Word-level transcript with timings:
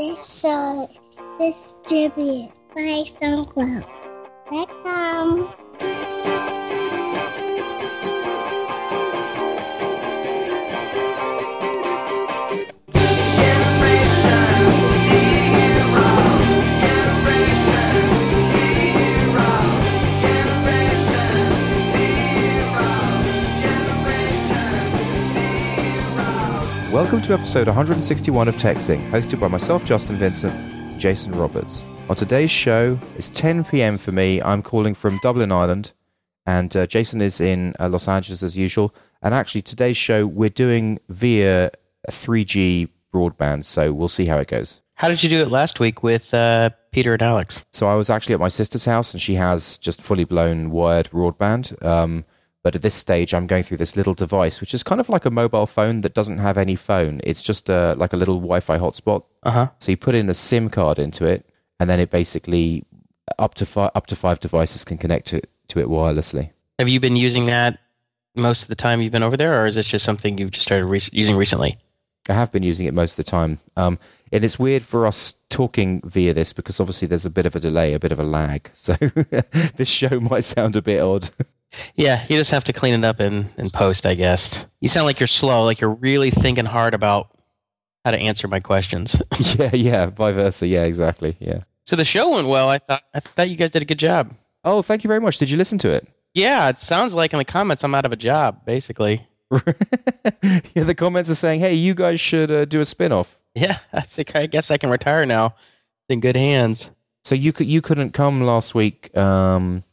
This 0.00 0.40
show 0.40 0.88
is 0.88 1.76
distributed 1.86 2.56
by 2.74 3.04
SoundCloud.com. 3.20 5.69
Welcome 27.10 27.26
to 27.26 27.34
episode 27.34 27.66
161 27.66 28.46
of 28.46 28.54
TechZing, 28.54 29.10
hosted 29.10 29.40
by 29.40 29.48
myself, 29.48 29.84
Justin 29.84 30.14
Vincent, 30.14 31.00
Jason 31.00 31.32
Roberts. 31.32 31.84
On 32.08 32.14
today's 32.14 32.52
show, 32.52 32.96
it's 33.16 33.30
10 33.30 33.64
p.m. 33.64 33.98
for 33.98 34.12
me. 34.12 34.40
I'm 34.42 34.62
calling 34.62 34.94
from 34.94 35.18
Dublin, 35.20 35.50
Ireland, 35.50 35.90
and 36.46 36.76
uh, 36.76 36.86
Jason 36.86 37.20
is 37.20 37.40
in 37.40 37.74
uh, 37.80 37.88
Los 37.88 38.06
Angeles 38.06 38.44
as 38.44 38.56
usual. 38.56 38.94
And 39.22 39.34
actually, 39.34 39.62
today's 39.62 39.96
show 39.96 40.24
we're 40.24 40.50
doing 40.50 41.00
via 41.08 41.72
3G 42.08 42.88
broadband, 43.12 43.64
so 43.64 43.92
we'll 43.92 44.06
see 44.06 44.26
how 44.26 44.38
it 44.38 44.46
goes. 44.46 44.80
How 44.94 45.08
did 45.08 45.24
you 45.24 45.28
do 45.28 45.40
it 45.40 45.50
last 45.50 45.80
week 45.80 46.04
with 46.04 46.32
uh, 46.32 46.70
Peter 46.92 47.12
and 47.12 47.22
Alex? 47.22 47.64
So 47.72 47.88
I 47.88 47.96
was 47.96 48.08
actually 48.08 48.34
at 48.34 48.40
my 48.40 48.46
sister's 48.46 48.84
house, 48.84 49.12
and 49.12 49.20
she 49.20 49.34
has 49.34 49.78
just 49.78 50.00
fully 50.00 50.22
blown 50.22 50.70
wired 50.70 51.10
broadband. 51.10 51.84
Um, 51.84 52.24
but 52.62 52.74
at 52.76 52.82
this 52.82 52.94
stage, 52.94 53.32
I'm 53.32 53.46
going 53.46 53.62
through 53.62 53.78
this 53.78 53.96
little 53.96 54.14
device, 54.14 54.60
which 54.60 54.74
is 54.74 54.82
kind 54.82 55.00
of 55.00 55.08
like 55.08 55.24
a 55.24 55.30
mobile 55.30 55.66
phone 55.66 56.02
that 56.02 56.14
doesn't 56.14 56.38
have 56.38 56.58
any 56.58 56.76
phone. 56.76 57.20
It's 57.24 57.40
just 57.40 57.70
a, 57.70 57.94
like 57.94 58.12
a 58.12 58.16
little 58.16 58.36
Wi-Fi 58.36 58.78
hotspot. 58.78 59.24
Uh 59.42 59.50
huh. 59.50 59.68
So 59.78 59.92
you 59.92 59.96
put 59.96 60.14
in 60.14 60.28
a 60.28 60.34
SIM 60.34 60.68
card 60.68 60.98
into 60.98 61.24
it, 61.24 61.48
and 61.78 61.88
then 61.88 61.98
it 62.00 62.10
basically 62.10 62.84
up 63.38 63.54
to 63.54 63.66
five 63.66 63.90
up 63.94 64.06
to 64.06 64.16
five 64.16 64.40
devices 64.40 64.84
can 64.84 64.98
connect 64.98 65.26
to 65.28 65.40
to 65.68 65.80
it 65.80 65.86
wirelessly. 65.86 66.50
Have 66.78 66.88
you 66.88 67.00
been 67.00 67.16
using 67.16 67.46
that 67.46 67.78
most 68.36 68.62
of 68.62 68.68
the 68.68 68.74
time 68.74 69.00
you've 69.00 69.12
been 69.12 69.22
over 69.22 69.36
there, 69.36 69.62
or 69.62 69.66
is 69.66 69.76
this 69.76 69.86
just 69.86 70.04
something 70.04 70.38
you've 70.38 70.50
just 70.50 70.66
started 70.66 70.86
re- 70.86 71.00
using 71.12 71.36
recently? 71.36 71.78
I 72.28 72.34
have 72.34 72.52
been 72.52 72.62
using 72.62 72.86
it 72.86 72.94
most 72.94 73.18
of 73.18 73.24
the 73.24 73.30
time, 73.30 73.58
um, 73.76 73.98
and 74.30 74.44
it's 74.44 74.58
weird 74.58 74.82
for 74.82 75.06
us 75.06 75.34
talking 75.48 76.00
via 76.04 76.34
this 76.34 76.52
because 76.52 76.78
obviously 76.78 77.08
there's 77.08 77.26
a 77.26 77.30
bit 77.30 77.46
of 77.46 77.56
a 77.56 77.60
delay, 77.60 77.94
a 77.94 77.98
bit 77.98 78.12
of 78.12 78.20
a 78.20 78.24
lag. 78.24 78.70
So 78.72 78.94
this 79.76 79.88
show 79.88 80.20
might 80.20 80.44
sound 80.44 80.76
a 80.76 80.82
bit 80.82 81.00
odd. 81.00 81.30
Yeah, 81.94 82.24
you 82.28 82.36
just 82.36 82.50
have 82.50 82.64
to 82.64 82.72
clean 82.72 82.94
it 82.94 83.04
up 83.04 83.20
in, 83.20 83.48
in 83.56 83.70
post, 83.70 84.06
I 84.06 84.14
guess. 84.14 84.64
You 84.80 84.88
sound 84.88 85.06
like 85.06 85.20
you're 85.20 85.26
slow, 85.26 85.64
like 85.64 85.80
you're 85.80 85.94
really 85.94 86.30
thinking 86.30 86.64
hard 86.64 86.94
about 86.94 87.36
how 88.04 88.10
to 88.10 88.18
answer 88.18 88.48
my 88.48 88.60
questions. 88.60 89.20
yeah, 89.58 89.74
yeah, 89.74 90.06
vice 90.06 90.34
versa. 90.34 90.66
Yeah, 90.66 90.84
exactly. 90.84 91.36
Yeah. 91.38 91.60
so 91.84 91.96
the 91.96 92.04
show 92.04 92.30
went 92.30 92.48
well. 92.48 92.68
I 92.68 92.78
thought 92.78 93.02
I 93.14 93.20
thought 93.20 93.50
you 93.50 93.56
guys 93.56 93.70
did 93.70 93.82
a 93.82 93.86
good 93.86 93.98
job. 93.98 94.34
Oh, 94.64 94.82
thank 94.82 95.04
you 95.04 95.08
very 95.08 95.20
much. 95.20 95.38
Did 95.38 95.50
you 95.50 95.56
listen 95.56 95.78
to 95.78 95.90
it? 95.90 96.08
Yeah, 96.34 96.68
it 96.68 96.78
sounds 96.78 97.14
like 97.14 97.32
in 97.32 97.38
the 97.38 97.44
comments 97.44 97.82
I'm 97.82 97.94
out 97.94 98.06
of 98.06 98.12
a 98.12 98.16
job, 98.16 98.64
basically. 98.64 99.26
yeah, 99.52 100.84
the 100.84 100.94
comments 100.96 101.28
are 101.28 101.34
saying, 101.34 101.60
"Hey, 101.60 101.74
you 101.74 101.94
guys 101.94 102.20
should 102.20 102.50
uh, 102.50 102.64
do 102.64 102.80
a 102.80 102.84
spin-off." 102.84 103.38
Yeah, 103.54 103.78
I 103.92 104.02
think 104.02 104.36
I 104.36 104.46
guess 104.46 104.70
I 104.70 104.78
can 104.78 104.90
retire 104.90 105.26
now. 105.26 105.54
In 106.08 106.20
good 106.20 106.36
hands. 106.36 106.90
So 107.24 107.34
you 107.34 107.52
could 107.52 107.66
you 107.66 107.80
couldn't 107.82 108.12
come 108.12 108.42
last 108.42 108.74
week 108.74 109.16
um, 109.16 109.84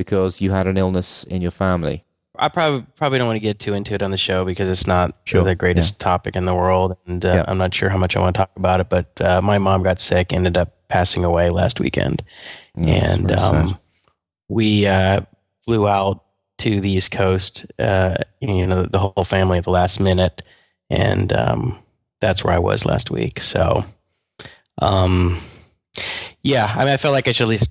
because 0.00 0.40
you 0.40 0.50
had 0.50 0.66
an 0.66 0.78
illness 0.78 1.24
in 1.24 1.42
your 1.42 1.50
family. 1.50 2.02
I 2.38 2.48
probably 2.48 2.86
probably 2.96 3.18
don't 3.18 3.26
want 3.26 3.36
to 3.36 3.40
get 3.40 3.58
too 3.58 3.74
into 3.74 3.92
it 3.92 4.00
on 4.02 4.10
the 4.10 4.16
show 4.16 4.46
because 4.46 4.66
it's 4.66 4.86
not 4.86 5.14
Sure, 5.24 5.44
the 5.44 5.54
greatest 5.54 6.00
topic 6.00 6.36
in 6.36 6.46
the 6.46 6.54
world, 6.54 6.96
and 7.06 7.22
uh, 7.22 7.28
Yeah. 7.34 7.44
I'm 7.46 7.58
not 7.58 7.74
sure 7.74 7.90
how 7.90 7.98
much 7.98 8.16
I 8.16 8.20
want 8.20 8.34
to 8.34 8.38
talk 8.38 8.50
about 8.56 8.80
it. 8.80 8.88
But 8.88 9.12
uh, 9.20 9.42
my 9.42 9.58
mom 9.58 9.82
got 9.82 10.00
sick, 10.00 10.32
ended 10.32 10.56
up 10.56 10.88
passing 10.88 11.22
away 11.22 11.50
last 11.50 11.80
weekend, 11.80 12.22
Yeah, 12.74 13.12
and 13.12 13.30
um, 13.32 13.78
we 14.48 14.86
uh, 14.86 15.20
flew 15.66 15.86
out 15.86 16.24
to 16.60 16.80
the 16.80 16.90
East 16.90 17.10
Coast. 17.10 17.66
Uh, 17.78 18.14
you 18.40 18.66
know, 18.66 18.86
the 18.86 18.98
whole 19.00 19.24
family 19.24 19.58
at 19.58 19.64
the 19.64 19.70
last 19.70 20.00
minute, 20.00 20.40
and 20.88 21.30
um, 21.34 21.78
that's 22.22 22.42
where 22.42 22.54
I 22.54 22.58
was 22.58 22.86
last 22.86 23.10
week. 23.10 23.38
So, 23.40 23.84
um, 24.80 25.38
yeah, 26.42 26.72
I 26.74 26.78
mean, 26.86 26.94
I 26.94 26.96
felt 26.96 27.12
like 27.12 27.28
I 27.28 27.32
should 27.32 27.44
at 27.44 27.48
least 27.50 27.68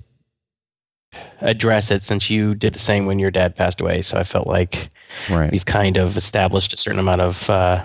address 1.40 1.90
it 1.90 2.02
since 2.02 2.30
you 2.30 2.54
did 2.54 2.74
the 2.74 2.78
same 2.78 3.06
when 3.06 3.18
your 3.18 3.30
dad 3.30 3.56
passed 3.56 3.80
away. 3.80 4.02
So 4.02 4.18
I 4.18 4.24
felt 4.24 4.46
like 4.46 4.90
right. 5.28 5.50
we've 5.50 5.66
kind 5.66 5.96
of 5.96 6.16
established 6.16 6.72
a 6.72 6.76
certain 6.76 7.00
amount 7.00 7.20
of 7.20 7.48
uh, 7.50 7.84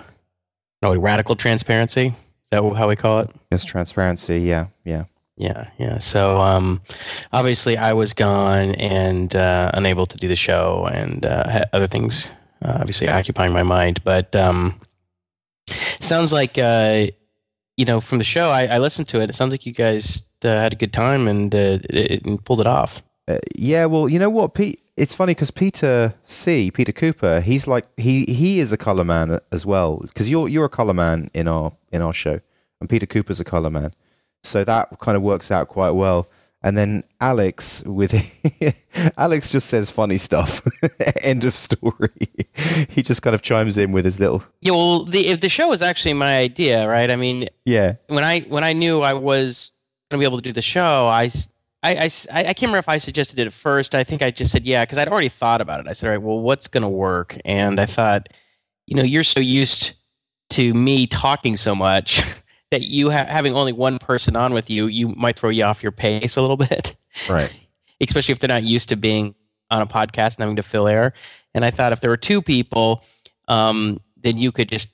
no, 0.82 0.96
radical 0.96 1.36
transparency. 1.36 2.08
Is 2.08 2.16
that 2.52 2.62
how 2.76 2.88
we 2.88 2.96
call 2.96 3.22
it? 3.22 3.30
Yes, 3.52 3.66
transparency. 3.66 4.42
Yeah, 4.42 4.68
yeah. 4.84 5.06
Yeah, 5.38 5.70
yeah. 5.78 6.00
So 6.00 6.40
um, 6.40 6.82
obviously, 7.34 7.76
I 7.76 7.92
was 7.92 8.14
gone 8.14 8.76
and 8.76 9.36
uh, 9.36 9.72
unable 9.74 10.06
to 10.06 10.18
do 10.18 10.30
the 10.30 10.36
show, 10.36 10.88
and 10.90 11.26
uh, 11.26 11.66
other 11.74 11.88
things 11.88 12.32
uh, 12.64 12.78
obviously 12.80 13.10
occupying 13.10 13.52
my 13.52 13.64
mind. 13.64 14.02
But 14.06 14.34
um, 14.34 14.80
sounds 16.00 16.32
like 16.32 16.58
uh, 16.58 17.08
you 17.76 17.84
know 17.84 18.00
from 18.00 18.20
the 18.20 18.24
show, 18.24 18.50
I, 18.50 18.68
I 18.68 18.78
listened 18.78 19.10
to 19.10 19.20
it. 19.20 19.30
It 19.30 19.36
sounds 19.36 19.52
like 19.52 19.66
you 19.66 19.74
guys 19.74 20.24
uh, 20.46 20.48
had 20.48 20.74
a 20.74 20.76
good 20.76 20.94
time 20.94 21.28
and, 21.28 21.54
uh, 21.54 21.80
it, 21.90 22.26
and 22.26 22.44
pulled 22.44 22.62
it 22.62 22.68
off. 22.68 23.02
Uh, 23.28 23.40
yeah, 23.56 23.86
well, 23.86 24.08
you 24.08 24.20
know 24.20 24.30
what, 24.30 24.54
Pete? 24.54 24.80
It's 24.98 25.14
funny 25.14 25.32
because 25.32 25.52
Peter 25.52 26.14
C, 26.24 26.72
Peter 26.72 26.92
Cooper, 26.92 27.42
he's 27.42 27.68
like 27.68 27.86
he 27.98 28.24
he 28.26 28.60
is 28.60 28.72
a 28.72 28.78
color 28.78 29.04
man 29.04 29.40
as 29.52 29.66
well 29.66 29.98
because 29.98 30.30
you're 30.30 30.48
you're 30.48 30.66
a 30.66 30.70
color 30.70 30.94
man 30.94 31.30
in 31.34 31.48
our 31.48 31.74
in 31.92 32.02
our 32.02 32.14
show, 32.14 32.40
and 32.80 32.90
Peter 32.90 33.06
Cooper's 33.06 33.40
a 33.40 33.44
color 33.44 33.70
man, 33.70 33.94
so 34.44 34.64
that 34.64 35.00
kind 35.00 35.18
of 35.18 35.24
works 35.24 35.52
out 35.52 35.68
quite 35.68 35.92
well. 35.92 36.28
And 36.62 36.76
then 36.76 37.04
Alex 37.22 37.84
with 37.86 38.14
Alex 39.18 39.52
just 39.52 39.68
says 39.68 39.92
funny 39.92 40.18
stuff. 40.18 40.66
End 41.22 41.46
of 41.46 41.54
story. 41.54 42.10
he 42.90 43.04
just 43.04 43.22
kind 43.22 43.36
of 43.36 43.44
chimes 43.44 43.78
in 43.78 43.92
with 43.92 44.06
his 44.06 44.20
little 44.20 44.44
Yeah, 44.62 44.72
well, 44.72 45.04
the 45.04 45.28
if 45.28 45.42
the 45.42 45.50
show 45.50 45.68
was 45.68 45.84
actually 45.84 46.14
my 46.14 46.38
idea, 46.40 46.88
right? 46.88 47.12
I 47.12 47.18
mean, 47.18 47.50
yeah 47.66 47.96
when 48.08 48.24
I 48.24 48.40
when 48.42 48.64
I 48.64 48.74
knew 48.74 49.02
I 49.02 49.14
was 49.14 49.74
going 50.10 50.20
to 50.20 50.24
be 50.24 50.26
able 50.26 50.38
to 50.38 50.44
do 50.44 50.54
the 50.54 50.62
show, 50.64 51.08
I, 51.08 51.32
I- 51.90 52.04
I 52.06 52.10
I 52.40 52.44
can't 52.54 52.62
remember 52.64 52.80
if 52.80 52.90
I 52.90 52.98
suggested 52.98 53.40
it 53.40 53.48
at 53.48 53.54
first. 53.54 53.94
I 53.96 54.04
think 54.04 54.22
I 54.22 54.32
just 54.32 54.52
said 54.52 54.66
yeah 54.66 54.84
because 54.84 54.98
I'd 54.98 55.08
already 55.08 55.30
thought 55.30 55.62
about 55.62 55.80
it. 55.80 55.88
I 55.88 55.94
said, 55.94 56.08
all 56.08 56.12
right, 56.14 56.22
well, 56.22 56.40
what's 56.40 56.68
going 56.68 56.84
to 56.84 56.90
work? 56.90 57.38
And 57.46 57.80
I 57.80 57.86
thought, 57.86 58.30
you 58.88 58.96
know, 58.98 59.04
you're 59.04 59.24
so 59.24 59.40
used 59.40 59.94
to 60.52 60.74
me 60.74 61.08
talking 61.08 61.58
so 61.58 61.74
much 61.76 62.22
that 62.72 62.84
you 62.84 63.10
ha- 63.12 63.26
having 63.28 63.54
only 63.56 63.74
one 63.74 63.98
person 64.00 64.36
on 64.36 64.54
with 64.54 64.70
you, 64.70 64.88
you 64.88 65.10
might 65.10 65.38
throw 65.40 65.50
you 65.50 65.64
off 65.64 65.82
your 65.84 65.92
pace 65.92 66.38
a 66.38 66.42
little 66.42 66.58
bit, 66.70 66.96
right 67.30 67.52
especially 68.02 68.32
if 68.34 68.40
they're 68.40 68.48
not 68.48 68.64
used 68.64 68.90
to 68.90 68.96
being 68.96 69.34
on 69.72 69.82
a 69.82 69.88
podcast 69.88 70.36
and 70.36 70.40
having 70.40 70.56
to 70.58 70.64
fill 70.64 70.88
air. 70.88 71.14
And 71.54 71.64
I 71.66 71.72
thought 71.72 71.94
if 71.94 72.02
there 72.02 72.10
were 72.10 72.18
two 72.18 72.42
people, 72.42 73.04
um, 73.48 74.00
then 74.18 74.38
you 74.38 74.52
could 74.52 74.70
just 74.70 74.90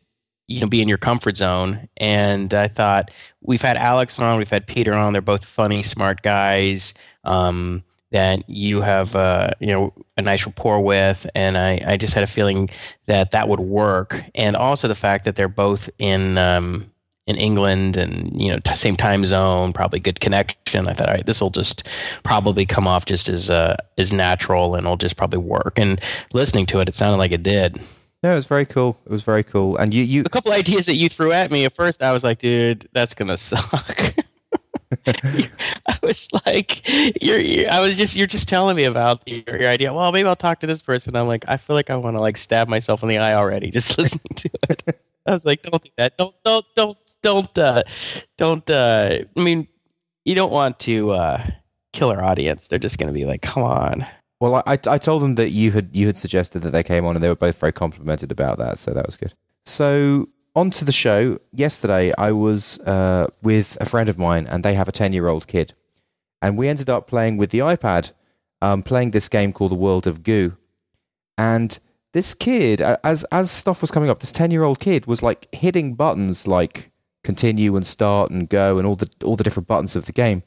you 0.52 0.62
know 0.62 0.68
be 0.68 0.82
in 0.82 0.88
your 0.88 0.98
comfort 0.98 1.38
zone. 1.38 1.88
And 1.98 2.54
I 2.54 2.68
thought 2.68 3.12
we've 3.42 3.62
had 3.62 3.78
Alex 3.78 4.20
on, 4.20 4.38
we've 4.38 4.50
had 4.50 4.68
Peter 4.68 4.94
on. 4.94 5.14
They're 5.14 5.22
both 5.22 5.46
funny, 5.46 5.82
smart 5.84 6.22
guys 6.22 6.94
um, 7.24 7.84
that 8.12 8.48
you 8.50 8.82
have 8.82 9.16
uh, 9.16 9.52
you 9.60 9.68
know 9.68 9.94
a 10.18 10.22
nice 10.22 10.46
rapport 10.46 10.82
with, 10.82 11.26
and 11.34 11.58
I, 11.58 11.82
I 11.86 11.98
just 11.98 12.14
had 12.14 12.24
a 12.24 12.28
feeling 12.28 12.70
that 13.06 13.32
that 13.32 13.48
would 13.48 13.60
work. 13.60 14.24
And 14.36 14.56
also 14.56 14.88
the 14.88 14.96
fact 14.96 15.26
that 15.26 15.36
they're 15.36 15.48
both 15.48 15.90
in. 15.98 16.38
Um, 16.38 16.88
in 17.28 17.38
England 17.38 17.98
and 17.98 18.42
you 18.42 18.52
know 18.52 18.58
t- 18.58 18.76
same 18.76 18.98
time 18.98 19.24
zone, 19.26 19.72
probably 19.74 20.00
good 20.00 20.20
connection. 20.20 20.88
I 20.88 20.94
thought, 20.94 21.08
all 21.08 21.14
right, 21.14 21.26
this 21.26 21.40
will 21.40 21.52
just 21.52 21.88
probably 22.24 22.66
come 22.66 22.88
off 22.88 23.06
just 23.06 23.30
as 23.30 23.50
uh, 23.50 23.78
as 23.98 24.12
natural 24.12 24.76
and 24.76 24.86
it'll 24.86 24.98
just 24.98 25.18
probably 25.18 25.38
work. 25.38 25.78
And 25.78 26.02
listening 26.34 26.66
to 26.68 26.80
it, 26.80 26.90
it 26.90 26.96
sounded 26.96 27.18
like 27.18 27.32
it 27.32 27.44
did. 27.44 27.80
No 28.24 28.32
it 28.32 28.36
was 28.36 28.46
very 28.46 28.66
cool 28.66 29.00
it 29.06 29.12
was 29.12 29.24
very 29.24 29.44
cool 29.44 29.78
and 29.78 29.94
you 29.94 30.04
you 30.04 30.24
A 30.26 30.30
couple 30.30 30.52
ideas 30.54 30.86
that 30.86 30.96
you 30.96 31.10
threw 31.10 31.32
at 31.32 31.52
me 31.52 31.66
at 31.66 31.74
first, 31.74 32.02
I 32.02 32.14
was 32.14 32.24
like, 32.24 32.40
dude, 32.40 32.88
that's 32.94 33.14
gonna 33.14 33.38
suck. 33.38 34.16
I 35.08 35.98
was 36.04 36.30
like, 36.46 36.88
you're, 37.22 37.40
you're, 37.40 37.70
I 37.70 37.80
was 37.80 37.98
just, 37.98 38.16
you're 38.16 38.28
just 38.28 38.48
telling 38.48 38.76
me 38.76 38.84
about 38.84 39.28
your, 39.28 39.62
your 39.62 39.70
idea. 39.70 39.94
Well, 39.94 40.12
maybe 40.12 40.28
I'll 40.28 40.36
talk 40.36 40.60
to 40.62 40.68
this 40.68 40.82
person. 40.82 41.16
I'm 41.16 41.28
like, 41.28 41.46
I 41.48 41.58
feel 41.58 41.76
like 41.76 41.90
I 41.90 41.96
want 41.96 42.18
to 42.18 42.22
like 42.22 42.38
stab 42.38 42.68
myself 42.68 43.02
in 43.04 43.10
the 43.10 43.18
eye 43.18 43.34
already 43.34 43.72
just 43.72 43.98
listening 43.98 44.36
to 44.36 44.50
it. 44.70 44.84
I 45.26 45.32
was 45.32 45.46
like, 45.46 45.62
don't 45.62 45.82
do 45.82 45.90
that. 45.98 46.18
Don't, 46.18 46.36
don't, 46.44 46.66
don't, 46.76 46.98
don't, 47.22 47.58
uh, 47.58 47.84
don't. 48.38 48.70
Uh, 48.70 49.20
I 49.38 49.42
mean, 49.42 49.68
you 50.26 50.36
don't 50.36 50.52
want 50.52 50.80
to 50.82 51.12
uh, 51.12 51.48
kill 51.94 52.10
our 52.10 52.24
audience. 52.24 52.68
They're 52.68 52.80
just 52.80 52.98
gonna 52.98 53.12
be 53.14 53.26
like, 53.26 53.42
come 53.42 53.64
on. 53.64 54.06
Well, 54.42 54.56
I, 54.66 54.80
I 54.88 54.98
told 54.98 55.22
them 55.22 55.36
that 55.36 55.52
you 55.52 55.72
had 55.72 55.92
you 55.94 56.08
had 56.08 56.18
suggested 56.18 56.64
that 56.64 56.72
they 56.72 56.82
came 56.82 57.06
on, 57.06 57.16
and 57.16 57.24
they 57.24 57.30
were 57.30 57.36
both 57.36 57.60
very 57.60 57.72
complimented 57.72 58.32
about 58.32 58.58
that, 58.58 58.80
so 58.80 58.92
that 58.92 59.06
was 59.06 59.16
good. 59.16 59.36
So 59.68 60.30
on 60.56 60.72
to 60.72 60.84
the 60.84 60.92
show. 60.92 61.40
Yesterday, 61.54 62.12
I 62.18 62.32
was 62.32 62.80
uh, 62.80 63.28
with 63.44 63.78
a 63.80 63.86
friend 63.86 64.10
of 64.10 64.18
mine, 64.18 64.48
and 64.48 64.66
they 64.66 64.74
have 64.74 64.88
a 64.88 64.92
ten 64.92 65.14
year 65.14 65.28
old 65.28 65.46
kid, 65.46 65.74
and 66.42 66.58
we 66.58 66.68
ended 66.68 66.90
up 66.90 67.06
playing 67.06 67.38
with 67.38 67.52
the 67.52 67.60
iPad, 67.60 68.14
um, 68.64 68.82
playing 68.82 69.12
this 69.12 69.30
game 69.30 69.54
called 69.54 69.70
The 69.70 69.76
World 69.76 70.08
of 70.08 70.24
Goo, 70.24 70.58
and 71.38 71.78
this 72.14 72.34
kid, 72.34 72.82
as 72.82 73.24
as 73.26 73.52
stuff 73.52 73.80
was 73.80 73.92
coming 73.92 74.10
up, 74.10 74.22
this 74.22 74.32
ten 74.32 74.50
year 74.50 74.64
old 74.64 74.80
kid 74.80 75.06
was 75.06 75.22
like 75.22 75.54
hitting 75.54 75.94
buttons 75.94 76.48
like 76.48 76.90
continue 77.24 77.76
and 77.76 77.86
start 77.86 78.32
and 78.32 78.50
go 78.50 78.80
and 78.80 78.88
all 78.88 78.96
the 78.96 79.10
all 79.24 79.36
the 79.36 79.44
different 79.44 79.68
buttons 79.68 79.96
of 79.96 80.06
the 80.06 80.12
game. 80.12 80.42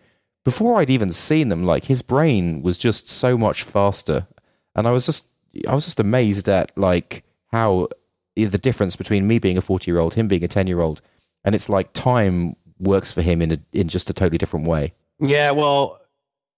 Before 0.44 0.76
I'd 0.76 0.90
even 0.90 1.10
seen 1.10 1.48
them, 1.48 1.64
like 1.64 1.84
his 1.84 2.02
brain 2.02 2.62
was 2.62 2.76
just 2.76 3.08
so 3.08 3.38
much 3.38 3.62
faster, 3.62 4.26
and 4.74 4.86
I 4.86 4.90
was 4.90 5.06
just 5.06 5.26
I 5.66 5.74
was 5.74 5.86
just 5.86 6.00
amazed 6.00 6.48
at 6.48 6.76
like 6.76 7.24
how 7.50 7.88
the 8.36 8.58
difference 8.58 8.96
between 8.96 9.26
me 9.26 9.38
being 9.38 9.56
a 9.56 9.62
forty 9.62 9.90
year 9.90 9.98
old, 9.98 10.14
him 10.14 10.28
being 10.28 10.44
a 10.44 10.48
ten 10.48 10.66
year 10.66 10.80
old, 10.80 11.00
and 11.44 11.54
it's 11.54 11.68
like 11.68 11.92
time 11.94 12.56
works 12.78 13.12
for 13.12 13.22
him 13.22 13.40
in 13.40 13.52
a, 13.52 13.58
in 13.72 13.88
just 13.88 14.10
a 14.10 14.12
totally 14.12 14.38
different 14.38 14.66
way. 14.66 14.92
Yeah, 15.18 15.52
well, 15.52 16.00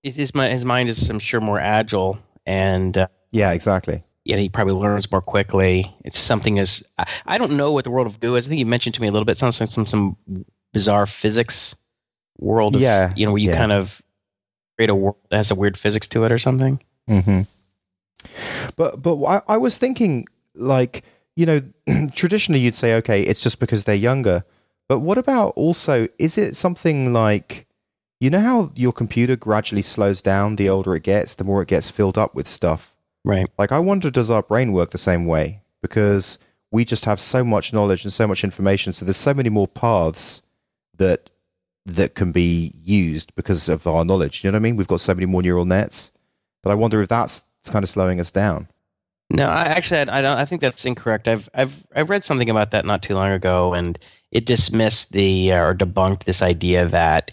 his 0.03 0.17
his 0.17 0.65
mind 0.65 0.89
is, 0.89 1.09
I'm 1.09 1.19
sure, 1.19 1.41
more 1.41 1.61
agile, 1.61 2.19
and 2.45 2.97
uh, 2.99 3.07
yeah, 3.31 3.53
exactly. 3.53 4.03
Yeah, 4.25 4.39
he 4.39 4.49
probably 4.49 4.75
learns 4.75 5.09
more 5.13 5.23
quickly. 5.23 5.95
It's 6.05 6.19
something 6.19 6.59
as 6.59 6.83
I, 6.99 7.07
I 7.27 7.39
don't 7.39 7.53
know 7.53 7.71
what 7.71 7.85
the 7.85 7.91
world 7.91 8.09
of 8.09 8.19
Goo 8.19 8.35
is. 8.35 8.47
I 8.47 8.49
think 8.49 8.59
you 8.59 8.67
mentioned 8.67 8.97
to 8.97 9.01
me 9.01 9.07
a 9.07 9.13
little 9.13 9.25
bit. 9.25 9.33
It 9.33 9.39
sounds 9.39 9.61
like 9.61 9.71
some 9.71 9.87
some 9.87 10.17
bizarre 10.73 11.07
physics 11.07 11.77
world. 12.39 12.75
Of, 12.75 12.81
yeah, 12.81 13.13
you 13.17 13.27
know, 13.27 13.33
where 13.33 13.43
you 13.43 13.51
yeah. 13.51 13.57
kind 13.57 13.73
of 13.73 14.03
create 14.77 14.91
a 14.91 14.95
world 14.95 15.17
that 15.31 15.37
has 15.37 15.51
a 15.51 15.55
weird 15.55 15.77
physics 15.77 16.09
to 16.09 16.25
it 16.25 16.33
or 16.33 16.39
something. 16.39 16.81
Mm-hmm. 17.09 17.43
But 18.77 19.03
but 19.03 19.23
I, 19.25 19.43
I 19.49 19.57
was 19.57 19.79
thinking 19.79 20.27
like 20.55 21.05
you 21.35 21.47
know 21.47 21.61
traditionally 22.15 22.61
you'd 22.61 22.75
say 22.75 22.95
okay 22.97 23.23
it's 23.23 23.43
just 23.43 23.61
because 23.61 23.85
they're 23.85 23.95
younger, 23.95 24.45
but 24.89 25.01
what 25.01 25.19
about 25.19 25.51
also 25.51 26.09
is 26.19 26.39
it 26.39 26.57
something 26.57 27.13
like 27.13 27.67
you 28.21 28.31
know 28.31 28.41
how 28.41 28.73
your 28.75 28.93
computer 28.93 29.37
gradually 29.37 29.83
slows 29.83 30.23
down 30.23 30.57
the 30.57 30.69
older 30.69 30.95
it 30.97 31.03
gets, 31.03 31.35
the 31.35 31.45
more 31.45 31.63
it 31.63 31.69
gets 31.69 31.91
filled 31.91 32.17
up 32.17 32.35
with 32.35 32.49
stuff. 32.49 32.95
Right. 33.25 33.47
Like 33.59 33.73
I 33.73 33.79
wonder 33.79 34.11
does 34.11 34.31
our 34.31 34.43
brain 34.43 34.73
work 34.73 34.91
the 34.91 34.99
same 34.99 35.27
way 35.27 35.63
because 35.83 36.39
we 36.71 36.85
just 36.85 37.05
have 37.05 37.21
so 37.21 37.45
much 37.45 37.73
knowledge 37.73 38.05
and 38.05 38.13
so 38.13 38.27
much 38.27 38.43
information 38.43 38.93
so 38.93 39.05
there's 39.05 39.17
so 39.17 39.35
many 39.35 39.49
more 39.49 39.69
paths 39.69 40.43
that 40.97 41.31
that 41.87 42.15
can 42.15 42.33
be 42.33 42.75
used 42.83 43.35
because 43.35 43.69
of 43.69 43.87
our 43.87 44.05
knowledge. 44.05 44.45
You 44.45 44.51
know 44.51 44.57
what 44.57 44.61
I 44.61 44.63
mean? 44.63 44.77
We've 44.77 44.89
got 44.89 45.01
so 45.01 45.15
many 45.15 45.27
more 45.27 45.43
neural 45.43 45.65
nets 45.65 46.13
but 46.67 46.73
I 46.73 46.75
wonder 46.75 47.01
if 47.01 47.09
that's 47.09 47.45
kind 47.67 47.85
of 47.85 47.89
slowing 47.89 48.19
us 48.19 48.33
down. 48.33 48.67
No, 49.31 49.49
I 49.49 49.63
actually 49.63 50.01
I 50.01 50.21
don't 50.21 50.37
I 50.37 50.45
think 50.45 50.61
that's 50.61 50.85
incorrect. 50.85 51.29
I've 51.29 51.49
I've 51.55 51.87
I 51.95 52.03
read 52.03 52.25
something 52.25 52.51
about 52.51 52.73
that 52.73 52.85
not 52.85 53.05
too 53.05 53.15
long 53.15 53.31
ago 53.31 53.73
and 53.73 53.97
it 54.33 54.47
dismissed 54.47 55.13
the 55.13 55.53
uh, 55.53 55.63
or 55.63 55.77
debunked 55.77 56.25
this 56.25 56.43
idea 56.43 56.89
that 56.89 57.31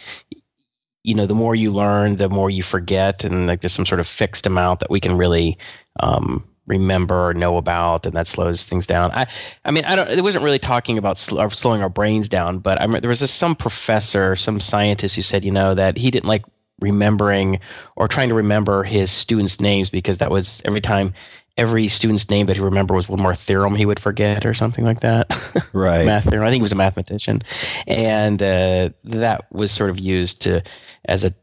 you 1.02 1.16
know 1.16 1.26
the 1.26 1.34
more 1.34 1.56
you 1.56 1.72
learn 1.72 2.18
the 2.18 2.30
more 2.30 2.52
you 2.52 2.62
forget 2.62 3.24
and 3.24 3.48
like 3.48 3.62
there's 3.62 3.74
some 3.74 3.88
sort 3.88 4.00
of 4.00 4.06
fixed 4.06 4.46
amount 4.46 4.82
that 4.82 4.92
we 4.92 5.00
can 5.00 5.18
really 5.18 5.58
um, 6.00 6.48
remember 6.66 7.30
or 7.30 7.34
know 7.34 7.58
about 7.58 8.06
and 8.06 8.16
that 8.16 8.28
slows 8.28 8.66
things 8.66 8.88
down 8.88 9.12
i 9.12 9.26
i 9.66 9.72
mean 9.72 9.84
i 9.86 9.96
don't 9.96 10.10
it 10.10 10.22
wasn't 10.22 10.44
really 10.44 10.60
talking 10.60 10.98
about 10.98 11.18
sl- 11.18 11.48
slowing 11.50 11.82
our 11.82 11.90
brains 11.90 12.30
down 12.30 12.60
but 12.60 12.82
i 12.82 12.88
mean, 12.88 13.02
there 13.02 13.10
was 13.10 13.20
this, 13.20 13.32
some 13.32 13.56
professor 13.56 14.36
some 14.36 14.60
scientist 14.60 15.16
who 15.16 15.22
said 15.22 15.44
you 15.44 15.52
know 15.52 15.76
that 15.76 15.98
he 15.98 16.10
didn't 16.10 16.28
like 16.28 16.44
remembering 16.80 17.60
or 17.96 18.08
trying 18.08 18.30
to 18.30 18.36
remember 18.36 18.84
his 18.84 19.12
students 19.12 19.60
names 19.60 19.90
because 19.90 20.18
that 20.20 20.32
was 20.32 20.62
every 20.66 20.82
time 20.82 21.14
every 21.58 21.88
student's 21.88 22.30
name 22.30 22.48
that 22.48 22.56
he 22.56 22.62
remembered 22.62 22.96
was 22.96 23.08
one 23.08 23.22
more 23.22 23.36
theorem 23.36 23.76
he 23.76 23.86
would 23.86 24.00
forget 24.00 24.46
or 24.46 24.54
something 24.54 24.86
like 24.86 25.02
that. 25.02 25.32
Right. 25.74 26.06
Math 26.06 26.30
theorem. 26.30 26.46
I 26.46 26.50
think 26.50 26.60
he 26.60 26.64
was 26.64 26.72
a 26.72 26.76
mathematician, 26.76 27.42
and 27.88 28.42
uh, 28.42 28.90
that 29.06 29.52
was 29.52 29.72
sort 29.72 29.90
of 29.90 30.00
used 30.00 30.42
to 30.44 30.62
as 31.06 31.24
a 31.24 31.34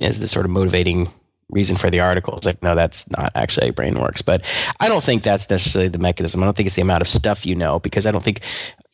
as 0.00 0.18
the 0.18 0.26
sort 0.26 0.44
of 0.44 0.50
motivating 0.50 1.10
reason 1.50 1.76
for 1.76 1.90
the 1.90 2.00
article. 2.00 2.36
It's 2.36 2.46
like, 2.46 2.62
no, 2.62 2.74
that's 2.74 3.08
not 3.10 3.32
actually 3.34 3.68
how 3.68 3.72
brain 3.72 3.98
works. 3.98 4.22
But 4.22 4.42
I 4.80 4.88
don't 4.88 5.04
think 5.04 5.22
that's 5.22 5.48
necessarily 5.48 5.88
the 5.88 5.98
mechanism. 5.98 6.42
I 6.42 6.46
don't 6.46 6.56
think 6.56 6.66
it's 6.66 6.76
the 6.76 6.82
amount 6.82 7.02
of 7.02 7.08
stuff 7.08 7.46
you 7.46 7.54
know, 7.54 7.78
because 7.78 8.06
I 8.06 8.10
don't 8.10 8.22
think, 8.22 8.40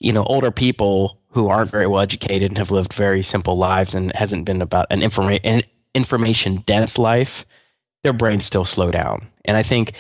you 0.01 0.13
know, 0.13 0.25
older 0.25 0.51
people 0.51 1.19
who 1.31 1.49
aren't 1.49 1.71
very 1.71 1.87
well 1.87 2.03
educated 2.03 2.51
and 2.51 2.59
have 2.59 2.71
lived 2.71 2.93
very 2.93 3.23
simple 3.23 3.57
lives 3.57 3.95
and 3.95 4.13
hasn't 4.15 4.45
been 4.45 4.61
about 4.61 4.87
an, 4.91 5.01
informa- 5.01 5.41
an 5.45 5.63
information 5.95 6.63
dense 6.67 6.99
life, 6.99 7.47
their 8.03 8.13
brains 8.13 8.45
still 8.45 8.65
slow 8.65 8.91
down. 8.91 9.27
And 9.45 9.57
I 9.57 9.63
think 9.63 9.95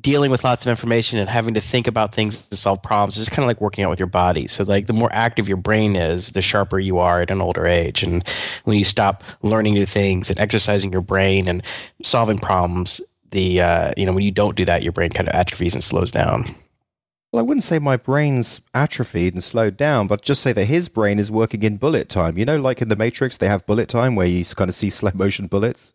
dealing 0.00 0.30
with 0.30 0.42
lots 0.42 0.62
of 0.62 0.68
information 0.68 1.18
and 1.18 1.28
having 1.28 1.54
to 1.54 1.60
think 1.60 1.86
about 1.86 2.14
things 2.14 2.46
to 2.46 2.56
solve 2.56 2.82
problems 2.82 3.18
is 3.18 3.28
kind 3.28 3.44
of 3.44 3.46
like 3.46 3.60
working 3.60 3.84
out 3.84 3.90
with 3.90 3.98
your 3.98 4.06
body. 4.06 4.48
So 4.48 4.64
like 4.64 4.86
the 4.86 4.92
more 4.92 5.10
active 5.12 5.48
your 5.48 5.58
brain 5.58 5.96
is, 5.96 6.30
the 6.30 6.40
sharper 6.40 6.78
you 6.78 6.98
are 6.98 7.20
at 7.20 7.30
an 7.30 7.42
older 7.42 7.66
age. 7.66 8.02
And 8.02 8.26
when 8.64 8.78
you 8.78 8.84
stop 8.84 9.22
learning 9.42 9.74
new 9.74 9.86
things 9.86 10.30
and 10.30 10.38
exercising 10.38 10.92
your 10.92 11.02
brain 11.02 11.46
and 11.46 11.62
solving 12.02 12.38
problems, 12.38 13.00
the 13.32 13.60
uh, 13.60 13.92
you 13.96 14.06
know 14.06 14.12
when 14.12 14.24
you 14.24 14.30
don't 14.30 14.56
do 14.56 14.64
that, 14.64 14.82
your 14.82 14.92
brain 14.92 15.10
kind 15.10 15.28
of 15.28 15.34
atrophies 15.34 15.74
and 15.74 15.82
slows 15.82 16.12
down. 16.12 16.44
Well, 17.32 17.40
I 17.40 17.46
wouldn't 17.46 17.64
say 17.64 17.78
my 17.78 17.96
brain's 17.96 18.60
atrophied 18.74 19.32
and 19.32 19.42
slowed 19.42 19.78
down, 19.78 20.06
but 20.06 20.20
just 20.20 20.42
say 20.42 20.52
that 20.52 20.66
his 20.66 20.90
brain 20.90 21.18
is 21.18 21.30
working 21.30 21.62
in 21.62 21.78
bullet 21.78 22.10
time. 22.10 22.36
You 22.36 22.44
know, 22.44 22.58
like 22.58 22.82
in 22.82 22.88
the 22.88 22.96
Matrix, 22.96 23.38
they 23.38 23.48
have 23.48 23.64
bullet 23.64 23.88
time 23.88 24.16
where 24.16 24.26
you 24.26 24.44
kind 24.44 24.68
of 24.68 24.74
see 24.74 24.90
slow 24.90 25.10
motion 25.14 25.46
bullets. 25.46 25.94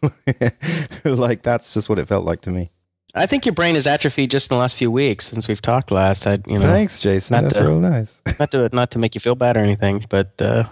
like 1.04 1.42
that's 1.42 1.74
just 1.74 1.88
what 1.88 1.98
it 1.98 2.06
felt 2.06 2.24
like 2.24 2.40
to 2.42 2.50
me. 2.50 2.70
I 3.14 3.26
think 3.26 3.46
your 3.46 3.54
brain 3.54 3.74
is 3.74 3.86
atrophied 3.86 4.30
just 4.30 4.50
in 4.50 4.56
the 4.56 4.60
last 4.60 4.76
few 4.76 4.90
weeks 4.90 5.28
since 5.28 5.48
we've 5.48 5.62
talked 5.62 5.90
last. 5.90 6.26
I, 6.26 6.38
you 6.46 6.58
know, 6.58 6.60
Thanks, 6.60 7.00
Jason. 7.00 7.42
That's 7.42 7.56
to- 7.56 7.62
real 7.64 7.80
nice. 7.80 8.22
not 8.38 8.50
to 8.50 8.68
not 8.72 8.90
to 8.92 8.98
make 8.98 9.14
you 9.14 9.20
feel 9.20 9.34
bad 9.34 9.56
or 9.56 9.60
anything, 9.60 10.04
but 10.08 10.40
uh, 10.40 10.64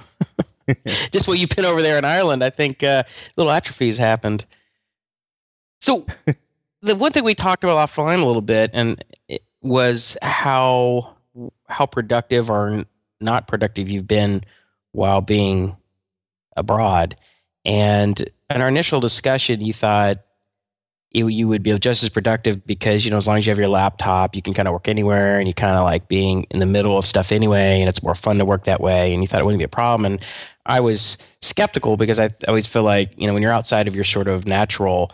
just 1.13 1.29
what 1.29 1.39
you've 1.39 1.51
been 1.51 1.65
over 1.65 1.81
there 1.81 1.97
in 1.97 2.05
Ireland, 2.05 2.45
I 2.45 2.51
think 2.51 2.83
uh, 2.83 3.05
little 3.37 3.51
atrophies 3.51 3.97
happened. 3.97 4.45
So 5.81 6.07
the 6.83 6.95
one 6.95 7.13
thing 7.13 7.25
we 7.25 7.35
talked 7.35 7.65
about 7.65 7.89
offline 7.89 8.23
a 8.23 8.27
little 8.27 8.43
bit, 8.43 8.71
and 8.75 9.03
it 9.29 9.43
was 9.63 10.17
how 10.21 11.17
how 11.69 11.87
productive 11.87 12.51
or 12.51 12.85
not 13.21 13.49
productive 13.49 13.91
you've 13.91 14.07
been 14.07 14.45
while 14.93 15.21
being 15.21 15.77
abroad. 16.57 17.17
And 17.65 18.21
in 18.51 18.61
our 18.61 18.69
initial 18.69 19.01
discussion, 19.01 19.61
you 19.61 19.73
thought 19.73 20.19
you, 21.17 21.29
you 21.29 21.49
would 21.49 21.63
be 21.63 21.77
just 21.79 22.03
as 22.03 22.11
productive 22.11 22.65
because 22.67 23.05
you 23.05 23.11
know 23.11 23.17
as 23.17 23.27
long 23.27 23.39
as 23.39 23.47
you 23.47 23.51
have 23.51 23.59
your 23.59 23.69
laptop 23.69 24.37
you 24.37 24.43
can 24.43 24.53
kind 24.53 24.69
of 24.69 24.73
work 24.73 24.87
anywhere 24.87 25.39
and 25.39 25.49
you 25.49 25.55
kind 25.55 25.77
of 25.77 25.85
like 25.85 26.09
being 26.09 26.45
in 26.51 26.59
the 26.61 26.67
middle 26.67 26.99
of 26.99 27.07
stuff 27.07 27.33
anyway 27.33 27.81
and 27.81 27.89
it's 27.89 28.03
more 28.03 28.15
fun 28.15 28.37
to 28.37 28.45
work 28.45 28.65
that 28.65 28.81
way 28.81 29.13
and 29.13 29.23
you 29.23 29.29
thought 29.29 29.41
it 29.41 29.45
wouldn't 29.45 29.59
be 29.59 29.65
a 29.65 29.69
problem. 29.69 30.13
And 30.13 30.25
i 30.67 30.81
was 30.81 31.17
skeptical 31.41 31.97
because 31.97 32.19
i 32.19 32.29
always 32.49 32.67
feel 32.67 32.83
like 32.83 33.13
you 33.17 33.27
know 33.27 33.33
when 33.33 33.43
you're 33.43 33.53
outside 33.53 33.89
of 33.89 33.95
your 33.95 34.05
sort 34.05 34.29
of 34.29 34.47
natural 34.47 35.13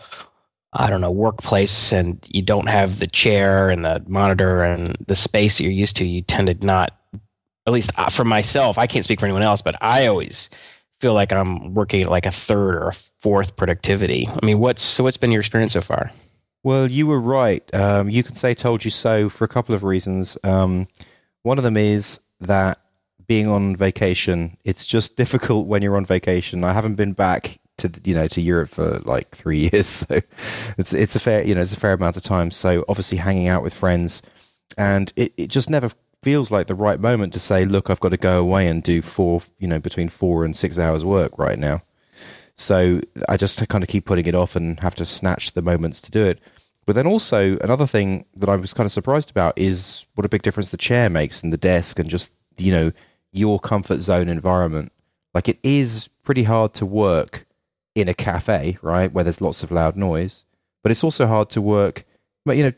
i 0.73 0.89
don't 0.89 0.99
know 0.99 1.11
workplace 1.11 1.91
and 1.91 2.19
you 2.27 2.41
don't 2.41 2.67
have 2.67 2.99
the 2.99 3.07
chair 3.07 3.69
and 3.69 3.85
the 3.85 4.03
monitor 4.07 4.63
and 4.63 4.97
the 5.07 5.15
space 5.15 5.57
that 5.57 5.63
you're 5.63 5.71
used 5.71 5.95
to 5.95 6.05
you 6.05 6.21
tend 6.21 6.47
to 6.47 6.65
not 6.65 6.97
at 7.67 7.71
least 7.71 7.91
uh, 7.97 8.09
for 8.09 8.25
myself 8.25 8.79
i 8.79 8.87
can't 8.87 9.05
speak 9.05 9.19
for 9.19 9.27
anyone 9.27 9.43
else 9.43 9.61
but 9.61 9.75
i 9.79 10.07
always 10.07 10.49
feel 11.03 11.13
like 11.13 11.31
i'm 11.33 11.73
working 11.73 12.01
at 12.03 12.09
like 12.09 12.25
a 12.25 12.31
third 12.31 12.75
or 12.81 12.87
a 12.87 12.93
fourth 13.21 13.55
productivity 13.55 14.21
i 14.41 14.45
mean 14.45 14.59
what's 14.59 14.81
so 14.81 15.03
what's 15.03 15.17
been 15.17 15.31
your 15.31 15.41
experience 15.41 15.73
so 15.73 15.81
far 15.81 16.11
Well, 16.63 16.89
you 16.89 17.07
were 17.07 17.19
right. 17.19 17.63
Um, 17.75 18.09
you 18.09 18.23
can 18.23 18.35
say 18.35 18.53
"told 18.53 18.85
you 18.85 18.91
so" 18.91 19.27
for 19.27 19.43
a 19.43 19.49
couple 19.49 19.75
of 19.75 19.83
reasons. 19.83 20.37
Um, 20.45 20.87
one 21.41 21.57
of 21.57 21.65
them 21.65 21.75
is 21.75 22.21
that 22.39 22.79
being 23.27 23.47
on 23.47 23.75
vacation, 23.75 24.55
it's 24.63 24.85
just 24.85 25.17
difficult 25.21 25.67
when 25.67 25.81
you're 25.81 25.97
on 25.97 26.05
vacation. 26.05 26.63
I 26.63 26.71
haven't 26.71 26.95
been 26.95 27.11
back 27.11 27.59
to 27.79 27.91
you 28.05 28.15
know 28.15 28.27
to 28.29 28.39
Europe 28.41 28.69
for 28.69 29.01
like 29.03 29.35
three 29.35 29.69
years, 29.73 29.87
so 29.87 30.21
it's 30.77 30.93
it's 30.93 31.17
a 31.17 31.19
fair 31.19 31.43
you 31.43 31.53
know 31.53 31.61
it's 31.61 31.75
a 31.75 31.79
fair 31.79 31.93
amount 31.99 32.15
of 32.15 32.23
time. 32.23 32.49
So 32.49 32.85
obviously, 32.87 33.17
hanging 33.17 33.49
out 33.49 33.61
with 33.61 33.73
friends, 33.73 34.21
and 34.77 35.11
it, 35.17 35.33
it 35.35 35.47
just 35.51 35.69
never 35.69 35.91
feels 36.23 36.51
like 36.51 36.67
the 36.67 36.75
right 36.75 36.99
moment 36.99 37.33
to 37.33 37.39
say, 37.39 37.65
"Look, 37.65 37.89
I've 37.89 37.99
got 37.99 38.09
to 38.09 38.17
go 38.17 38.39
away 38.39 38.67
and 38.67 38.81
do 38.81 39.01
four 39.01 39.41
you 39.59 39.67
know 39.67 39.79
between 39.79 40.09
four 40.09 40.45
and 40.45 40.55
six 40.55 40.79
hours 40.79 41.05
work 41.05 41.37
right 41.37 41.59
now." 41.59 41.83
So 42.55 43.01
I 43.27 43.37
just 43.37 43.67
kind 43.67 43.83
of 43.83 43.89
keep 43.89 44.05
putting 44.05 44.25
it 44.25 44.35
off 44.35 44.55
and 44.55 44.79
have 44.81 44.95
to 44.95 45.05
snatch 45.05 45.51
the 45.51 45.61
moments 45.61 46.01
to 46.01 46.11
do 46.11 46.23
it. 46.23 46.39
But 46.85 46.95
then 46.95 47.07
also 47.07 47.57
another 47.59 47.87
thing 47.87 48.25
that 48.35 48.49
I 48.49 48.55
was 48.55 48.73
kind 48.73 48.85
of 48.85 48.91
surprised 48.91 49.29
about 49.29 49.57
is 49.57 50.05
what 50.15 50.25
a 50.25 50.29
big 50.29 50.41
difference 50.41 50.71
the 50.71 50.77
chair 50.77 51.09
makes 51.09 51.41
and 51.41 51.53
the 51.53 51.57
desk 51.57 51.97
and 51.99 52.09
just 52.09 52.31
you 52.57 52.71
know 52.71 52.91
your 53.31 53.59
comfort 53.59 53.99
zone 54.01 54.29
environment. 54.29 54.91
Like 55.33 55.49
it 55.49 55.59
is 55.63 56.09
pretty 56.23 56.43
hard 56.43 56.73
to 56.75 56.85
work 56.85 57.45
in 57.95 58.07
a 58.07 58.13
cafe, 58.13 58.77
right, 58.81 59.11
where 59.11 59.23
there's 59.23 59.41
lots 59.41 59.63
of 59.63 59.71
loud 59.71 59.95
noise. 59.95 60.45
But 60.83 60.91
it's 60.91 61.03
also 61.03 61.27
hard 61.27 61.49
to 61.51 61.61
work. 61.61 62.05
But 62.45 62.57
you 62.57 62.63
know, 62.63 62.73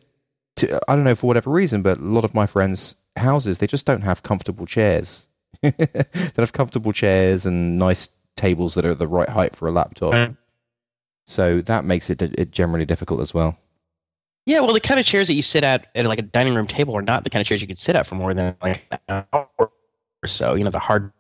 to, 0.58 0.80
I 0.88 0.96
don't 0.96 1.04
know 1.04 1.16
for 1.16 1.28
whatever 1.28 1.52
reason, 1.52 1.82
but 1.82 1.98
a 1.98 2.04
lot 2.04 2.24
of 2.24 2.34
my 2.34 2.46
friends' 2.46 2.96
houses 3.18 3.60
they 3.60 3.68
just 3.68 3.86
don't 3.86 4.02
have 4.02 4.24
comfortable 4.24 4.66
chairs. 4.66 5.28
they 5.62 6.32
have 6.36 6.54
comfortable 6.54 6.92
chairs 6.92 7.46
and 7.46 7.78
nice 7.78 8.10
tables 8.36 8.76
that 8.76 8.86
are 8.86 8.96
the 8.96 9.08
right 9.08 9.30
height 9.30 9.56
for 9.56 9.68
a 9.68 9.72
laptop. 9.72 10.36
So 11.26 11.62
that 11.62 11.86
makes 11.86 12.10
it, 12.10 12.22
it 12.22 12.52
generally 12.52 12.86
difficult 12.86 13.22
as 13.22 13.34
well. 13.34 13.58
Yeah, 14.46 14.60
well, 14.60 14.74
the 14.74 14.80
kind 14.80 15.00
of 15.00 15.06
chairs 15.08 15.28
that 15.28 15.34
you 15.34 15.42
sit 15.42 15.64
at 15.64 15.88
at 15.96 16.06
like 16.06 16.20
a 16.20 16.24
dining 16.24 16.54
room 16.54 16.68
table 16.68 16.96
are 16.96 17.02
not 17.02 17.24
the 17.24 17.32
kind 17.32 17.42
of 17.42 17.48
chairs 17.48 17.62
you 17.62 17.68
could 17.68 17.80
sit 17.80 17.96
at 17.96 18.06
for 18.06 18.14
more 18.14 18.34
than 18.34 18.56
like 18.62 18.84
an 18.92 19.26
hour 19.34 19.50
or 19.58 20.28
so. 20.28 20.54
You 20.54 20.64
know, 20.64 20.70
the 20.70 20.78
hard 20.78 21.12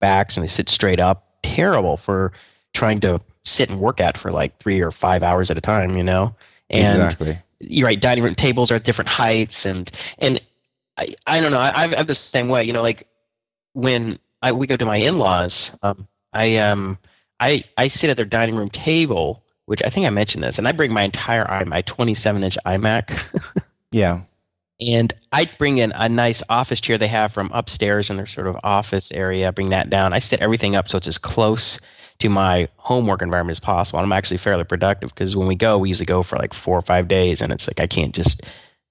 backs 0.00 0.36
and 0.36 0.42
they 0.42 0.48
sit 0.48 0.68
straight 0.68 0.98
up. 0.98 1.24
Terrible 1.44 1.96
for 1.96 2.32
trying 2.74 2.98
to 3.00 3.20
sit 3.44 3.70
and 3.70 3.78
work 3.78 4.00
at 4.00 4.18
for 4.18 4.32
like 4.32 4.58
three 4.58 4.80
or 4.80 4.90
five 4.90 5.22
hours 5.22 5.52
at 5.52 5.56
a 5.56 5.60
time. 5.60 5.96
You 5.96 6.02
know, 6.02 6.34
and 6.68 7.00
exactly. 7.00 7.38
you're 7.60 7.86
right. 7.86 8.00
Dining 8.00 8.24
room 8.24 8.34
tables 8.34 8.72
are 8.72 8.74
at 8.74 8.82
different 8.82 9.08
heights, 9.08 9.64
and 9.64 9.88
and 10.18 10.40
I, 10.98 11.14
I 11.26 11.40
don't 11.40 11.52
know. 11.52 11.60
I, 11.60 11.84
I'm 11.96 12.06
the 12.06 12.14
same 12.14 12.48
way. 12.48 12.64
You 12.64 12.72
know, 12.72 12.82
like 12.82 13.06
when 13.72 14.18
I 14.42 14.52
we 14.52 14.66
go 14.66 14.76
to 14.76 14.84
my 14.84 14.96
in-laws, 14.96 15.70
um, 15.82 16.06
I 16.32 16.56
um 16.56 16.98
I 17.40 17.64
I 17.76 17.88
sit 17.88 18.10
at 18.10 18.16
their 18.16 18.26
dining 18.26 18.56
room 18.56 18.70
table, 18.70 19.42
which 19.66 19.82
I 19.84 19.90
think 19.90 20.06
I 20.06 20.10
mentioned 20.10 20.42
this, 20.42 20.58
and 20.58 20.66
I 20.68 20.72
bring 20.72 20.92
my 20.92 21.02
entire 21.02 21.48
I 21.50 21.64
my 21.64 21.82
27 21.82 22.42
inch 22.44 22.58
iMac. 22.66 23.18
Yeah. 23.90 24.20
and 24.80 25.14
I 25.32 25.50
bring 25.58 25.78
in 25.78 25.92
a 25.92 26.10
nice 26.10 26.42
office 26.50 26.78
chair 26.78 26.98
they 26.98 27.08
have 27.08 27.32
from 27.32 27.50
upstairs 27.54 28.10
in 28.10 28.18
their 28.18 28.26
sort 28.26 28.46
of 28.46 28.56
office 28.62 29.10
area. 29.12 29.50
Bring 29.50 29.70
that 29.70 29.88
down. 29.88 30.12
I 30.12 30.18
set 30.18 30.40
everything 30.40 30.76
up 30.76 30.88
so 30.88 30.98
it's 30.98 31.08
as 31.08 31.16
close 31.16 31.80
to 32.18 32.28
my 32.28 32.68
homework 32.76 33.22
environment 33.22 33.52
as 33.52 33.60
possible. 33.60 33.98
And 33.98 34.04
I'm 34.04 34.12
actually 34.12 34.36
fairly 34.36 34.64
productive 34.64 35.08
because 35.14 35.34
when 35.36 35.48
we 35.48 35.54
go, 35.54 35.78
we 35.78 35.88
usually 35.88 36.04
go 36.04 36.22
for 36.22 36.36
like 36.36 36.52
four 36.52 36.76
or 36.76 36.82
five 36.82 37.08
days, 37.08 37.40
and 37.40 37.50
it's 37.50 37.66
like 37.66 37.80
I 37.80 37.86
can't 37.86 38.14
just 38.14 38.42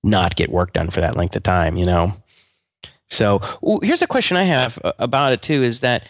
not 0.04 0.36
get 0.36 0.51
work 0.51 0.74
done 0.74 0.89
for 0.89 1.01
that 1.01 1.16
length 1.16 1.36
of 1.36 1.44
time, 1.44 1.77
you 1.77 1.86
know. 1.86 2.16
So 3.10 3.42
here's 3.82 4.01
a 4.01 4.08
question 4.08 4.38
I 4.38 4.44
have 4.44 4.80
uh, 4.84 4.94
about 5.00 5.34
it 5.34 5.42
too: 5.42 5.63
is 5.63 5.82
that 5.82 6.08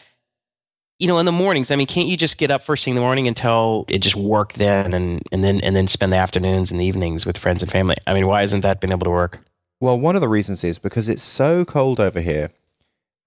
you 1.00 1.08
know 1.08 1.20
in 1.20 1.25
the 1.25 1.32
mornings? 1.32 1.72
I 1.72 1.75
mean, 1.75 1.88
can't 1.88 2.08
you 2.08 2.17
just 2.17 2.38
get 2.38 2.51
up 2.51 2.63
first 2.63 2.86
thing 2.86 2.94
in 2.94 2.96
the 2.96 3.01
morning 3.01 3.27
until 3.27 3.86
it 3.88 4.00
just 4.00 4.15
work 4.15 4.53
then, 4.53 4.94
and 4.94 5.22
and 5.32 5.44
then 5.44 5.62
and 5.62 5.75
then 5.75 5.88
spend 5.88 6.12
the 6.12 6.17
afternoons 6.17 6.72
and 6.72 6.79
the 6.79 6.86
evenings 6.86 7.25
with 7.25 7.38
friends 7.38 7.62
and 7.62 7.72
family? 7.72 7.96
I 8.08 8.13
mean, 8.13 8.27
why 8.27 8.41
hasn't 8.41 8.63
that 8.63 8.82
been 8.82 8.91
able 8.91 9.06
to 9.06 9.12
work? 9.12 9.39
Well, 9.79 10.00
one 10.00 10.15
of 10.15 10.22
the 10.22 10.27
reasons 10.27 10.63
is 10.63 10.79
because 10.79 11.08
it's 11.08 11.22
so 11.22 11.63
cold 11.63 12.00
over 12.00 12.20
here 12.20 12.50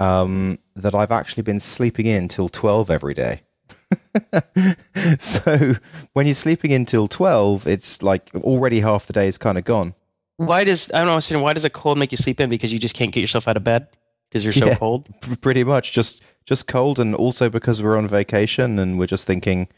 um, 0.00 0.58
that 0.74 0.94
I've 0.94 1.12
actually 1.12 1.44
been 1.44 1.60
sleeping 1.60 2.06
in 2.06 2.26
till 2.26 2.48
12 2.48 2.90
every 2.90 3.14
day. 3.14 3.42
so 5.18 5.74
when 6.12 6.26
you're 6.26 6.34
sleeping 6.34 6.72
in 6.72 6.86
till 6.86 7.06
12, 7.06 7.68
it's 7.68 8.02
like 8.02 8.30
already 8.34 8.80
half 8.80 9.06
the 9.06 9.12
day 9.12 9.28
is 9.28 9.38
kind 9.38 9.58
of 9.58 9.64
gone. 9.64 9.94
Why 10.40 10.64
does 10.64 10.90
I 10.94 11.00
don't 11.00 11.10
understand? 11.10 11.42
Why 11.42 11.52
does 11.52 11.64
a 11.66 11.70
cold 11.70 11.98
make 11.98 12.12
you 12.12 12.16
sleep 12.16 12.40
in? 12.40 12.48
Because 12.48 12.72
you 12.72 12.78
just 12.78 12.94
can't 12.94 13.12
get 13.12 13.20
yourself 13.20 13.46
out 13.46 13.58
of 13.58 13.64
bed 13.64 13.88
because 14.30 14.42
you're 14.42 14.54
so 14.54 14.66
Yeah. 14.68 14.76
cold. 14.76 15.06
P- 15.22 15.36
pretty 15.36 15.64
much 15.64 15.92
just 15.92 16.22
just 16.46 16.66
cold 16.66 16.98
and 16.98 17.14
also 17.14 17.50
because 17.50 17.82
we're 17.82 17.96
on 17.98 18.08
vacation 18.08 18.78
and 18.78 18.98
we're 18.98 19.06
just 19.06 19.26
thinking 19.26 19.68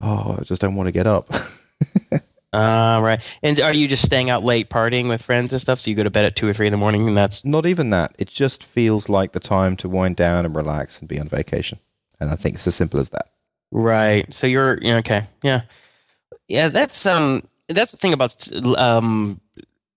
oh 0.00 0.36
i 0.40 0.42
just 0.42 0.60
don't 0.60 0.74
want 0.74 0.88
to 0.88 0.92
get 0.92 1.06
up 1.06 1.28
Ah, 2.54 2.98
right. 3.02 3.20
And 3.42 3.58
are 3.60 3.72
you 3.72 3.88
just 3.88 4.04
staying 4.04 4.28
out 4.28 4.44
late 4.44 4.68
partying 4.68 5.08
with 5.08 5.22
friends 5.22 5.54
and 5.54 5.62
stuff? 5.62 5.80
So 5.80 5.88
you 5.90 5.96
go 5.96 6.02
to 6.02 6.10
bed 6.10 6.26
at 6.26 6.36
two 6.36 6.46
or 6.46 6.52
three 6.52 6.66
in 6.66 6.72
the 6.72 6.76
morning, 6.76 7.08
and 7.08 7.16
that's 7.16 7.46
not 7.46 7.64
even 7.64 7.88
that 7.90 8.14
it 8.18 8.28
just 8.28 8.62
feels 8.62 9.08
like 9.08 9.32
the 9.32 9.40
time 9.40 9.74
to 9.76 9.88
wind 9.88 10.16
down 10.16 10.44
and 10.44 10.54
relax 10.54 10.98
and 11.00 11.08
be 11.08 11.18
on 11.18 11.28
vacation 11.28 11.78
and 12.20 12.28
i 12.28 12.34
think 12.36 12.56
it's 12.56 12.66
as 12.66 12.74
simple 12.74 13.00
as 13.00 13.08
that 13.10 13.28
right. 13.70 14.32
So 14.34 14.46
you're 14.46 14.78
yeah, 14.82 14.96
okay. 14.98 15.22
Yeah, 15.42 15.62
yeah. 16.48 16.68
That's 16.68 17.06
um. 17.06 17.44
That's 17.68 17.92
the 17.92 17.96
thing 17.98 18.12
about 18.12 18.36
um 18.76 19.40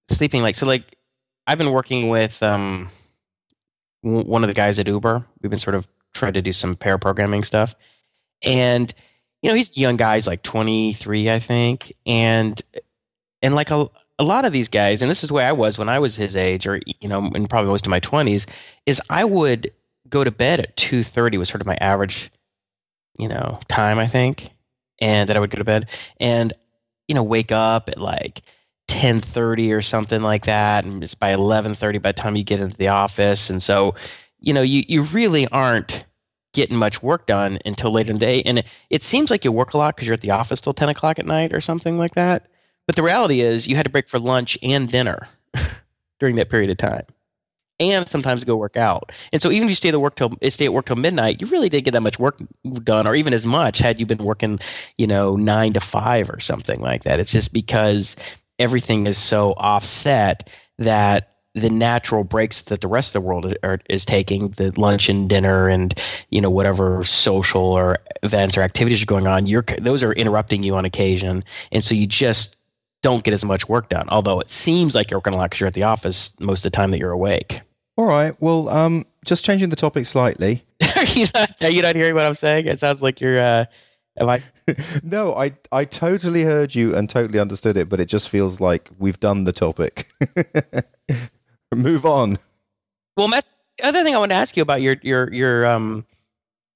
sleeping. 0.09 0.41
Like 0.41 0.55
so, 0.55 0.65
like 0.65 0.97
I've 1.47 1.57
been 1.57 1.71
working 1.71 2.09
with 2.09 2.41
um 2.43 2.89
one 4.01 4.43
of 4.43 4.47
the 4.47 4.53
guys 4.53 4.79
at 4.79 4.87
Uber. 4.87 5.25
We've 5.41 5.49
been 5.49 5.59
sort 5.59 5.75
of 5.75 5.87
trying 6.13 6.33
to 6.33 6.41
do 6.41 6.53
some 6.53 6.75
pair 6.75 6.97
programming 6.97 7.43
stuff, 7.43 7.75
and 8.43 8.93
you 9.41 9.49
know 9.49 9.55
he's 9.55 9.77
young 9.77 9.97
guy. 9.97 10.15
He's 10.15 10.27
like 10.27 10.43
23, 10.43 11.29
I 11.31 11.39
think, 11.39 11.93
and 12.05 12.61
and 13.41 13.55
like 13.55 13.71
a 13.71 13.87
a 14.17 14.23
lot 14.23 14.45
of 14.45 14.53
these 14.53 14.69
guys, 14.69 15.01
and 15.01 15.11
this 15.11 15.23
is 15.23 15.31
way 15.31 15.43
I 15.43 15.51
was 15.51 15.77
when 15.77 15.89
I 15.89 15.99
was 15.99 16.15
his 16.15 16.35
age, 16.35 16.67
or 16.67 16.79
you 17.01 17.09
know, 17.09 17.29
and 17.33 17.49
probably 17.49 17.69
most 17.69 17.85
of 17.85 17.89
my 17.89 17.99
20s, 17.99 18.47
is 18.85 19.01
I 19.09 19.25
would 19.25 19.71
go 20.09 20.23
to 20.23 20.31
bed 20.31 20.59
at 20.59 20.75
2:30 20.77 21.37
was 21.37 21.49
sort 21.49 21.61
of 21.61 21.67
my 21.67 21.77
average, 21.81 22.31
you 23.17 23.27
know, 23.27 23.59
time 23.67 23.99
I 23.99 24.07
think, 24.07 24.49
and 24.99 25.27
that 25.29 25.35
I 25.35 25.39
would 25.39 25.49
go 25.49 25.57
to 25.57 25.63
bed, 25.65 25.89
and 26.19 26.53
you 27.07 27.15
know, 27.15 27.23
wake 27.23 27.51
up 27.51 27.89
at 27.89 27.99
like 27.99 28.41
10:30 28.87 29.71
or 29.73 29.81
something 29.81 30.21
like 30.21 30.45
that, 30.45 30.85
and 30.85 31.03
it's 31.03 31.15
by 31.15 31.31
11:30 31.33 32.01
by 32.01 32.11
the 32.11 32.21
time 32.21 32.35
you 32.35 32.43
get 32.43 32.59
into 32.59 32.77
the 32.77 32.87
office, 32.87 33.49
and 33.49 33.61
so 33.61 33.95
you 34.39 34.53
know, 34.53 34.61
you 34.61 34.83
you 34.87 35.01
really 35.01 35.47
aren't 35.47 36.05
getting 36.53 36.77
much 36.77 37.03
work 37.03 37.27
done 37.27 37.59
until 37.65 37.91
later 37.91 38.11
in 38.11 38.15
the 38.15 38.25
day, 38.25 38.41
and 38.43 38.59
it, 38.59 38.65
it 38.89 39.03
seems 39.03 39.29
like 39.29 39.43
you 39.43 39.51
work 39.51 39.73
a 39.73 39.77
lot 39.77 39.95
because 39.95 40.07
you're 40.07 40.13
at 40.13 40.21
the 40.21 40.31
office 40.31 40.61
till 40.61 40.73
10 40.73 40.87
o'clock 40.87 41.19
at 41.19 41.25
night 41.25 41.53
or 41.53 41.59
something 41.59 41.97
like 41.97 42.15
that. 42.15 42.47
But 42.87 42.95
the 42.95 43.03
reality 43.03 43.41
is, 43.41 43.67
you 43.67 43.75
had 43.75 43.85
to 43.85 43.89
break 43.89 44.07
for 44.07 44.19
lunch 44.19 44.57
and 44.63 44.89
dinner 44.89 45.27
during 46.19 46.35
that 46.35 46.49
period 46.49 46.69
of 46.69 46.77
time, 46.77 47.05
and 47.79 48.07
sometimes 48.07 48.45
go 48.45 48.55
work 48.55 48.77
out. 48.77 49.11
And 49.33 49.41
so, 49.41 49.49
even 49.51 49.67
if 49.67 49.71
you 49.71 49.75
stay 49.75 49.89
at 49.89 49.99
work 49.99 50.15
till 50.15 50.33
eh, 50.41 50.49
stay 50.51 50.65
at 50.65 50.73
work 50.73 50.85
till 50.85 50.95
midnight, 50.95 51.41
you 51.41 51.47
really 51.47 51.67
didn't 51.67 51.85
get 51.85 51.91
that 51.91 52.01
much 52.01 52.19
work 52.19 52.39
done, 52.83 53.07
or 53.07 53.15
even 53.15 53.33
as 53.33 53.45
much 53.45 53.79
had 53.79 53.99
you 53.99 54.05
been 54.05 54.23
working, 54.23 54.59
you 54.97 55.07
know, 55.07 55.35
nine 55.35 55.73
to 55.73 55.79
five 55.79 56.29
or 56.29 56.39
something 56.39 56.79
like 56.79 57.03
that. 57.03 57.19
It's 57.19 57.31
just 57.31 57.51
because 57.51 58.15
everything 58.59 59.07
is 59.07 59.17
so 59.17 59.53
offset 59.53 60.49
that 60.77 61.31
the 61.53 61.69
natural 61.69 62.25
breaks 62.25 62.61
that 62.61 62.81
the 62.81 62.87
rest 62.87 63.15
of 63.15 63.21
the 63.21 63.27
world 63.27 63.53
are, 63.63 63.79
is 63.89 64.05
taking, 64.05 64.49
the 64.51 64.71
lunch 64.79 65.07
and 65.07 65.29
dinner 65.29 65.69
and 65.69 65.99
you 66.29 66.41
know 66.41 66.49
whatever 66.49 67.03
social 67.05 67.61
or 67.61 67.97
events 68.23 68.57
or 68.57 68.61
activities 68.61 69.01
are 69.01 69.05
going 69.05 69.27
on, 69.27 69.45
you're 69.45 69.63
those 69.79 70.03
are 70.03 70.13
interrupting 70.13 70.63
you 70.63 70.75
on 70.75 70.85
occasion, 70.85 71.43
and 71.71 71.83
so 71.83 71.95
you 71.95 72.05
just 72.05 72.57
don't 73.01 73.23
get 73.23 73.33
as 73.33 73.45
much 73.45 73.69
work 73.69 73.89
done. 73.89 74.07
Although 74.09 74.39
it 74.39 74.49
seems 74.49 74.95
like 74.95 75.09
you're 75.09 75.19
working 75.19 75.33
a 75.33 75.37
lot 75.37 75.45
because 75.45 75.59
you're 75.61 75.67
at 75.67 75.73
the 75.73 75.83
office 75.83 76.37
most 76.39 76.65
of 76.65 76.71
the 76.71 76.75
time 76.75 76.91
that 76.91 76.97
you're 76.97 77.11
awake. 77.11 77.61
all 77.97 78.05
right 78.05 78.35
well 78.41 78.67
um 78.69 79.05
just 79.25 79.45
changing 79.45 79.69
the 79.69 79.75
topic 79.75 80.05
slightly 80.05 80.65
are 80.97 81.05
you 81.05 81.27
not? 81.33 81.61
Are 81.61 81.71
you 81.71 81.81
not 81.81 81.95
hearing 81.95 82.15
what 82.15 82.25
I'm 82.25 82.35
saying? 82.35 82.67
It 82.67 82.79
sounds 82.79 83.01
like 83.01 83.21
you're. 83.21 83.39
Uh, 83.39 83.65
am 84.17 84.29
I? 84.29 84.41
no 85.03 85.35
i 85.35 85.51
i 85.71 85.85
totally 85.85 86.43
heard 86.43 86.75
you 86.75 86.95
and 86.95 87.09
totally 87.09 87.39
understood 87.39 87.77
it 87.77 87.89
but 87.89 87.99
it 87.99 88.05
just 88.05 88.29
feels 88.29 88.59
like 88.59 88.89
we've 88.97 89.19
done 89.19 89.43
the 89.43 89.51
topic 89.51 90.07
move 91.75 92.05
on 92.05 92.37
Well, 93.17 93.27
Matt, 93.27 93.45
the 93.77 93.85
other 93.85 94.03
thing 94.03 94.15
I 94.15 94.19
want 94.19 94.31
to 94.31 94.35
ask 94.35 94.57
you 94.57 94.63
about 94.63 94.81
your 94.81 94.97
your 95.01 95.33
your 95.33 95.65
um 95.65 96.05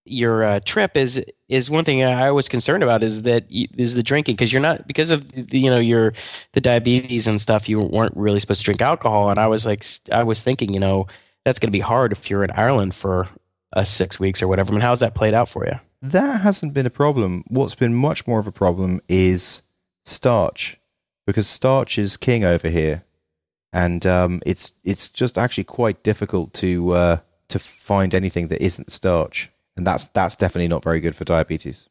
your 0.05 0.43
uh, 0.43 0.59
trip 0.61 0.97
is 0.97 1.23
is 1.49 1.69
one 1.69 1.85
thing 1.85 2.03
I 2.03 2.31
was 2.31 2.49
concerned 2.49 2.83
about 2.83 3.03
is 3.03 3.23
that 3.23 3.51
you, 3.51 3.67
is 3.77 3.95
the 3.95 4.03
drinking 4.03 4.35
because 4.35 4.51
you're 4.51 4.61
not 4.61 4.87
because 4.87 5.11
of 5.11 5.29
the, 5.31 5.59
you 5.59 5.69
know 5.69 5.79
your 5.79 6.13
the 6.53 6.61
diabetes 6.61 7.27
and 7.27 7.39
stuff 7.39 7.69
you 7.69 7.79
weren't 7.79 8.15
really 8.15 8.39
supposed 8.39 8.61
to 8.61 8.65
drink 8.65 8.81
alcohol 8.81 9.29
and 9.29 9.39
I 9.39 9.47
was 9.47 9.65
like 9.65 9.85
I 10.11 10.23
was 10.23 10.41
thinking 10.41 10.73
you 10.73 10.79
know 10.79 11.07
that's 11.45 11.59
going 11.59 11.67
to 11.67 11.71
be 11.71 11.79
hard 11.79 12.11
if 12.11 12.29
you're 12.29 12.43
in 12.43 12.51
Ireland 12.51 12.95
for 12.95 13.27
uh, 13.73 13.83
six 13.83 14.19
weeks 14.19 14.41
or 14.41 14.47
whatever. 14.47 14.71
I 14.71 14.73
mean, 14.73 14.81
how's 14.81 14.99
that 14.99 15.15
played 15.15 15.33
out 15.33 15.47
for 15.47 15.65
you? 15.65 15.79
That 16.01 16.41
hasn't 16.41 16.73
been 16.73 16.85
a 16.85 16.91
problem. 16.91 17.43
What's 17.47 17.75
been 17.75 17.93
much 17.93 18.25
more 18.25 18.39
of 18.39 18.47
a 18.47 18.51
problem 18.51 19.01
is 19.09 19.63
starch, 20.05 20.79
because 21.27 21.47
starch 21.47 21.97
is 21.97 22.15
king 22.15 22.43
over 22.43 22.69
here, 22.69 23.03
and 23.73 24.05
um, 24.05 24.41
it's 24.45 24.73
it's 24.83 25.09
just 25.09 25.37
actually 25.37 25.65
quite 25.65 26.03
difficult 26.03 26.53
to 26.55 26.91
uh, 26.91 27.17
to 27.49 27.59
find 27.59 28.15
anything 28.15 28.47
that 28.47 28.63
isn't 28.63 28.91
starch, 28.91 29.51
and 29.75 29.85
that's 29.85 30.07
that's 30.07 30.37
definitely 30.37 30.69
not 30.69 30.83
very 30.83 31.01
good 31.01 31.15
for 31.15 31.25
diabetes. 31.25 31.89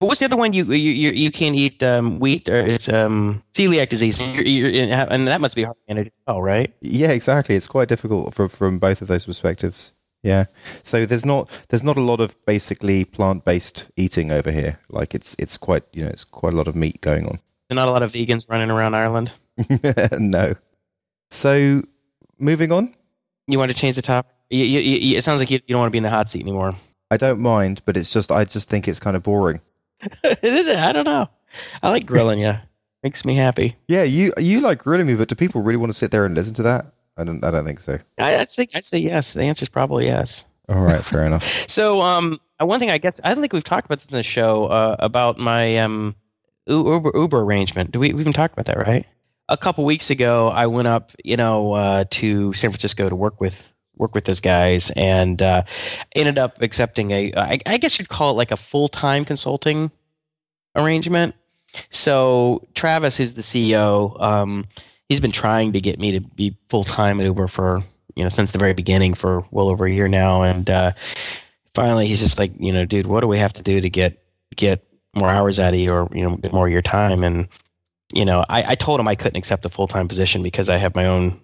But 0.00 0.06
what's 0.06 0.20
the 0.20 0.24
other 0.24 0.36
one 0.38 0.54
you 0.54 0.64
you 0.72 0.92
you, 0.92 1.10
you 1.10 1.30
can't 1.30 1.54
eat 1.54 1.82
um, 1.82 2.18
wheat 2.18 2.48
or 2.48 2.56
it's 2.56 2.88
um, 2.88 3.42
celiac 3.52 3.90
disease 3.90 4.18
you're, 4.18 4.42
you're, 4.42 4.94
and 5.10 5.28
that 5.28 5.42
must 5.42 5.54
be 5.54 5.64
hard 5.64 5.76
to 5.76 5.94
manage 5.94 6.06
as 6.06 6.12
well, 6.26 6.40
right? 6.40 6.72
Yeah, 6.80 7.10
exactly. 7.10 7.54
It's 7.54 7.66
quite 7.66 7.88
difficult 7.88 8.32
from 8.32 8.48
from 8.48 8.78
both 8.78 9.02
of 9.02 9.08
those 9.08 9.26
perspectives. 9.26 9.92
Yeah. 10.22 10.46
So 10.82 11.06
there's 11.06 11.24
not 11.24 11.48
there's 11.68 11.82
not 11.82 11.96
a 11.96 12.02
lot 12.02 12.20
of 12.20 12.36
basically 12.44 13.04
plant 13.04 13.44
based 13.44 13.88
eating 13.96 14.30
over 14.30 14.50
here. 14.50 14.78
Like 14.90 15.14
it's 15.14 15.34
it's 15.38 15.56
quite 15.56 15.84
you 15.92 16.04
know 16.04 16.10
it's 16.10 16.24
quite 16.24 16.52
a 16.52 16.56
lot 16.56 16.68
of 16.68 16.76
meat 16.76 17.00
going 17.00 17.26
on. 17.26 17.40
There's 17.68 17.76
not 17.76 17.88
a 17.88 17.92
lot 17.92 18.02
of 18.02 18.12
vegans 18.12 18.48
running 18.50 18.70
around 18.70 18.94
Ireland. 18.94 19.32
no. 20.18 20.54
So 21.30 21.82
moving 22.38 22.72
on. 22.72 22.94
You 23.46 23.58
want 23.58 23.70
to 23.70 23.76
change 23.76 23.96
the 23.96 24.02
topic? 24.02 24.32
You, 24.50 24.64
you, 24.64 24.80
you, 24.80 25.16
it 25.16 25.22
sounds 25.22 25.38
like 25.38 25.50
you, 25.50 25.60
you 25.66 25.74
don't 25.74 25.80
want 25.80 25.88
to 25.88 25.92
be 25.92 25.98
in 25.98 26.04
the 26.04 26.10
hot 26.10 26.28
seat 26.28 26.42
anymore. 26.42 26.74
I 27.10 27.16
don't 27.16 27.40
mind, 27.40 27.82
but 27.84 27.96
it's 27.96 28.12
just 28.12 28.30
I 28.30 28.44
just 28.44 28.68
think 28.68 28.88
it's 28.88 28.98
kind 28.98 29.16
of 29.16 29.22
boring. 29.22 29.60
it 30.24 30.44
is. 30.44 30.68
I 30.68 30.92
don't 30.92 31.04
know. 31.04 31.28
I 31.82 31.90
like 31.90 32.06
grilling 32.06 32.40
you. 32.40 32.54
Makes 33.02 33.24
me 33.24 33.34
happy. 33.34 33.76
Yeah, 33.88 34.02
you 34.02 34.32
you 34.38 34.60
like 34.60 34.78
grilling 34.78 35.06
me, 35.06 35.14
but 35.14 35.28
do 35.28 35.34
people 35.34 35.62
really 35.62 35.78
want 35.78 35.90
to 35.90 35.98
sit 35.98 36.10
there 36.10 36.26
and 36.26 36.34
listen 36.34 36.54
to 36.54 36.62
that? 36.64 36.92
I 37.20 37.24
don't 37.24 37.44
I 37.44 37.50
don't 37.50 37.64
think 37.64 37.80
so. 37.80 37.98
I, 38.18 38.36
I 38.36 38.44
think 38.44 38.70
I'd 38.74 38.84
say 38.84 38.98
yes. 38.98 39.34
The 39.34 39.42
answer 39.42 39.64
is 39.64 39.68
probably 39.68 40.06
yes. 40.06 40.44
All 40.68 40.80
right, 40.80 41.04
fair 41.04 41.24
enough. 41.24 41.66
So, 41.68 42.00
um, 42.00 42.38
uh, 42.60 42.66
one 42.66 42.80
thing 42.80 42.90
I 42.90 42.98
guess 42.98 43.20
I 43.22 43.32
don't 43.32 43.40
think 43.40 43.52
we've 43.52 43.64
talked 43.64 43.86
about 43.86 43.98
this 43.98 44.08
in 44.08 44.16
the 44.16 44.22
show 44.22 44.66
uh, 44.66 44.96
about 44.98 45.38
my 45.38 45.78
um 45.78 46.14
Uber 46.66 47.12
Uber 47.14 47.40
arrangement. 47.40 47.92
Do 47.92 48.00
we 48.00 48.12
we 48.12 48.20
even 48.20 48.32
talked 48.32 48.54
about 48.54 48.66
that, 48.66 48.86
right? 48.86 49.06
A 49.48 49.56
couple 49.56 49.84
weeks 49.84 50.10
ago, 50.10 50.48
I 50.48 50.66
went 50.66 50.88
up, 50.88 51.12
you 51.24 51.36
know, 51.36 51.72
uh, 51.72 52.04
to 52.10 52.52
San 52.54 52.70
Francisco 52.70 53.08
to 53.08 53.16
work 53.16 53.40
with 53.40 53.68
work 53.96 54.14
with 54.14 54.24
those 54.24 54.40
guys, 54.40 54.90
and 54.96 55.42
uh, 55.42 55.62
ended 56.14 56.38
up 56.38 56.62
accepting 56.62 57.10
a 57.10 57.32
I, 57.36 57.60
I 57.66 57.76
guess 57.76 57.98
you'd 57.98 58.08
call 58.08 58.30
it 58.30 58.34
like 58.34 58.50
a 58.50 58.56
full 58.56 58.88
time 58.88 59.24
consulting 59.24 59.90
arrangement. 60.76 61.34
So 61.90 62.66
Travis, 62.74 63.16
who's 63.16 63.34
the 63.34 63.42
CEO, 63.42 64.20
um, 64.20 64.66
he's 65.10 65.20
been 65.20 65.32
trying 65.32 65.72
to 65.74 65.80
get 65.80 65.98
me 65.98 66.12
to 66.12 66.20
be 66.20 66.56
full 66.68 66.84
time 66.84 67.20
at 67.20 67.26
Uber 67.26 67.48
for 67.48 67.84
you 68.14 68.22
know 68.22 68.30
since 68.30 68.52
the 68.52 68.58
very 68.58 68.72
beginning 68.72 69.12
for 69.12 69.44
well 69.50 69.68
over 69.68 69.84
a 69.84 69.92
year 69.92 70.08
now, 70.08 70.42
and 70.42 70.70
uh, 70.70 70.92
finally 71.74 72.06
he's 72.06 72.20
just 72.20 72.38
like, 72.38 72.52
you 72.58 72.72
know, 72.72 72.86
dude, 72.86 73.06
what 73.06 73.20
do 73.20 73.26
we 73.26 73.38
have 73.38 73.52
to 73.52 73.62
do 73.62 73.82
to 73.82 73.90
get 73.90 74.24
get 74.56 74.86
more 75.14 75.28
hours 75.28 75.60
out 75.60 75.74
of 75.74 75.80
you, 75.80 75.92
or 75.92 76.08
you 76.14 76.22
know, 76.22 76.36
get 76.36 76.54
more 76.54 76.66
of 76.66 76.72
your 76.72 76.80
time? 76.80 77.22
And 77.22 77.46
you 78.14 78.24
know, 78.24 78.44
I, 78.48 78.72
I 78.72 78.74
told 78.76 78.98
him 78.98 79.08
I 79.08 79.14
couldn't 79.14 79.36
accept 79.36 79.66
a 79.66 79.68
full 79.68 79.88
time 79.88 80.08
position 80.08 80.42
because 80.42 80.70
I 80.70 80.78
have 80.78 80.94
my 80.94 81.04
own 81.04 81.38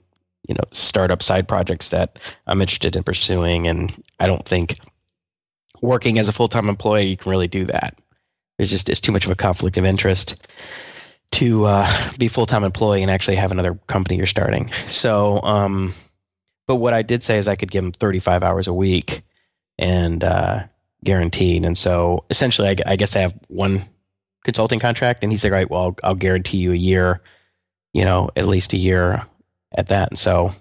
you 0.49 0.55
know 0.55 0.65
startup 0.73 1.23
side 1.23 1.47
projects 1.47 1.91
that 1.91 2.19
I'm 2.47 2.63
interested 2.63 2.97
in 2.97 3.03
pursuing, 3.03 3.67
and 3.67 3.93
I 4.21 4.27
don't 4.27 4.47
think 4.47 4.79
working 5.83 6.19
as 6.19 6.29
a 6.29 6.33
full 6.33 6.49
time 6.49 6.69
employee 6.69 7.07
you 7.07 7.17
can 7.17 7.31
really 7.31 7.49
do 7.49 7.65
that. 7.67 7.99
It's 8.59 8.71
just 8.71 8.89
it's 8.89 9.01
too 9.01 9.13
much 9.13 9.25
of 9.25 9.33
a 9.33 9.37
conflict 9.37 9.77
of 9.77 9.85
interest 9.85 10.37
to 11.33 11.65
uh, 11.67 12.13
be 12.19 12.29
full 12.29 12.47
time 12.47 12.65
employee 12.65 13.03
and 13.03 13.11
actually 13.11 13.37
have 13.37 13.53
another 13.53 13.75
company 13.87 14.17
you're 14.17 14.27
starting. 14.27 14.71
So, 14.89 15.41
um, 15.43 15.95
but 16.67 16.77
what 16.77 16.95
I 16.95 17.03
did 17.03 17.23
say 17.23 17.39
is 17.39 17.49
I 17.49 17.57
could 17.57 17.71
give 17.71 17.85
him 17.85 17.93
35 17.93 18.43
hours 18.43 18.67
a 18.67 18.75
week 18.75 19.23
and 19.79 20.25
uh, 20.25 20.65
guaranteed. 21.05 21.65
And 21.65 21.77
so 21.77 22.25
essentially, 22.31 22.69
I, 22.69 22.77
I, 22.93 22.97
guess 22.97 23.15
I 23.15 23.21
have 23.21 23.35
one 23.49 23.85
consulting 24.45 24.81
contract, 24.81 25.23
and 25.23 25.31
he's 25.31 25.45
like, 25.45 25.53
right, 25.53 25.71
well, 25.71 25.83
I'll, 25.83 25.97
I'll 26.03 26.15
guarantee 26.15 26.59
you 26.59 26.73
a 26.73 26.77
year, 26.77 27.21
you 27.93 28.05
know, 28.05 28.31
at 28.37 28.47
least 28.47 28.73
a 28.73 28.79
year 28.79 29.27
at 29.77 29.89
that. 29.89 30.11
And 30.11 30.19
so 30.19 30.55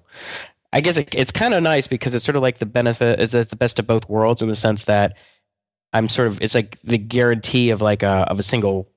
I 0.73 0.81
guess 0.81 0.97
it, 0.97 1.15
it's 1.15 1.31
kind 1.31 1.53
of 1.53 1.63
nice 1.63 1.87
because 1.87 2.13
it's 2.13 2.25
sort 2.25 2.35
of 2.35 2.41
like 2.41 2.59
the 2.59 2.65
benefit 2.65 3.19
is 3.19 3.31
the 3.31 3.55
best 3.55 3.79
of 3.79 3.87
both 3.87 4.09
worlds 4.09 4.41
in 4.41 4.49
the 4.49 4.55
sense 4.55 4.83
that 4.83 5.15
I'm 5.93 6.09
sort 6.09 6.27
of 6.27 6.41
it's 6.41 6.53
like 6.53 6.77
the 6.83 6.97
guarantee 6.97 7.69
of 7.69 7.81
like 7.81 8.03
a 8.03 8.27
of 8.29 8.39
a 8.39 8.43
single 8.43 8.89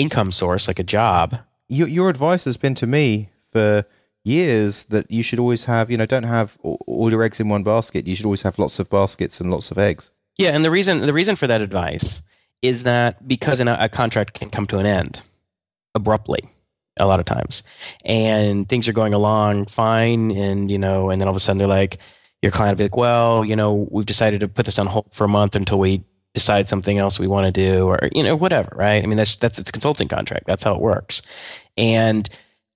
income 0.00 0.32
source, 0.32 0.68
like 0.68 0.78
a 0.78 0.84
job. 0.84 1.38
Your 1.68 1.88
your 1.88 2.08
advice 2.08 2.44
has 2.44 2.56
been 2.56 2.74
to 2.76 2.86
me 2.86 3.30
for 3.52 3.84
years 4.24 4.84
that 4.84 5.10
you 5.10 5.22
should 5.22 5.38
always 5.38 5.64
have, 5.64 5.90
you 5.90 5.96
know, 5.96 6.06
don't 6.06 6.24
have 6.24 6.58
all 6.62 7.10
your 7.10 7.22
eggs 7.22 7.40
in 7.40 7.48
one 7.48 7.62
basket. 7.62 8.06
You 8.06 8.14
should 8.14 8.26
always 8.26 8.42
have 8.42 8.58
lots 8.58 8.78
of 8.78 8.90
baskets 8.90 9.40
and 9.40 9.50
lots 9.50 9.70
of 9.70 9.78
eggs. 9.78 10.10
Yeah, 10.36 10.50
and 10.50 10.64
the 10.64 10.70
reason 10.70 11.00
the 11.06 11.12
reason 11.12 11.36
for 11.36 11.46
that 11.46 11.60
advice 11.60 12.22
is 12.62 12.82
that 12.82 13.26
because 13.26 13.60
a 13.60 13.88
contract 13.88 14.34
can 14.34 14.50
come 14.50 14.66
to 14.66 14.78
an 14.78 14.86
end 14.86 15.22
abruptly 15.94 16.48
a 16.98 17.06
lot 17.06 17.18
of 17.18 17.26
times 17.26 17.62
and 18.04 18.68
things 18.68 18.86
are 18.86 18.92
going 18.92 19.14
along 19.14 19.64
fine 19.66 20.30
and 20.32 20.70
you 20.70 20.78
know 20.78 21.08
and 21.08 21.20
then 21.20 21.28
all 21.28 21.32
of 21.32 21.36
a 21.36 21.40
sudden 21.40 21.56
they're 21.56 21.66
like 21.66 21.98
your 22.42 22.52
client 22.52 22.76
will 22.76 22.78
be 22.78 22.84
like 22.84 22.96
well 22.96 23.44
you 23.44 23.56
know 23.56 23.88
we've 23.90 24.06
decided 24.06 24.40
to 24.40 24.48
put 24.48 24.66
this 24.66 24.78
on 24.78 24.86
hold 24.86 25.06
for 25.10 25.24
a 25.24 25.28
month 25.28 25.56
until 25.56 25.78
we 25.78 26.04
decide 26.34 26.68
something 26.68 26.98
else 26.98 27.18
we 27.18 27.26
want 27.26 27.46
to 27.46 27.52
do 27.52 27.86
or 27.86 27.98
you 28.12 28.22
know 28.22 28.36
whatever 28.36 28.72
right? 28.76 29.02
I 29.02 29.06
mean 29.06 29.16
that's 29.16 29.36
that's 29.36 29.58
its 29.58 29.70
consulting 29.70 30.08
contract. 30.08 30.46
That's 30.46 30.62
how 30.62 30.74
it 30.74 30.80
works. 30.80 31.22
And 31.76 32.28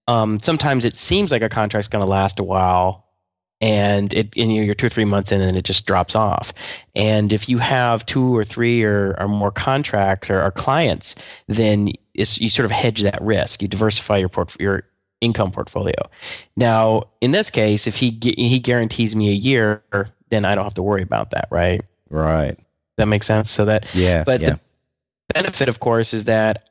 um, 0.06 0.38
sometimes 0.40 0.84
it 0.84 0.96
seems 0.96 1.30
like 1.30 1.42
a 1.42 1.48
contract's 1.48 1.88
going 1.88 2.04
to 2.04 2.10
last 2.10 2.38
a 2.38 2.44
while 2.44 3.04
and 3.60 4.12
it 4.12 4.32
and 4.36 4.54
you're 4.54 4.74
two 4.74 4.86
or 4.86 4.90
three 4.90 5.04
months 5.04 5.30
in 5.30 5.40
and 5.40 5.56
it 5.56 5.64
just 5.64 5.86
drops 5.86 6.16
off. 6.16 6.52
And 6.94 7.32
if 7.32 7.48
you 7.48 7.58
have 7.58 8.04
two 8.06 8.36
or 8.36 8.44
three 8.44 8.82
or, 8.82 9.14
or 9.18 9.28
more 9.28 9.52
contracts 9.52 10.30
or, 10.30 10.42
or 10.42 10.50
clients 10.50 11.14
then 11.46 11.92
you 12.14 12.48
sort 12.48 12.64
of 12.64 12.70
hedge 12.70 13.02
that 13.02 13.20
risk. 13.20 13.62
You 13.62 13.68
diversify 13.68 14.18
your 14.18 14.30
your 14.58 14.84
income 15.20 15.52
portfolio. 15.52 15.94
Now 16.56 17.04
in 17.20 17.30
this 17.30 17.50
case 17.50 17.86
if 17.86 17.96
he 17.96 18.18
he 18.20 18.58
guarantees 18.58 19.14
me 19.14 19.30
a 19.30 19.34
year 19.34 19.82
then 20.30 20.44
i 20.44 20.54
don't 20.54 20.64
have 20.64 20.74
to 20.74 20.82
worry 20.82 21.02
about 21.02 21.30
that 21.30 21.46
right? 21.50 21.82
Right 22.10 22.58
that 22.96 23.06
makes 23.06 23.26
sense 23.26 23.50
so 23.50 23.64
that 23.64 23.86
yeah 23.94 24.24
but 24.24 24.40
yeah. 24.40 24.50
the 24.50 24.60
benefit 25.34 25.68
of 25.68 25.80
course 25.80 26.14
is 26.14 26.24
that 26.24 26.68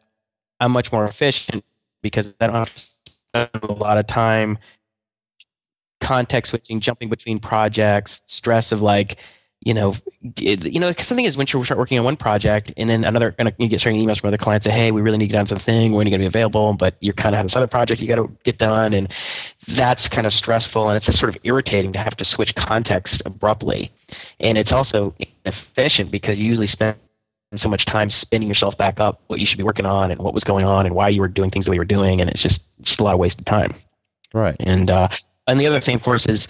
i'm 0.59 0.71
much 0.71 0.91
more 0.91 1.05
efficient 1.05 1.63
because 2.01 2.33
i 2.39 2.47
don't 2.47 2.55
have 2.55 2.73
to 2.73 2.81
spend 2.81 3.49
a 3.63 3.73
lot 3.73 3.97
of 3.97 4.07
time 4.07 4.57
context 6.03 6.51
switching, 6.51 6.79
jumping 6.79 7.09
between 7.09 7.39
projects, 7.39 8.21
stress 8.25 8.71
of 8.71 8.81
like, 8.81 9.17
you 9.65 9.73
know, 9.73 9.95
you 10.37 10.79
know, 10.79 10.91
something 10.99 11.25
is 11.25 11.37
when 11.37 11.47
you 11.51 11.63
start 11.63 11.77
working 11.77 11.97
on 11.97 12.03
one 12.03 12.17
project 12.17 12.73
and 12.75 12.89
then 12.89 13.03
another, 13.05 13.33
and 13.37 13.53
you 13.57 13.67
get 13.67 13.79
starting 13.79 14.05
emails 14.05 14.19
from 14.19 14.27
other 14.27 14.37
clients 14.37 14.65
say, 14.65 14.71
hey, 14.71 14.91
we 14.91 15.01
really 15.01 15.17
need 15.17 15.27
to 15.27 15.31
get 15.31 15.39
on 15.39 15.47
something. 15.47 15.93
When 15.93 16.05
are 16.05 16.09
you 16.09 16.11
going 16.11 16.19
to 16.19 16.23
be 16.23 16.27
available? 16.27 16.73
But 16.73 16.95
you're 16.99 17.13
kind 17.13 17.33
of 17.33 17.37
have 17.37 17.45
this 17.45 17.55
other 17.55 17.67
project 17.67 18.01
you 18.01 18.07
got 18.07 18.15
to 18.15 18.29
get 18.43 18.57
done, 18.57 18.93
and 18.93 19.07
that's 19.69 20.07
kind 20.07 20.27
of 20.27 20.33
stressful, 20.33 20.89
and 20.89 20.97
it's 20.97 21.05
just 21.05 21.19
sort 21.19 21.33
of 21.33 21.41
irritating 21.43 21.93
to 21.93 21.99
have 21.99 22.15
to 22.17 22.25
switch 22.25 22.55
context 22.55 23.21
abruptly, 23.25 23.91
and 24.39 24.57
it's 24.57 24.71
also 24.71 25.15
inefficient 25.45 26.11
because 26.11 26.37
you 26.37 26.45
usually 26.45 26.67
spend 26.67 26.97
so 27.55 27.69
much 27.69 27.85
time 27.85 28.09
spinning 28.09 28.47
yourself 28.47 28.77
back 28.77 28.99
up 28.99 29.21
what 29.27 29.39
you 29.39 29.45
should 29.45 29.59
be 29.59 29.63
working 29.63 29.85
on 29.85 30.09
and 30.11 30.19
what 30.21 30.33
was 30.33 30.43
going 30.43 30.65
on 30.65 30.85
and 30.85 30.95
why 30.95 31.07
you 31.07 31.21
were 31.21 31.27
doing 31.27 31.51
things 31.51 31.65
the 31.65 31.71
way 31.71 31.75
you 31.75 31.81
were 31.81 31.85
doing, 31.85 32.19
and 32.19 32.29
it's 32.29 32.41
just 32.41 32.63
just 32.81 32.99
a 32.99 33.03
lot 33.03 33.13
of 33.13 33.19
wasted 33.19 33.45
time. 33.45 33.73
Right. 34.33 34.55
And 34.59 34.89
uh, 34.89 35.09
and 35.47 35.59
the 35.59 35.67
other 35.67 35.79
thing, 35.79 35.95
of 35.95 36.03
course, 36.03 36.25
is 36.25 36.47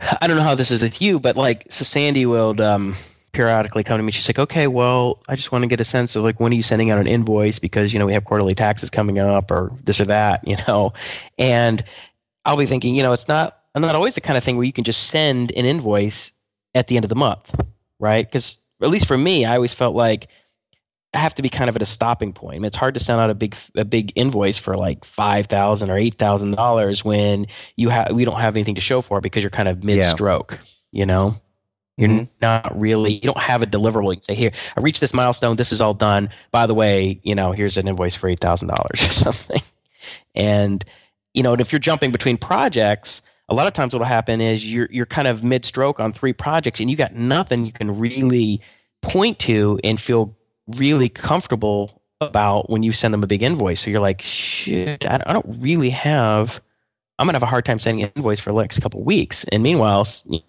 I 0.00 0.26
don't 0.26 0.36
know 0.36 0.42
how 0.42 0.54
this 0.54 0.70
is 0.70 0.82
with 0.82 1.02
you, 1.02 1.18
but 1.18 1.36
like, 1.36 1.66
so 1.70 1.84
Sandy 1.84 2.24
will 2.24 2.60
um, 2.62 2.94
periodically 3.32 3.82
come 3.82 3.98
to 3.98 4.02
me. 4.02 4.12
She's 4.12 4.28
like, 4.28 4.38
okay, 4.38 4.66
well, 4.66 5.22
I 5.28 5.36
just 5.36 5.50
want 5.50 5.62
to 5.62 5.68
get 5.68 5.80
a 5.80 5.84
sense 5.84 6.14
of 6.14 6.22
like, 6.22 6.38
when 6.38 6.52
are 6.52 6.54
you 6.54 6.62
sending 6.62 6.90
out 6.90 6.98
an 6.98 7.06
invoice? 7.06 7.58
Because, 7.58 7.92
you 7.92 7.98
know, 7.98 8.06
we 8.06 8.12
have 8.12 8.24
quarterly 8.24 8.54
taxes 8.54 8.90
coming 8.90 9.18
up 9.18 9.50
or 9.50 9.72
this 9.84 10.00
or 10.00 10.04
that, 10.06 10.40
you 10.46 10.56
know? 10.68 10.92
And 11.38 11.82
I'll 12.44 12.56
be 12.56 12.66
thinking, 12.66 12.94
you 12.94 13.02
know, 13.02 13.12
it's 13.12 13.28
not, 13.28 13.58
I'm 13.74 13.82
not 13.82 13.94
always 13.94 14.14
the 14.14 14.20
kind 14.20 14.36
of 14.36 14.44
thing 14.44 14.56
where 14.56 14.64
you 14.64 14.72
can 14.72 14.84
just 14.84 15.08
send 15.08 15.52
an 15.52 15.64
invoice 15.64 16.32
at 16.74 16.86
the 16.86 16.96
end 16.96 17.04
of 17.04 17.08
the 17.08 17.16
month, 17.16 17.54
right? 17.98 18.26
Because 18.26 18.58
at 18.80 18.88
least 18.88 19.06
for 19.06 19.18
me, 19.18 19.44
I 19.44 19.56
always 19.56 19.74
felt 19.74 19.94
like, 19.94 20.28
have 21.14 21.34
to 21.34 21.42
be 21.42 21.48
kind 21.48 21.70
of 21.70 21.76
at 21.76 21.82
a 21.82 21.86
stopping 21.86 22.32
point. 22.32 22.56
I 22.56 22.58
mean, 22.58 22.66
it's 22.66 22.76
hard 22.76 22.94
to 22.94 23.00
send 23.00 23.20
out 23.20 23.30
a 23.30 23.34
big 23.34 23.56
a 23.74 23.84
big 23.84 24.12
invoice 24.14 24.58
for 24.58 24.76
like 24.76 25.04
five 25.04 25.46
thousand 25.46 25.90
or 25.90 25.96
eight 25.96 26.14
thousand 26.16 26.52
dollars 26.52 27.04
when 27.04 27.46
you 27.76 27.88
have 27.88 28.12
we 28.12 28.24
don't 28.24 28.40
have 28.40 28.56
anything 28.56 28.74
to 28.74 28.80
show 28.80 29.00
for 29.00 29.18
it 29.18 29.22
because 29.22 29.42
you're 29.42 29.50
kind 29.50 29.68
of 29.68 29.82
mid 29.82 30.04
stroke. 30.04 30.52
Yeah. 30.52 30.58
You 30.90 31.06
know, 31.06 31.40
you're 31.96 32.10
mm-hmm. 32.10 32.24
not 32.40 32.78
really 32.78 33.14
you 33.14 33.20
don't 33.22 33.38
have 33.38 33.62
a 33.62 33.66
deliverable. 33.66 34.10
You 34.10 34.16
can 34.16 34.22
say, 34.22 34.34
"Here, 34.34 34.52
I 34.76 34.80
reached 34.80 35.00
this 35.00 35.14
milestone. 35.14 35.56
This 35.56 35.72
is 35.72 35.80
all 35.80 35.94
done. 35.94 36.28
By 36.50 36.66
the 36.66 36.74
way, 36.74 37.20
you 37.22 37.34
know, 37.34 37.52
here's 37.52 37.76
an 37.76 37.88
invoice 37.88 38.14
for 38.14 38.28
eight 38.28 38.40
thousand 38.40 38.68
dollars 38.68 39.02
or 39.02 39.12
something." 39.12 39.62
And 40.34 40.84
you 41.34 41.42
know, 41.42 41.52
and 41.52 41.60
if 41.60 41.72
you're 41.72 41.78
jumping 41.78 42.10
between 42.10 42.36
projects, 42.36 43.22
a 43.48 43.54
lot 43.54 43.66
of 43.66 43.72
times 43.72 43.94
what'll 43.94 44.06
happen 44.06 44.40
is 44.40 44.70
you're 44.70 44.88
you're 44.90 45.06
kind 45.06 45.28
of 45.28 45.42
mid 45.42 45.64
stroke 45.64 46.00
on 46.00 46.12
three 46.12 46.32
projects, 46.32 46.80
and 46.80 46.90
you 46.90 46.96
got 46.96 47.14
nothing 47.14 47.64
you 47.64 47.72
can 47.72 47.98
really 47.98 48.60
point 49.02 49.38
to 49.38 49.78
and 49.84 50.00
feel 50.00 50.36
really 50.68 51.08
comfortable 51.08 52.00
about 52.20 52.68
when 52.68 52.82
you 52.82 52.92
send 52.92 53.14
them 53.14 53.22
a 53.22 53.26
big 53.26 53.42
invoice. 53.42 53.80
So 53.80 53.90
you're 53.90 54.00
like, 54.00 54.20
shit, 54.20 55.06
I, 55.06 55.18
don't 55.18 55.60
really 55.60 55.90
have. 55.90 56.60
I'm 57.18 57.26
gonna 57.26 57.36
have 57.36 57.42
a 57.42 57.46
hard 57.46 57.64
time 57.64 57.78
sending 57.78 58.04
an 58.04 58.12
invoice 58.16 58.40
for 58.40 58.52
the 58.52 58.60
next 58.60 58.80
couple 58.80 59.00
of 59.00 59.06
weeks. 59.06 59.44
And 59.44 59.62
meanwhile, 59.62 60.06
you 60.28 60.40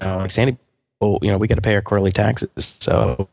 know, 0.00 0.18
like 0.18 0.30
Sandy, 0.30 0.56
well, 1.00 1.18
you 1.22 1.30
know, 1.30 1.38
we 1.38 1.48
got 1.48 1.56
to 1.56 1.62
pay 1.62 1.74
our 1.74 1.82
quarterly 1.82 2.12
taxes, 2.12 2.50
so 2.58 3.28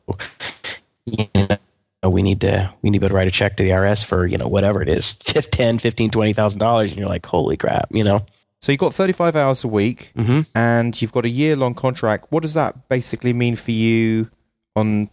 you 1.05 1.27
know, 1.35 2.09
we 2.09 2.21
need 2.21 2.41
to 2.41 2.73
we 2.81 2.89
need 2.89 3.01
to, 3.01 3.09
to 3.09 3.13
write 3.13 3.27
a 3.27 3.31
check 3.31 3.57
to 3.57 3.63
the 3.63 3.69
IRS 3.69 4.03
for 4.03 4.25
you 4.25 4.37
know 4.37 4.47
whatever 4.47 4.81
it 4.81 4.89
is, 4.89 5.13
10, 5.15 5.79
15, 5.79 6.09
20,000 6.09 6.59
dollars, 6.59 6.89
and 6.89 6.99
you're 6.99 7.07
like, 7.07 7.25
holy 7.25 7.57
crap, 7.57 7.87
you 7.91 8.03
know. 8.03 8.25
So 8.61 8.73
you've 8.73 8.79
got 8.79 8.93
35 8.93 9.37
hours 9.37 9.63
a 9.63 9.69
week, 9.69 10.11
mm-hmm. 10.17 10.41
and 10.53 11.01
you've 11.01 11.13
got 11.13 11.23
a 11.23 11.29
year 11.29 11.55
long 11.55 11.75
contract. 11.75 12.25
What 12.29 12.41
does 12.41 12.55
that 12.55 12.89
basically 12.89 13.31
mean 13.31 13.55
for 13.55 13.71
you 13.71 14.29
on 14.75 15.09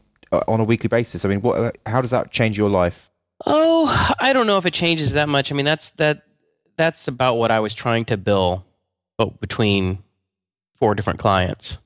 on 0.49 0.61
a 0.61 0.65
weekly 0.65 0.89
basis? 0.89 1.25
I 1.25 1.29
mean, 1.29 1.41
what? 1.41 1.59
Uh, 1.59 1.73
how 1.87 2.01
does 2.01 2.11
that 2.11 2.31
change 2.31 2.57
your 2.57 2.71
life? 2.71 3.11
Oh, 3.45 4.15
I 4.19 4.33
don't 4.33 4.47
know 4.47 4.57
if 4.57 4.67
it 4.67 4.75
changes 4.75 5.13
that 5.13 5.29
much. 5.29 5.53
I 5.53 5.55
mean, 5.55 5.67
that's 5.67 5.91
that 5.93 6.23
that's 6.77 7.09
about 7.09 7.35
what 7.35 7.51
I 7.51 7.61
was 7.61 7.75
trying 7.75 8.05
to 8.07 8.17
bill 8.17 8.65
but 9.19 9.41
between 9.41 9.99
four 10.79 10.95
different 10.95 11.19
clients. 11.19 11.79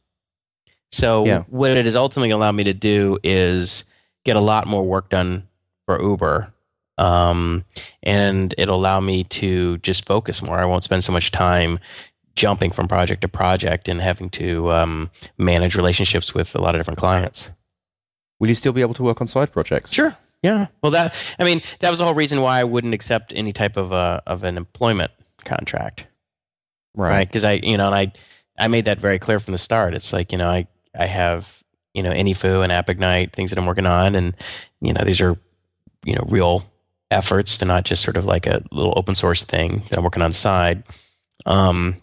So 0.92 1.24
yeah. 1.24 1.44
what 1.48 1.76
it 1.76 1.84
has 1.84 1.94
ultimately 1.94 2.30
allowed 2.30 2.52
me 2.52 2.64
to 2.64 2.74
do 2.74 3.18
is 3.22 3.84
get 4.24 4.36
a 4.36 4.40
lot 4.40 4.66
more 4.66 4.82
work 4.82 5.10
done 5.10 5.46
for 5.86 6.00
Uber. 6.02 6.52
Um, 6.98 7.64
and 8.02 8.54
it'll 8.58 8.76
allow 8.76 9.00
me 9.00 9.24
to 9.24 9.78
just 9.78 10.04
focus 10.06 10.42
more. 10.42 10.58
I 10.58 10.64
won't 10.64 10.84
spend 10.84 11.04
so 11.04 11.12
much 11.12 11.30
time 11.30 11.78
jumping 12.34 12.70
from 12.70 12.88
project 12.88 13.22
to 13.22 13.28
project 13.28 13.88
and 13.88 14.00
having 14.00 14.28
to 14.30 14.70
um, 14.72 15.10
manage 15.38 15.76
relationships 15.76 16.34
with 16.34 16.54
a 16.54 16.60
lot 16.60 16.74
of 16.74 16.80
different 16.80 16.98
clients 16.98 17.50
will 18.40 18.48
you 18.48 18.54
still 18.54 18.72
be 18.72 18.80
able 18.80 18.94
to 18.94 19.02
work 19.04 19.20
on 19.20 19.28
side 19.28 19.52
projects? 19.52 19.92
Sure. 19.92 20.16
Yeah. 20.42 20.66
Well, 20.82 20.92
that 20.92 21.14
I 21.38 21.44
mean, 21.44 21.62
that 21.80 21.90
was 21.90 21.98
the 21.98 22.04
whole 22.04 22.14
reason 22.14 22.40
why 22.40 22.58
I 22.58 22.64
wouldn't 22.64 22.94
accept 22.94 23.32
any 23.36 23.52
type 23.52 23.76
of 23.76 23.92
a 23.92 23.94
uh, 23.94 24.20
of 24.26 24.42
an 24.42 24.56
employment 24.56 25.12
contract. 25.44 26.06
Right. 26.96 27.28
Because 27.28 27.44
right? 27.44 27.62
I, 27.62 27.66
you 27.66 27.76
know, 27.76 27.86
and 27.86 27.94
I 27.94 28.12
I 28.58 28.68
made 28.68 28.86
that 28.86 28.98
very 28.98 29.18
clear 29.18 29.38
from 29.38 29.52
the 29.52 29.58
start. 29.58 29.94
It's 29.94 30.12
like 30.12 30.32
you 30.32 30.38
know, 30.38 30.48
I 30.48 30.66
I 30.98 31.06
have 31.06 31.62
you 31.94 32.02
know 32.02 32.10
AnyFu 32.10 32.64
and 32.64 32.72
AppIgnite 32.72 33.32
things 33.32 33.50
that 33.50 33.58
I'm 33.58 33.66
working 33.66 33.86
on, 33.86 34.14
and 34.14 34.34
you 34.80 34.92
know, 34.92 35.04
these 35.04 35.20
are 35.20 35.36
you 36.04 36.14
know 36.14 36.24
real 36.28 36.64
efforts. 37.10 37.58
They're 37.58 37.68
not 37.68 37.84
just 37.84 38.02
sort 38.02 38.16
of 38.16 38.24
like 38.24 38.46
a 38.46 38.62
little 38.72 38.94
open 38.96 39.14
source 39.14 39.44
thing 39.44 39.84
that 39.90 39.98
I'm 39.98 40.04
working 40.04 40.22
on 40.22 40.30
the 40.30 40.36
side. 40.36 40.84
Um, 41.44 41.96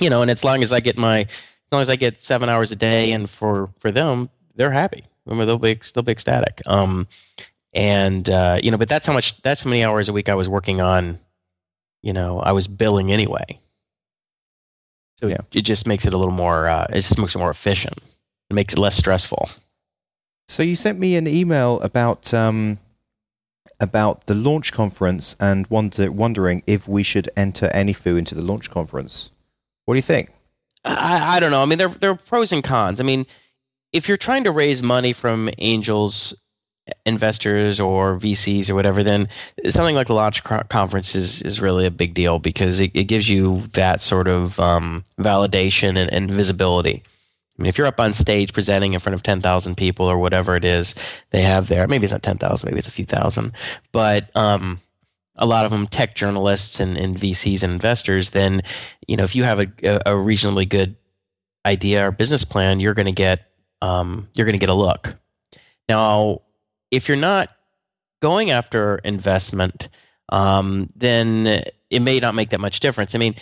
you 0.00 0.08
know, 0.08 0.22
and 0.22 0.30
as 0.30 0.44
long 0.44 0.62
as 0.62 0.72
I 0.72 0.78
get 0.78 0.96
my 0.96 1.20
as 1.20 1.72
long 1.72 1.82
as 1.82 1.90
I 1.90 1.96
get 1.96 2.18
seven 2.18 2.48
hours 2.48 2.70
a 2.70 2.76
day, 2.76 3.10
and 3.10 3.28
for 3.28 3.70
for 3.80 3.90
them, 3.90 4.30
they're 4.54 4.70
happy. 4.70 5.04
Remember, 5.30 5.46
they'll 5.46 5.58
be 5.58 5.80
they'll 5.94 6.02
be 6.02 6.12
ecstatic. 6.12 6.60
Um, 6.66 7.06
and 7.72 8.28
uh, 8.28 8.58
you 8.62 8.70
know, 8.70 8.78
but 8.78 8.88
that's 8.88 9.06
how 9.06 9.12
much 9.12 9.40
that's 9.42 9.62
how 9.62 9.70
many 9.70 9.84
hours 9.84 10.08
a 10.08 10.12
week 10.12 10.28
I 10.28 10.34
was 10.34 10.48
working 10.48 10.80
on. 10.80 11.18
You 12.02 12.12
know, 12.12 12.40
I 12.40 12.52
was 12.52 12.66
billing 12.66 13.12
anyway. 13.12 13.60
So 15.18 15.28
yeah. 15.28 15.38
it 15.52 15.62
just 15.62 15.86
makes 15.86 16.06
it 16.06 16.14
a 16.14 16.18
little 16.18 16.32
more. 16.32 16.68
Uh, 16.68 16.86
it 16.90 17.02
just 17.02 17.18
makes 17.18 17.34
it 17.34 17.38
more 17.38 17.50
efficient. 17.50 17.98
It 18.48 18.54
makes 18.54 18.72
it 18.72 18.78
less 18.78 18.96
stressful. 18.96 19.50
So 20.48 20.62
you 20.62 20.74
sent 20.74 20.98
me 20.98 21.14
an 21.14 21.28
email 21.28 21.78
about 21.80 22.32
um, 22.34 22.78
about 23.78 24.26
the 24.26 24.34
launch 24.34 24.72
conference 24.72 25.36
and 25.38 25.66
wonder, 25.68 26.10
wondering 26.10 26.62
if 26.66 26.88
we 26.88 27.02
should 27.02 27.30
enter 27.36 27.68
AnyFu 27.68 28.18
into 28.18 28.34
the 28.34 28.42
launch 28.42 28.70
conference. 28.70 29.30
What 29.84 29.94
do 29.94 29.98
you 29.98 30.02
think? 30.02 30.30
I, 30.84 31.36
I 31.36 31.40
don't 31.40 31.50
know. 31.50 31.62
I 31.62 31.66
mean, 31.66 31.78
there 31.78 31.88
there 31.88 32.10
are 32.10 32.16
pros 32.16 32.50
and 32.50 32.64
cons. 32.64 32.98
I 32.98 33.02
mean, 33.02 33.26
if 33.92 34.08
you're 34.08 34.16
trying 34.16 34.44
to 34.44 34.52
raise 34.52 34.82
money 34.82 35.12
from 35.12 35.50
angels, 35.58 36.34
investors, 37.06 37.80
or 37.80 38.18
VCs 38.18 38.70
or 38.70 38.74
whatever, 38.74 39.02
then 39.02 39.28
something 39.68 39.94
like 39.94 40.06
the 40.06 40.14
launch 40.14 40.42
conference 40.44 41.14
is, 41.14 41.42
is 41.42 41.60
really 41.60 41.86
a 41.86 41.90
big 41.90 42.14
deal 42.14 42.38
because 42.38 42.80
it, 42.80 42.90
it 42.94 43.04
gives 43.04 43.28
you 43.28 43.66
that 43.72 44.00
sort 44.00 44.28
of 44.28 44.58
um, 44.60 45.04
validation 45.18 45.98
and, 45.98 46.12
and 46.12 46.30
visibility. 46.30 47.02
I 47.58 47.62
mean, 47.62 47.68
if 47.68 47.76
you're 47.76 47.86
up 47.86 48.00
on 48.00 48.14
stage 48.14 48.54
presenting 48.54 48.94
in 48.94 49.00
front 49.00 49.14
of 49.14 49.22
10,000 49.22 49.76
people 49.76 50.06
or 50.06 50.18
whatever 50.18 50.56
it 50.56 50.64
is 50.64 50.94
they 51.30 51.42
have 51.42 51.68
there, 51.68 51.86
maybe 51.86 52.04
it's 52.04 52.12
not 52.12 52.22
10,000, 52.22 52.66
maybe 52.66 52.78
it's 52.78 52.88
a 52.88 52.92
few 52.92 53.04
thousand, 53.04 53.52
but 53.92 54.34
um, 54.34 54.80
a 55.36 55.44
lot 55.44 55.66
of 55.66 55.70
them 55.70 55.86
tech 55.86 56.14
journalists 56.14 56.80
and, 56.80 56.96
and 56.96 57.18
VCs 57.18 57.62
and 57.62 57.72
investors, 57.72 58.30
then, 58.30 58.62
you 59.06 59.16
know, 59.16 59.24
if 59.24 59.36
you 59.36 59.44
have 59.44 59.60
a, 59.60 60.00
a 60.06 60.16
reasonably 60.16 60.64
good 60.64 60.96
idea 61.66 62.06
or 62.06 62.10
business 62.10 62.44
plan, 62.44 62.80
you're 62.80 62.94
going 62.94 63.04
to 63.04 63.12
get, 63.12 63.49
um, 63.82 64.28
you're 64.34 64.46
going 64.46 64.54
to 64.54 64.58
get 64.58 64.68
a 64.68 64.74
look. 64.74 65.14
Now, 65.88 66.42
if 66.90 67.08
you're 67.08 67.16
not 67.16 67.50
going 68.20 68.50
after 68.50 68.96
investment, 68.98 69.88
um, 70.28 70.88
then 70.94 71.64
it 71.90 72.00
may 72.00 72.20
not 72.20 72.34
make 72.34 72.50
that 72.50 72.60
much 72.60 72.80
difference. 72.80 73.14
I 73.14 73.18
mean, 73.18 73.34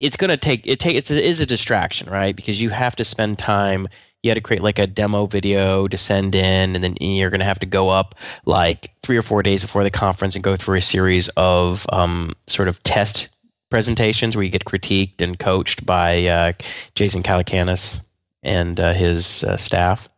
it's 0.00 0.16
going 0.16 0.30
to 0.30 0.36
take 0.36 0.66
it 0.66 0.78
take 0.80 0.96
it's 0.96 1.10
a, 1.10 1.16
it 1.16 1.24
is 1.24 1.40
a 1.40 1.46
distraction, 1.46 2.10
right? 2.10 2.36
Because 2.36 2.60
you 2.60 2.70
have 2.70 2.96
to 2.96 3.04
spend 3.04 3.38
time. 3.38 3.88
You 4.22 4.30
had 4.30 4.34
to 4.34 4.40
create 4.40 4.62
like 4.62 4.78
a 4.78 4.86
demo 4.86 5.26
video 5.26 5.86
to 5.88 5.96
send 5.96 6.34
in, 6.34 6.74
and 6.74 6.82
then 6.82 6.96
you're 7.00 7.30
going 7.30 7.40
to 7.40 7.46
have 7.46 7.60
to 7.60 7.66
go 7.66 7.88
up 7.88 8.14
like 8.44 8.90
three 9.02 9.16
or 9.16 9.22
four 9.22 9.42
days 9.42 9.62
before 9.62 9.84
the 9.84 9.90
conference 9.90 10.34
and 10.34 10.42
go 10.42 10.56
through 10.56 10.76
a 10.76 10.82
series 10.82 11.28
of 11.36 11.86
um, 11.92 12.34
sort 12.46 12.68
of 12.68 12.82
test 12.82 13.28
presentations 13.70 14.36
where 14.36 14.42
you 14.42 14.50
get 14.50 14.64
critiqued 14.64 15.20
and 15.20 15.38
coached 15.38 15.86
by 15.86 16.26
uh, 16.26 16.52
Jason 16.94 17.22
Calacanis 17.22 18.00
and 18.46 18.80
uh, 18.80 18.94
his 18.94 19.44
uh, 19.44 19.56
staff. 19.56 20.08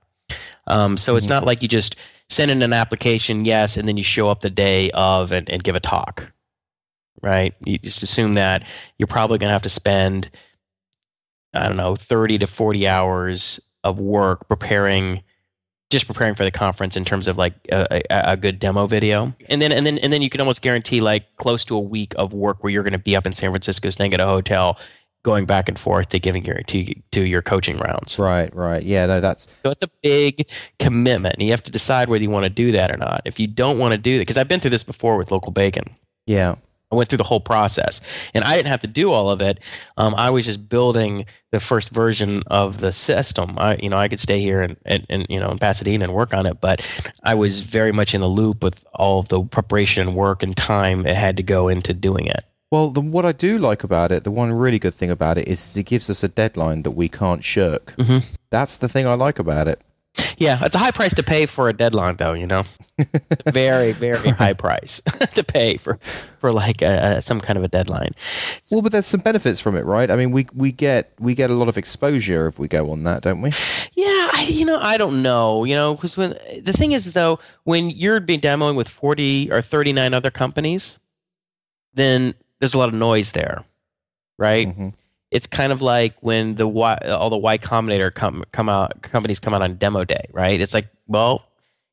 Um, 0.67 0.97
so 0.97 1.17
it's 1.17 1.27
not 1.27 1.41
mm-hmm. 1.41 1.47
like 1.47 1.63
you 1.63 1.69
just 1.69 1.97
send 2.29 2.51
in 2.51 2.63
an 2.63 2.73
application, 2.73 3.45
yes, 3.45 3.77
and 3.77 3.89
then 3.89 3.97
you 3.97 4.03
show 4.05 4.29
up 4.29 4.41
the 4.41 4.51
day 4.51 4.91
of 4.93 5.33
and, 5.33 5.49
and 5.51 5.65
give 5.65 5.75
a 5.75 5.81
talk 5.81 6.31
right? 7.23 7.55
You 7.65 7.79
just 7.79 8.03
assume 8.03 8.35
that 8.35 8.65
you're 8.99 9.07
probably 9.07 9.39
going 9.39 9.49
to 9.49 9.53
have 9.53 9.63
to 9.63 9.69
spend, 9.69 10.31
I 11.55 11.67
don't 11.67 11.77
know, 11.77 11.97
30 11.97 12.39
to 12.39 12.47
40 12.47 12.89
hours 12.89 13.61
of 13.85 13.99
work 13.99 14.49
preparing 14.49 15.23
just 15.91 16.07
preparing 16.07 16.35
for 16.35 16.45
the 16.45 16.51
conference 16.51 16.99
in 16.99 17.05
terms 17.05 17.27
of 17.29 17.39
like 17.39 17.55
a, 17.73 18.03
a, 18.11 18.33
a, 18.33 18.37
good 18.37 18.59
demo 18.59 18.87
video 18.87 19.35
and 19.49 19.63
then 19.63 19.73
and 19.73 19.87
then 19.87 19.97
and 19.99 20.13
then 20.13 20.21
you 20.21 20.29
can 20.29 20.39
almost 20.39 20.61
guarantee 20.61 21.01
like 21.01 21.35
close 21.37 21.65
to 21.65 21.75
a 21.75 21.81
week 21.81 22.13
of 22.19 22.35
work 22.35 22.63
where 22.63 22.71
you're 22.71 22.83
going 22.83 22.93
to 22.93 22.99
be 22.99 23.17
up 23.17 23.27
in 23.27 23.33
san 23.33 23.51
francisco 23.51 23.89
staying 23.89 24.13
at 24.13 24.21
a 24.21 24.27
hotel 24.27 24.77
going 25.29 25.45
back 25.45 25.69
and 25.69 25.79
forth 25.79 26.09
to 26.09 26.19
giving 26.19 26.43
your 26.43 26.63
to, 26.63 26.95
to 27.13 27.21
your 27.21 27.43
coaching 27.43 27.77
rounds 27.77 28.19
right 28.19 28.55
right 28.57 28.85
yeah 28.85 29.05
no 29.05 29.21
that's 29.21 29.43
so 29.63 29.71
it's 29.71 29.83
a 29.83 29.91
big 30.03 30.49
commitment 30.79 31.35
and 31.35 31.43
you 31.43 31.51
have 31.51 31.63
to 31.63 31.71
decide 31.71 32.09
whether 32.09 32.25
you 32.25 32.31
want 32.31 32.45
to 32.45 32.51
do 32.51 32.73
that 32.73 32.91
or 32.91 32.97
not 32.97 33.21
if 33.27 33.39
you 33.39 33.47
don't 33.47 33.79
want 33.79 33.93
to 33.93 33.99
do 33.99 34.17
that 34.17 34.23
because 34.23 34.39
i've 34.39 34.49
been 34.49 34.59
through 34.59 34.71
this 34.71 34.83
before 34.83 35.19
with 35.19 35.31
local 35.31 35.53
bacon 35.53 35.85
yeah 36.27 36.55
I 36.91 36.95
went 36.95 37.11
through 37.11 37.19
the 37.19 37.25
whole 37.25 37.41
process, 37.41 38.01
and 38.33 38.45
I 38.45 38.57
didn't 38.57 38.71
have 38.71 38.81
to 38.81 38.87
do 38.87 39.13
all 39.13 39.31
of 39.31 39.43
it. 39.43 39.59
Um, 39.99 40.15
I 40.15 40.31
was 40.31 40.47
just 40.47 40.71
building 40.71 41.27
the 41.51 41.61
first 41.61 41.91
version 41.91 42.43
of 42.47 42.79
the 42.79 42.93
system. 42.93 43.59
I, 43.59 43.77
you 43.77 43.91
know, 43.91 43.99
I 43.99 44.09
could 44.09 44.21
stay 44.21 44.41
here 44.41 44.63
and, 44.63 44.75
and, 44.87 45.07
and, 45.11 45.27
you 45.29 45.39
know 45.39 45.51
in 45.51 45.59
Pasadena 45.59 46.05
and 46.05 46.15
work 46.15 46.33
on 46.33 46.47
it, 46.47 46.63
but 46.63 46.81
I 47.23 47.35
was 47.35 47.61
very 47.61 47.93
much 47.93 48.15
in 48.15 48.23
the 48.23 48.27
loop 48.27 48.63
with 48.63 48.83
all 48.95 49.23
the 49.23 49.43
preparation 49.43 50.09
and 50.09 50.17
work 50.17 50.43
and 50.43 50.57
time 50.57 51.07
it 51.07 51.15
had 51.15 51.37
to 51.37 51.43
go 51.43 51.69
into 51.69 51.93
doing 51.93 52.25
it. 52.25 52.43
Well, 52.71 52.91
the, 52.91 53.01
what 53.01 53.25
I 53.25 53.33
do 53.33 53.59
like 53.59 53.83
about 53.83 54.13
it, 54.13 54.25
the 54.25 54.31
one 54.31 54.53
really 54.53 54.79
good 54.79 54.95
thing 54.95 55.11
about 55.11 55.39
it 55.39 55.49
is 55.49 55.77
it 55.77 55.85
gives 55.85 56.11
us 56.11 56.23
a 56.23 56.29
deadline 56.29 56.83
that 56.83 56.91
we 56.91 57.09
can't 57.09 57.43
shirk. 57.43 57.95
Mm-hmm. 57.97 58.27
That's 58.51 58.77
the 58.77 58.89
thing 58.89 59.07
I 59.07 59.15
like 59.15 59.39
about 59.39 59.69
it. 59.69 59.81
Yeah, 60.37 60.59
it's 60.65 60.75
a 60.75 60.79
high 60.79 60.91
price 60.91 61.15
to 61.15 61.23
pay 61.23 61.47
for 61.47 61.69
a 61.69 61.73
deadline, 61.73 62.17
though. 62.17 62.33
You 62.33 62.47
know, 62.47 62.65
very, 63.47 63.93
very 63.93 64.31
high 64.31 64.53
price 64.53 65.01
to 65.35 65.45
pay 65.45 65.77
for 65.77 65.99
for 66.41 66.53
like 66.53 66.83
a, 66.83 67.23
some 67.23 67.41
kind 67.41 67.57
of 67.57 67.65
a 67.65 67.69
deadline. 67.69 68.15
Well, 68.71 68.83
but 68.83 68.93
there's 68.93 69.07
some 69.07 69.21
benefits 69.21 69.61
from 69.61 69.77
it, 69.77 69.85
right? 69.85 70.11
I 70.11 70.17
mean, 70.17 70.31
we 70.33 70.47
we 70.55 70.73
get 70.73 71.13
we 71.21 71.35
get 71.35 71.51
a 71.51 71.55
lot 71.55 71.69
of 71.69 71.79
exposure 71.79 72.47
if 72.47 72.59
we 72.59 72.69
go 72.69 72.91
on 72.91 73.05
that, 73.05 73.23
don't 73.23 73.41
we? 73.41 73.51
Yeah, 73.95 74.31
I, 74.33 74.47
you 74.51 74.65
know, 74.65 74.79
I 74.81 74.97
don't 74.97 75.23
know, 75.23 75.65
you 75.65 75.75
know, 75.75 75.95
because 75.95 76.17
when 76.17 76.37
the 76.63 76.73
thing 76.73 76.93
is 76.93 77.13
though, 77.13 77.39
when 77.65 77.91
you're 77.91 78.21
being 78.21 78.41
demoing 78.41 78.77
with 78.77 78.89
40 78.89 79.51
or 79.53 79.63
39 79.63 80.15
other 80.15 80.31
companies, 80.31 80.99
then 81.95 82.35
there's 82.61 82.75
a 82.75 82.79
lot 82.79 82.89
of 82.89 82.95
noise 82.95 83.33
there, 83.33 83.65
right? 84.39 84.69
Mm-hmm 84.69 84.89
it's 85.31 85.47
kind 85.47 85.73
of 85.73 85.83
like 85.83 86.15
when 86.21 86.55
the 86.55 86.67
y, 86.67 86.97
all 87.07 87.31
the 87.31 87.37
Y 87.37 87.59
Combinator 87.59 88.13
come 88.13 88.45
come 88.53 88.69
out 88.69 89.03
companies 89.03 89.41
come 89.41 89.55
out 89.55 89.63
on 89.63 89.75
demo 89.77 90.05
day, 90.05 90.27
right? 90.33 90.61
It's 90.61 90.75
like, 90.75 90.89
well, 91.07 91.45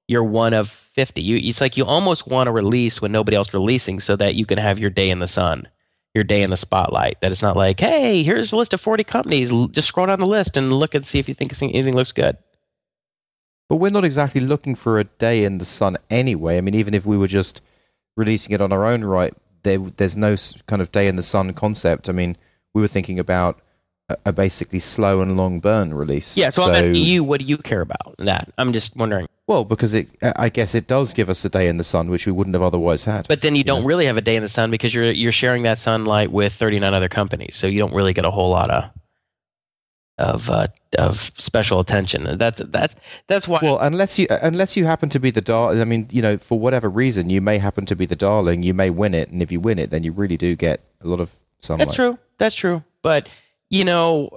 you're 0.08 0.24
one 0.24 0.54
of 0.54 0.70
50. 0.70 1.22
You 1.22 1.38
it's 1.38 1.62
like 1.62 1.78
you 1.78 1.86
almost 1.86 2.28
want 2.28 2.48
to 2.48 2.52
release 2.52 3.02
when 3.02 3.12
nobody 3.12 3.36
else 3.36 3.54
releasing 3.54 4.00
so 4.00 4.16
that 4.16 4.36
you 4.36 4.46
can 4.46 4.58
have 4.58 4.80
your 4.80 4.90
day 4.90 5.10
in 5.10 5.20
the 5.20 5.28
sun, 5.28 5.68
your 6.14 6.24
day 6.24 6.44
in 6.44 6.50
the 6.50 6.58
spotlight. 6.58 7.20
That 7.22 7.32
it's 7.32 7.42
not 7.42 7.58
like, 7.58 7.80
hey, 7.80 8.24
here's 8.24 8.54
a 8.54 8.56
list 8.56 8.74
of 8.74 8.82
40 8.82 9.04
companies. 9.04 9.52
Just 9.72 9.90
scroll 9.90 10.08
down 10.08 10.20
the 10.20 10.28
list 10.28 10.56
and 10.56 10.72
look 10.72 10.96
and 10.96 11.06
see 11.06 11.20
if 11.20 11.28
you 11.28 11.34
think 11.34 11.52
anything 11.62 11.96
looks 11.96 12.14
good. 12.14 12.38
But 13.68 13.78
we're 13.78 13.92
not 13.92 14.06
exactly 14.06 14.42
looking 14.42 14.76
for 14.76 15.00
a 15.00 15.06
day 15.06 15.44
in 15.44 15.58
the 15.58 15.66
sun 15.66 15.98
anyway. 16.10 16.58
I 16.58 16.62
mean, 16.62 16.76
even 16.76 16.94
if 16.94 17.06
we 17.06 17.18
were 17.18 17.28
just 17.28 17.62
releasing 18.16 18.54
it 18.54 18.62
on 18.62 18.72
our 18.72 18.86
own 18.86 19.04
right, 19.04 19.34
there, 19.66 19.80
there's 19.98 20.16
no 20.16 20.38
kind 20.68 20.82
of 20.82 20.92
day 20.94 21.08
in 21.10 21.18
the 21.18 21.24
sun 21.24 21.54
concept. 21.54 22.08
I 22.08 22.14
mean, 22.14 22.38
we 22.74 22.82
were 22.82 22.88
thinking 22.88 23.20
about 23.20 23.60
a, 24.08 24.18
a 24.28 24.34
basically 24.34 24.80
slow 24.80 25.20
and 25.20 25.36
long 25.36 25.60
burn 25.60 25.94
release. 25.94 26.38
Yeah, 26.38 26.50
so, 26.52 26.62
so, 26.62 26.70
I'm 26.70 26.76
asking 26.76 27.04
you, 27.04 27.24
what 27.24 27.42
do 27.42 27.46
you 27.46 27.58
care 27.58 27.82
about 27.82 28.16
that? 28.20 28.54
I'm 28.58 28.72
just 28.72 28.96
wondering. 28.96 29.28
Well, 29.48 29.66
because 29.66 29.94
it, 29.94 30.08
uh, 30.22 30.34
I 30.38 30.50
guess 30.50 30.74
it 30.74 30.88
does 30.88 31.14
give 31.14 31.30
us 31.30 31.44
a 31.44 31.50
day 31.50 31.68
in 31.68 31.78
the 31.78 31.84
sun, 31.84 32.10
which 32.10 32.26
we 32.26 32.32
wouldn't 32.32 32.54
have 32.56 32.64
otherwise 32.64 33.04
had. 33.04 33.28
But 33.28 33.42
then 33.42 33.56
you, 33.56 33.60
you 33.60 33.64
don't 33.64 33.82
know? 33.82 33.88
really 33.88 34.06
have 34.06 34.18
a 34.18 34.22
day 34.22 34.36
in 34.36 34.44
the 34.44 34.50
sun 34.50 34.72
because 34.72 34.94
you're 34.94 35.12
you're 35.12 35.32
sharing 35.32 35.64
that 35.64 35.78
sunlight 35.78 36.32
with 36.32 36.54
39 36.54 36.94
other 36.94 37.10
companies, 37.10 37.58
so 37.58 37.68
you 37.68 37.80
don't 37.80 37.94
really 37.94 38.14
get 38.14 38.26
a 38.26 38.32
whole 38.32 38.50
lot 38.50 38.72
of 38.72 38.90
of 40.18 40.50
uh, 40.50 40.68
of 40.98 41.32
special 41.38 41.80
attention. 41.80 42.38
That's 42.38 42.62
that's 42.68 42.96
that's 43.28 43.48
why. 43.48 43.60
Well, 43.62 43.80
unless 43.80 44.18
you 44.18 44.28
unless 44.30 44.78
you 44.78 44.86
happen 44.86 45.10
to 45.10 45.20
be 45.20 45.32
the 45.32 45.42
dar, 45.42 45.72
I 45.72 45.84
mean, 45.84 46.08
you 46.12 46.22
know, 46.22 46.38
for 46.38 46.60
whatever 46.60 46.90
reason, 46.90 47.30
you 47.30 47.42
may 47.42 47.58
happen 47.58 47.86
to 47.88 47.96
be 47.96 48.06
the 48.06 48.16
darling. 48.16 48.64
You 48.64 48.74
may 48.74 48.90
win 48.90 49.14
it, 49.14 49.30
and 49.30 49.42
if 49.42 49.52
you 49.52 49.60
win 49.60 49.80
it, 49.80 49.90
then 49.90 50.04
you 50.04 50.12
really 50.12 50.38
do 50.38 50.56
get 50.56 50.82
a 51.02 51.08
lot 51.08 51.20
of 51.20 51.36
sunlight. 51.60 51.88
That's 51.88 51.96
true. 51.96 52.18
That's 52.38 52.56
true. 52.56 52.84
But 53.02 53.30
you 53.70 53.84
know, 53.84 54.30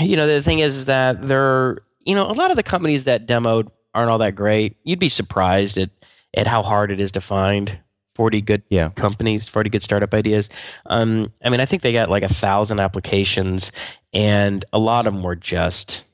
you 0.00 0.16
know, 0.16 0.26
the 0.26 0.42
thing 0.42 0.60
is, 0.60 0.76
is 0.76 0.86
that 0.86 1.26
there, 1.26 1.78
you 2.04 2.14
know, 2.14 2.30
a 2.30 2.32
lot 2.32 2.50
of 2.50 2.56
the 2.56 2.62
companies 2.62 3.04
that 3.04 3.26
demoed 3.26 3.70
aren't 3.94 4.10
all 4.10 4.18
that 4.18 4.34
great. 4.34 4.76
You'd 4.84 4.98
be 4.98 5.08
surprised 5.08 5.78
at 5.78 5.90
at 6.34 6.46
how 6.46 6.62
hard 6.62 6.90
it 6.90 7.00
is 7.00 7.12
to 7.12 7.20
find 7.20 7.78
40 8.18 8.40
good 8.40 8.62
yeah. 8.68 8.90
companies, 8.90 9.46
40 9.46 9.70
good 9.70 9.82
startup 9.82 10.12
ideas. 10.12 10.50
Um, 10.86 11.32
I 11.44 11.50
mean, 11.50 11.60
I 11.60 11.64
think 11.64 11.82
they 11.82 11.92
got 11.92 12.10
like 12.10 12.24
a 12.24 12.28
thousand 12.28 12.80
applications, 12.80 13.70
and 14.12 14.64
a 14.72 14.78
lot 14.78 15.06
of 15.06 15.14
them 15.14 15.22
were 15.22 15.36
just 15.36 16.04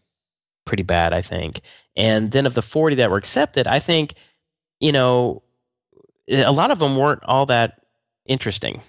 pretty 0.65 0.83
bad. 0.83 1.13
I 1.13 1.23
think. 1.23 1.61
And 1.97 2.33
then 2.33 2.47
of 2.47 2.55
the 2.55 2.63
40 2.63 2.97
that 2.97 3.11
were 3.11 3.17
accepted, 3.17 3.69
I 3.69 3.79
think, 3.79 4.15
you 4.81 4.91
know, 4.91 5.43
a 6.29 6.51
lot 6.51 6.73
of 6.73 6.81
them 6.81 6.97
weren't 6.97 7.23
all 7.23 7.47
that 7.47 7.83
interesting 8.27 8.83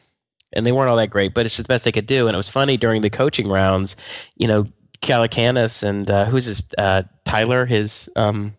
and 0.53 0.65
they 0.65 0.71
weren't 0.71 0.89
all 0.89 0.97
that 0.97 1.09
great, 1.09 1.33
but 1.33 1.45
it's 1.45 1.55
just 1.55 1.67
the 1.67 1.71
best 1.71 1.85
they 1.85 1.91
could 1.91 2.07
do. 2.07 2.27
And 2.27 2.33
it 2.33 2.37
was 2.37 2.49
funny 2.49 2.77
during 2.77 3.01
the 3.01 3.09
coaching 3.09 3.47
rounds, 3.47 3.95
you 4.37 4.47
know, 4.47 4.65
Calacanis 5.01 5.83
and 5.83 6.09
uh, 6.09 6.25
who's 6.25 6.45
his 6.45 6.65
uh, 6.77 7.03
Tyler, 7.25 7.65
his 7.65 8.09
um, 8.15 8.55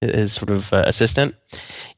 his 0.00 0.34
sort 0.34 0.50
of 0.50 0.72
uh, 0.72 0.84
assistant. 0.86 1.34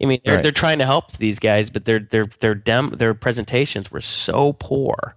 I 0.01 0.07
mean, 0.07 0.21
they're 0.25 0.37
right. 0.37 0.43
they're 0.43 0.53
trying 0.53 0.79
to 0.79 0.87
help 0.87 1.13
these 1.13 1.39
guys, 1.39 1.69
but 1.69 1.85
their 1.85 1.99
their 1.99 2.27
their 2.27 2.55
dem 2.55 2.95
their 2.97 3.15
presentations 3.15 3.91
were 3.91 4.01
so 4.01 4.55
poor, 4.55 5.17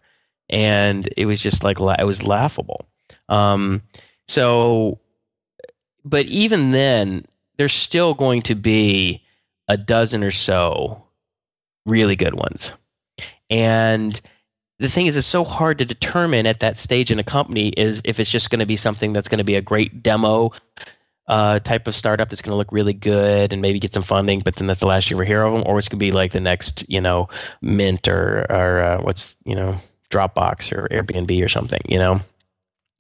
and 0.52 1.10
it 1.18 1.26
was 1.26 1.42
just 1.42 1.64
like 1.64 1.80
it 1.80 2.06
was 2.06 2.24
laughable. 2.24 2.86
Um, 3.30 3.82
so, 4.28 5.00
but 6.04 6.26
even 6.26 6.72
then, 6.72 7.24
there's 7.58 7.74
still 7.74 8.14
going 8.14 8.42
to 8.44 8.56
be 8.56 9.24
a 9.68 9.78
dozen 9.78 10.24
or 10.24 10.32
so 10.32 11.04
really 11.86 12.16
good 12.16 12.36
ones. 12.36 12.72
And 13.50 14.20
the 14.80 14.90
thing 14.90 15.06
is, 15.06 15.16
it's 15.16 15.28
so 15.28 15.44
hard 15.44 15.78
to 15.78 15.86
determine 15.86 16.46
at 16.46 16.60
that 16.62 16.78
stage 16.78 17.12
in 17.12 17.20
a 17.20 17.24
company 17.24 17.70
is 17.70 18.02
if 18.04 18.20
it's 18.20 18.32
just 18.32 18.50
going 18.50 18.60
to 18.60 18.66
be 18.66 18.76
something 18.76 19.14
that's 19.14 19.28
going 19.28 19.38
to 19.38 19.44
be 19.44 19.56
a 19.56 19.62
great 19.62 20.02
demo 20.02 20.52
uh, 21.28 21.60
type 21.60 21.88
of 21.88 21.96
startup 21.96 22.30
that's 22.30 22.42
going 22.42 22.52
to 22.52 22.58
look 22.58 22.72
really 22.72 22.94
good 22.94 23.54
and 23.54 23.62
maybe 23.62 23.80
get 23.80 23.94
some 23.94 24.04
funding, 24.04 24.40
but 24.40 24.56
then 24.56 24.68
that's 24.68 24.80
the 24.80 24.88
last 24.88 25.10
you 25.10 25.16
ever 25.16 25.24
hear 25.24 25.44
of 25.44 25.54
them, 25.54 25.64
or 25.66 25.78
it's 25.78 25.88
going 25.88 26.00
to 26.00 26.06
be 26.06 26.12
like 26.12 26.32
the 26.32 26.40
next, 26.40 26.84
you 26.90 27.00
know, 27.00 27.30
Mint 27.62 28.08
or 28.08 28.46
or 28.50 28.82
uh, 28.82 29.02
what's 29.02 29.36
you 29.46 29.56
know 29.56 29.80
Dropbox 30.12 30.72
or 30.72 30.88
Airbnb 30.90 31.44
or 31.44 31.50
something, 31.50 31.82
you 31.88 31.98
know. 31.98 32.22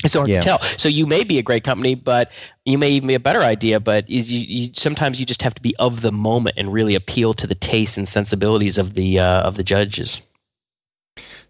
It's 0.03 0.15
hard 0.15 0.29
Yeah. 0.29 0.41
to 0.41 0.47
tell. 0.47 0.61
So 0.77 0.89
you 0.89 1.05
may 1.05 1.23
be 1.23 1.37
a 1.37 1.43
great 1.43 1.63
company, 1.63 1.93
but 1.93 2.31
you 2.65 2.77
may 2.79 2.89
even 2.89 3.07
be 3.07 3.13
a 3.13 3.19
better 3.19 3.41
idea. 3.41 3.79
But 3.79 4.09
you, 4.09 4.21
you, 4.23 4.71
sometimes 4.73 5.19
you 5.19 5.27
just 5.27 5.43
have 5.43 5.53
to 5.53 5.61
be 5.61 5.75
of 5.77 6.01
the 6.01 6.11
moment 6.11 6.55
and 6.57 6.73
really 6.73 6.95
appeal 6.95 7.35
to 7.35 7.45
the 7.45 7.53
tastes 7.53 7.97
and 7.97 8.07
sensibilities 8.07 8.79
of 8.79 8.95
the 8.95 9.19
uh, 9.19 9.41
of 9.41 9.57
the 9.57 9.63
judges. 9.63 10.21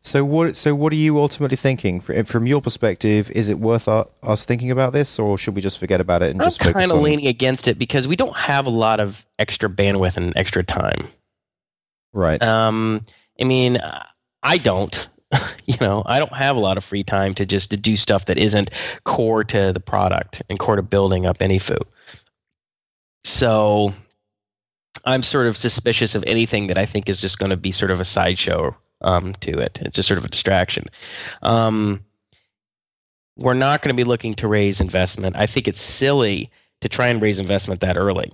So 0.02 0.26
what? 0.26 0.58
So 0.58 0.74
what 0.76 0.92
are 0.92 0.98
you 0.98 1.20
ultimately 1.20 1.56
thinking 1.56 2.02
from 2.02 2.46
your 2.48 2.60
perspective? 2.60 3.30
Is 3.32 3.50
it 3.50 3.60
worth 3.60 3.88
our, 3.88 4.08
us 4.24 4.44
thinking 4.44 4.72
about 4.72 4.94
this, 4.94 5.20
or 5.20 5.38
should 5.38 5.56
we 5.56 5.62
just 5.62 5.78
forget 5.78 6.02
about 6.02 6.24
it 6.24 6.32
and 6.32 6.42
I'm 6.42 6.48
just 6.48 6.60
kind 6.60 6.92
of 6.92 7.00
leaning 7.00 7.28
against 7.28 7.68
it 7.68 7.78
because 7.78 8.08
we 8.08 8.16
don't 8.16 8.36
have 8.36 8.66
a 8.66 8.72
lot 8.72 9.00
of 9.00 9.24
extra 9.40 9.70
bandwidth 9.70 10.18
and 10.18 10.34
extra 10.36 10.64
time. 10.64 11.08
Right. 12.14 12.42
Um, 12.42 13.06
I 13.40 13.44
mean, 13.46 13.80
I 14.44 14.58
don't. 14.58 15.08
you 15.66 15.76
know, 15.80 16.04
I 16.06 16.20
don't 16.20 16.34
have 16.34 16.56
a 16.56 16.60
lot 16.60 16.78
of 16.78 16.84
free 16.84 17.04
time 17.04 17.34
to 17.36 17.46
just 17.46 17.72
to 17.72 17.78
do 17.78 17.96
stuff 17.98 18.26
that 18.26 18.38
isn't 18.38 18.70
core 19.04 19.44
to 19.46 19.72
the 19.74 19.80
product 19.80 20.42
and 20.50 20.60
core 20.60 20.76
to 20.76 20.82
building 20.82 21.26
up 21.26 21.40
AnyFu. 21.40 21.80
So 23.24 23.94
I'm 25.06 25.24
sort 25.24 25.48
of 25.48 25.58
suspicious 25.58 26.16
of 26.16 26.24
anything 26.26 26.68
that 26.68 26.78
I 26.78 26.86
think 26.86 27.10
is 27.10 27.22
just 27.22 27.40
going 27.40 27.52
to 27.52 27.58
be 27.58 27.72
sort 27.72 27.92
of 27.92 28.00
a 28.00 28.06
sideshow 28.06 28.76
um, 29.02 29.34
to 29.42 29.60
it. 29.60 29.80
It's 29.82 29.96
just 29.96 30.08
sort 30.08 30.18
of 30.18 30.26
a 30.26 30.30
distraction. 30.30 30.86
Um, 31.42 32.04
we're 33.38 33.54
not 33.54 33.82
going 33.82 33.90
to 33.90 33.96
be 33.96 34.04
looking 34.04 34.36
to 34.36 34.48
raise 34.48 34.80
investment. 34.80 35.36
I 35.36 35.46
think 35.46 35.68
it's 35.68 35.82
silly 35.82 36.52
to 36.82 36.90
try 36.90 37.08
and 37.08 37.22
raise 37.22 37.40
investment 37.40 37.80
that 37.82 37.98
early, 37.98 38.32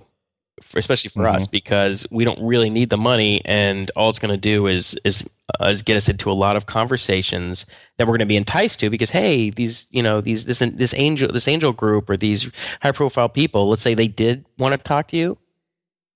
especially 0.74 1.10
for 1.10 1.26
us, 1.26 1.46
because 1.46 2.06
we 2.10 2.24
don't 2.24 2.40
really 2.42 2.70
need 2.70 2.90
the 2.90 2.96
money, 2.96 3.42
and 3.44 3.90
all 3.96 4.08
it's 4.10 4.18
going 4.18 4.32
to 4.32 4.36
do 4.36 4.66
is 4.66 4.98
is 5.04 5.28
uh, 5.60 5.66
is 5.66 5.82
get 5.82 5.96
us 5.96 6.08
into 6.08 6.30
a 6.30 6.32
lot 6.32 6.56
of 6.56 6.66
conversations 6.66 7.66
that 7.96 8.06
we're 8.06 8.12
going 8.12 8.20
to 8.20 8.26
be 8.26 8.36
enticed 8.36 8.80
to. 8.80 8.90
Because 8.90 9.10
hey, 9.10 9.50
these 9.50 9.86
you 9.90 10.02
know 10.02 10.20
these 10.20 10.44
this 10.44 10.58
this 10.58 10.94
angel 10.94 11.32
this 11.32 11.48
angel 11.48 11.72
group 11.72 12.08
or 12.10 12.16
these 12.16 12.50
high 12.82 12.92
profile 12.92 13.28
people, 13.28 13.68
let's 13.68 13.82
say 13.82 13.94
they 13.94 14.08
did 14.08 14.44
want 14.58 14.72
to 14.72 14.78
talk 14.78 15.08
to 15.08 15.16
you, 15.16 15.38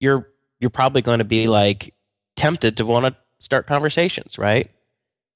you're 0.01 0.29
you're 0.61 0.71
probably 0.71 1.03
going 1.03 1.19
to 1.19 1.25
be 1.25 1.47
like 1.47 1.95
tempted 2.37 2.77
to 2.77 2.87
want 2.87 3.07
to 3.07 3.17
start 3.39 3.67
conversations, 3.67 4.39
right? 4.39 4.71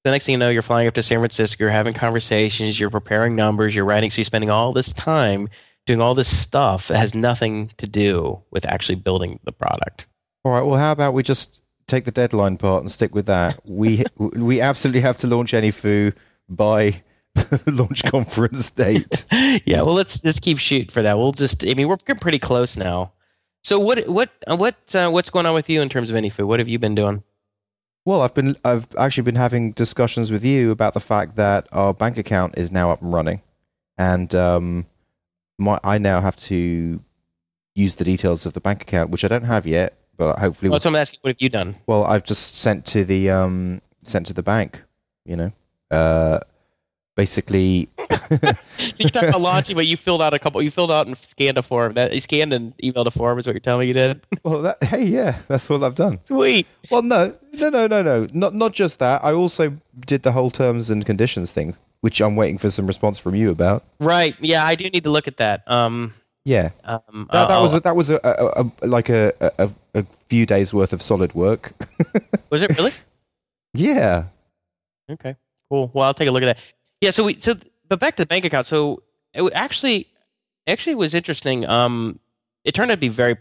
The 0.03 0.11
next 0.11 0.25
thing 0.25 0.33
you 0.33 0.39
know, 0.39 0.49
you're 0.49 0.61
flying 0.61 0.87
up 0.87 0.93
to 0.93 1.03
San 1.03 1.19
Francisco, 1.19 1.65
you're 1.65 1.71
having 1.71 1.93
conversations, 1.93 2.79
you're 2.79 2.89
preparing 2.89 3.35
numbers, 3.35 3.75
you're 3.75 3.83
writing, 3.83 4.09
so 4.09 4.19
you're 4.19 4.25
spending 4.25 4.49
all 4.49 4.71
this 4.71 4.93
time 4.93 5.49
doing 5.87 6.01
all 6.01 6.13
this 6.13 6.35
stuff 6.35 6.89
that 6.89 6.97
has 6.97 7.15
nothing 7.15 7.71
to 7.77 7.87
do 7.87 8.39
with 8.51 8.65
actually 8.65 8.95
building 8.95 9.39
the 9.43 9.51
product. 9.51 10.05
All 10.43 10.51
right. 10.51 10.61
Well, 10.61 10.77
how 10.77 10.91
about 10.91 11.13
we 11.13 11.23
just 11.23 11.61
take 11.87 12.03
the 12.03 12.11
deadline 12.11 12.57
part 12.57 12.83
and 12.83 12.91
stick 12.91 13.15
with 13.15 13.25
that? 13.25 13.59
We 13.65 14.03
we 14.17 14.61
absolutely 14.61 15.01
have 15.01 15.17
to 15.19 15.27
launch 15.27 15.53
AnyFu 15.53 16.15
by 16.47 17.01
the 17.33 17.61
launch 17.71 18.03
conference 18.03 18.69
date. 18.69 19.25
yeah, 19.65 19.81
well, 19.81 19.95
let's 19.95 20.21
just 20.21 20.41
keep 20.41 20.59
shooting 20.59 20.89
for 20.89 21.01
that. 21.01 21.17
We'll 21.17 21.31
just, 21.31 21.65
I 21.65 21.73
mean, 21.73 21.87
we're 21.87 21.97
getting 21.97 22.19
pretty 22.19 22.39
close 22.39 22.77
now. 22.77 23.13
So 23.63 23.79
what, 23.79 24.07
what, 24.07 24.29
uh, 24.49 24.55
what, 24.55 24.95
uh, 24.95 25.09
what's 25.09 25.29
going 25.29 25.45
on 25.45 25.53
with 25.53 25.69
you 25.69 25.81
in 25.81 25.89
terms 25.89 26.09
of 26.09 26.15
AnyFu? 26.15 26.45
What 26.45 26.59
have 26.59 26.67
you 26.67 26.79
been 26.79 26.95
doing? 26.95 27.23
Well, 28.05 28.21
I've 28.21 28.33
been 28.33 28.55
I've 28.63 28.87
actually 28.97 29.23
been 29.23 29.35
having 29.35 29.73
discussions 29.73 30.31
with 30.31 30.45
you 30.45 30.71
about 30.71 30.93
the 30.93 31.01
fact 31.01 31.35
that 31.35 31.67
our 31.73 31.93
bank 31.93 32.17
account 32.17 32.57
is 32.57 32.71
now 32.71 32.89
up 32.89 33.01
and 33.01 33.11
running, 33.11 33.41
and 33.97 34.33
um, 34.33 34.85
my 35.57 35.79
I 35.83 35.97
now 35.97 36.21
have 36.21 36.35
to 36.37 37.01
use 37.75 37.95
the 37.95 38.03
details 38.03 38.45
of 38.45 38.53
the 38.53 38.61
bank 38.61 38.81
account, 38.81 39.09
which 39.09 39.23
I 39.23 39.27
don't 39.27 39.43
have 39.43 39.67
yet, 39.67 39.97
but 40.17 40.39
hopefully, 40.39 40.69
Well, 40.69 40.79
so 40.79 40.89
I'm 40.89 40.95
asking, 40.95 41.19
what 41.21 41.29
have 41.29 41.41
you 41.41 41.49
done? 41.49 41.75
well, 41.85 42.03
I've 42.03 42.23
just 42.23 42.55
sent 42.55 42.85
to 42.87 43.03
the 43.05 43.29
um 43.29 43.81
sent 44.03 44.27
to 44.27 44.33
the 44.33 44.43
bank. 44.43 44.83
You 45.25 45.35
know, 45.35 45.51
uh, 45.91 46.39
basically, 47.15 47.89
So 48.29 48.37
you're 48.97 49.09
talking 49.09 49.29
about 49.29 49.41
launching, 49.41 49.75
but 49.75 49.85
you 49.87 49.97
filled 49.97 50.21
out 50.21 50.33
a 50.33 50.39
couple. 50.39 50.61
You 50.61 50.71
filled 50.71 50.91
out 50.91 51.07
and 51.07 51.17
scanned 51.17 51.57
a 51.57 51.63
form. 51.63 51.93
That 51.93 52.13
you 52.13 52.19
scanned 52.19 52.53
and 52.53 52.75
emailed 52.77 53.05
a 53.07 53.11
form 53.11 53.39
is 53.39 53.45
what 53.47 53.53
you're 53.53 53.59
telling 53.59 53.81
me 53.81 53.87
you 53.87 53.93
did. 53.93 54.21
well, 54.43 54.61
that, 54.63 54.83
hey, 54.83 55.03
yeah, 55.05 55.37
that's 55.47 55.69
what 55.69 55.83
I've 55.83 55.95
done. 55.95 56.19
Sweet. 56.25 56.67
Well, 56.91 57.01
no, 57.01 57.35
no, 57.53 57.69
no, 57.69 57.87
no, 57.87 58.01
no, 58.01 58.27
not 58.33 58.53
not 58.53 58.73
just 58.73 58.99
that. 58.99 59.23
I 59.23 59.33
also 59.33 59.77
did 60.05 60.23
the 60.23 60.31
whole 60.31 60.49
terms 60.51 60.89
and 60.89 61.05
conditions 61.05 61.51
thing, 61.51 61.75
which 62.01 62.21
I'm 62.21 62.35
waiting 62.35 62.57
for 62.57 62.69
some 62.69 62.87
response 62.87 63.19
from 63.19 63.35
you 63.35 63.51
about. 63.51 63.83
Right. 63.99 64.35
Yeah, 64.41 64.63
I 64.65 64.75
do 64.75 64.89
need 64.89 65.03
to 65.03 65.09
look 65.09 65.27
at 65.27 65.37
that. 65.37 65.69
Um. 65.69 66.13
Yeah, 66.45 66.69
Um. 66.85 67.27
that, 67.33 67.49
that 67.49 67.59
was 67.59 67.73
a, 67.73 67.79
that 67.81 67.95
was 67.95 68.09
a, 68.09 68.19
a, 68.23 68.71
a 68.81 68.87
like 68.87 69.09
a, 69.09 69.33
a 69.93 70.05
few 70.29 70.45
days 70.45 70.73
worth 70.73 70.93
of 70.93 71.01
solid 71.01 71.33
work. 71.35 71.73
was 72.49 72.61
it 72.61 72.77
really? 72.77 72.91
yeah, 73.73 74.25
Okay, 75.11 75.35
cool. 75.69 75.91
Well, 75.93 76.05
I'll 76.05 76.13
take 76.13 76.27
a 76.27 76.31
look 76.31 76.43
at 76.43 76.57
that. 76.57 76.59
Yeah. 77.01 77.11
So 77.11 77.25
we 77.25 77.37
so 77.39 77.55
but 77.89 77.99
back 77.99 78.15
to 78.15 78.23
the 78.23 78.27
bank 78.27 78.45
account. 78.45 78.65
So 78.65 79.03
it 79.33 79.43
actually 79.55 80.07
actually 80.67 80.95
was 80.95 81.13
interesting. 81.13 81.65
Um, 81.65 82.19
it 82.63 82.73
turned 82.73 82.91
out 82.91 82.95
to 82.95 82.99
be 83.01 83.09
very 83.09 83.37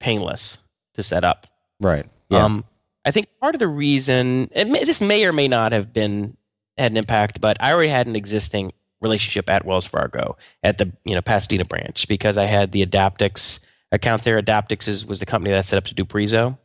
painless 0.00 0.56
to 0.94 1.02
set 1.02 1.24
up. 1.24 1.46
right. 1.80 2.06
Yeah, 2.30 2.44
Um, 2.44 2.64
I 3.04 3.10
think 3.10 3.28
part 3.40 3.54
of 3.54 3.58
the 3.58 3.68
reason 3.68 4.50
it 4.54 4.68
may, 4.68 4.84
this 4.84 5.00
may 5.02 5.24
or 5.26 5.32
may 5.34 5.48
not 5.48 5.72
have 5.72 5.92
been 5.92 6.36
had 6.78 6.92
an 6.92 6.96
impact, 6.96 7.40
but 7.40 7.56
I 7.60 7.72
already 7.72 7.90
had 7.90 8.06
an 8.06 8.16
existing 8.16 8.72
relationship 9.00 9.48
at 9.48 9.64
Wells 9.64 9.86
Fargo 9.86 10.36
at 10.62 10.78
the 10.78 10.92
you 11.04 11.14
know 11.14 11.22
Pasadena 11.22 11.64
branch 11.64 12.08
because 12.08 12.36
I 12.38 12.44
had 12.44 12.72
the 12.72 12.84
Adaptix 12.84 13.60
account 13.92 14.22
there. 14.24 14.40
Adaptix 14.40 14.88
is, 14.88 15.06
was 15.06 15.20
the 15.20 15.26
company 15.26 15.50
that 15.52 15.58
I 15.58 15.62
set 15.62 15.78
up 15.78 15.84
to 15.84 15.94
do 15.94 16.04
Prezo. 16.04 16.58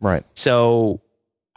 right. 0.00 0.24
So 0.34 1.00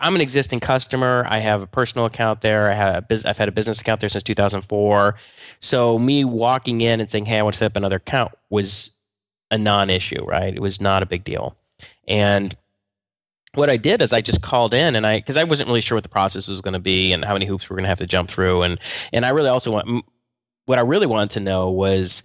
I'm 0.02 0.16
an 0.16 0.22
existing 0.22 0.62
customer. 0.62 1.26
I 1.28 1.40
have 1.40 1.62
a 1.62 1.68
personal 1.68 2.06
account 2.06 2.42
there. 2.42 2.72
I 2.72 2.74
have 2.74 2.96
a 2.96 3.02
bus- 3.02 3.26
I've 3.26 3.38
had 3.38 3.50
a 3.50 3.52
business 3.52 3.82
account 3.82 4.00
there 4.00 4.10
since 4.10 4.24
2004. 4.24 5.16
So 5.60 6.00
me 6.00 6.24
walking 6.24 6.82
in 6.82 7.00
and 7.00 7.10
saying, 7.10 7.26
"Hey, 7.26 7.38
I 7.40 7.42
want 7.44 7.56
to 7.56 7.60
set 7.60 7.66
up 7.68 7.76
another 7.76 7.98
account," 7.98 8.32
was 8.50 8.92
a 9.52 9.58
non-issue, 9.58 10.24
right? 10.26 10.54
It 10.54 10.62
was 10.62 10.80
not 10.80 11.04
a 11.04 11.06
big 11.06 11.24
deal. 11.24 11.56
And 12.08 12.56
what 13.56 13.70
I 13.70 13.78
did 13.78 14.02
is 14.02 14.14
I 14.14 14.22
just 14.22 14.42
called 14.42 14.74
in 14.74 14.96
and 14.96 15.06
I 15.08 15.20
because 15.20 15.38
I 15.38 15.44
wasn't 15.44 15.68
really 15.68 15.82
sure 15.82 15.96
what 15.96 16.04
the 16.04 16.10
process 16.10 16.48
was 16.48 16.62
going 16.62 16.74
to 16.74 16.80
be 16.80 17.12
and 17.12 17.26
how 17.26 17.34
many 17.34 17.46
hoops 17.46 17.70
we're 17.70 17.76
going 17.76 17.84
to 17.84 17.90
have 17.90 17.98
to 18.00 18.08
jump 18.08 18.30
through. 18.30 18.64
And 18.64 18.80
and 19.12 19.26
I 19.26 19.30
really 19.30 19.50
also 19.50 19.72
want 19.72 20.06
what 20.66 20.78
I 20.78 20.82
really 20.82 21.08
wanted 21.08 21.32
to 21.32 21.40
know 21.40 21.70
was 21.70 22.22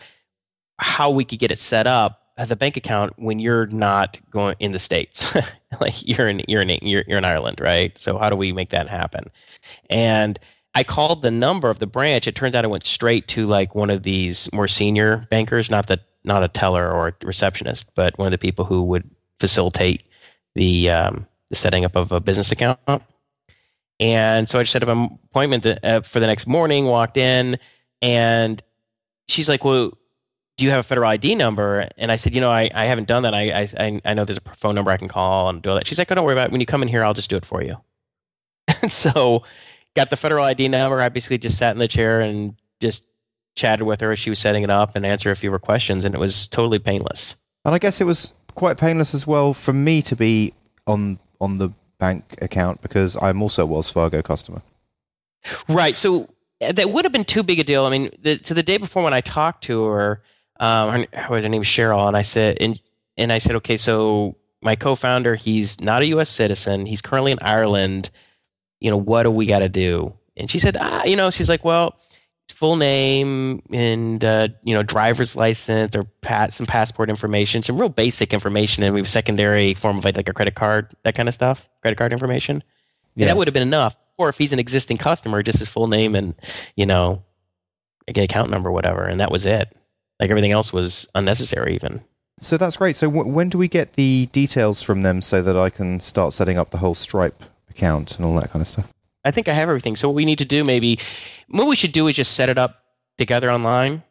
how 0.79 1.11
we 1.11 1.25
could 1.25 1.39
get 1.39 1.51
it 1.51 1.59
set 1.59 1.87
up 1.87 2.21
at 2.37 2.49
the 2.49 2.57
bank 2.57 2.77
account 2.77 3.15
when 3.17 3.39
you're 3.39 3.67
not 3.67 4.19
going 4.31 4.57
in 4.61 4.73
the 4.73 4.79
states. 4.79 5.33
Like 5.81 6.07
you're 6.07 6.29
in 6.29 6.41
you're 6.47 6.63
in 6.63 6.69
you're, 6.83 7.03
you're 7.09 7.19
in 7.19 7.25
Ireland 7.25 7.59
right? 7.61 7.99
So 7.99 8.17
how 8.17 8.31
do 8.31 8.37
we 8.37 8.53
make 8.53 8.71
that 8.71 8.89
happen? 8.89 9.29
And 9.91 10.39
I 10.77 10.85
called 10.85 11.23
the 11.23 11.33
number 11.33 11.69
of 11.69 11.81
the 11.81 11.89
branch. 11.89 12.29
It 12.29 12.37
turns 12.37 12.55
out 12.55 12.65
it 12.65 12.71
went 12.71 12.87
straight 12.87 13.27
to 13.29 13.49
like 13.49 13.75
one 13.75 13.91
of 13.91 14.05
these 14.05 14.49
more 14.53 14.69
senior 14.69 15.27
bankers 15.33 15.69
not 15.69 15.89
the 15.89 15.99
not 16.23 16.45
a 16.45 16.49
teller 16.49 16.89
or 16.89 17.09
a 17.09 17.15
receptionist 17.25 17.93
but 17.97 18.17
one 18.17 18.29
of 18.29 18.31
the 18.31 18.39
people 18.39 18.65
who 18.65 18.85
would 18.85 19.11
facilitate 19.41 20.05
the 20.55 20.91
um, 20.91 21.27
the 21.51 21.57
setting 21.57 21.85
up 21.85 21.97
of 21.97 22.13
a 22.13 22.21
business 22.21 22.53
account 22.53 22.79
and 24.01 24.49
so 24.49 24.59
I 24.59 24.63
just 24.63 24.73
set 24.73 24.83
up 24.83 24.89
an 24.89 25.19
appointment 25.25 25.67
uh, 25.67 26.01
for 26.01 26.21
the 26.21 26.27
next 26.27 26.47
morning 26.47 26.87
walked 26.87 27.17
in 27.17 27.59
and 28.03 28.63
she's 29.29 29.49
like 29.49 29.65
well 29.65 29.93
do 30.57 30.65
you 30.65 30.71
have 30.71 30.81
a 30.81 30.85
federal 30.85 31.09
ID 31.09 31.35
number? 31.35 31.89
And 31.99 32.13
I 32.13 32.17
said, 32.17 32.35
you 32.35 32.41
know, 32.41 32.51
I, 32.51 32.71
I 32.75 32.85
haven't 32.85 33.09
done 33.09 33.25
that. 33.25 33.35
I, 33.35 33.67
I, 33.77 34.01
I 34.05 34.15
know 34.15 34.25
there's 34.25 34.39
a 34.39 34.55
phone 34.57 34.75
number 34.75 34.91
I 34.91 34.97
can 34.97 35.09
call 35.09 35.49
and 35.49 35.61
do 35.61 35.71
all 35.71 35.77
that. 35.77 35.87
She's 35.87 35.99
like, 35.99 36.11
oh, 36.13 36.15
don't 36.15 36.25
worry 36.25 36.35
about 36.35 36.47
it. 36.49 36.53
When 36.53 36.61
you 36.61 36.67
come 36.67 36.83
in 36.83 36.89
here, 36.89 37.05
I'll 37.05 37.15
just 37.15 37.31
do 37.31 37.37
it 37.37 37.45
for 37.45 37.63
you. 37.63 37.77
And 38.83 38.91
so 38.91 39.45
got 39.95 40.11
the 40.11 40.17
federal 40.17 40.45
ID 40.45 40.69
number. 40.69 41.01
I 41.01 41.09
basically 41.09 41.39
just 41.39 41.59
sat 41.59 41.73
in 41.73 41.79
the 41.79 41.89
chair 41.89 42.21
and 42.21 42.55
just 42.81 43.03
chatted 43.57 43.87
with 43.87 44.01
her 44.01 44.13
as 44.13 44.19
she 44.19 44.31
was 44.31 44.39
setting 44.39 44.63
it 44.63 44.71
up 44.71 44.97
and 44.97 45.05
answered 45.07 45.31
a 45.31 45.37
few 45.37 45.51
of 45.51 45.53
her 45.53 45.59
questions. 45.59 46.05
And 46.05 46.15
it 46.15 46.19
was 46.19 46.49
totally 46.49 46.79
painless. 46.79 47.35
And 47.65 47.75
I 47.75 47.79
guess 47.79 48.01
it 48.01 48.05
was 48.05 48.33
quite 48.55 48.77
painless 48.77 49.15
as 49.15 49.27
well 49.27 49.53
for 49.53 49.73
me 49.73 50.03
to 50.03 50.17
be 50.17 50.55
on 50.87 51.19
on 51.41 51.57
the 51.57 51.71
bank 51.99 52.37
account 52.41 52.81
because 52.83 53.17
I'm 53.21 53.43
also 53.43 53.63
a 53.63 53.67
Wells 53.67 53.91
Fargo 53.91 54.23
customer. 54.23 54.63
Right. 55.69 55.97
So 55.97 56.29
uh, 56.61 56.73
that 56.73 56.91
would 56.91 57.05
have 57.05 57.13
been 57.13 57.25
too 57.25 57.43
big 57.43 57.59
a 57.59 57.65
deal. 57.65 57.85
I 57.85 57.91
mean, 57.91 58.11
the, 58.23 58.41
so 58.43 58.55
the 58.55 58.63
day 58.63 58.77
before 58.77 59.03
when 59.03 59.15
I 59.15 59.21
talked 59.21 59.65
to 59.65 59.85
her, 59.85 60.23
um, 60.61 61.07
her, 61.13 61.41
her 61.41 61.49
name? 61.49 61.63
Cheryl, 61.63 62.07
and 62.07 62.17
I 62.17 62.23
said, 62.23 62.57
and 62.61 62.81
and 63.17 63.33
I 63.33 63.39
said, 63.39 63.57
okay, 63.57 63.77
so 63.77 64.37
my 64.63 64.75
co-founder, 64.77 65.35
he's 65.35 65.81
not 65.81 66.03
a 66.03 66.07
U.S. 66.07 66.31
citizen. 66.31 66.87
He's 66.87 67.03
currently 67.03 67.33
in 67.33 67.39
Ireland. 67.43 68.11
You 68.81 68.91
know, 68.91 68.97
what 68.97 69.25
do 69.25 69.31
we 69.31 69.47
got 69.47 69.61
to 69.61 69.69
do? 69.69 70.15
And 70.37 70.51
she 70.51 70.59
said, 70.59 70.77
ah, 70.81 71.05
you 71.05 71.17
know, 71.17 71.31
she's 71.31 71.49
like, 71.49 71.65
well, 71.65 71.97
full 72.53 72.77
name 72.77 73.63
and 73.73 74.25
uh, 74.25 74.49
you 74.63 74.75
know, 74.75 74.83
driver's 74.83 75.37
license 75.37 75.95
or 75.97 76.05
pat 76.21 76.53
some 76.53 76.67
passport 76.67 77.11
information, 77.11 77.63
some 77.63 77.79
real 77.79 77.89
basic 77.89 78.33
information, 78.33 78.83
and 78.83 78.95
we 78.95 79.01
have 79.01 79.09
secondary 79.09 79.75
form 79.75 79.99
of 79.99 80.05
like, 80.05 80.17
like 80.17 80.29
a 80.29 80.33
credit 80.33 80.55
card, 80.55 80.95
that 81.03 81.15
kind 81.15 81.29
of 81.29 81.35
stuff, 81.35 81.69
credit 81.83 81.97
card 81.97 82.13
information. 82.13 82.63
Yeah. 83.17 83.25
And 83.25 83.31
that 83.31 83.37
would 83.37 83.49
have 83.49 83.55
been 83.55 83.63
enough. 83.63 83.97
Or 84.17 84.29
if 84.29 84.39
he's 84.39 84.53
an 84.53 84.59
existing 84.59 84.99
customer, 84.99 85.43
just 85.43 85.59
his 85.59 85.69
full 85.69 85.89
name 85.89 86.15
and 86.15 86.35
you 86.77 86.87
know, 86.87 87.23
like 88.07 88.17
an 88.17 88.25
account 88.25 88.51
number, 88.51 88.71
whatever, 88.71 89.05
and 89.05 89.21
that 89.21 89.31
was 89.31 89.47
it. 89.47 89.75
Like 90.21 90.31
everything 90.31 90.53
else 90.53 90.73
was 90.73 91.09
unnecessary, 91.15 91.75
even. 91.75 92.03
So 92.39 92.57
that's 92.57 92.77
great. 92.77 92.97
So 92.97 93.11
w- 93.11 93.31
when 93.31 93.49
do 93.49 93.59
we 93.59 93.69
get 93.69 93.95
the 93.95 94.29
details 94.33 94.83
from 94.83 95.03
them 95.03 95.21
so 95.21 95.43
that 95.43 95.57
I 95.57 95.71
can 95.71 96.01
start 96.01 96.33
setting 96.33 96.59
up 96.59 96.71
the 96.71 96.79
whole 96.79 96.95
Stripe 96.95 97.43
account 97.71 98.17
and 98.17 98.25
all 98.25 98.35
that 98.37 98.51
kind 98.51 98.61
of 98.61 98.67
stuff? 98.67 98.94
I 99.25 99.31
think 99.31 99.49
I 99.49 99.53
have 99.53 99.69
everything. 99.69 99.97
So 99.97 100.09
what 100.09 100.15
we 100.15 100.25
need 100.25 100.39
to 100.39 100.45
do, 100.45 100.65
maybe, 100.65 100.99
what 101.49 101.67
we 101.67 101.77
should 101.77 101.93
do 101.93 102.07
is 102.09 102.17
just 102.17 102.35
set 102.35 102.49
it 102.49 102.59
up 102.59 102.83
together 103.19 103.51
online 103.51 104.03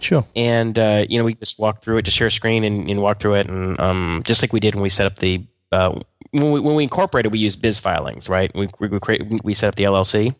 Sure. 0.00 0.26
and 0.34 0.78
uh, 0.78 1.04
you 1.08 1.18
know 1.18 1.24
we 1.24 1.34
just 1.34 1.58
walk 1.58 1.82
through 1.82 1.98
it, 1.98 2.02
just 2.02 2.16
share 2.16 2.28
a 2.28 2.30
screen 2.30 2.64
and, 2.64 2.88
and 2.88 3.02
walk 3.02 3.20
through 3.20 3.34
it, 3.34 3.48
and 3.48 3.78
um, 3.80 4.22
just 4.24 4.42
like 4.42 4.52
we 4.52 4.60
did 4.60 4.74
when 4.74 4.82
we 4.82 4.88
set 4.88 5.06
up 5.06 5.18
the 5.18 5.44
uh, 5.72 5.98
when 6.30 6.52
we 6.52 6.60
when 6.60 6.74
we 6.74 6.82
incorporated, 6.82 7.32
we 7.32 7.38
use 7.38 7.56
BizFilings, 7.56 8.28
right? 8.28 8.50
We 8.54 8.68
we, 8.78 8.88
we 8.88 9.00
create 9.00 9.44
we 9.44 9.52
set 9.52 9.68
up 9.68 9.74
the 9.74 9.84
LLC. 9.84 10.34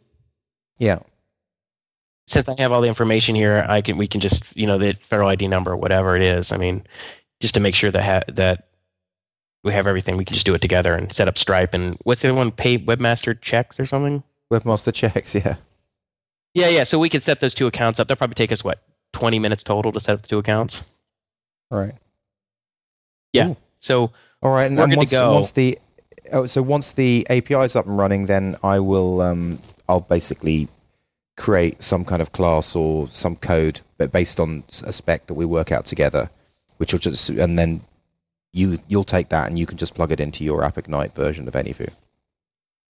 Yeah. 0.79 1.00
Since 2.26 2.48
I 2.48 2.62
have 2.62 2.72
all 2.72 2.81
the 2.81 2.88
information 2.88 3.35
here, 3.35 3.66
I 3.68 3.83
can 3.83 3.98
we 3.98 4.07
can 4.07 4.20
just 4.20 4.44
you 4.57 4.66
know 4.66 4.79
the 4.79 4.96
federal 5.03 5.29
ID 5.29 5.48
number, 5.48 5.76
whatever 5.76 6.16
it 6.16 6.22
is. 6.22 6.53
I 6.53 6.57
mean, 6.57 6.87
just 7.40 7.55
to 7.55 7.61
make 7.61 7.74
sure 7.74 7.90
that 7.90 8.03
ha- 8.03 8.33
that 8.35 8.68
we 9.62 9.73
have 9.73 9.87
everything, 9.87 10.16
we 10.16 10.25
can 10.25 10.35
just 10.35 10.46
do 10.46 10.55
it 10.55 10.61
together 10.61 10.94
and 10.94 11.12
set 11.12 11.29
up 11.29 11.37
Stripe 11.37 11.75
and 11.75 11.99
what's 12.05 12.23
the 12.23 12.29
other 12.29 12.37
one? 12.37 12.51
Pay 12.51 12.79
Webmaster 12.79 13.38
checks 13.40 13.79
or 13.79 13.87
something. 13.87 14.23
Webmaster 14.53 14.92
checks. 14.92 15.35
Yeah. 15.35 15.57
Yeah, 16.55 16.68
yeah. 16.68 16.85
So 16.85 16.99
we 16.99 17.09
could 17.09 17.23
set 17.23 17.40
those 17.40 17.55
two 17.55 17.66
accounts 17.66 18.01
up. 18.01 18.09
That'll 18.09 18.18
probably 18.18 18.35
take 18.35 18.51
us 18.51 18.64
what 18.64 18.83
twenty 19.12 19.38
minutes 19.38 19.62
total 19.62 19.92
to 19.92 20.01
set 20.01 20.14
up 20.14 20.23
the 20.23 20.29
two 20.29 20.38
accounts. 20.38 20.83
Right. 21.70 21.94
Yeah. 23.33 23.55
So 23.79 24.11
All 24.42 24.53
right. 24.53 24.64
And, 24.66 24.77
We're 24.77 24.85
and 24.85 24.96
once, 24.96 25.12
go. 25.12 25.35
once 25.35 25.53
the 25.53 25.79
oh, 26.33 26.46
so 26.46 26.62
once 26.62 26.92
the 26.92 27.27
API 27.31 27.62
is 27.62 27.77
up 27.77 27.87
and 27.87 27.96
running, 27.96 28.27
then 28.27 28.57
I 28.64 28.81
will 28.81 29.20
um 29.20 29.61
I'll 29.88 30.01
basically 30.01 30.68
create 31.37 31.83
some 31.83 32.05
kind 32.05 32.20
of 32.20 32.33
class 32.33 32.75
or 32.75 33.09
some 33.09 33.37
code, 33.37 33.81
but 33.96 34.11
based 34.11 34.40
on 34.40 34.64
a 34.85 34.92
spec 34.92 35.27
that 35.29 35.35
we 35.35 35.44
work 35.44 35.70
out 35.70 35.85
together, 35.85 36.31
which 36.79 36.92
will 36.92 37.01
just 37.01 37.31
and 37.31 37.57
then 37.57 37.83
you 38.53 38.79
you'll 38.89 39.05
take 39.05 39.29
that 39.29 39.47
and 39.49 39.59
you 39.59 39.67
can 39.67 39.79
just 39.79 39.95
plug 39.95 40.13
it 40.13 40.21
into 40.21 40.45
your 40.45 40.65
App 40.65 40.79
Ignite 40.79 41.15
version 41.15 41.47
of 41.49 41.55
AnyFu, 41.55 41.89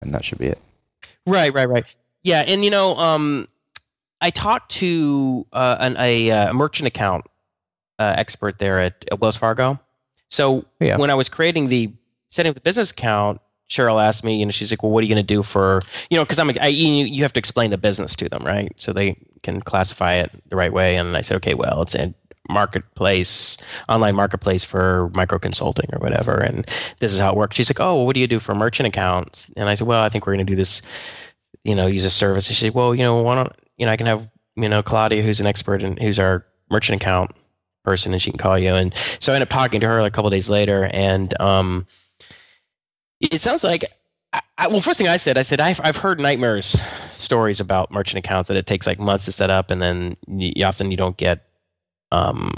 and 0.03 0.15
that 0.15 0.25
should 0.25 0.39
be 0.39 0.47
it. 0.47 0.59
Right, 1.27 1.53
right, 1.53 1.69
right. 1.69 1.85
Yeah, 2.23 2.41
and 2.47 2.65
you 2.65 2.71
know, 2.71 2.97
um, 2.97 3.49
I 4.21 4.31
talked 4.31 4.73
to 4.73 5.47
uh, 5.53 5.77
an, 5.81 5.97
a, 5.99 6.31
uh 6.31 6.53
merchant 6.53 6.87
account 6.87 7.27
uh, 7.99 8.15
expert 8.17 8.59
there 8.59 8.81
at, 8.81 9.05
at 9.11 9.21
Wells 9.21 9.37
Fargo. 9.37 9.79
So 10.29 10.65
Yeah. 10.81 10.97
when 10.97 11.11
I 11.11 11.15
was 11.15 11.29
creating 11.29 11.69
the 11.69 11.93
setting 12.31 12.51
up 12.51 12.55
the 12.55 12.61
business 12.61 12.91
account, 12.91 13.41
Cheryl 13.69 14.03
asked 14.03 14.25
me, 14.25 14.39
you 14.39 14.47
know, 14.47 14.51
she's 14.53 14.71
like, 14.71 14.83
"Well, 14.83 14.91
what 14.91 15.01
are 15.03 15.07
you 15.07 15.15
going 15.15 15.25
to 15.25 15.35
do 15.35 15.43
for 15.43 15.83
you 16.11 16.17
know?" 16.17 16.25
Because 16.25 16.39
I'm, 16.39 16.51
I, 16.61 16.69
you, 16.69 17.05
you 17.05 17.23
have 17.23 17.33
to 17.35 17.39
explain 17.39 17.71
the 17.71 17.79
business 17.79 18.17
to 18.17 18.29
them, 18.29 18.43
right? 18.45 18.73
So 18.77 18.93
they 18.93 19.17
can 19.43 19.61
classify 19.63 20.15
it 20.15 20.31
the 20.49 20.57
right 20.57 20.73
way. 20.73 20.97
And 20.97 21.17
I 21.17 21.21
said, 21.21 21.37
"Okay, 21.37 21.55
well, 21.55 21.83
it's 21.83 21.95
a 21.95 22.13
marketplace, 22.51 23.57
online 23.89 24.15
marketplace 24.15 24.65
for 24.65 25.11
micro 25.15 25.39
consulting 25.39 25.89
or 25.93 25.99
whatever, 25.99 26.35
and 26.35 26.67
this 26.99 27.13
is 27.13 27.19
how 27.19 27.31
it 27.31 27.37
works." 27.37 27.57
She's 27.57 27.71
like, 27.71 27.81
"Oh, 27.81 27.97
well, 27.97 28.07
what 28.07 28.15
do 28.15 28.21
you 28.21 28.27
do 28.27 28.39
for 28.39 28.55
merchant 28.55 28.87
accounts?" 28.87 29.47
And 29.57 29.69
I 29.69 29.75
said, 29.75 29.87
"Well, 29.87 30.03
I 30.03 30.09
think 30.09 30.27
we're 30.27 30.35
going 30.35 30.47
to 30.47 30.53
do 30.53 30.57
this." 30.57 30.83
you 31.65 31.75
know, 31.75 31.87
use 31.87 32.05
a 32.05 32.11
service. 32.11 32.49
And 32.49 32.57
she's 32.57 32.69
like, 32.69 32.75
well, 32.75 32.95
you 32.95 33.03
know, 33.03 33.23
why 33.23 33.35
don't, 33.37 33.53
you 33.77 33.87
know, 33.87 33.93
I 33.93 33.97
can 33.97 34.07
have, 34.07 34.29
you 34.57 34.69
know, 34.69 34.83
Claudia, 34.83 35.23
who's 35.23 35.41
an 35.41 35.47
expert 35.47 35.83
and 35.83 35.99
who's 36.01 36.19
our 36.19 36.47
merchant 36.71 37.01
account 37.01 37.33
person, 37.85 38.13
and 38.13 38.21
she 38.23 38.31
can 38.31 38.39
call 38.39 38.59
you. 38.59 38.75
And 38.75 38.95
so 39.19 39.33
I 39.33 39.37
ended 39.37 39.49
up 39.49 39.53
talking 39.53 39.81
to 39.81 39.89
her 39.89 40.03
like 40.03 40.13
a 40.13 40.15
couple 40.15 40.31
days 40.31 40.49
later. 40.49 40.89
And 40.93 41.39
um, 41.41 41.87
it 43.21 43.41
sounds 43.41 43.65
like, 43.65 43.85
I, 44.33 44.69
well, 44.69 44.81
first 44.81 44.99
thing 44.99 45.09
I 45.09 45.17
said, 45.17 45.37
I 45.37 45.43
said, 45.43 45.61
I've, 45.61 45.81
I've 45.83 45.97
heard 45.97 46.21
nightmares 46.21 46.77
stories 47.15 47.61
about 47.61 47.91
merchant 47.91 48.25
accounts 48.25 48.49
that 48.49 48.57
it 48.57 48.67
takes 48.67 48.87
like 48.87 48.99
months 48.99 49.25
to 49.25 49.33
set 49.33 49.51
up. 49.51 49.71
And 49.71 49.83
then 49.83 50.17
you 50.29 50.65
often 50.65 50.91
you 50.91 50.97
don't 50.97 51.17
get, 51.17 51.50
um, 52.13 52.51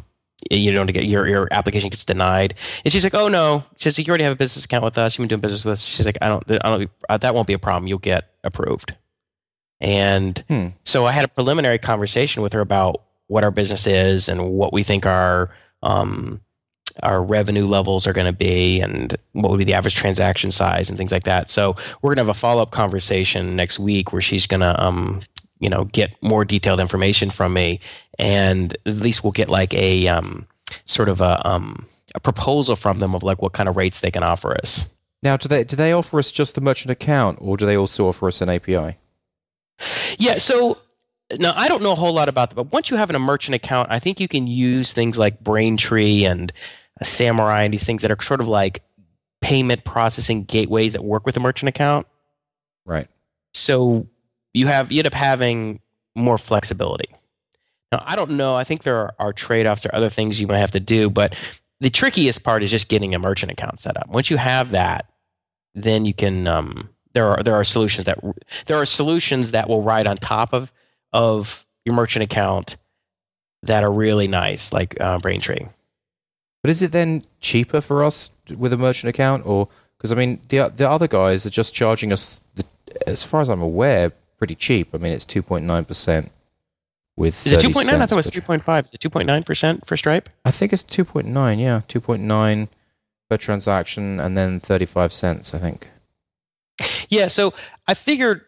you 0.51 0.73
don't 0.73 0.87
get 0.87 1.05
your, 1.05 1.29
your 1.29 1.49
application 1.51 1.89
gets 1.91 2.05
denied. 2.05 2.55
And 2.85 2.93
she's 2.93 3.05
like, 3.05 3.15
oh 3.15 3.29
no, 3.29 3.65
she's 3.77 3.97
like, 3.99 4.07
you 4.07 4.11
already 4.11 4.25
have 4.25 4.33
a 4.33 4.37
business 4.37 4.65
account 4.65 4.85
with 4.85 4.99
us. 4.99 5.17
You've 5.17 5.23
been 5.23 5.29
doing 5.29 5.41
business 5.41 5.65
with 5.65 5.73
us. 5.73 5.85
She's 5.85 6.05
like, 6.07 6.19
I 6.21 6.29
don't, 6.29 6.45
I 6.51 6.59
don't, 6.71 6.91
uh, 7.09 7.17
that 7.19 7.35
won't 7.35 7.47
be 7.47 7.53
a 7.53 7.59
problem. 7.59 7.87
You'll 7.87 7.99
get 7.99 8.31
approved. 8.45 8.95
And 9.81 10.43
Hmm. 10.49 10.69
so 10.85 11.07
I 11.07 11.13
had 11.13 11.25
a 11.25 11.29
preliminary 11.29 11.79
conversation 11.79 12.43
with 12.43 12.53
her 12.53 12.61
about 12.61 13.03
what 13.27 13.45
our 13.45 13.51
business 13.51 13.87
is 13.87 14.29
and 14.29 14.51
what 14.51 14.73
we 14.73 14.83
think 14.83 15.07
our 15.07 15.51
um, 15.83 16.41
our 17.03 17.23
revenue 17.23 17.65
levels 17.65 18.07
are 18.07 18.13
going 18.13 18.27
to 18.27 18.33
be 18.33 18.79
and 18.81 19.17
what 19.33 19.51
would 19.51 19.59
be 19.59 19.65
the 19.65 19.75
average 19.75 19.95
transaction 19.95 20.51
size 20.51 20.89
and 20.91 20.99
things 20.99 21.11
like 21.11 21.25
that. 21.25 21.49
So 21.49 21.75
we're 22.03 22.11
going 22.11 22.17
to 22.17 22.21
have 22.21 22.29
a 22.29 22.35
follow 22.39 22.63
up 22.63 22.71
conversation 22.71 23.57
next 23.57 23.79
week 23.79 24.13
where 24.13 24.21
she's 24.21 24.47
going 24.47 24.61
to 24.61 24.81
um, 24.83 25.23
you 25.63 25.71
know 25.71 25.85
get 25.85 26.11
more 26.21 26.45
detailed 26.45 26.81
information 26.81 27.31
from 27.31 27.55
me 27.55 27.81
and 28.19 28.77
at 28.85 28.97
least 28.97 29.25
we'll 29.25 29.33
get 29.33 29.49
like 29.49 29.73
a 29.75 30.09
um, 30.09 30.47
sort 30.85 31.09
of 31.09 31.21
a 31.21 31.47
um, 31.49 31.87
a 32.15 32.21
proposal 32.21 32.77
from 32.77 32.99
them 32.99 33.15
of 33.15 33.23
like 33.23 33.41
what 33.41 33.53
kind 33.53 33.69
of 33.69 33.77
rates 33.77 34.01
they 34.01 34.11
can 34.11 34.23
offer 34.23 34.55
us. 34.61 34.95
Now, 35.23 35.37
do 35.37 35.49
they 35.49 35.65
do 35.65 35.77
they 35.77 35.93
offer 35.93 36.19
us 36.19 36.33
just 36.33 36.55
the 36.55 36.61
merchant 36.61 36.91
account, 36.91 37.39
or 37.41 37.57
do 37.57 37.65
they 37.65 37.77
also 37.77 38.09
offer 38.09 38.29
us 38.29 38.41
an 38.41 38.49
API? 38.49 38.99
Yeah, 40.19 40.39
so 40.39 40.79
now 41.39 41.53
I 41.57 41.69
don't 41.69 41.83
know 41.83 41.93
a 41.93 41.97
whole 41.97 42.13
lot 42.13 42.29
about 42.29 42.51
that, 42.51 42.57
but 42.57 42.73
once 42.73 42.91
you 42.91 42.97
have 42.97 43.09
an, 43.09 43.17
a 43.17 43.21
merchant 43.21 43.55
account, 43.55 43.91
I 43.91 43.99
think 43.99 44.21
you 44.21 44.29
can 44.29 44.47
use 44.47 44.93
things 44.93 45.19
like 45.19 45.43
Braintree 45.43 46.25
and 46.25 46.53
uh, 47.01 47.05
Samurai 47.05 47.63
and 47.63 47.73
these 47.73 47.85
things 47.85 48.03
that 48.03 48.11
are 48.11 48.21
sort 48.21 48.41
of 48.41 48.49
like 48.49 48.83
payment 49.41 49.85
processing 49.85 50.45
gateways 50.45 50.93
that 50.93 51.05
work 51.05 51.25
with 51.25 51.37
a 51.37 51.41
merchant 51.41 51.69
account. 51.69 52.07
Right. 52.85 53.09
So 53.55 54.07
you 54.55 54.67
have 54.67 54.93
you 54.93 54.99
end 55.01 55.07
up 55.07 55.15
having 55.15 55.81
more 56.15 56.39
flexibility. 56.39 57.09
Now 57.91 58.03
I 58.07 58.17
don't 58.17 58.33
know. 58.33 58.55
I 58.57 58.65
think 58.65 58.83
there 58.83 58.97
are, 58.97 59.15
are 59.19 59.33
trade 59.33 59.67
offs 59.67 59.87
or 59.87 59.95
other 59.95 60.11
things 60.11 60.41
you 60.41 60.47
might 60.47 60.59
have 60.59 60.71
to 60.73 60.81
do, 60.81 61.11
but 61.11 61.35
the 61.81 61.91
trickiest 61.91 62.45
part 62.45 62.63
is 62.63 62.71
just 62.71 62.89
getting 62.89 63.15
a 63.15 63.19
merchant 63.19 63.51
account 63.53 63.81
set 63.81 63.97
up. 63.97 64.09
Once 64.09 64.31
you 64.31 64.37
have 64.37 64.71
that, 64.71 65.07
then 65.75 66.05
you 66.05 66.15
can. 66.15 66.47
Um, 66.47 66.91
there 67.13 67.27
are 67.27 67.43
there 67.43 67.55
are 67.55 67.65
solutions 67.65 68.07
that 68.07 68.19
there 68.67 68.77
are 68.77 68.87
solutions 68.87 69.51
that 69.51 69.69
will 69.69 69.83
ride 69.83 70.07
on 70.07 70.17
top 70.17 70.53
of 70.53 70.73
of 71.13 71.67
your 71.85 71.95
merchant 71.95 72.23
account 72.23 72.77
that 73.63 73.85
are 73.85 73.93
really 73.93 74.29
nice, 74.29 74.73
like 74.73 74.99
uh, 75.01 75.19
Braintree. 75.19 75.67
But 76.63 76.71
is 76.71 76.83
it 76.83 76.93
then 76.93 77.23
cheaper 77.41 77.81
for 77.81 78.05
us 78.05 78.31
with 78.57 78.73
a 78.73 78.79
merchant 78.79 79.11
account, 79.11 79.45
or 79.47 79.69
because 79.97 80.13
I 80.13 80.15
mean 80.15 80.41
the 80.49 80.69
the 80.75 80.89
other 80.89 81.09
guys 81.09 81.45
are 81.45 81.51
just 81.51 81.75
charging 81.75 82.13
us, 82.13 82.41
the, 82.55 82.65
as 83.07 83.25
far 83.25 83.41
as 83.41 83.49
I'm 83.49 83.63
aware, 83.63 84.13
pretty 84.43 84.57
cheap. 84.57 84.89
I 84.93 84.99
mean 84.99 85.13
it's 85.13 85.25
two 85.25 85.43
point 85.43 85.65
nine 85.65 85.85
percent 85.85 86.33
with. 87.17 87.47
Is 87.47 87.53
it 87.53 87.61
two 87.61 87.71
point 87.71 87.87
nine? 87.87 88.03
I 88.03 88.07
thought 88.07 88.17
it 88.17 88.17
was 88.17 88.27
cents 88.27 88.35
three 88.35 88.41
per- 88.41 88.47
point 88.47 88.63
five. 88.65 88.87
Is 88.87 88.95
it 88.95 89.01
two 89.01 89.11
point 89.11 89.29
nine 89.29 89.45
percent 89.45 89.87
for 89.87 89.97
Stripe? 89.97 90.29
I 90.45 90.51
think 90.51 90.73
it's 90.73 90.83
two 90.83 91.05
point 91.05 91.29
nine. 91.29 91.61
Yeah, 91.61 91.83
two 91.87 92.01
point 92.01 92.23
nine 92.23 92.69
per 93.31 93.37
transaction, 93.37 94.19
and 94.19 94.37
then 94.37 94.59
thirty 94.59 94.85
five 94.87 95.13
cents. 95.13 95.55
I 95.55 95.59
think. 95.59 95.91
Yeah, 97.09 97.29
so 97.29 97.55
I 97.87 97.95
figured, 97.95 98.41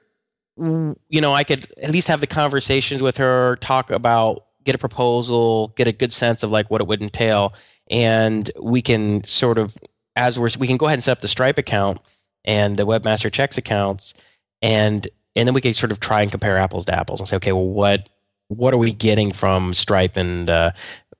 you 0.56 1.20
know, 1.20 1.32
I 1.32 1.44
could 1.44 1.70
at 1.80 1.90
least 1.90 2.08
have 2.08 2.20
the 2.20 2.26
conversations 2.26 3.02
with 3.02 3.18
her, 3.18 3.56
talk 3.60 3.90
about, 3.90 4.46
get 4.64 4.74
a 4.74 4.78
proposal, 4.78 5.68
get 5.76 5.86
a 5.86 5.92
good 5.92 6.12
sense 6.12 6.42
of 6.42 6.50
like 6.50 6.70
what 6.70 6.80
it 6.80 6.86
would 6.86 7.02
entail, 7.02 7.52
and 7.90 8.50
we 8.60 8.82
can 8.82 9.22
sort 9.24 9.58
of, 9.58 9.76
as 10.16 10.38
we're, 10.38 10.48
we 10.58 10.66
can 10.66 10.78
go 10.78 10.86
ahead 10.86 10.96
and 10.96 11.04
set 11.04 11.12
up 11.12 11.20
the 11.20 11.28
Stripe 11.28 11.58
account 11.58 11.98
and 12.44 12.78
the 12.78 12.86
Webmaster 12.86 13.30
Checks 13.30 13.58
accounts, 13.58 14.14
and 14.62 15.06
and 15.36 15.46
then 15.48 15.54
we 15.54 15.60
can 15.60 15.74
sort 15.74 15.92
of 15.92 16.00
try 16.00 16.22
and 16.22 16.30
compare 16.30 16.56
apples 16.56 16.84
to 16.86 16.94
apples 16.94 17.20
and 17.20 17.28
say, 17.28 17.36
okay, 17.36 17.52
well, 17.52 17.66
what 17.68 18.08
what 18.48 18.74
are 18.74 18.78
we 18.78 18.92
getting 18.92 19.32
from 19.32 19.72
Stripe 19.74 20.16
and 20.16 20.50
uh, 20.50 20.70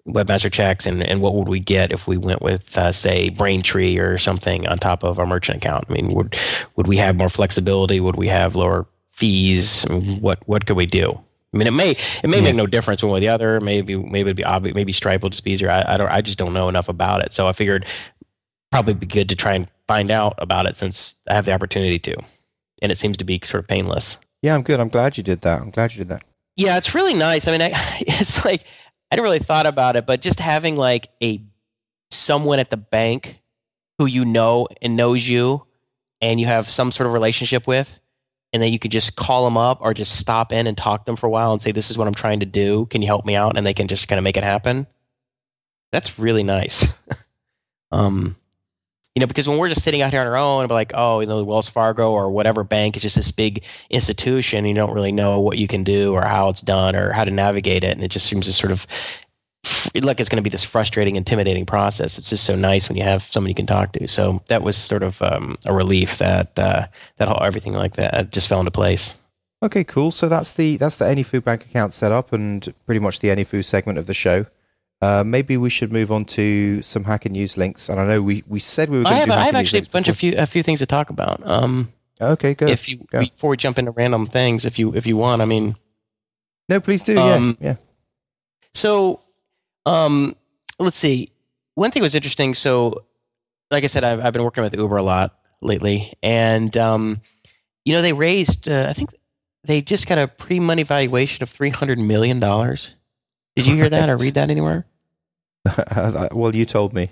Webmaster 0.07 0.53
Checks, 0.53 0.85
and, 0.87 1.03
and 1.03 1.23
what 1.23 1.35
would 1.35 1.49
we 1.49 1.59
get 1.59 1.91
if 1.91 2.07
we 2.07 2.19
went 2.19 2.43
with, 2.43 2.77
uh, 2.77 2.93
say, 2.93 3.31
Braintree 3.31 3.97
or 3.97 4.19
something 4.19 4.69
on 4.69 4.79
top 4.79 5.03
of 5.03 5.19
our 5.19 5.27
merchant 5.27 5.57
account? 5.65 5.87
I 5.89 5.93
mean, 5.95 6.13
would 6.15 6.37
would 6.77 6.87
we 6.87 6.97
have 6.99 7.17
more 7.17 7.31
flexibility? 7.31 8.01
Would 8.01 8.17
we 8.17 8.29
have 8.29 8.55
lower 8.57 8.87
fees? 9.13 9.87
I 9.89 9.95
mean, 9.95 10.21
what 10.21 10.47
what 10.47 10.67
could 10.67 10.77
we 10.77 10.87
do? 10.87 11.19
I 11.53 11.57
mean, 11.57 11.67
it 11.67 11.71
may 11.73 11.91
it 12.23 12.29
may 12.29 12.39
Yeah. 12.39 12.43
make 12.45 12.55
no 12.57 12.67
difference 12.67 13.03
one 13.03 13.13
way 13.13 13.19
or 13.19 13.21
the 13.21 13.29
other. 13.29 13.61
Maybe 13.61 13.97
maybe 13.97 14.29
it'd 14.31 14.37
be 14.37 14.45
obvious. 14.45 14.75
Maybe 14.75 14.93
Stripe 14.93 15.23
will 15.23 15.31
just 15.31 15.45
be 15.45 15.53
easier. 15.53 15.71
I, 15.71 15.85
I 15.87 15.97
don't. 15.97 16.11
I 16.11 16.21
just 16.21 16.37
don't 16.37 16.53
know 16.53 16.69
enough 16.69 16.89
about 16.91 17.23
it. 17.25 17.33
So 17.33 17.47
I 17.49 17.53
figured 17.53 17.87
probably 18.71 18.93
be 18.95 19.07
good 19.07 19.29
to 19.31 19.37
try 19.37 19.55
and 19.55 19.69
find 19.87 20.11
out 20.11 20.35
about 20.39 20.67
it 20.67 20.77
since 20.77 21.15
I 21.29 21.35
have 21.35 21.45
the 21.47 21.53
opportunity 21.53 21.99
to, 22.01 22.17
and 22.83 22.93
it 22.93 22.99
seems 22.99 23.17
to 23.19 23.25
be 23.25 23.41
sort 23.45 23.63
of 23.63 23.69
painless. 23.69 24.17
Yeah, 24.43 24.55
I'm 24.55 24.63
good. 24.63 24.81
I'm 24.81 24.89
glad 24.89 25.17
you 25.17 25.23
did 25.23 25.41
that. 25.43 25.61
I'm 25.61 25.71
glad 25.71 25.93
you 25.95 25.99
did 25.99 26.09
that. 26.09 26.25
Yeah, 26.57 26.77
it's 26.77 26.95
really 26.95 27.15
nice. 27.15 27.49
I 27.49 27.53
mean, 27.53 27.63
I, 27.63 27.73
it's 28.01 28.45
like 28.45 28.65
I 29.11 29.17
didn't 29.17 29.25
really 29.25 29.39
thought 29.39 29.67
about 29.67 29.97
it, 29.97 30.07
but 30.07 30.21
just 30.21 30.41
having 30.41 30.77
like 30.77 31.09
a 31.23 31.43
someone 32.11 32.59
at 32.59 32.71
the 32.71 32.77
bank 32.77 33.41
who 33.99 34.07
you 34.07 34.25
know 34.25 34.69
and 34.83 34.97
knows 34.97 35.27
you, 35.27 35.65
and 36.21 36.41
you 36.41 36.47
have 36.47 36.69
some 36.69 36.91
sort 36.91 37.07
of 37.07 37.13
relationship 37.13 37.67
with, 37.67 37.99
and 38.53 38.63
then 38.63 38.73
you 38.73 38.79
could 38.79 38.93
just 38.93 39.17
call 39.17 39.45
them 39.45 39.57
up 39.57 39.79
or 39.81 39.95
just 39.95 40.17
stop 40.17 40.53
in 40.53 40.67
and 40.67 40.77
talk 40.77 41.05
to 41.05 41.07
them 41.07 41.17
for 41.17 41.27
a 41.27 41.31
while 41.31 41.53
and 41.53 41.63
say, 41.63 41.73
"This 41.73 41.91
is 41.91 41.99
what 41.99 42.07
I'm 42.07 42.15
trying 42.15 42.41
to 42.41 42.47
do. 42.47 42.87
Can 42.87 43.03
you 43.03 43.09
help 43.09 43.25
me 43.25 43.35
out?" 43.35 43.57
And 43.57 43.67
they 43.67 43.75
can 43.75 43.89
just 43.89 44.09
kind 44.09 44.19
of 44.19 44.25
make 44.25 44.37
it 44.37 44.45
happen. 44.45 44.87
That's 45.93 46.19
really 46.19 46.43
nice. 46.43 46.87
um, 47.93 48.37
you 49.15 49.21
know, 49.21 49.27
because 49.27 49.49
when 49.49 49.59
we're 49.59 49.69
just 49.69 49.83
sitting 49.83 50.03
out 50.03 50.11
here 50.11 50.21
on 50.21 50.27
our 50.27 50.37
own, 50.37 50.63
and 50.63 50.71
like, 50.73 50.93
oh, 50.95 51.21
you 51.21 51.27
know, 51.27 51.43
Wells 51.45 51.69
Fargo 51.69 52.11
or 52.11 52.31
whatever 52.31 52.65
bank 52.65 52.97
is 52.97 53.03
just 53.03 53.17
this 53.17 53.31
big 53.31 53.63
institution, 53.91 54.65
you 54.65 54.75
don't 54.75 54.93
really 54.93 55.13
know 55.13 55.39
what 55.39 55.57
you 55.57 55.69
can 55.69 55.85
do 55.85 56.13
or 56.13 56.23
how 56.23 56.49
it's 56.49 56.61
done 56.61 56.97
or 56.97 57.13
how 57.13 57.25
to 57.25 57.31
navigate 57.31 57.85
it, 57.85 57.93
and 57.93 58.03
it 58.03 58.09
just 58.11 58.27
seems 58.27 58.47
to 58.47 58.53
sort 58.53 58.73
of 58.73 58.87
like 60.03 60.21
it's 60.21 60.29
going 60.29 60.37
to 60.37 60.43
be 60.43 60.51
this 60.51 60.65
frustrating, 60.65 61.17
intimidating 61.17 61.65
process. 61.65 62.19
It's 62.19 62.29
just 62.29 62.45
so 62.45 62.57
nice 62.57 62.89
when 62.89 62.97
you 62.97 63.05
have 63.05 63.23
someone 63.23 63.49
you 63.49 63.55
can 63.55 63.67
talk 63.67 63.93
to. 63.93 64.07
So 64.09 64.43
that 64.47 64.63
was 64.63 64.77
sort 64.77 65.03
of 65.03 65.23
um, 65.23 65.57
a 65.65 65.73
relief 65.73 66.19
that 66.19 66.59
uh, 66.59 66.87
that 67.19 67.43
everything 67.43 67.73
like 67.73 67.95
that 67.95 68.31
just 68.31 68.49
fell 68.49 68.59
into 68.59 68.71
place. 68.71 69.15
Okay, 69.63 69.85
cool. 69.85 70.11
So 70.11 70.29
that's 70.29 70.53
the 70.53 70.77
that's 70.77 70.99
the 70.99 71.07
AnyFu 71.07 71.43
bank 71.43 71.65
account 71.65 71.95
set 71.95 72.13
up 72.13 72.33
and 72.33 72.75
pretty 72.85 72.99
much 72.99 73.21
the 73.21 73.29
AnyFu 73.29 73.65
segment 73.65 73.99
of 73.99 74.07
the 74.07 74.15
show. 74.15 74.47
Uh, 75.05 75.23
maybe 75.23 75.57
we 75.59 75.69
should 75.69 75.93
move 75.93 76.11
on 76.11 76.25
to 76.25 76.81
some 76.81 77.05
hacker 77.05 77.29
news 77.29 77.59
links. 77.59 77.91
And 77.91 78.01
I 78.01 78.07
know 78.07 78.23
we, 78.23 78.43
we 78.47 78.59
said 78.59 78.89
we 78.89 78.99
were 79.01 79.07
I 79.07 79.11
going 79.11 79.15
to 79.15 79.21
have, 79.21 79.29
do 79.29 79.43
I 79.43 79.45
have 79.47 79.55
actually 79.55 79.81
a 79.81 79.91
bunch 79.91 80.09
of 80.09 80.17
few 80.17 80.35
a 80.39 80.47
few 80.47 80.63
things 80.63 80.79
to 80.79 80.87
talk 80.87 81.11
about. 81.11 81.47
Um, 81.47 81.93
Okay, 82.21 82.55
good. 82.55 82.71
if 82.71 82.89
you 82.89 83.05
go. 83.11 83.21
before 83.21 83.51
we 83.51 83.57
jump 83.59 83.79
into 83.79 83.91
random 83.91 84.25
things, 84.27 84.65
if 84.65 84.79
you 84.79 84.95
if 84.95 85.07
you 85.07 85.17
want, 85.19 85.43
I 85.43 85.45
mean, 85.45 85.77
no, 86.71 86.81
please 86.81 87.03
do. 87.03 87.19
um, 87.19 87.59
yeah, 87.61 87.71
yeah. 87.71 87.77
So, 88.73 89.21
um, 89.85 90.37
let's 90.79 90.97
see. 90.97 91.33
One 91.75 91.91
thing 91.91 92.03
was 92.03 92.15
interesting. 92.15 92.55
So, 92.55 93.05
like 93.71 93.85
I 93.85 93.89
said, 93.89 94.05
I've, 94.05 94.21
I've 94.25 94.33
been 94.33 94.45
working 94.45 94.63
with 94.63 94.75
Uber 94.75 94.97
a 94.97 95.03
lot 95.03 95.37
lately, 95.61 96.15
and 96.23 96.75
um, 96.79 97.21
you 97.85 97.93
know, 97.93 98.01
they 98.01 98.13
raised. 98.15 98.71
Uh, 98.71 98.87
I 98.89 98.95
think 98.95 99.11
they 99.65 99.83
just 99.83 100.07
got 100.07 100.17
a 100.19 100.29
pre-money 100.29 100.85
valuation 100.85 101.43
of 101.43 101.51
three 101.51 101.71
hundred 101.71 101.99
million 101.99 102.41
dollars. 102.41 102.91
Did 103.57 103.67
you 103.67 103.75
hear 103.75 103.91
that 103.91 104.09
or 104.09 104.17
read 104.17 104.35
that 104.35 104.51
anywhere? 104.51 104.87
well, 106.33 106.55
you 106.55 106.65
told 106.65 106.93
me. 106.95 107.11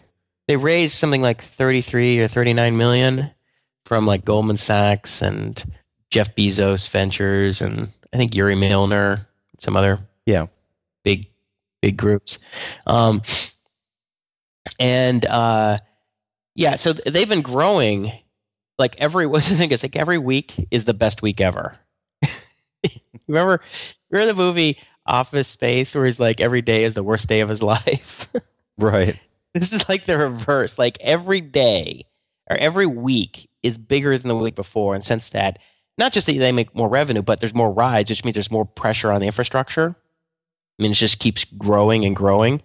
They 0.48 0.56
raised 0.56 0.94
something 0.96 1.22
like 1.22 1.42
thirty-three 1.42 2.20
or 2.20 2.28
thirty-nine 2.28 2.76
million 2.76 3.30
from 3.86 4.06
like 4.06 4.24
Goldman 4.24 4.56
Sachs 4.56 5.22
and 5.22 5.62
Jeff 6.10 6.34
Bezos 6.34 6.88
Ventures, 6.88 7.60
and 7.62 7.88
I 8.12 8.16
think 8.16 8.34
Yuri 8.34 8.54
Milner, 8.54 9.26
some 9.58 9.76
other 9.76 10.00
Yeah. 10.26 10.46
big 11.04 11.28
big 11.80 11.96
groups 11.96 12.38
um 12.86 13.20
and 14.78 15.24
uh 15.26 15.78
yeah 16.54 16.76
so 16.76 16.92
they've 16.92 17.28
been 17.28 17.42
growing 17.42 18.12
like 18.78 18.94
every 18.98 19.26
what's 19.28 19.48
the 19.48 19.56
thing 19.56 19.72
is 19.72 19.82
like 19.82 19.96
every 19.96 20.18
week 20.18 20.54
is 20.70 20.84
the 20.84 20.94
best 20.94 21.22
week 21.22 21.40
ever 21.40 21.76
remember 23.26 23.60
remember 24.10 24.32
the 24.32 24.36
movie 24.38 24.78
office 25.06 25.48
space 25.48 25.94
where 25.94 26.04
he's 26.06 26.20
like 26.20 26.40
every 26.40 26.62
day 26.62 26.84
is 26.84 26.94
the 26.94 27.02
worst 27.02 27.28
day 27.28 27.40
of 27.40 27.48
his 27.48 27.62
life. 27.74 28.32
Right. 28.78 29.18
this 29.54 29.72
is 29.72 29.88
like 29.88 30.06
the 30.06 30.16
reverse. 30.18 30.78
Like 30.78 30.98
every 31.00 31.40
day 31.40 32.06
or 32.50 32.56
every 32.56 32.86
week 32.86 33.48
is 33.62 33.78
bigger 33.78 34.16
than 34.18 34.28
the 34.28 34.36
week 34.36 34.54
before 34.54 34.94
and 34.94 35.04
since 35.04 35.28
that 35.30 35.58
not 35.98 36.12
just 36.12 36.26
that 36.26 36.32
they 36.38 36.52
make 36.52 36.74
more 36.74 36.88
revenue 36.88 37.22
but 37.22 37.38
there's 37.40 37.54
more 37.54 37.70
rides 37.72 38.10
which 38.10 38.24
means 38.24 38.34
there's 38.34 38.50
more 38.50 38.64
pressure 38.64 39.12
on 39.12 39.20
the 39.20 39.26
infrastructure. 39.26 39.94
I 40.78 40.82
mean 40.82 40.92
it 40.92 40.96
just 40.96 41.18
keeps 41.18 41.44
growing 41.44 42.04
and 42.04 42.16
growing. 42.16 42.62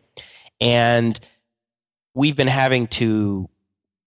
And 0.61 1.19
we've 2.15 2.35
been 2.35 2.47
having 2.47 2.87
to 2.87 3.47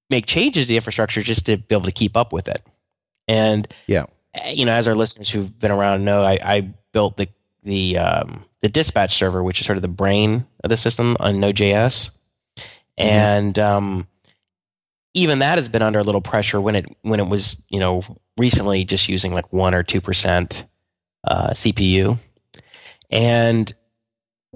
make 0.09 0.27
changes 0.27 0.65
to 0.65 0.69
the 0.69 0.77
infrastructure 0.77 1.23
just 1.23 1.47
to 1.47 1.57
be 1.59 1.75
able 1.75 1.85
to 1.85 1.93
keep 1.93 2.17
up 2.17 2.33
with 2.33 2.49
it. 2.49 2.65
And 3.29 3.69
Yeah. 3.87 4.07
eh, 4.35 4.51
you 4.53 4.65
know 4.65 4.73
as 4.73 4.89
our 4.89 4.95
listeners 4.97 5.31
who've 5.31 5.57
been 5.59 5.71
around 5.71 6.05
know 6.05 6.25
i, 6.25 6.39
I 6.43 6.61
built 6.93 7.17
the 7.17 7.29
the 7.63 7.99
um, 7.99 8.45
the 8.61 8.69
dispatch 8.69 9.15
server 9.15 9.43
which 9.43 9.61
is 9.61 9.67
sort 9.67 9.79
of 9.79 9.83
the 9.83 9.89
brain 9.89 10.47
of 10.65 10.71
the 10.71 10.77
system 10.77 11.17
on 11.21 11.41
node.js 11.41 12.11
and 12.99 13.59
um, 13.59 14.07
even 15.15 15.41
that 15.41 15.59
has 15.59 15.69
been 15.69 15.83
under 15.83 15.99
a 15.99 16.05
little 16.05 16.21
pressure 16.21 16.61
when 16.61 16.77
it 16.77 16.87
when 17.03 17.21
it 17.21 17.29
was 17.29 17.63
you 17.69 17.81
know 17.81 18.03
recently 18.37 18.85
just 18.85 19.09
using 19.09 19.33
like 19.33 19.53
one 19.53 19.75
or 19.75 19.83
two 19.83 20.01
percent 20.01 20.65
uh, 21.25 21.51
CPU, 21.51 22.19
and 23.11 23.73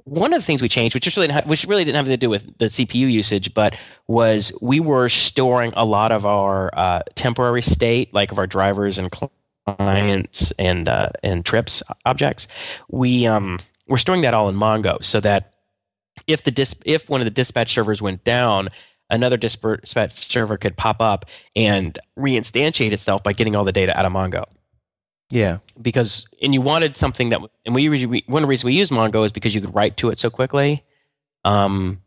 one 0.04 0.32
of 0.32 0.40
the 0.40 0.44
things 0.44 0.60
we 0.60 0.68
changed, 0.68 0.94
which 0.94 1.04
just 1.04 1.16
really 1.16 1.28
didn't 1.28 1.40
have, 1.40 1.48
which 1.48 1.64
really 1.64 1.84
didn't 1.84 1.96
have 1.96 2.06
anything 2.06 2.20
to 2.20 2.26
do 2.26 2.30
with 2.30 2.58
the 2.58 2.66
CPU 2.66 3.10
usage, 3.10 3.54
but 3.54 3.76
was 4.06 4.56
we 4.60 4.80
were 4.80 5.08
storing 5.08 5.72
a 5.76 5.84
lot 5.84 6.12
of 6.12 6.26
our 6.26 6.70
uh, 6.74 7.00
temporary 7.14 7.62
state, 7.62 8.12
like 8.12 8.32
of 8.32 8.38
our 8.38 8.46
drivers 8.46 8.98
and 8.98 9.10
clients 9.66 10.52
and 10.58 10.88
uh, 10.88 11.10
and 11.22 11.44
trips 11.44 11.82
objects. 12.04 12.48
We 12.88 13.26
um, 13.26 13.58
we're 13.88 13.98
storing 13.98 14.22
that 14.22 14.34
all 14.34 14.48
in 14.48 14.56
Mongo, 14.56 15.02
so 15.02 15.20
that 15.20 15.54
if 16.26 16.44
the 16.44 16.50
dis- 16.50 16.76
if 16.84 17.08
one 17.08 17.20
of 17.20 17.24
the 17.24 17.30
dispatch 17.30 17.72
servers 17.72 18.00
went 18.00 18.24
down, 18.24 18.68
another 19.10 19.36
dispatch 19.36 20.30
server 20.30 20.56
could 20.56 20.76
pop 20.76 21.00
up 21.00 21.26
and 21.56 21.98
reinstantiate 22.18 22.92
itself 22.92 23.22
by 23.22 23.32
getting 23.32 23.56
all 23.56 23.64
the 23.64 23.72
data 23.72 23.98
out 23.98 24.06
of 24.06 24.12
Mongo. 24.12 24.44
Yeah. 25.30 25.58
Because 25.80 26.28
and 26.42 26.54
you 26.54 26.60
wanted 26.60 26.96
something 26.96 27.30
that 27.30 27.40
and 27.64 27.74
we 27.74 27.88
we, 27.88 28.24
one 28.26 28.42
of 28.42 28.46
the 28.46 28.50
reasons 28.50 28.64
we 28.64 28.74
use 28.74 28.90
Mongo 28.90 29.24
is 29.24 29.32
because 29.32 29.54
you 29.54 29.60
could 29.60 29.74
write 29.74 29.96
to 29.98 30.10
it 30.10 30.18
so 30.18 30.30
quickly. 30.30 30.84
Um, 31.44 32.00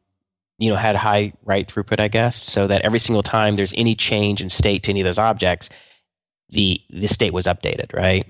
you 0.60 0.70
know, 0.70 0.76
had 0.76 0.96
high 0.96 1.34
write 1.44 1.68
throughput, 1.68 2.00
I 2.00 2.08
guess, 2.08 2.36
so 2.36 2.66
that 2.66 2.82
every 2.82 3.00
single 3.00 3.22
time 3.22 3.56
there's 3.56 3.74
any 3.78 3.94
change 3.94 4.42
in 4.42 4.50
state 4.50 4.84
to 4.84 4.92
any 4.92 5.02
of 5.02 5.06
those 5.06 5.20
objects, 5.20 5.70
the 6.50 6.82
the 6.90 7.08
state 7.08 7.34
was 7.34 7.46
updated, 7.46 7.94
right? 7.94 8.28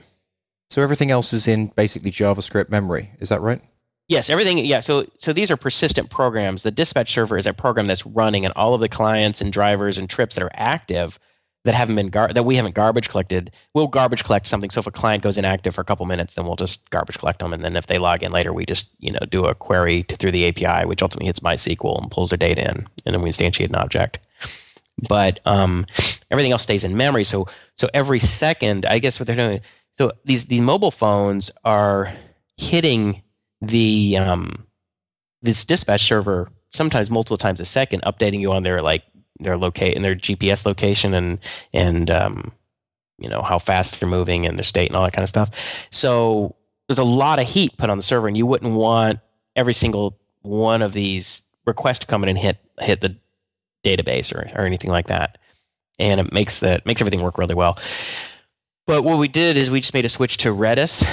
So 0.70 0.82
everything 0.82 1.12
else 1.12 1.34
is 1.34 1.48
in 1.48 1.68
basically 1.68 2.12
JavaScript 2.12 2.70
memory. 2.70 3.12
Is 3.20 3.30
that 3.30 3.42
right? 3.42 3.62
Yes, 4.10 4.30
everything. 4.30 4.60
Yeah, 4.60 4.80
so 4.80 5.06
so 5.18 5.34
these 5.34 5.52
are 5.52 5.58
persistent 5.58 6.10
programs. 6.10 6.64
The 6.64 6.72
dispatch 6.72 7.12
server 7.12 7.38
is 7.38 7.46
a 7.46 7.54
program 7.54 7.88
that's 7.88 8.06
running, 8.06 8.46
and 8.46 8.54
all 8.56 8.74
of 8.74 8.82
the 8.82 8.90
clients 8.90 9.42
and 9.42 9.52
drivers 9.52 9.98
and 9.98 10.10
trips 10.10 10.36
that 10.36 10.44
are 10.44 10.52
active 10.54 11.20
that 11.66 11.76
haven't 11.76 11.96
been 11.96 12.10
gar- 12.10 12.32
that 12.32 12.44
we 12.44 12.56
haven't 12.56 12.76
garbage 12.76 13.10
collected. 13.10 13.52
We'll 13.74 13.88
garbage 13.88 14.24
collect 14.24 14.48
something. 14.48 14.70
So 14.70 14.80
if 14.80 14.88
a 14.88 14.92
client 14.92 15.24
goes 15.24 15.38
inactive 15.38 15.76
for 15.76 15.82
a 15.82 15.86
couple 15.86 16.06
minutes, 16.06 16.36
then 16.36 16.46
we'll 16.46 16.56
just 16.56 16.90
garbage 16.90 17.18
collect 17.18 17.40
them, 17.40 17.54
and 17.54 17.64
then 17.64 17.76
if 17.76 17.88
they 17.88 17.98
log 17.98 18.24
in 18.24 18.32
later, 18.32 18.54
we 18.54 18.66
just 18.66 18.90
you 19.00 19.12
know 19.12 19.20
do 19.30 19.46
a 19.46 19.54
query 19.54 20.04
to, 20.04 20.16
through 20.16 20.32
the 20.32 20.48
API, 20.48 20.86
which 20.88 21.02
ultimately 21.02 21.28
hits 21.28 21.42
MySQL 21.42 22.02
and 22.02 22.10
pulls 22.10 22.30
their 22.30 22.38
data 22.38 22.62
in, 22.62 22.88
and 23.06 23.14
then 23.14 23.22
we 23.22 23.30
instantiate 23.30 23.68
an 23.68 23.76
object. 23.76 24.20
But 25.10 25.42
um, 25.46 25.86
everything 26.32 26.54
else 26.54 26.64
stays 26.64 26.84
in 26.84 26.98
memory. 26.98 27.24
So 27.24 27.48
so 27.78 27.90
every 27.94 28.20
second, 28.20 28.86
I 28.86 29.00
guess 29.00 29.20
what 29.20 29.28
they're 29.28 29.36
doing. 29.36 29.62
So 29.98 30.12
these 30.26 30.46
the 30.46 30.62
mobile 30.62 30.92
phones 30.92 31.52
are 31.64 32.14
hitting 32.58 33.24
the 33.62 34.18
um, 34.18 34.68
this 35.42 35.66
dispatch 35.66 36.06
server 36.06 36.50
sometimes 36.74 37.10
multiple 37.10 37.38
times 37.38 37.60
a 37.60 37.66
second, 37.66 38.04
updating 38.04 38.40
you 38.40 38.52
on 38.52 38.64
their 38.64 38.82
like 38.82 39.04
their 39.40 39.58
locate 39.58 39.96
and 39.96 40.04
their 40.04 40.16
GPS 40.16 40.66
location 40.66 41.14
and 41.14 41.40
and 41.74 42.10
um, 42.12 42.52
you 43.18 43.30
know 43.30 43.42
how 43.42 43.58
fast 43.58 44.00
you're 44.02 44.10
moving 44.10 44.46
and 44.46 44.58
their 44.58 44.64
state 44.64 44.90
and 44.90 44.96
all 44.96 45.04
that 45.04 45.14
kind 45.14 45.24
of 45.24 45.30
stuff. 45.30 45.52
So 45.92 46.56
there's 46.88 47.00
a 47.00 47.04
lot 47.04 47.40
of 47.40 47.48
heat 47.48 47.78
put 47.78 47.90
on 47.90 47.98
the 47.98 48.04
server, 48.04 48.28
and 48.28 48.38
you 48.38 48.46
wouldn't 48.46 48.74
want 48.74 49.20
every 49.56 49.74
single 49.74 50.20
one 50.42 50.82
of 50.82 50.94
these 50.94 51.42
requests 51.66 52.06
in 52.12 52.24
and 52.24 52.38
hit 52.38 52.58
hit 52.80 53.02
the 53.02 53.16
database 53.84 54.34
or, 54.34 54.50
or 54.60 54.66
anything 54.66 54.90
like 54.90 55.08
that. 55.08 55.38
And 56.00 56.20
it 56.20 56.32
makes 56.32 56.60
that 56.60 56.86
makes 56.86 57.02
everything 57.02 57.22
work 57.24 57.38
really 57.38 57.56
well. 57.56 57.78
But 58.86 59.04
what 59.04 59.18
we 59.20 59.28
did 59.28 59.58
is 59.58 59.70
we 59.70 59.80
just 59.82 59.94
made 59.94 60.06
a 60.06 60.10
switch 60.10 60.38
to 60.38 60.50
Redis 60.54 61.04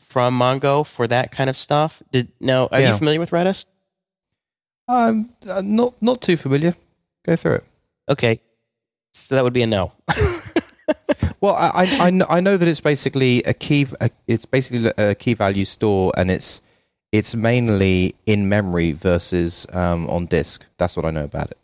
from 0.00 0.38
Mongo 0.38 0.86
for 0.86 1.06
that 1.08 1.32
kind 1.32 1.50
of 1.50 1.56
stuff. 1.56 2.02
Did 2.12 2.28
now 2.40 2.68
are 2.70 2.80
Yeah. 2.80 2.92
you 2.92 2.98
familiar 2.98 3.20
with 3.20 3.30
Redis? 3.30 3.66
Um, 4.88 5.30
not 5.44 5.94
not 6.00 6.20
too 6.20 6.36
familiar. 6.36 6.74
Go 7.24 7.34
through 7.36 7.56
it. 7.56 7.64
Okay. 8.08 8.40
So 9.14 9.34
that 9.34 9.42
would 9.44 9.52
be 9.52 9.62
a 9.62 9.66
no. 9.66 9.92
Well, 11.40 11.54
I, 11.54 11.84
I, 11.98 12.20
I 12.30 12.40
know 12.40 12.56
that 12.56 12.66
it's 12.66 12.80
basically 12.80 13.42
a 13.42 13.52
key. 13.52 13.86
It's 14.26 14.46
basically 14.46 14.90
a 14.96 15.14
key 15.14 15.34
value 15.34 15.64
store, 15.66 16.12
and 16.16 16.30
it's 16.30 16.62
it's 17.12 17.34
mainly 17.34 18.14
in 18.24 18.48
memory 18.48 18.92
versus 18.92 19.66
um, 19.72 20.08
on 20.08 20.26
disk. 20.26 20.64
That's 20.78 20.96
what 20.96 21.04
I 21.04 21.10
know 21.10 21.24
about 21.24 21.50
it. 21.50 21.58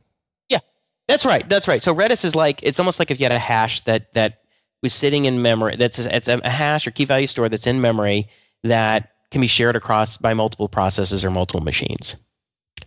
That's 1.09 1.25
right. 1.25 1.49
That's 1.49 1.69
right. 1.69 1.83
So 1.83 1.95
Redis 1.95 2.25
is 2.25 2.35
like 2.35 2.61
it's 2.63 2.79
almost 2.79 2.99
like 2.99 3.11
if 3.11 3.21
you 3.21 3.25
had 3.25 3.33
a 3.33 3.39
hash 3.39 3.83
that 3.83 4.13
that 4.15 4.39
was 4.83 4.93
sitting 4.93 5.25
in 5.25 5.43
memory. 5.43 5.77
That's 5.77 5.99
it's 5.99 6.29
a 6.29 6.49
hash 6.49 6.87
or 6.87 6.91
key 6.91 7.05
value 7.05 7.27
store 7.27 7.49
that's 7.49 7.67
in 7.67 7.81
memory 7.81 8.29
that 8.65 9.11
can 9.31 9.41
be 9.41 9.47
shared 9.47 9.77
across 9.77 10.17
by 10.17 10.35
multiple 10.35 10.69
processes 10.69 11.25
or 11.25 11.31
multiple 11.31 11.63
machines. 11.63 12.17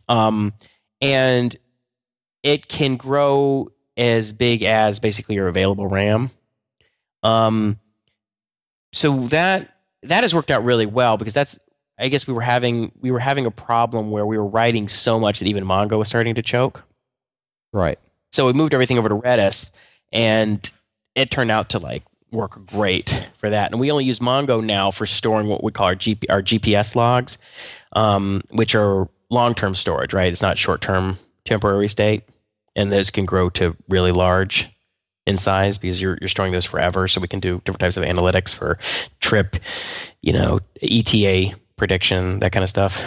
Um, 0.08 0.54
and 1.02 1.56
it 2.44 2.68
can 2.68 2.98
grow 2.98 3.70
as 3.98 4.34
big 4.34 4.64
as 4.64 5.00
basically 5.00 5.36
your 5.36 5.48
available 5.48 5.88
RAM. 5.88 6.30
Um, 7.24 7.80
so 8.94 9.26
that 9.28 9.72
that 10.04 10.24
has 10.24 10.34
worked 10.34 10.52
out 10.52 10.64
really 10.64 10.86
well 10.86 11.18
because 11.18 11.34
that's 11.34 11.58
I 11.98 12.10
guess 12.10 12.28
we 12.28 12.34
were 12.34 12.42
having 12.42 12.92
we 13.00 13.10
were 13.10 13.20
having 13.20 13.46
a 13.46 13.52
problem 13.52 14.12
where 14.12 14.26
we 14.26 14.38
were 14.38 14.46
writing 14.46 14.88
so 14.88 15.20
much 15.20 15.40
that 15.40 15.48
even 15.48 15.64
Mongo 15.64 15.98
was 15.98 16.08
starting 16.08 16.36
to 16.36 16.42
choke. 16.42 16.84
Right. 17.76 18.00
So 18.32 18.48
we 18.48 18.54
moved 18.54 18.74
everything 18.74 18.98
over 18.98 19.10
to 19.10 19.16
Redis, 19.16 19.74
and 20.12 20.70
it 21.14 21.30
turned 21.30 21.52
out 21.52 21.70
to 21.72 21.80
like 21.80 22.04
work 22.32 22.66
great 22.66 23.28
for 23.38 23.50
that. 23.50 23.72
And 23.72 23.80
we 23.80 23.92
only 23.92 24.06
use 24.06 24.20
Mongo 24.20 24.64
now 24.64 24.92
for 24.92 25.06
storing 25.06 25.48
what 25.48 25.64
we 25.64 25.72
call 25.72 25.88
our, 25.88 25.96
GP, 25.96 26.26
our 26.30 26.42
GPS 26.42 26.96
logs, 26.96 27.38
um, 27.94 28.42
which 28.52 28.76
are 28.76 29.08
long-term 29.30 29.76
storage. 29.76 30.14
Right? 30.14 30.32
It's 30.32 30.42
not 30.42 30.58
short-term 30.58 31.20
temporary 31.44 31.88
state, 31.90 32.24
and 32.76 32.92
those 32.92 33.12
can 33.12 33.26
grow 33.26 33.50
to 33.52 33.76
really 33.90 34.12
large 34.12 34.70
in 35.28 35.38
size 35.38 35.78
because 35.78 36.02
you're 36.02 36.18
you're 36.22 36.30
storing 36.30 36.54
those 36.54 36.66
forever. 36.66 37.08
So 37.08 37.20
we 37.20 37.28
can 37.28 37.42
do 37.42 37.62
different 37.66 37.82
types 37.82 37.98
of 37.98 38.04
analytics 38.04 38.54
for 38.54 38.80
trip, 39.20 39.58
you 40.22 40.32
know, 40.32 40.60
ETA 40.82 41.56
prediction, 41.76 42.40
that 42.40 42.54
kind 42.54 42.64
of 42.64 42.70
stuff. 42.70 43.04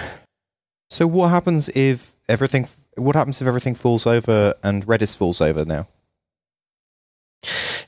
So 0.90 1.06
what 1.06 1.28
happens 1.28 1.70
if 1.70 2.16
everything? 2.28 2.68
What 2.98 3.16
happens 3.16 3.40
if 3.40 3.46
everything 3.46 3.74
falls 3.74 4.06
over 4.06 4.54
and 4.62 4.86
Redis 4.86 5.16
falls 5.16 5.40
over 5.40 5.64
now? 5.64 5.88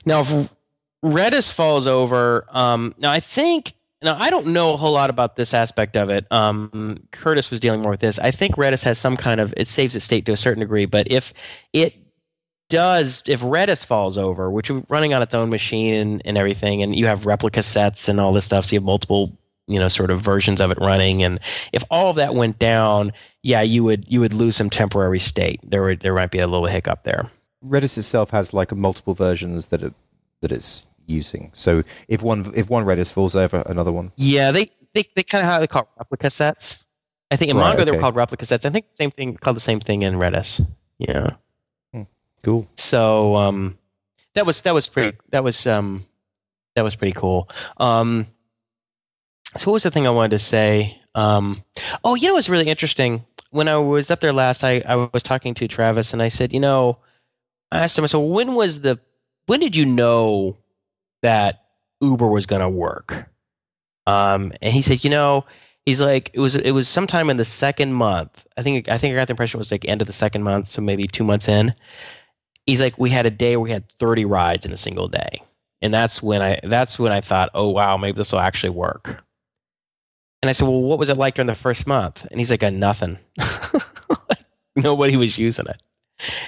Now, 0.05 0.21
if, 0.21 0.49
Redis 1.03 1.51
falls 1.51 1.87
over. 1.87 2.45
Um, 2.49 2.93
now 2.97 3.11
I 3.11 3.19
think 3.19 3.73
now 4.01 4.17
I 4.19 4.29
don't 4.29 4.47
know 4.47 4.73
a 4.73 4.77
whole 4.77 4.93
lot 4.93 5.09
about 5.09 5.35
this 5.35 5.53
aspect 5.53 5.97
of 5.97 6.09
it. 6.09 6.25
Um, 6.31 6.97
Curtis 7.11 7.51
was 7.51 7.59
dealing 7.59 7.81
more 7.81 7.91
with 7.91 7.99
this. 7.99 8.19
I 8.19 8.31
think 8.31 8.55
Redis 8.55 8.83
has 8.83 8.99
some 8.99 9.17
kind 9.17 9.39
of 9.39 9.53
it 9.57 9.67
saves 9.67 9.95
its 9.95 10.05
state 10.05 10.25
to 10.25 10.31
a 10.31 10.37
certain 10.37 10.61
degree, 10.61 10.85
but 10.85 11.11
if 11.11 11.33
it 11.73 11.95
does, 12.69 13.23
if 13.27 13.41
Redis 13.41 13.85
falls 13.85 14.17
over, 14.17 14.49
which 14.49 14.69
is 14.69 14.83
running 14.89 15.13
on 15.13 15.21
its 15.21 15.35
own 15.35 15.49
machine 15.49 15.93
and, 15.93 16.21
and 16.23 16.37
everything, 16.37 16.81
and 16.81 16.95
you 16.95 17.07
have 17.07 17.25
replica 17.25 17.61
sets 17.61 18.07
and 18.07 18.19
all 18.19 18.31
this 18.31 18.45
stuff, 18.45 18.65
so 18.65 18.73
you 18.73 18.79
have 18.79 18.85
multiple 18.85 19.37
you 19.71 19.79
know 19.79 19.87
sort 19.87 20.11
of 20.11 20.21
versions 20.21 20.59
of 20.61 20.71
it 20.71 20.77
running 20.79 21.23
and 21.23 21.39
if 21.73 21.83
all 21.89 22.09
of 22.09 22.15
that 22.15 22.33
went 22.35 22.59
down 22.59 23.11
yeah 23.43 23.61
you 23.61 23.83
would 23.83 24.05
you 24.07 24.19
would 24.19 24.33
lose 24.33 24.55
some 24.55 24.69
temporary 24.69 25.19
state 25.19 25.59
there 25.63 25.81
would 25.83 26.01
there 26.01 26.13
might 26.13 26.31
be 26.31 26.39
a 26.39 26.47
little 26.47 26.67
hiccup 26.67 27.03
there 27.03 27.29
Redis 27.65 27.97
itself 27.97 28.31
has 28.31 28.53
like 28.53 28.71
multiple 28.75 29.13
versions 29.13 29.67
that 29.67 29.83
it 29.83 29.93
that 30.41 30.51
it's 30.51 30.85
using. 31.05 31.51
So 31.53 31.83
if 32.07 32.23
one 32.23 32.51
if 32.55 32.69
one 32.69 32.85
Redis 32.85 33.13
falls 33.13 33.35
over, 33.35 33.61
another 33.67 33.91
one. 33.91 34.11
yeah 34.17 34.51
they 34.51 34.71
they, 34.93 35.07
they 35.15 35.23
kind 35.23 35.45
of 35.45 35.51
how 35.51 35.59
they 35.59 35.67
call 35.67 35.87
replica 35.97 36.29
sets 36.29 36.85
i 37.31 37.35
think 37.35 37.49
in 37.51 37.57
Right, 37.57 37.73
mongo 37.77 37.85
they 37.85 37.91
were 37.91 37.97
okay. 37.97 38.01
called 38.01 38.15
replica 38.15 38.45
sets 38.45 38.65
i 38.65 38.69
think 38.69 38.89
the 38.89 38.95
same 38.95 39.11
thing 39.11 39.35
called 39.37 39.55
the 39.55 39.61
same 39.61 39.79
thing 39.79 40.01
in 40.03 40.15
redis 40.15 40.59
yeah 40.97 41.31
Cool. 42.43 42.67
so 42.75 43.35
um 43.35 43.77
that 44.33 44.45
was 44.45 44.61
that 44.61 44.73
was 44.73 44.87
pretty 44.87 45.15
that 45.29 45.43
was 45.43 45.67
um 45.67 46.05
that 46.75 46.83
was 46.83 46.95
pretty 46.95 47.13
cool 47.13 47.47
um 47.77 48.25
so 49.57 49.69
what 49.69 49.73
was 49.73 49.83
the 49.83 49.91
thing 49.91 50.07
i 50.07 50.11
wanted 50.11 50.31
to 50.31 50.39
say? 50.39 50.97
Um 51.15 51.63
oh 52.03 52.15
you 52.15 52.27
know 52.27 52.35
what's 52.35 52.49
really 52.49 52.69
interesting? 52.69 53.25
When 53.49 53.67
i 53.67 53.77
was 53.77 54.09
up 54.09 54.21
there 54.21 54.33
last 54.33 54.63
i 54.63 54.81
i 54.85 54.95
was 54.95 55.23
talking 55.23 55.53
to 55.55 55.67
travis 55.67 56.13
and 56.13 56.21
i 56.21 56.29
said 56.29 56.53
you 56.53 56.59
know 56.59 56.97
i 57.71 57.79
asked 57.79 57.97
him 57.97 58.03
i 58.03 58.07
said 58.07 58.17
when 58.17 58.55
was 58.55 58.81
the 58.81 58.99
when 59.47 59.59
did 59.59 59.75
you 59.75 59.85
know 59.85 60.57
that 61.21 61.63
uber 61.99 62.27
was 62.27 62.45
going 62.45 62.61
to 62.61 62.69
work? 62.69 63.29
Um 64.07 64.53
and 64.61 64.73
he 64.73 64.81
said 64.81 65.03
you 65.03 65.09
know 65.09 65.45
he's 65.85 65.99
like 65.99 66.31
it 66.33 66.39
was 66.39 66.55
it 66.55 66.71
was 66.71 66.87
sometime 66.87 67.29
in 67.29 67.37
the 67.37 67.45
second 67.45 67.93
month. 67.93 68.45
I 68.55 68.63
think 68.63 68.87
i 68.87 68.97
think 68.97 69.13
i 69.13 69.15
got 69.15 69.27
the 69.27 69.33
impression 69.33 69.57
it 69.57 69.59
was 69.59 69.71
like 69.71 69.85
end 69.85 70.01
of 70.01 70.07
the 70.07 70.13
second 70.13 70.43
month 70.43 70.69
so 70.69 70.81
maybe 70.81 71.07
two 71.07 71.23
months 71.25 71.47
in. 71.49 71.73
He's 72.67 72.79
like 72.79 72.97
we 72.97 73.09
had 73.09 73.25
a 73.25 73.31
day 73.31 73.57
where 73.57 73.63
we 73.63 73.71
had 73.71 73.89
30 73.99 74.23
rides 74.25 74.65
in 74.65 74.71
a 74.71 74.77
single 74.77 75.09
day. 75.09 75.41
And 75.81 75.93
that's 75.93 76.23
when 76.23 76.41
i 76.41 76.59
that's 76.63 76.97
when 76.97 77.11
i 77.11 77.19
thought 77.19 77.49
oh 77.53 77.69
wow 77.69 77.97
maybe 77.97 78.15
this 78.15 78.31
will 78.31 78.39
actually 78.39 78.69
work 78.69 79.23
and 80.41 80.49
i 80.49 80.53
said 80.53 80.67
well 80.67 80.81
what 80.81 80.99
was 80.99 81.09
it 81.09 81.17
like 81.17 81.35
during 81.35 81.47
the 81.47 81.55
first 81.55 81.85
month? 81.87 82.25
And 82.31 82.39
he's 82.39 82.49
like 82.51 82.63
uh, 82.63 82.69
nothing. 82.69 83.17
Nobody 84.75 85.17
was 85.17 85.37
using 85.37 85.65
it. 85.67 85.81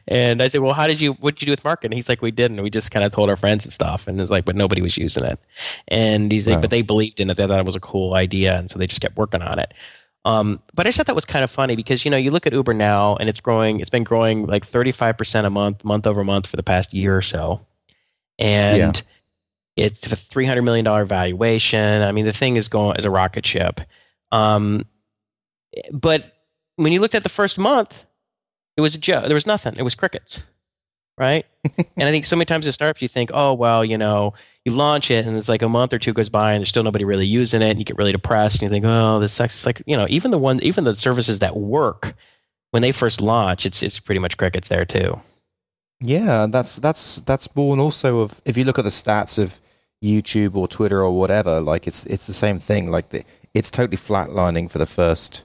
And 0.07 0.41
i 0.41 0.47
said 0.47 0.61
well 0.61 0.73
how 0.73 0.87
did 0.87 1.01
you 1.01 1.13
what 1.13 1.35
did 1.35 1.41
you 1.41 1.45
do 1.47 1.51
with 1.51 1.63
marketing? 1.63 1.95
He's 1.95 2.09
like 2.09 2.21
we 2.21 2.31
didn't. 2.31 2.61
We 2.61 2.69
just 2.69 2.91
kind 2.91 3.03
of 3.05 3.11
told 3.11 3.29
our 3.29 3.35
friends 3.37 3.65
and 3.65 3.73
stuff. 3.73 4.07
And 4.07 4.19
it's 4.21 4.31
like 4.31 4.45
but 4.45 4.55
nobody 4.55 4.81
was 4.81 4.97
using 4.97 5.23
it. 5.23 5.39
And 5.87 6.31
he's 6.31 6.47
like 6.47 6.55
Wow. 6.55 6.61
but 6.61 6.69
they 6.69 6.81
believed 6.81 7.19
in 7.19 7.29
it. 7.29 7.37
They 7.37 7.47
thought 7.47 7.59
it 7.59 7.65
was 7.65 7.75
a 7.75 7.79
cool 7.81 8.13
idea 8.13 8.57
and 8.57 8.69
so 8.69 8.77
they 8.79 8.87
just 8.87 9.01
kept 9.01 9.17
working 9.17 9.41
on 9.41 9.59
it. 9.59 9.73
Um, 10.25 10.61
but 10.73 10.85
I 10.85 10.89
just 10.89 10.97
thought 10.97 11.07
that 11.07 11.15
was 11.15 11.25
kind 11.25 11.43
of 11.43 11.51
funny 11.51 11.75
because 11.75 12.05
you 12.05 12.11
know 12.11 12.15
you 12.17 12.31
look 12.31 12.47
at 12.47 12.53
Uber 12.53 12.73
now 12.73 13.17
and 13.17 13.27
it's 13.27 13.41
growing. 13.41 13.81
It's 13.81 13.89
been 13.89 14.05
growing 14.05 14.45
like 14.45 14.65
thirty 14.65 14.93
five 14.93 15.17
percent 15.17 15.45
a 15.45 15.49
month, 15.49 15.83
month 15.83 16.07
over 16.07 16.23
month 16.23 16.47
for 16.47 16.55
the 16.55 16.63
past 16.63 16.93
year 16.93 17.17
or 17.17 17.21
so, 17.21 17.59
and 18.39 19.03
it's 19.75 20.11
a 20.11 20.15
three 20.15 20.45
hundred 20.45 20.63
million 20.63 20.85
dollar 20.85 21.05
valuation. 21.05 22.01
I 22.01 22.11
mean, 22.11 22.25
the 22.25 22.33
thing 22.33 22.55
is 22.55 22.67
going 22.67 22.97
as 22.97 23.05
a 23.05 23.11
rocket 23.11 23.45
ship. 23.45 23.81
Um, 24.31 24.85
but 25.91 26.33
when 26.75 26.91
you 26.91 26.99
looked 26.99 27.15
at 27.15 27.23
the 27.23 27.29
first 27.29 27.57
month, 27.57 28.05
it 28.77 28.81
was 28.81 28.95
a 28.95 28.99
joke. 28.99 29.25
There 29.25 29.33
was 29.33 29.47
nothing. 29.47 29.75
It 29.77 29.83
was 29.83 29.95
crickets, 29.95 30.41
right? 31.17 31.45
and 31.77 32.07
I 32.07 32.11
think 32.11 32.25
so 32.25 32.35
many 32.35 32.45
times 32.45 32.67
as 32.67 32.75
startups, 32.75 33.01
you 33.01 33.07
think, 33.07 33.31
oh 33.33 33.53
well, 33.53 33.83
you 33.83 33.97
know, 33.97 34.33
you 34.65 34.71
launch 34.71 35.11
it 35.11 35.25
and 35.25 35.35
it's 35.35 35.49
like 35.49 35.61
a 35.61 35.69
month 35.69 35.93
or 35.93 35.99
two 35.99 36.13
goes 36.13 36.29
by 36.29 36.53
and 36.53 36.61
there's 36.61 36.69
still 36.69 36.83
nobody 36.83 37.03
really 37.03 37.25
using 37.25 37.61
it 37.61 37.69
and 37.69 37.79
you 37.79 37.85
get 37.85 37.97
really 37.97 38.11
depressed 38.11 38.61
and 38.61 38.63
you 38.63 38.69
think 38.69 38.85
oh 38.87 39.19
this 39.19 39.33
sucks 39.33 39.55
it's 39.55 39.65
like 39.65 39.83
you 39.85 39.97
know 39.97 40.07
even 40.09 40.31
the 40.31 40.37
one 40.37 40.61
even 40.63 40.85
the 40.85 40.95
services 40.95 41.39
that 41.39 41.57
work 41.57 42.15
when 42.71 42.81
they 42.81 42.93
first 42.93 43.19
launch 43.19 43.65
it's 43.65 43.83
it's 43.83 43.99
pretty 43.99 44.19
much 44.19 44.37
crickets 44.37 44.69
there 44.69 44.85
too 44.85 45.19
Yeah, 46.01 46.47
that's 46.49 46.77
that's 46.77 47.21
that's 47.21 47.47
born 47.47 47.79
also 47.79 48.19
of 48.19 48.41
if 48.45 48.57
you 48.57 48.65
look 48.65 48.77
at 48.77 48.83
the 48.83 48.89
stats 48.89 49.39
of 49.41 49.61
YouTube 50.03 50.55
or 50.55 50.67
Twitter 50.67 51.01
or 51.03 51.11
whatever, 51.17 51.61
like 51.61 51.87
it's 51.87 52.05
it's 52.07 52.27
the 52.27 52.33
same 52.33 52.59
thing. 52.59 52.91
Like 52.91 53.09
the, 53.09 53.23
it's 53.53 53.71
totally 53.71 53.97
flatlining 53.97 54.69
for 54.69 54.77
the 54.79 54.85
first, 54.85 55.43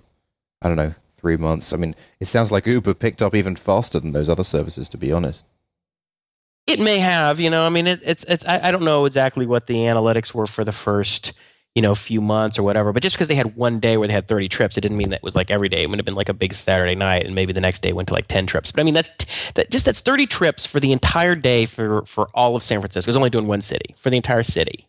I 0.63 0.69
don't 0.69 0.77
know, 0.77 0.95
three 1.17 1.37
months. 1.37 1.73
I 1.73 1.77
mean, 1.77 1.95
it 2.21 2.27
sounds 2.27 2.51
like 2.51 2.67
Uber 2.67 2.95
picked 2.95 3.23
up 3.23 3.35
even 3.35 3.57
faster 3.57 4.01
than 4.01 4.13
those 4.13 4.29
other 4.29 4.45
services, 4.45 4.89
to 4.91 4.99
be 4.99 5.13
honest. 5.13 5.45
it 6.67 6.79
may 6.81 6.99
have 6.99 7.41
you 7.41 7.49
know 7.51 7.65
i 7.65 7.71
mean 7.71 7.87
it, 7.87 8.01
it's 8.05 8.25
it's 8.29 8.45
I, 8.45 8.61
I 8.65 8.71
don't 8.71 8.85
know 8.85 9.07
exactly 9.07 9.47
what 9.47 9.67
the 9.67 9.75
analytics 9.75 10.35
were 10.35 10.47
for 10.47 10.65
the 10.65 10.73
first 10.73 11.33
you 11.79 11.83
know 11.83 11.93
a 11.93 11.95
few 11.95 12.20
months 12.20 12.59
or 12.59 12.64
whatever 12.64 12.93
but 12.93 13.05
just 13.05 13.14
because 13.14 13.29
they 13.29 13.37
had 13.37 13.55
one 13.55 13.79
day 13.79 13.97
where 13.97 14.09
they 14.09 14.12
had 14.14 14.26
30 14.26 14.49
trips 14.49 14.76
it 14.76 14.81
didn't 14.81 14.97
mean 14.97 15.11
that 15.11 15.18
it 15.18 15.22
was 15.22 15.37
like 15.37 15.49
every 15.49 15.68
day 15.68 15.85
it 15.85 15.89
would 15.89 15.97
have 15.97 16.05
been 16.05 16.16
like 16.16 16.29
a 16.29 16.35
big 16.35 16.53
saturday 16.53 16.97
night 16.97 17.24
and 17.24 17.37
maybe 17.37 17.53
the 17.53 17.61
next 17.61 17.83
day 17.83 17.93
went 17.93 18.09
to 18.09 18.14
like 18.14 18.26
10 18.26 18.47
trips 18.49 18.72
but 18.72 18.81
i 18.81 18.83
mean 18.83 18.95
that's 18.95 19.11
that 19.55 19.70
just 19.70 19.85
that's 19.85 20.01
30 20.01 20.26
trips 20.26 20.66
for 20.66 20.81
the 20.81 20.91
entire 20.91 21.37
day 21.37 21.66
for 21.66 22.05
for 22.05 22.26
all 22.35 22.57
of 22.57 22.64
san 22.64 22.81
francisco 22.81 23.09
it 23.09 23.11
was 23.11 23.16
only 23.16 23.31
doing 23.31 23.47
one 23.47 23.61
city 23.61 23.95
for 23.97 24.11
the 24.11 24.16
entire 24.16 24.43
city 24.43 24.89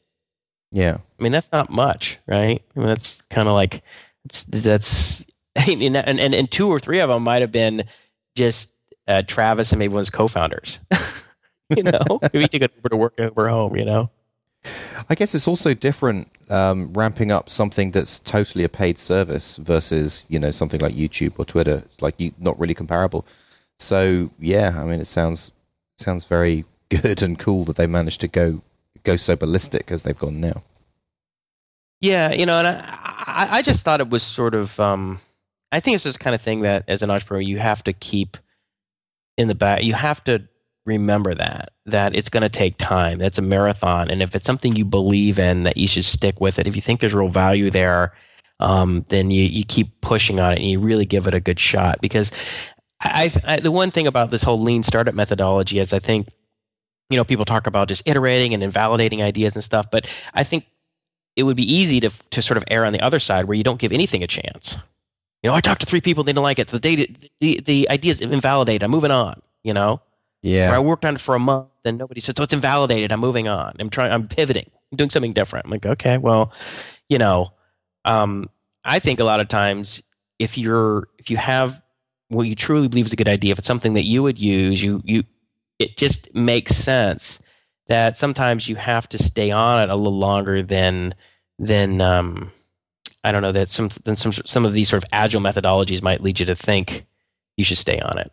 Yeah, 0.72 0.98
I 1.20 1.24
mean, 1.24 1.32
that's 1.32 1.52
not 1.52 1.70
much, 1.70 2.18
right? 2.28 2.62
I 2.76 2.80
mean, 2.80 2.88
that's 2.90 3.22
kind 3.30 3.48
of 3.48 3.54
like 3.54 3.84
it's, 4.26 4.44
that's 4.44 5.26
and, 5.56 5.82
and 5.82 6.20
and 6.20 6.34
and 6.36 6.52
two 6.52 6.70
or 6.70 6.80
three 6.80 7.00
of 7.02 7.10
them 7.10 7.24
might 7.24 7.42
have 7.42 7.52
been 7.52 7.86
just 8.36 8.74
uh, 9.08 9.22
Travis 9.24 9.72
and 9.72 9.80
maybe 9.80 9.94
one 9.94 10.02
of 10.02 10.06
his 10.06 10.12
co-founders. 10.12 10.80
you 11.76 11.84
know, 11.84 12.20
maybe 12.22 12.42
he 12.42 12.48
took 12.48 12.62
it 12.62 12.72
over 12.80 12.90
to 12.90 12.98
work 12.98 13.14
over 13.20 13.50
home. 13.50 13.76
You 13.76 13.86
know, 13.86 14.10
I 15.10 15.16
guess 15.16 15.34
it's 15.34 15.48
also 15.48 15.74
different 15.74 16.30
um, 16.50 16.94
ramping 16.94 17.32
up 17.32 17.50
something 17.50 17.92
that's 17.92 18.20
totally 18.20 18.64
a 18.64 18.70
paid 18.70 18.98
service 18.98 19.58
versus 19.58 20.26
you 20.30 20.40
know 20.40 20.52
something 20.52 20.82
like 20.82 20.96
YouTube 20.96 21.34
or 21.38 21.46
Twitter. 21.46 21.84
It's 21.86 22.02
like 22.02 22.16
you, 22.18 22.34
not 22.40 22.60
really 22.60 22.74
comparable. 22.74 23.26
So 23.78 24.30
yeah, 24.40 24.82
I 24.82 24.86
mean, 24.86 25.00
it 25.00 25.08
sounds 25.08 25.52
sounds 25.98 26.26
very 26.26 26.66
good 26.90 27.22
and 27.22 27.40
cool 27.40 27.66
that 27.66 27.76
they 27.76 27.88
managed 27.88 28.22
to 28.22 28.28
go 28.28 28.62
go 29.04 29.16
so 29.16 29.36
ballistic 29.36 29.92
as 29.92 30.04
they've 30.04 30.18
gone 30.18 30.42
now. 30.42 30.64
yeah, 32.02 32.32
you 32.32 32.46
know, 32.46 32.60
and 32.60 32.68
I 32.68 33.48
I, 33.52 33.62
just 33.62 33.86
thought 33.86 34.02
it 34.02 34.10
was 34.10 34.24
sort 34.24 34.56
of 34.56 34.78
um, 34.80 35.22
I 35.72 35.80
think 35.80 35.96
it's 35.96 36.04
this 36.04 36.18
kind 36.18 36.36
of 36.36 36.42
thing 36.42 36.62
that 36.62 36.84
as 36.88 37.02
an 37.02 37.10
entrepreneur 37.10 37.42
you 37.42 37.60
have 37.60 37.84
to 37.86 37.94
keep 37.94 38.38
in 39.38 39.48
the 39.48 39.56
back. 39.56 39.84
You 39.84 39.94
have 39.94 40.24
to 40.26 40.44
remember 40.90 41.34
that 41.36 41.70
that 41.86 42.16
it's 42.16 42.30
going 42.30 42.42
to 42.42 42.50
take 42.50 42.78
time. 42.78 43.18
That's 43.20 43.38
a 43.38 43.42
marathon, 43.42 44.10
and 44.12 44.22
if 44.22 44.36
it's 44.36 44.46
something 44.46 44.76
you 44.76 44.86
believe 44.86 45.40
in, 45.40 45.64
that 45.64 45.78
you 45.78 45.88
should 45.88 46.06
stick 46.06 46.42
with 46.42 46.60
it. 46.60 46.68
If 46.68 46.76
you 46.76 46.82
think 46.82 47.00
there's 47.00 47.14
real 47.14 47.30
value 47.30 47.72
there, 47.72 48.14
um, 48.60 49.06
then 49.10 49.32
you 49.32 49.44
you 49.44 49.64
keep 49.64 50.02
pushing 50.02 50.40
on 50.40 50.54
it 50.54 50.60
and 50.60 50.68
you 50.68 50.80
really 50.80 51.06
give 51.06 51.28
it 51.28 51.34
a 51.34 51.40
good 51.40 51.60
shot. 51.60 52.02
Because 52.02 52.32
I, 53.02 53.32
I 53.46 53.60
the 53.60 53.72
one 53.72 53.92
thing 53.92 54.08
about 54.08 54.32
this 54.32 54.44
whole 54.44 54.60
lean 54.60 54.84
startup 54.84 55.16
methodology 55.16 55.80
is 55.80 55.94
I 55.94 56.00
think 56.00 56.28
you 57.10 57.18
know 57.18 57.24
people 57.24 57.46
talk 57.46 57.68
about 57.68 57.88
just 57.88 58.04
iterating 58.06 58.54
and 58.54 58.64
invalidating 58.64 59.22
ideas 59.22 59.56
and 59.56 59.64
stuff, 59.64 59.90
but 59.92 60.08
I 60.34 60.44
think 60.44 60.66
it 61.36 61.44
would 61.44 61.58
be 61.58 61.74
easy 61.74 62.00
to 62.02 62.10
to 62.32 62.42
sort 62.42 62.58
of 62.58 62.64
err 62.70 62.86
on 62.86 62.94
the 62.94 63.02
other 63.02 63.20
side 63.20 63.46
where 63.46 63.56
you 63.56 63.64
don't 63.64 63.80
give 63.80 63.92
anything 63.92 64.24
a 64.24 64.28
chance. 64.28 64.78
You 65.42 65.50
know, 65.50 65.56
I 65.56 65.62
talked 65.62 65.80
to 65.82 65.86
three 65.86 66.02
people, 66.02 66.26
they 66.26 66.34
didn't 66.34 66.44
like 66.44 66.60
it. 66.60 66.68
The 66.68 66.80
data, 66.80 67.08
the 67.40 67.62
the 67.62 67.90
idea's 67.90 68.20
invalidated. 68.20 68.84
I'm 68.84 68.92
moving 68.92 69.12
on. 69.12 69.42
You 69.64 69.74
know, 69.74 70.02
or 70.72 70.76
I 70.76 70.80
worked 70.80 71.06
on 71.06 71.16
it 71.16 71.22
for 71.22 71.36
a 71.36 71.40
month 71.40 71.68
and 71.84 71.98
nobody 71.98 72.22
said, 72.22 72.38
so 72.38 72.44
it's 72.44 72.54
invalidated. 72.54 73.12
I'm 73.12 73.20
moving 73.20 73.48
on. 73.48 73.76
I'm 73.80 73.90
trying, 73.90 74.12
I'm 74.12 74.28
pivoting, 74.28 74.70
I'm 74.92 74.96
doing 74.96 75.10
something 75.10 75.34
different. 75.34 75.66
I'm 75.66 75.72
like, 75.72 75.86
okay, 75.86 76.18
well, 76.18 76.54
you 77.10 77.18
know, 77.18 77.52
um, 78.06 78.50
I 78.86 79.00
think 79.00 79.20
a 79.20 79.26
lot 79.26 79.40
of 79.40 79.48
times 79.48 80.02
if 80.40 80.58
you're, 80.58 81.10
if 81.18 81.30
you 81.30 81.38
have 81.38 81.82
what 82.30 82.44
you 82.44 82.56
truly 82.56 82.88
believe 82.88 83.08
is 83.08 83.14
a 83.14 83.18
good 83.18 83.28
idea, 83.28 83.52
if 83.52 83.60
it's 83.60 83.68
something 83.68 83.96
that 83.96 84.06
you 84.06 84.24
would 84.24 84.40
use, 84.40 84.82
you, 84.82 85.02
you, 85.04 85.24
it 85.80 85.98
just 85.98 86.34
makes 86.34 86.76
sense 86.76 87.42
that 87.88 88.18
sometimes 88.18 88.70
you 88.70 88.76
have 88.76 89.10
to 89.10 89.18
stay 89.18 89.52
on 89.52 89.82
it 89.82 89.90
a 89.90 89.96
little 89.96 90.18
longer 90.18 90.64
than, 90.64 91.16
than, 91.58 92.00
um, 92.00 92.52
I 93.24 93.32
don't 93.34 93.42
know, 93.42 93.52
that 93.52 93.68
some, 93.68 93.90
than 94.04 94.16
some, 94.16 94.32
some 94.32 94.66
of 94.66 94.74
these 94.74 94.90
sort 94.90 95.04
of 95.04 95.10
agile 95.12 95.42
methodologies 95.42 96.02
might 96.02 96.22
lead 96.22 96.40
you 96.40 96.46
to 96.46 96.56
think 96.56 97.06
you 97.58 97.64
should 97.66 97.78
stay 97.78 98.00
on 98.00 98.18
it. 98.18 98.32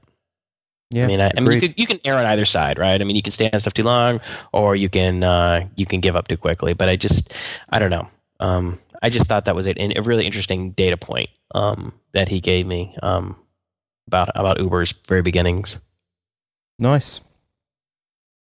Yeah. 0.91 1.05
I 1.05 1.07
mean, 1.07 1.20
I, 1.20 1.30
I 1.37 1.41
mean, 1.41 1.53
you, 1.53 1.61
could, 1.61 1.74
you 1.76 1.87
can 1.87 1.99
err 2.05 2.16
on 2.16 2.26
either 2.26 2.45
side, 2.45 2.78
right? 2.78 3.01
I 3.01 3.05
mean, 3.05 3.16
you 3.16 3.22
can 3.22 3.32
stay 3.32 3.51
on 3.51 3.59
stuff 3.61 3.74
too 3.74 3.82
long, 3.82 4.20
or 4.53 4.76
you 4.76 4.89
can 4.89 5.22
uh, 5.22 5.66
you 5.76 5.87
can 5.87 6.01
give 6.01 6.16
up 6.16 6.28
too 6.28 6.37
quickly. 6.37 6.74
But 6.74 6.89
I 6.89 6.97
just, 6.97 7.32
I 7.70 7.78
don't 7.78 7.91
know. 7.91 8.09
Um, 8.41 8.78
I 9.03 9.11
just 9.11 9.26
thought 9.26 9.45
that 9.47 9.55
was 9.55 9.66
a, 9.66 9.74
a 9.78 10.03
really 10.03 10.26
interesting 10.26 10.70
data 10.72 10.97
point 10.97 11.30
um, 11.55 11.93
that 12.12 12.28
he 12.28 12.41
gave 12.41 12.66
me 12.66 12.97
um, 13.03 13.37
about 14.07 14.30
about 14.34 14.59
Uber's 14.59 14.93
very 15.09 15.22
beginnings. 15.22 15.78
nice. 16.78 17.20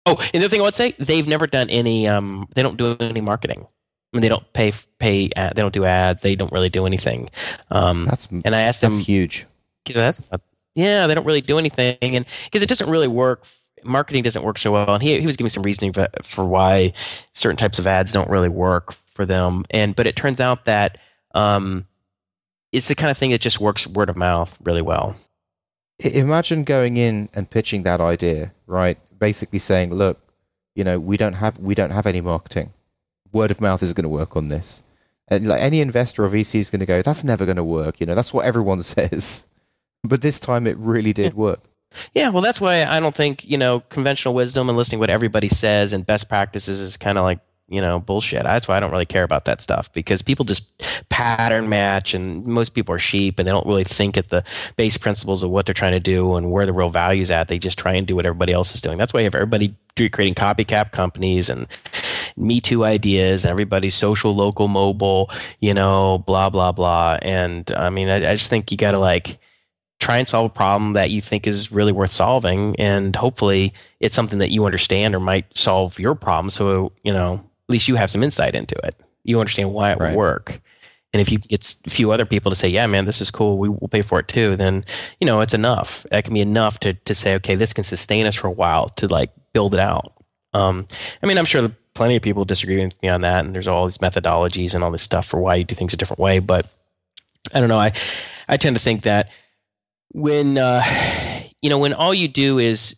Oh, 0.08 0.18
and 0.20 0.34
the 0.34 0.46
other 0.46 0.50
thing 0.50 0.62
I 0.62 0.66
would 0.66 0.76
say, 0.76 0.94
they've 1.00 1.28
never 1.28 1.48
done 1.48 1.70
any. 1.72 2.08
Um, 2.08 2.48
they 2.54 2.62
don't 2.62 2.78
do 2.78 2.96
any 3.00 3.22
marketing. 3.22 3.66
I 4.14 4.18
mean, 4.18 4.22
they 4.22 4.30
don't 4.30 4.54
pay 4.54 4.72
pay. 5.00 5.32
Ad, 5.36 5.56
they 5.56 5.62
don't 5.64 5.74
do 5.74 5.84
ads. 5.84 6.22
They 6.22 6.36
don't 6.36 6.52
really 6.52 6.70
do 6.70 6.86
anything. 6.86 7.30
Um, 7.72 8.04
That's 8.06 8.28
and 8.28 8.56
I 8.56 8.62
asked 8.62 8.82
them, 8.82 8.92
that's 8.92 9.06
huge. 9.06 9.48
That's 9.92 10.22
yeah, 10.76 11.08
they 11.08 11.16
don't 11.16 11.26
really 11.26 11.42
do 11.42 11.58
anything, 11.58 11.98
and 12.02 12.26
because 12.46 12.62
it 12.62 12.70
doesn't 12.70 12.90
really 12.90 13.08
work. 13.08 13.46
marketing 13.84 14.24
doesn't 14.24 14.44
work 14.44 14.58
so 14.58 14.72
well. 14.74 14.94
And 14.96 15.02
he 15.04 15.20
he 15.20 15.26
was 15.26 15.38
giving 15.38 15.50
some 15.50 15.64
reasoning 15.64 15.94
for, 15.94 16.08
for 16.22 16.46
why 16.46 16.94
certain 17.32 17.58
types 17.58 17.80
of 17.80 17.88
ads 17.88 18.12
don't 18.12 18.30
really 18.30 18.50
work 18.50 18.94
for 19.14 19.26
them. 19.26 19.66
And 19.72 19.96
but 19.96 20.06
it 20.06 20.16
turns 20.16 20.40
out 20.40 20.66
that 20.66 20.98
um, 21.34 21.88
it's 22.72 22.88
the 22.88 22.96
kind 22.96 23.10
of 23.10 23.18
thing 23.18 23.32
that 23.32 23.42
just 23.42 23.60
works 23.60 23.88
word 23.88 24.10
of 24.10 24.18
mouth 24.18 24.58
really 24.64 24.82
well. 24.82 25.16
Imagine 26.00 26.66
going 26.66 26.98
in 26.98 27.30
and 27.34 27.50
pitching 27.50 27.84
that 27.84 28.02
idea, 28.02 28.54
right? 28.68 28.98
Basically 29.18 29.60
saying, 29.60 29.94
"Look, 29.94 30.20
you 30.76 30.84
know, 30.84 31.00
we 31.00 31.16
don't 31.16 31.34
have 31.34 31.58
we 31.58 31.74
don't 31.74 31.92
have 31.92 32.06
any 32.06 32.20
marketing. 32.22 32.74
Word 33.32 33.52
of 33.52 33.62
mouth 33.62 33.82
is 33.82 33.94
going 33.94 34.04
to 34.04 34.10
work 34.10 34.36
on 34.36 34.50
this." 34.50 34.84
And 35.28 35.48
like 35.48 35.62
any 35.62 35.80
investor 35.80 36.26
or 36.26 36.30
VC 36.30 36.60
is 36.60 36.70
going 36.70 36.82
to 36.82 36.86
go, 36.86 37.02
"That's 37.02 37.24
never 37.24 37.46
going 37.46 37.56
to 37.56 37.64
work." 37.64 38.02
You 38.02 38.08
know, 38.08 38.16
that's 38.16 38.34
what 38.34 38.46
everyone 38.46 38.82
says. 38.96 39.46
But 40.08 40.22
this 40.22 40.40
time, 40.40 40.68
it 40.68 40.78
really 40.78 41.14
did 41.14 41.34
work. 41.34 41.62
Yeah, 42.14 42.30
well, 42.30 42.42
that's 42.42 42.62
why 42.62 42.84
I 42.84 43.00
don't 43.00 43.16
think 43.16 43.46
you 43.46 43.58
know 43.58 43.82
conventional 43.90 44.34
wisdom 44.34 44.70
and 44.70 44.78
listening 44.78 44.98
to 44.98 45.02
what 45.02 45.10
everybody 45.10 45.50
says 45.50 45.94
and 45.94 46.06
best 46.06 46.30
practices 46.30 46.80
is 46.80 46.98
kind 46.98 47.18
of 47.18 47.24
like 47.24 47.40
you 47.68 47.82
know 47.82 48.00
bullshit. 48.00 48.44
That's 48.44 48.68
why 48.68 48.78
I 48.78 48.80
don't 48.80 48.92
really 48.92 49.06
care 49.06 49.24
about 49.24 49.46
that 49.46 49.62
stuff 49.62 49.92
because 49.94 50.22
people 50.22 50.46
just 50.46 50.84
pattern 51.10 51.70
match, 51.70 52.14
and 52.14 52.46
most 52.46 52.74
people 52.74 52.94
are 52.94 53.00
sheep 53.00 53.40
and 53.40 53.48
they 53.48 53.52
don't 53.52 53.66
really 53.66 53.84
think 53.84 54.18
at 54.18 54.30
the 54.30 54.44
base 54.76 54.98
principles 54.98 55.44
of 55.44 55.50
what 55.50 55.66
they're 55.66 55.74
trying 55.74 55.94
to 55.94 56.00
do 56.00 56.36
and 56.36 56.52
where 56.52 56.66
the 56.66 56.74
real 56.74 56.90
value's 56.90 57.32
at. 57.32 57.48
They 57.48 57.60
just 57.60 57.78
try 57.78 57.94
and 57.94 58.06
do 58.06 58.16
what 58.16 58.26
everybody 58.26 58.54
else 58.54 58.76
is 58.76 58.82
doing. 58.82 58.98
That's 58.98 59.14
why 59.14 59.22
you 59.22 59.26
have 59.26 59.36
everybody 59.36 59.76
creating 59.96 60.36
copycat 60.36 60.92
companies 60.92 61.50
and 61.50 61.68
Me 62.38 62.60
Too 62.60 62.84
ideas, 62.86 63.46
and 63.46 63.52
everybody's 63.52 63.96
social, 63.96 64.36
local, 64.36 64.68
mobile, 64.68 65.30
you 65.60 65.74
know, 65.74 66.20
blah 66.28 66.50
blah 66.50 66.72
blah. 66.72 67.18
And 67.22 67.72
I 67.76 67.90
mean, 67.90 68.10
I, 68.10 68.32
I 68.32 68.36
just 68.36 68.50
think 68.50 68.72
you 68.72 68.78
got 68.78 68.92
to 68.92 69.00
like 69.00 69.40
try 70.06 70.18
and 70.20 70.28
solve 70.28 70.46
a 70.52 70.54
problem 70.54 70.94
that 70.94 71.10
you 71.10 71.20
think 71.20 71.48
is 71.48 71.72
really 71.72 71.92
worth 71.92 72.12
solving 72.12 72.76
and 72.80 73.16
hopefully 73.16 73.74
it's 74.00 74.16
something 74.16 74.38
that 74.38 74.52
you 74.52 74.64
understand 74.66 75.16
or 75.16 75.20
might 75.20 75.46
solve 75.58 75.98
your 75.98 76.14
problem. 76.14 76.50
So 76.52 76.92
you 77.04 77.12
know 77.12 77.34
at 77.68 77.70
least 77.74 77.88
you 77.88 77.96
have 77.96 78.12
some 78.12 78.22
insight 78.22 78.54
into 78.54 78.76
it. 78.86 78.96
You 79.24 79.40
understand 79.40 79.74
why 79.74 79.92
it 79.94 79.98
Right. 80.00 80.12
will 80.12 80.18
work. 80.18 80.62
And 81.12 81.22
if 81.22 81.32
you 81.32 81.40
get 81.40 81.76
a 81.88 81.90
few 81.90 82.12
other 82.12 82.26
people 82.26 82.52
to 82.52 82.56
say 82.56 82.68
yeah 82.70 82.86
man 82.86 83.06
this 83.06 83.20
is 83.20 83.32
cool. 83.32 83.58
We 83.58 83.68
will 83.70 83.88
pay 83.88 84.04
for 84.04 84.20
it 84.20 84.28
too 84.28 84.56
then 84.56 84.86
you 85.20 85.26
know 85.26 85.42
it's 85.42 85.56
enough. 85.56 86.06
That 86.12 86.24
can 86.24 86.36
be 86.36 86.42
enough 86.42 86.80
to, 86.82 86.94
to 86.94 87.16
say 87.16 87.34
okay 87.36 87.56
this 87.56 87.74
can 87.74 87.84
sustain 87.84 88.28
us 88.28 88.36
for 88.36 88.48
a 88.48 88.52
while 88.52 88.90
to 88.90 89.08
like 89.08 89.32
build 89.54 89.74
it 89.74 89.80
out. 89.80 90.14
Um, 90.54 90.88
i 91.24 91.26
mean 91.26 91.38
i'm 91.40 91.46
sure 91.54 91.68
plenty 91.96 92.16
of 92.16 92.22
people 92.22 92.46
disagree 92.46 92.84
with 92.86 93.02
me 93.02 93.10
on 93.10 93.22
that 93.22 93.44
and 93.44 93.56
there's 93.56 93.68
all 93.68 93.86
these 93.88 93.98
methodologies 93.98 94.76
and 94.76 94.84
all 94.84 94.92
this 94.92 95.02
stuff 95.02 95.26
for 95.26 95.40
why 95.40 95.56
you 95.56 95.64
do 95.64 95.76
things 95.76 95.94
a 95.94 95.98
different 95.98 96.20
way 96.20 96.38
but 96.40 96.64
i 97.56 97.60
don't 97.60 97.70
know. 97.70 97.80
I 97.80 97.92
i 98.48 98.56
tend 98.58 98.76
to 98.76 98.82
think 98.82 99.02
that 99.02 99.30
when 100.12 100.58
uh, 100.58 100.84
you 101.62 101.70
know 101.70 101.80
when 101.80 101.94
all 101.94 102.14
you 102.14 102.28
do 102.28 102.60
is 102.60 102.96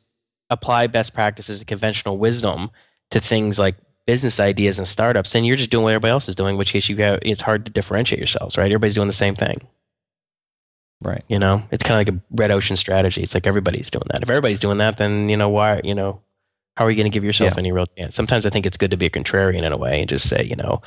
apply 0.49 0.87
best 0.87 1.13
practices 1.13 1.59
and 1.59 1.67
conventional 1.67 2.17
wisdom 2.17 2.69
to 3.11 3.19
things 3.19 3.59
like 3.59 3.75
business 4.05 4.39
ideas 4.39 4.77
and 4.79 4.87
startups, 4.87 5.33
then 5.33 5.43
you're 5.43 5.57
just 5.57 5.69
doing 5.69 5.83
what 5.83 5.89
everybody 5.91 6.11
else 6.11 6.29
is 6.29 6.35
doing. 6.35 6.53
In 6.55 6.57
which 6.57 6.71
case, 6.71 6.87
you 6.89 6.95
got 6.95 7.25
it's 7.25 7.41
hard 7.41 7.65
to 7.65 7.71
differentiate 7.71 8.19
yourselves, 8.19 8.57
right? 8.57 8.65
Everybody's 8.65 8.95
doing 8.95 9.07
the 9.07 9.13
same 9.13 9.35
thing. 9.35 9.57
Right. 11.01 11.23
You 11.27 11.37
know, 11.37 11.63
it's 11.71 11.83
kind 11.83 12.01
of 12.01 12.07
like 12.15 12.21
a 12.21 12.23
red 12.31 12.49
ocean 12.49 12.75
strategy. 12.75 13.21
It's 13.21 13.35
like 13.35 13.45
everybody's 13.45 13.91
doing 13.91 14.05
that. 14.11 14.23
If 14.23 14.29
everybody's 14.29 14.57
doing 14.59 14.79
that, 14.79 14.97
then 14.97 15.29
you 15.29 15.37
know 15.37 15.49
why? 15.49 15.79
You 15.83 15.93
know, 15.93 16.21
how 16.75 16.85
are 16.85 16.89
you 16.89 16.95
going 16.97 17.11
to 17.11 17.13
give 17.13 17.23
yourself 17.23 17.53
Yeah. 17.53 17.59
any 17.59 17.71
real 17.71 17.85
chance? 17.97 18.15
Sometimes 18.15 18.47
I 18.47 18.49
think 18.49 18.65
it's 18.65 18.77
good 18.77 18.89
to 18.91 18.97
be 18.97 19.05
a 19.05 19.09
contrarian 19.11 19.61
in 19.63 19.71
a 19.73 19.77
way 19.77 19.99
and 19.99 20.09
just 20.09 20.27
say, 20.27 20.43
you 20.43 20.55
know, 20.55 20.81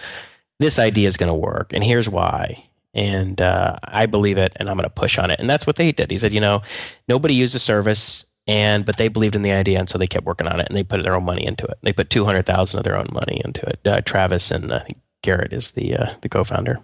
this 0.58 0.78
idea 0.80 1.06
is 1.06 1.16
going 1.16 1.28
to 1.28 1.34
work, 1.34 1.72
and 1.72 1.84
here's 1.84 2.08
why. 2.08 2.64
And 2.92 3.40
uh, 3.40 3.76
I 3.84 4.06
believe 4.06 4.36
it, 4.36 4.52
and 4.56 4.68
I'm 4.68 4.76
going 4.76 4.84
to 4.84 4.90
push 4.90 5.16
on 5.18 5.30
it. 5.30 5.38
And 5.38 5.48
that's 5.48 5.66
what 5.66 5.76
they 5.76 5.92
did. 5.92 6.10
He 6.10 6.18
said, 6.18 6.34
you 6.34 6.40
know, 6.40 6.62
nobody 7.06 7.34
used 7.34 7.54
the 7.54 7.60
service, 7.60 8.24
and 8.48 8.84
but 8.84 8.96
they 8.96 9.06
believed 9.08 9.36
in 9.36 9.42
the 9.42 9.52
idea, 9.52 9.78
and 9.78 9.88
so 9.88 9.96
they 9.96 10.08
kept 10.08 10.26
working 10.26 10.48
on 10.48 10.58
it, 10.58 10.66
and 10.66 10.76
they 10.76 10.82
put 10.82 11.02
their 11.02 11.14
own 11.14 11.24
money 11.24 11.46
into 11.46 11.64
it. 11.66 11.78
They 11.82 11.92
put 11.92 12.10
two 12.10 12.24
hundred 12.24 12.46
thousand 12.46 12.78
of 12.78 12.84
their 12.84 12.96
own 12.96 13.06
money 13.12 13.40
into 13.44 13.62
it. 13.66 13.80
Uh, 13.86 14.00
Travis 14.00 14.50
and 14.50 14.70
think 14.70 14.98
Garrett 15.22 15.52
is 15.52 15.72
the 15.72 15.96
uh, 15.96 16.14
the 16.22 16.28
co-founder. 16.28 16.80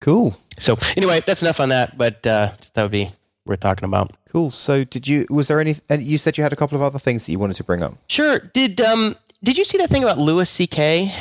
Cool. 0.00 0.36
So 0.58 0.76
anyway, 0.96 1.22
that's 1.26 1.42
enough 1.42 1.60
on 1.60 1.70
that. 1.70 1.96
But 1.96 2.26
uh, 2.26 2.52
that 2.74 2.82
would 2.82 2.92
be 2.92 3.10
worth 3.46 3.60
talking 3.60 3.86
about. 3.86 4.12
Cool. 4.28 4.50
So, 4.50 4.84
did 4.84 5.08
you? 5.08 5.24
Was 5.30 5.48
there 5.48 5.60
any? 5.60 5.76
And 5.88 6.02
you 6.02 6.18
said 6.18 6.36
you 6.36 6.42
had 6.42 6.52
a 6.52 6.56
couple 6.56 6.76
of 6.76 6.82
other 6.82 6.98
things 6.98 7.24
that 7.24 7.32
you 7.32 7.38
wanted 7.38 7.56
to 7.56 7.64
bring 7.64 7.82
up. 7.82 7.94
Sure. 8.08 8.38
Did 8.38 8.80
um 8.80 9.16
did 9.42 9.56
you 9.56 9.64
see 9.64 9.78
that 9.78 9.88
thing 9.88 10.02
about 10.02 10.18
Louis 10.18 10.48
C.K.? 10.48 11.14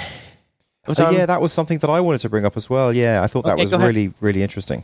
Was 0.88 1.00
Oh, 1.00 1.06
on- 1.08 1.14
yeah, 1.16 1.26
that 1.26 1.42
was 1.42 1.52
something 1.54 1.78
that 1.80 1.90
I 1.90 2.00
wanted 2.00 2.20
to 2.22 2.30
bring 2.30 2.46
up 2.46 2.56
as 2.58 2.70
well. 2.70 2.94
Yeah, 2.94 3.22
I 3.24 3.28
thought 3.28 3.46
that 3.46 3.54
Okay, 3.54 3.64
was 3.64 3.72
go 3.72 3.78
ahead. 3.78 3.88
really, 3.96 4.14
really 4.22 4.44
interesting. 4.44 4.84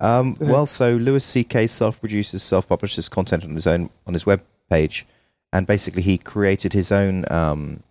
Um, 0.00 0.36
well, 0.40 0.66
so 0.66 0.96
Louis 0.96 1.24
C.K. 1.24 1.66
self-produces, 1.66 2.42
self-publishes 2.42 3.08
content 3.08 3.44
on 3.44 3.54
his 3.54 3.66
own 3.66 3.90
on 4.06 4.12
his 4.14 4.26
web 4.26 4.42
page, 4.68 5.06
and 5.52 5.66
basically 5.66 6.02
he 6.02 6.18
created 6.18 6.72
his 6.72 6.90
own 6.90 7.24
um, 7.30 7.82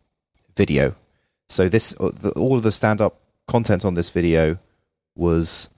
video. 0.57 0.95
So 1.47 1.69
this, 1.69 1.95
uh, 1.99 2.11
the, 2.13 2.31
all 2.31 2.55
of 2.55 2.61
the 2.63 2.71
stand-up 2.71 3.19
content 3.47 3.85
on 3.85 3.93
this 3.93 4.09
video 4.09 4.57
was 5.15 5.69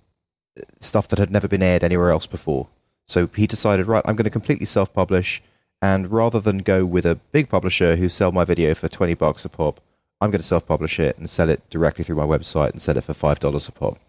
uh, 0.57 0.61
stuff 0.79 1.07
that 1.09 1.19
had 1.19 1.29
never 1.29 1.47
been 1.47 1.61
aired 1.63 1.83
anywhere 1.83 2.09
else 2.09 2.25
before. 2.25 2.67
So 3.07 3.27
he 3.35 3.45
decided, 3.47 3.85
right, 3.87 4.03
I'm 4.05 4.15
going 4.15 4.23
to 4.25 4.29
completely 4.31 4.65
self-publish, 4.65 5.43
and 5.81 6.11
rather 6.11 6.39
than 6.39 6.59
go 6.59 6.85
with 6.85 7.05
a 7.05 7.15
big 7.31 7.49
publisher 7.49 7.97
who 7.97 8.09
sell 8.09 8.31
my 8.31 8.45
video 8.45 8.73
for 8.73 8.87
twenty 8.87 9.13
bucks 9.13 9.45
a 9.45 9.49
pop, 9.49 9.79
I'm 10.21 10.31
going 10.31 10.41
to 10.41 10.47
self-publish 10.47 10.99
it 10.99 11.17
and 11.17 11.29
sell 11.29 11.49
it 11.49 11.69
directly 11.69 12.03
through 12.03 12.15
my 12.15 12.25
website 12.25 12.71
and 12.71 12.81
sell 12.81 12.97
it 12.97 13.03
for 13.03 13.13
five 13.13 13.39
dollars 13.39 13.67
a 13.67 13.71
pop. 13.71 13.99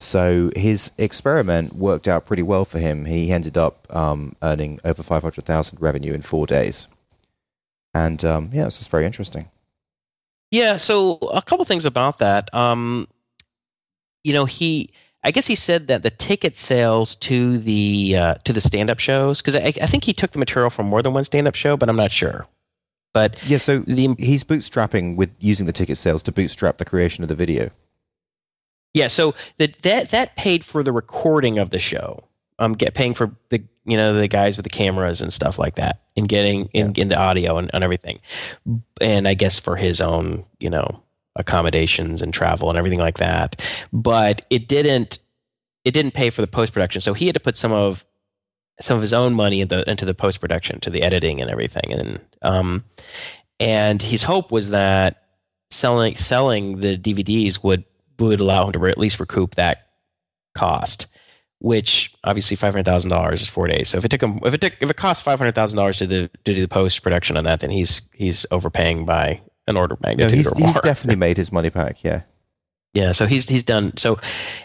So 0.00 0.50
his 0.56 0.92
experiment 0.96 1.74
worked 1.74 2.08
out 2.08 2.24
pretty 2.24 2.42
well 2.42 2.64
for 2.64 2.78
him. 2.78 3.04
He 3.04 3.30
ended 3.30 3.58
up 3.58 3.86
um, 3.94 4.34
earning 4.42 4.80
over 4.84 5.02
five 5.02 5.22
hundred 5.22 5.44
thousand 5.44 5.80
revenue 5.80 6.14
in 6.14 6.22
four 6.22 6.46
days, 6.46 6.88
and 7.92 8.24
um, 8.24 8.50
yeah, 8.52 8.66
it's 8.66 8.78
just 8.78 8.90
very 8.90 9.04
interesting. 9.04 9.50
Yeah, 10.50 10.78
so 10.78 11.16
a 11.32 11.42
couple 11.42 11.64
things 11.64 11.84
about 11.84 12.18
that. 12.18 12.52
Um, 12.54 13.06
you 14.24 14.32
know, 14.32 14.46
he 14.46 14.90
I 15.22 15.30
guess 15.32 15.46
he 15.46 15.54
said 15.54 15.86
that 15.88 16.02
the 16.02 16.10
ticket 16.10 16.56
sales 16.56 17.14
to 17.16 17.58
the 17.58 18.16
uh, 18.16 18.34
to 18.44 18.52
the 18.54 18.60
stand 18.60 18.88
up 18.88 18.98
shows 18.98 19.42
because 19.42 19.54
I, 19.54 19.72
I 19.82 19.86
think 19.86 20.04
he 20.04 20.14
took 20.14 20.30
the 20.30 20.38
material 20.38 20.70
from 20.70 20.86
more 20.86 21.02
than 21.02 21.12
one 21.12 21.24
stand 21.24 21.46
up 21.46 21.54
show, 21.54 21.76
but 21.76 21.88
I'm 21.88 21.96
not 21.96 22.10
sure. 22.10 22.46
But 23.12 23.42
Yeah, 23.44 23.58
so 23.58 23.80
the 23.80 24.14
he's 24.18 24.44
bootstrapping 24.44 25.16
with 25.16 25.30
using 25.40 25.66
the 25.66 25.72
ticket 25.72 25.98
sales 25.98 26.22
to 26.24 26.32
bootstrap 26.32 26.78
the 26.78 26.84
creation 26.84 27.22
of 27.24 27.28
the 27.28 27.34
video. 27.34 27.70
yeah, 28.94 29.08
so 29.08 29.34
that 29.58 29.82
that 29.82 30.10
that 30.10 30.36
paid 30.36 30.64
for 30.64 30.82
the 30.82 30.92
recording 30.92 31.58
of 31.58 31.70
the 31.70 31.78
show. 31.78 32.24
Um, 32.58 32.74
get 32.74 32.92
paying 32.94 33.14
for 33.14 33.34
the 33.48 33.64
you 33.86 33.96
know 33.96 34.12
the 34.12 34.28
guys 34.28 34.56
with 34.56 34.64
the 34.64 34.70
cameras 34.70 35.22
and 35.22 35.32
stuff 35.32 35.58
like 35.58 35.76
that, 35.76 36.02
and 36.16 36.28
getting 36.28 36.66
in, 36.74 36.92
in 36.94 37.08
the 37.08 37.16
audio 37.16 37.56
and, 37.56 37.70
and 37.72 37.82
everything, 37.82 38.20
and 39.00 39.26
I 39.26 39.34
guess 39.34 39.58
for 39.58 39.76
his 39.76 40.00
own 40.00 40.44
you 40.58 40.68
know 40.68 41.02
accommodations 41.36 42.20
and 42.20 42.34
travel 42.34 42.68
and 42.68 42.76
everything 42.78 42.98
like 42.98 43.18
that. 43.18 43.60
But 43.92 44.42
it 44.50 44.68
didn't 44.68 45.18
it 45.84 45.92
didn't 45.92 46.12
pay 46.12 46.28
for 46.28 46.42
the 46.42 46.46
post 46.46 46.72
production, 46.74 47.00
so 47.00 47.14
he 47.14 47.26
had 47.26 47.34
to 47.34 47.40
put 47.40 47.56
some 47.56 47.72
of 47.72 48.04
some 48.80 48.96
of 48.96 49.02
his 49.02 49.12
own 49.12 49.34
money 49.34 49.60
into 49.60 49.88
into 49.90 50.04
the 50.04 50.14
post 50.14 50.40
production, 50.40 50.80
to 50.80 50.90
the 50.90 51.02
editing 51.02 51.40
and 51.40 51.50
everything, 51.50 51.92
and 51.92 52.20
um, 52.42 52.84
and 53.58 54.00
his 54.02 54.22
hope 54.22 54.50
was 54.50 54.70
that 54.70 55.24
selling 55.70 56.16
selling 56.16 56.80
the 56.80 56.96
DVDs 56.98 57.62
would 57.62 57.84
would 58.18 58.40
allow 58.40 58.66
him 58.66 58.72
to 58.72 58.78
re- 58.78 58.90
at 58.90 58.98
least 58.98 59.20
recoup 59.20 59.54
that 59.56 59.86
cost. 60.54 61.06
Which 61.62 62.10
obviously 62.24 62.56
five 62.56 62.72
hundred 62.72 62.84
thousand 62.86 63.10
dollars 63.10 63.42
is 63.42 63.48
four 63.48 63.66
days. 63.66 63.90
So 63.90 63.98
if 63.98 64.04
it 64.06 64.08
took 64.08 64.22
him, 64.22 64.40
if 64.46 64.54
it 64.54 64.62
took, 64.62 64.72
if 64.80 64.88
it 64.88 64.96
cost 64.96 65.22
five 65.22 65.38
hundred 65.38 65.54
thousand 65.54 65.76
dollars 65.76 65.98
to 65.98 66.06
the 66.06 66.30
to 66.44 66.54
do 66.54 66.60
the 66.60 66.66
post 66.68 67.02
production 67.02 67.36
on 67.36 67.44
that, 67.44 67.60
then 67.60 67.68
he's 67.70 68.00
he's 68.14 68.46
overpaying 68.50 69.04
by 69.04 69.42
an 69.66 69.76
order 69.76 69.92
of 69.92 70.00
No, 70.00 70.08
magnitude 70.08 70.36
he's 70.38 70.50
or 70.50 70.58
more. 70.58 70.68
he's 70.68 70.80
definitely 70.80 71.16
made 71.26 71.36
his 71.36 71.52
money 71.52 71.68
back. 71.68 72.02
Yeah, 72.02 72.22
Yeah, 72.94 73.12
so 73.12 73.26
he's 73.26 73.46
he's 73.46 73.62
done 73.62 73.94
so, 73.98 74.18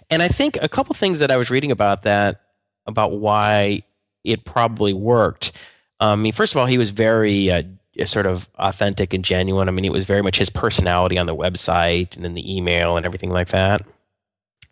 and 0.09 0.21
I 0.23 0.29
think 0.29 0.57
a 0.61 0.69
couple 0.69 0.95
things 0.95 1.19
that 1.19 1.31
I 1.31 1.35
was 1.37 1.49
reading 1.49 1.69
about 1.71 2.03
that 2.03 2.39
about 2.87 3.11
why 3.11 3.83
it 4.25 4.45
probably 4.45 4.93
worked. 4.93 5.51
Um, 5.99 6.19
I 6.19 6.23
mean, 6.23 6.33
first 6.33 6.53
of 6.53 6.57
all, 6.57 6.65
he 6.65 6.77
was 6.77 6.89
very 6.89 7.51
uh, 7.51 7.63
sort 8.05 8.25
of 8.25 8.49
authentic 8.55 9.13
and 9.13 9.23
genuine. 9.23 9.67
I 9.67 9.71
mean, 9.71 9.85
it 9.85 9.91
was 9.91 10.05
very 10.05 10.21
much 10.21 10.37
his 10.37 10.49
personality 10.49 11.17
on 11.17 11.25
the 11.25 11.35
website 11.35 12.15
and 12.15 12.25
in 12.25 12.33
the 12.33 12.55
email 12.55 12.97
and 12.97 13.05
everything 13.05 13.29
like 13.29 13.49
that. 13.49 13.81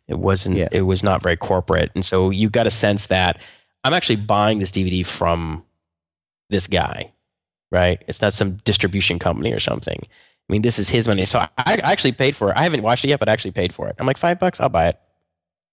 It 0.07 0.19
wasn't. 0.19 0.57
Yeah. 0.57 0.67
It 0.71 0.81
was 0.81 1.01
not 1.01 1.23
very 1.23 1.37
corporate, 1.37 1.91
and 1.95 2.05
so 2.05 2.29
you 2.29 2.49
got 2.49 2.67
a 2.67 2.71
sense 2.71 3.05
that 3.05 3.41
I'm 3.83 3.93
actually 3.93 4.17
buying 4.17 4.59
this 4.59 4.71
DVD 4.71 5.05
from 5.05 5.63
this 6.49 6.67
guy, 6.67 7.11
right? 7.71 8.03
It's 8.07 8.21
not 8.21 8.33
some 8.33 8.55
distribution 8.65 9.17
company 9.17 9.53
or 9.53 9.59
something. 9.59 9.99
I 10.03 10.51
mean, 10.51 10.61
this 10.61 10.77
is 10.77 10.89
his 10.89 11.07
money. 11.07 11.25
So 11.25 11.39
I, 11.39 11.49
I 11.57 11.91
actually 11.91 12.11
paid 12.11 12.35
for 12.35 12.49
it. 12.49 12.57
I 12.57 12.63
haven't 12.63 12.83
watched 12.83 13.05
it 13.05 13.09
yet, 13.09 13.19
but 13.19 13.29
I 13.29 13.31
actually 13.33 13.51
paid 13.51 13.73
for 13.73 13.87
it. 13.87 13.95
I'm 13.97 14.05
like, 14.05 14.17
five 14.17 14.39
bucks, 14.39 14.59
I'll 14.59 14.69
buy 14.69 14.89
it. 14.89 14.99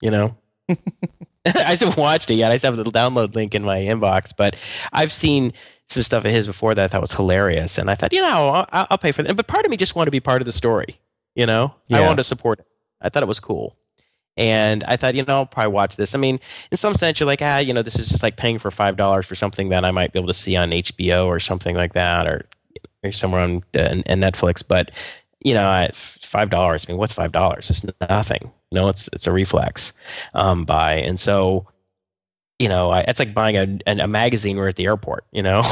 You 0.00 0.10
know? 0.10 0.36
I 1.46 1.70
just 1.70 1.82
haven't 1.82 2.00
watched 2.00 2.30
it 2.30 2.34
yet. 2.34 2.50
I 2.50 2.54
just 2.54 2.64
have 2.64 2.76
the 2.76 2.84
download 2.84 3.34
link 3.34 3.54
in 3.54 3.64
my 3.64 3.78
inbox, 3.78 4.32
but 4.36 4.56
I've 4.92 5.12
seen 5.12 5.52
some 5.88 6.02
stuff 6.02 6.24
of 6.24 6.30
his 6.30 6.46
before 6.46 6.74
that 6.74 6.84
I 6.84 6.88
thought 6.88 7.00
was 7.00 7.12
hilarious. 7.12 7.78
And 7.78 7.90
I 7.90 7.94
thought, 7.94 8.12
you 8.12 8.20
know, 8.20 8.66
I'll, 8.70 8.86
I'll 8.90 8.98
pay 8.98 9.12
for 9.12 9.22
it. 9.22 9.36
But 9.36 9.46
part 9.46 9.64
of 9.64 9.70
me 9.70 9.76
just 9.76 9.94
wanted 9.94 10.06
to 10.06 10.10
be 10.12 10.20
part 10.20 10.42
of 10.42 10.46
the 10.46 10.52
story. 10.52 11.00
You 11.34 11.46
know? 11.46 11.74
yeah. 11.88 11.98
I 11.98 12.00
wanted 12.02 12.16
to 12.18 12.24
support 12.24 12.60
it. 12.60 12.66
I 13.00 13.08
thought 13.08 13.22
it 13.22 13.28
was 13.28 13.40
cool. 13.40 13.76
And 14.36 14.84
I 14.84 14.96
thought, 14.96 15.14
you 15.14 15.24
know, 15.24 15.38
I'll 15.38 15.46
probably 15.46 15.72
watch 15.72 15.96
this. 15.96 16.14
I 16.14 16.18
mean, 16.18 16.40
in 16.70 16.76
some 16.76 16.94
sense, 16.94 17.20
you're 17.20 17.26
like, 17.26 17.42
ah, 17.42 17.58
you 17.58 17.74
know, 17.74 17.82
this 17.82 17.98
is 17.98 18.08
just 18.08 18.22
like 18.22 18.36
paying 18.36 18.58
for 18.58 18.70
five 18.70 18.96
dollars 18.96 19.26
for 19.26 19.34
something 19.34 19.68
that 19.70 19.84
I 19.84 19.90
might 19.90 20.12
be 20.12 20.18
able 20.18 20.28
to 20.28 20.34
see 20.34 20.56
on 20.56 20.70
HBO 20.70 21.26
or 21.26 21.40
something 21.40 21.76
like 21.76 21.94
that, 21.94 22.26
or, 22.26 22.46
or 23.04 23.12
somewhere 23.12 23.42
on 23.42 23.56
uh, 23.74 24.02
Netflix. 24.08 24.62
But 24.66 24.92
you 25.40 25.54
know, 25.54 25.88
five 25.92 26.48
dollars, 26.48 26.86
I 26.88 26.92
mean, 26.92 26.98
what's 26.98 27.12
five 27.12 27.32
dollars? 27.32 27.70
It's 27.70 27.84
nothing. 28.08 28.52
You 28.70 28.78
know, 28.78 28.88
it's 28.88 29.08
it's 29.12 29.26
a 29.26 29.32
reflex 29.32 29.92
um, 30.34 30.64
buy, 30.64 30.94
and 30.94 31.18
so 31.18 31.66
you 32.58 32.68
know, 32.68 32.90
I, 32.90 33.00
it's 33.00 33.18
like 33.18 33.34
buying 33.34 33.56
a, 33.56 33.78
a 33.86 34.06
magazine 34.06 34.56
we're 34.56 34.68
at 34.68 34.76
the 34.76 34.84
airport. 34.84 35.24
You 35.32 35.42
know. 35.42 35.62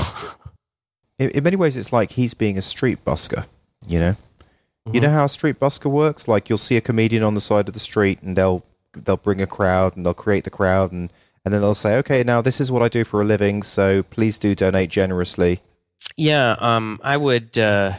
in, 1.19 1.31
in 1.31 1.45
many 1.45 1.57
ways, 1.57 1.77
it's 1.77 1.93
like 1.93 2.13
he's 2.13 2.35
being 2.35 2.59
a 2.59 2.63
street 2.63 3.05
busker. 3.05 3.47
You 3.87 4.01
know, 4.01 4.13
mm-hmm. 4.13 4.95
you 4.95 5.01
know 5.01 5.11
how 5.11 5.25
a 5.25 5.29
street 5.29 5.61
busker 5.61 5.91
works. 5.91 6.27
Like 6.27 6.49
you'll 6.49 6.59
see 6.59 6.77
a 6.77 6.81
comedian 6.81 7.23
on 7.23 7.35
the 7.35 7.41
side 7.41 7.69
of 7.69 7.75
the 7.75 7.81
street, 7.81 8.23
and 8.23 8.37
they'll 8.37 8.65
they'll 8.95 9.17
bring 9.17 9.41
a 9.41 9.47
crowd, 9.47 9.97
and 9.97 10.05
they'll 10.05 10.15
create 10.15 10.45
the 10.45 10.51
crowd, 10.51 10.91
and 10.91 11.13
and 11.45 11.55
then 11.55 11.61
they'll 11.61 11.75
say, 11.75 11.97
okay, 11.99 12.23
now 12.25 12.41
this 12.41 12.61
is 12.61 12.71
what 12.71 12.83
I 12.83 12.89
do 12.89 13.05
for 13.05 13.23
a 13.23 13.25
living, 13.25 13.63
so 13.63 14.03
please 14.03 14.39
do 14.39 14.55
donate 14.55 14.91
generously. 14.91 15.61
Yeah, 16.17 16.57
um, 16.59 17.01
I 17.03 17.17
would. 17.17 17.57
Uh, 17.57 17.93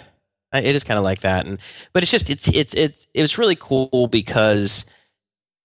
it 0.53 0.75
is 0.75 0.83
kind 0.83 0.97
of 0.97 1.03
like 1.03 1.21
that, 1.21 1.45
and 1.45 1.59
but 1.93 2.03
it's 2.03 2.11
just 2.11 2.29
it's 2.29 2.47
it's 2.47 2.73
it's 2.73 3.07
it 3.13 3.21
was 3.21 3.37
really 3.37 3.55
cool 3.55 4.07
because 4.07 4.85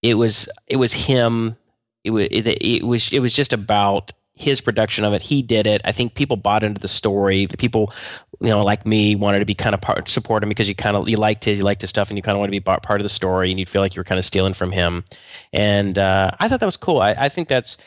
it 0.02 0.14
was 0.14 0.48
it 0.66 0.76
was 0.76 0.92
him. 0.92 1.56
It 2.04 2.10
was 2.10 2.28
it, 2.30 2.46
it 2.46 2.84
was 2.86 3.12
it 3.12 3.20
was 3.20 3.32
just 3.32 3.52
about 3.52 4.12
his 4.34 4.60
production 4.60 5.04
of 5.04 5.12
it. 5.12 5.22
He 5.22 5.42
did 5.42 5.66
it. 5.66 5.80
I 5.84 5.92
think 5.92 6.14
people 6.14 6.36
bought 6.36 6.64
into 6.64 6.80
the 6.80 6.88
story. 6.88 7.46
The 7.46 7.56
people, 7.56 7.92
you 8.40 8.48
know, 8.48 8.62
like 8.62 8.84
me, 8.84 9.14
wanted 9.14 9.38
to 9.38 9.44
be 9.44 9.54
kind 9.54 9.74
of 9.74 9.80
part 9.80 10.08
support 10.08 10.42
him 10.42 10.48
because 10.48 10.68
you 10.68 10.74
kind 10.74 10.96
of 10.96 11.08
you 11.08 11.16
liked 11.16 11.44
his, 11.44 11.58
you 11.58 11.64
liked 11.64 11.80
his 11.80 11.90
stuff, 11.90 12.10
and 12.10 12.18
you 12.18 12.22
kind 12.22 12.34
of 12.34 12.40
want 12.40 12.48
to 12.48 12.60
be 12.60 12.60
part 12.60 13.00
of 13.00 13.04
the 13.04 13.08
story, 13.08 13.50
and 13.50 13.58
you'd 13.58 13.68
feel 13.70 13.80
like 13.80 13.94
you 13.94 14.00
were 14.00 14.04
kind 14.04 14.18
of 14.18 14.24
stealing 14.24 14.54
from 14.54 14.72
him. 14.72 15.04
And 15.52 15.96
uh, 15.98 16.32
I 16.40 16.48
thought 16.48 16.60
that 16.60 16.66
was 16.66 16.76
cool. 16.76 17.00
I, 17.00 17.12
I 17.12 17.28
think 17.28 17.48
that's, 17.48 17.78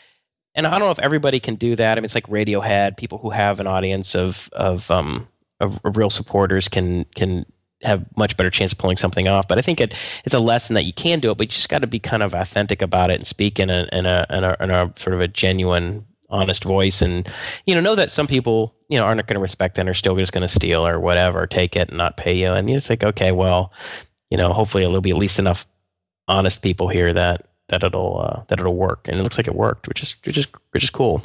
and 0.54 0.66
I 0.66 0.70
don't 0.70 0.80
know 0.80 0.90
if 0.90 0.98
everybody 0.98 1.38
can 1.38 1.54
do 1.54 1.76
that. 1.76 1.98
I 1.98 2.00
mean, 2.00 2.06
it's 2.06 2.14
like 2.14 2.26
Radiohead. 2.26 2.96
People 2.96 3.18
who 3.18 3.30
have 3.30 3.60
an 3.60 3.66
audience 3.66 4.14
of 4.14 4.48
of 4.54 4.90
um 4.90 5.28
of 5.60 5.78
real 5.84 6.10
supporters 6.10 6.68
can 6.68 7.04
can 7.14 7.44
have 7.82 8.04
much 8.16 8.36
better 8.36 8.50
chance 8.50 8.72
of 8.72 8.78
pulling 8.78 8.96
something 8.96 9.28
off. 9.28 9.46
But 9.46 9.58
I 9.58 9.62
think 9.62 9.80
it, 9.80 9.94
it's 10.24 10.34
a 10.34 10.40
lesson 10.40 10.74
that 10.74 10.84
you 10.84 10.92
can 10.92 11.20
do 11.20 11.30
it, 11.30 11.38
but 11.38 11.46
you 11.46 11.52
just 11.52 11.68
got 11.68 11.80
to 11.80 11.86
be 11.86 12.00
kind 12.00 12.22
of 12.22 12.34
authentic 12.34 12.82
about 12.82 13.10
it 13.10 13.14
and 13.14 13.26
speak 13.26 13.60
in 13.60 13.70
a 13.70 13.88
in 13.92 14.06
a, 14.06 14.26
in 14.30 14.44
a, 14.44 14.56
in 14.60 14.70
a 14.70 14.92
sort 14.96 15.14
of 15.14 15.20
a 15.20 15.28
genuine 15.28 16.04
honest 16.30 16.64
voice. 16.64 17.00
And 17.02 17.30
you 17.66 17.74
know 17.74 17.80
know 17.80 17.94
that 17.94 18.12
some 18.12 18.26
people 18.26 18.74
you 18.88 18.98
know 18.98 19.04
aren't 19.04 19.24
going 19.26 19.34
to 19.34 19.40
respect 19.40 19.78
and 19.78 19.88
are 19.88 19.94
still 19.94 20.16
just 20.16 20.32
going 20.32 20.42
to 20.42 20.48
steal 20.48 20.86
or 20.86 20.98
whatever 20.98 21.46
take 21.46 21.76
it 21.76 21.88
and 21.88 21.98
not 21.98 22.16
pay 22.16 22.36
you. 22.36 22.52
And 22.52 22.68
you 22.68 22.76
just 22.76 22.88
think 22.88 23.04
okay 23.04 23.32
well 23.32 23.72
you 24.30 24.36
know 24.36 24.52
hopefully 24.52 24.84
it'll 24.84 25.00
be 25.00 25.10
at 25.10 25.18
least 25.18 25.38
enough 25.38 25.66
honest 26.26 26.62
people 26.62 26.88
here 26.88 27.12
that 27.12 27.42
that 27.68 27.82
it'll 27.82 28.20
uh, 28.20 28.42
that 28.48 28.60
it'll 28.60 28.76
work. 28.76 29.06
And 29.08 29.18
it 29.18 29.22
looks 29.22 29.38
like 29.38 29.48
it 29.48 29.54
worked 29.54 29.88
which 29.88 30.02
is 30.02 30.16
which 30.24 30.36
is 30.36 30.46
which 30.72 30.84
is 30.84 30.90
cool 30.90 31.22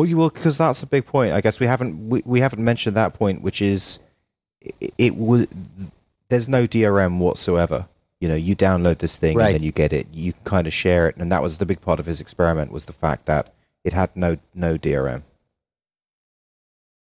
well 0.00 0.08
you 0.08 0.16
will 0.16 0.30
because 0.30 0.56
that's 0.56 0.82
a 0.82 0.86
big 0.86 1.04
point 1.04 1.32
i 1.32 1.40
guess 1.40 1.60
we 1.60 1.66
haven't 1.66 2.08
we, 2.08 2.22
we 2.24 2.40
haven't 2.40 2.64
mentioned 2.64 2.96
that 2.96 3.12
point 3.14 3.42
which 3.42 3.60
is 3.60 3.98
it, 4.60 4.94
it 4.96 5.16
was 5.16 5.46
there's 6.28 6.48
no 6.48 6.66
drm 6.66 7.18
whatsoever 7.18 7.86
you 8.20 8.28
know 8.28 8.34
you 8.34 8.56
download 8.56 8.98
this 8.98 9.18
thing 9.18 9.36
right. 9.36 9.46
and 9.46 9.54
then 9.56 9.62
you 9.62 9.72
get 9.72 9.92
it 9.92 10.06
you 10.12 10.32
can 10.32 10.44
kind 10.44 10.66
of 10.66 10.72
share 10.72 11.08
it 11.08 11.16
and 11.16 11.30
that 11.30 11.42
was 11.42 11.58
the 11.58 11.66
big 11.66 11.80
part 11.80 12.00
of 12.00 12.06
his 12.06 12.20
experiment 12.20 12.72
was 12.72 12.86
the 12.86 12.92
fact 12.92 13.26
that 13.26 13.52
it 13.84 13.92
had 13.92 14.14
no 14.16 14.36
no 14.54 14.76
DRM. 14.76 15.22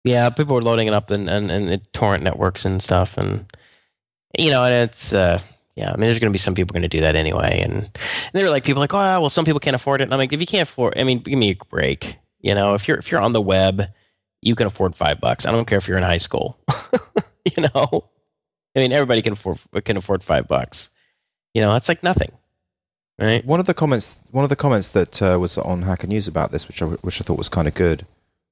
Yeah, 0.05 0.31
people 0.31 0.55
were 0.55 0.63
loading 0.63 0.89
it 0.89 0.95
up 0.95 1.11
and 1.11 1.29
and, 1.29 1.51
and 1.51 1.93
torrent 1.93 2.25
networks 2.25 2.65
and 2.65 2.83
stuff, 2.83 3.17
and 3.17 3.47
you 4.39 4.51
know, 4.51 4.65
and 4.65 4.75
it's 4.75 5.13
uh, 5.13 5.41
yeah. 5.77 5.91
I 5.91 5.97
mean, 5.97 6.07
there's 6.07 6.19
going 6.19 6.31
to 6.31 6.35
be 6.35 6.39
some 6.39 6.55
people 6.55 6.73
going 6.73 6.83
to 6.83 6.89
do 6.89 7.01
that 7.01 7.15
anyway, 7.15 7.61
and, 7.63 7.75
and 7.75 7.91
they 8.33 8.43
were 8.43 8.51
like, 8.51 8.65
people 8.65 8.81
like, 8.81 8.95
oh, 8.95 9.21
well, 9.21 9.31
some 9.31 9.45
people 9.45 9.61
can't 9.61 9.77
afford 9.77 10.01
it. 10.01 10.05
And 10.05 10.13
I'm 10.13 10.19
like, 10.19 10.33
if 10.33 10.41
you 10.41 10.47
can't 10.47 10.69
afford, 10.69 10.95
I 10.97 11.05
mean, 11.05 11.21
give 11.21 11.39
me 11.39 11.51
a 11.51 11.65
break. 11.67 12.17
You 12.43 12.55
know, 12.55 12.75
if 12.75 12.87
you're 12.89 12.99
if 12.99 13.11
you're 13.11 13.21
on 13.21 13.33
the 13.33 13.41
web, 13.41 13.89
you 14.41 14.55
can 14.55 14.67
afford 14.67 14.95
five 14.95 15.21
bucks. 15.21 15.47
I 15.47 15.53
don't 15.53 15.65
care 15.65 15.79
if 15.79 15.89
you're 15.89 15.97
in 15.97 16.03
high 16.03 16.19
school. 16.19 16.59
you 17.57 17.63
know, 17.75 18.05
I 18.77 18.81
mean, 18.81 18.93
everybody 18.93 19.23
can 19.23 19.35
afford 19.35 19.59
can 19.85 19.97
afford 19.97 20.23
five 20.23 20.49
bucks. 20.49 20.91
You 21.55 21.63
know, 21.63 21.75
it's 21.77 21.89
like 21.89 22.03
nothing. 22.03 22.33
Right. 23.19 23.45
One 23.45 23.61
of 23.61 23.67
the 23.67 23.75
comments, 23.75 24.27
one 24.33 24.43
of 24.43 24.51
the 24.51 24.57
comments 24.57 24.91
that 24.91 25.23
uh, 25.23 25.39
was 25.39 25.57
on 25.59 25.83
Hacker 25.83 26.07
News 26.07 26.27
about 26.27 26.51
this, 26.51 26.67
which 26.67 26.83
I, 26.83 26.87
which 26.87 27.21
I 27.21 27.25
thought 27.25 27.39
was 27.39 27.49
kind 27.49 27.69
of 27.69 27.75
good, 27.75 28.07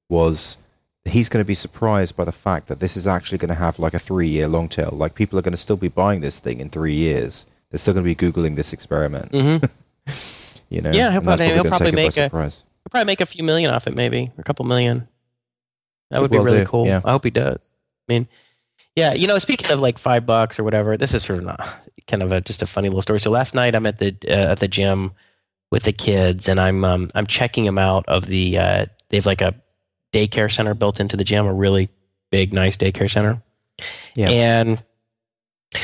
was 0.07 0.57
he's 1.03 1.29
going 1.29 1.43
to 1.43 1.47
be 1.47 1.55
surprised 1.55 2.15
by 2.15 2.23
the 2.23 2.31
fact 2.31 2.67
that 2.67 2.79
this 2.79 2.95
is 2.95 3.07
actually 3.07 3.39
going 3.39 3.49
to 3.49 3.55
have 3.55 3.79
like 3.79 3.93
a 3.93 3.99
three-year 3.99 4.47
long 4.47 4.69
tail. 4.69 4.91
Like 4.93 5.15
people 5.15 5.37
are 5.37 5.41
going 5.41 5.51
to 5.53 5.57
still 5.57 5.77
be 5.77 5.87
buying 5.89 6.21
this 6.21 6.39
thing 6.39 6.59
in 6.59 6.69
three 6.69 6.93
years. 6.93 7.45
They're 7.69 7.79
still 7.79 7.93
going 7.93 8.05
to 8.05 8.15
be 8.15 8.31
googling 8.31 8.55
this 8.55 8.71
experiment. 8.71 9.31
Mm-hmm. 9.31 10.63
you 10.69 10.81
know. 10.81 10.91
Yeah, 10.91 11.11
he'll 11.11 11.21
probably, 11.21 11.53
he'll 11.53 11.65
probably 11.65 11.91
make 11.91 12.15
a 12.17 12.29
he'll 12.29 12.51
probably 12.91 13.05
make 13.05 13.21
a 13.21 13.25
few 13.25 13.43
million 13.43 13.71
off 13.71 13.87
it, 13.87 13.95
maybe 13.95 14.31
a 14.37 14.43
couple 14.43 14.65
million. 14.65 15.07
That 16.11 16.21
would 16.21 16.29
be 16.29 16.37
really 16.37 16.59
do. 16.59 16.65
cool. 16.65 16.85
Yeah. 16.85 17.01
I 17.03 17.11
hope 17.11 17.23
he 17.23 17.31
does. 17.31 17.73
I 18.07 18.13
mean, 18.13 18.27
yeah, 18.95 19.13
you 19.13 19.27
know, 19.27 19.39
speaking 19.39 19.71
of 19.71 19.79
like 19.79 19.97
five 19.97 20.25
bucks 20.25 20.59
or 20.59 20.63
whatever, 20.65 20.97
this 20.97 21.13
is 21.13 21.23
sort 21.23 21.39
of 21.39 21.45
not, 21.45 21.89
kind 22.07 22.21
of 22.21 22.31
a, 22.31 22.41
just 22.41 22.61
a 22.61 22.65
funny 22.65 22.89
little 22.89 23.01
story. 23.01 23.19
So 23.19 23.31
last 23.31 23.55
night 23.55 23.73
I'm 23.73 23.85
at 23.85 23.99
the 23.99 24.15
uh, 24.27 24.51
at 24.51 24.59
the 24.59 24.67
gym 24.67 25.11
with 25.71 25.83
the 25.83 25.93
kids, 25.93 26.49
and 26.49 26.59
I'm 26.59 26.83
um, 26.83 27.09
I'm 27.15 27.25
checking 27.25 27.63
them 27.63 27.77
out 27.77 28.05
of 28.07 28.25
the 28.25 28.57
uh, 28.57 28.85
they 29.09 29.17
have 29.17 29.25
like 29.25 29.41
a 29.41 29.55
daycare 30.11 30.51
center 30.51 30.73
built 30.73 30.99
into 30.99 31.15
the 31.15 31.23
gym, 31.23 31.45
a 31.45 31.53
really 31.53 31.89
big, 32.29 32.51
nice 32.53 32.75
daycare 32.75 33.09
center. 33.09 33.41
Yeah. 34.15 34.29
And 34.29 34.83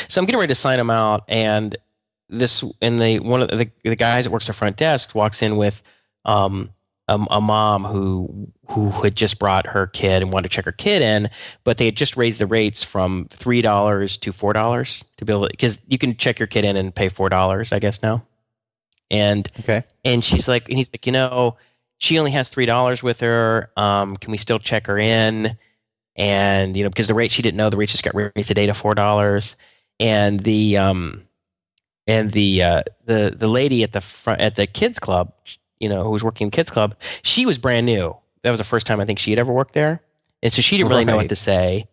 so 0.09 0.19
I'm 0.19 0.25
getting 0.25 0.39
ready 0.39 0.51
to 0.51 0.55
sign 0.55 0.77
them 0.77 0.89
out, 0.89 1.23
and 1.29 1.77
this 2.29 2.63
and 2.81 2.99
the 2.99 3.19
one 3.19 3.41
of 3.41 3.57
the 3.57 3.69
the 3.83 3.95
guys 3.95 4.25
that 4.25 4.31
works 4.31 4.47
the 4.47 4.53
front 4.53 4.75
desk 4.75 5.15
walks 5.15 5.41
in 5.41 5.55
with 5.55 5.81
um, 6.25 6.71
a, 7.07 7.19
a, 7.31 7.41
mom 7.41 7.85
who 7.85 8.51
who 8.69 8.89
had 8.91 9.15
just 9.15 9.39
brought 9.39 9.65
her 9.65 9.87
kid 9.87 10.21
and 10.21 10.31
wanted 10.31 10.49
to 10.49 10.55
check 10.55 10.65
her 10.65 10.71
kid 10.71 11.01
in, 11.01 11.29
but 11.63 11.77
they 11.77 11.85
had 11.85 11.95
just 11.95 12.17
raised 12.17 12.39
the 12.39 12.45
rates 12.45 12.83
from 12.83 13.27
three 13.29 13.61
dollars 13.61 14.17
to 14.17 14.33
four 14.33 14.53
dollars 14.53 15.05
to 15.17 15.25
be 15.25 15.33
able 15.33 15.47
because 15.47 15.81
you 15.87 15.97
can 15.97 16.15
check 16.17 16.39
your 16.39 16.47
kid 16.47 16.65
in 16.65 16.75
and 16.75 16.93
pay 16.93 17.09
four 17.09 17.29
dollars, 17.29 17.71
I 17.71 17.79
guess 17.79 18.03
now. 18.03 18.25
And 19.09 19.47
okay, 19.59 19.83
and 20.03 20.23
she's 20.23 20.47
like, 20.47 20.67
and 20.67 20.77
he's 20.77 20.91
like, 20.93 21.05
you 21.05 21.13
know, 21.13 21.55
she 21.97 22.19
only 22.19 22.31
has 22.31 22.49
three 22.49 22.65
dollars 22.65 23.01
with 23.01 23.21
her. 23.21 23.71
Um, 23.77 24.17
can 24.17 24.31
we 24.31 24.37
still 24.37 24.59
check 24.59 24.87
her 24.87 24.97
in? 24.97 25.57
And 26.17 26.75
you 26.75 26.83
know, 26.83 26.89
because 26.89 27.07
the 27.07 27.13
rate 27.13 27.31
she 27.31 27.41
didn't 27.41 27.57
know, 27.57 27.69
the 27.69 27.77
rate 27.77 27.89
just 27.89 28.03
got 28.03 28.15
raised 28.15 28.47
today 28.47 28.65
to 28.65 28.73
four 28.73 28.95
dollars. 28.95 29.55
And 29.99 30.41
the 30.41 30.77
um, 30.77 31.27
and 32.05 32.31
the 32.31 32.63
uh, 32.63 32.83
the 33.05 33.33
the 33.37 33.47
lady 33.47 33.83
at 33.83 33.93
the 33.93 34.01
front 34.01 34.41
at 34.41 34.55
the 34.55 34.67
kids 34.67 34.99
club, 34.99 35.31
you 35.79 35.89
know, 35.89 36.03
who 36.03 36.11
was 36.11 36.23
working 36.23 36.47
in 36.47 36.51
kids 36.51 36.69
club, 36.69 36.95
she 37.21 37.45
was 37.45 37.57
brand 37.57 37.85
new. 37.85 38.15
That 38.43 38.51
was 38.51 38.59
the 38.59 38.63
first 38.63 38.87
time 38.87 38.99
I 38.99 39.05
think 39.05 39.19
she 39.19 39.31
had 39.31 39.39
ever 39.39 39.51
worked 39.51 39.73
there, 39.73 40.01
and 40.41 40.51
so 40.51 40.61
she 40.61 40.77
didn't 40.77 40.89
really 40.89 41.05
right. 41.05 41.11
know 41.11 41.17
what 41.17 41.29
to 41.29 41.35
say. 41.35 41.87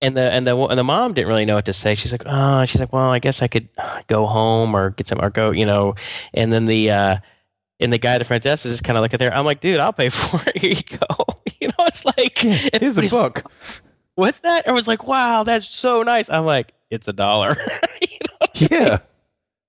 And 0.00 0.16
the 0.16 0.32
and 0.32 0.46
the 0.46 0.56
and 0.56 0.78
the 0.78 0.84
mom 0.84 1.14
didn't 1.14 1.28
really 1.28 1.44
know 1.44 1.54
what 1.54 1.66
to 1.66 1.72
say. 1.72 1.94
She's 1.94 2.12
like, 2.12 2.24
oh, 2.26 2.64
she's 2.64 2.80
like, 2.80 2.92
well, 2.92 3.10
I 3.10 3.18
guess 3.18 3.42
I 3.42 3.48
could 3.48 3.68
go 4.08 4.26
home 4.26 4.74
or 4.74 4.90
get 4.90 5.06
some 5.06 5.20
or 5.20 5.30
go, 5.30 5.50
you 5.50 5.66
know. 5.66 5.94
And 6.34 6.52
then 6.52 6.66
the 6.66 6.90
uh, 6.90 7.16
and 7.78 7.92
the 7.92 7.98
guy 7.98 8.14
at 8.14 8.18
the 8.18 8.24
front 8.24 8.42
desk 8.42 8.64
is 8.64 8.72
just 8.72 8.84
kind 8.84 8.96
of 8.96 9.02
looking 9.02 9.18
there. 9.18 9.34
I'm 9.34 9.44
like, 9.44 9.60
dude, 9.60 9.80
I'll 9.80 9.92
pay 9.92 10.08
for 10.10 10.40
it. 10.48 10.58
Here 10.58 10.72
you 10.72 10.98
go. 10.98 11.06
You 11.60 11.68
know, 11.68 11.84
it's 11.86 12.04
like 12.04 12.42
yeah, 12.42 12.70
here's 12.80 12.98
a 12.98 13.02
book. 13.02 13.44
Like, 13.44 13.82
What's 14.16 14.40
that? 14.40 14.68
I 14.68 14.72
was 14.72 14.88
like, 14.88 15.06
wow, 15.06 15.44
that's 15.44 15.72
so 15.72 16.02
nice. 16.02 16.28
I'm 16.28 16.44
like, 16.44 16.72
it's 16.90 17.08
a 17.08 17.12
dollar. 17.12 17.56
you 18.02 18.18
know? 18.28 18.46
Yeah. 18.54 18.98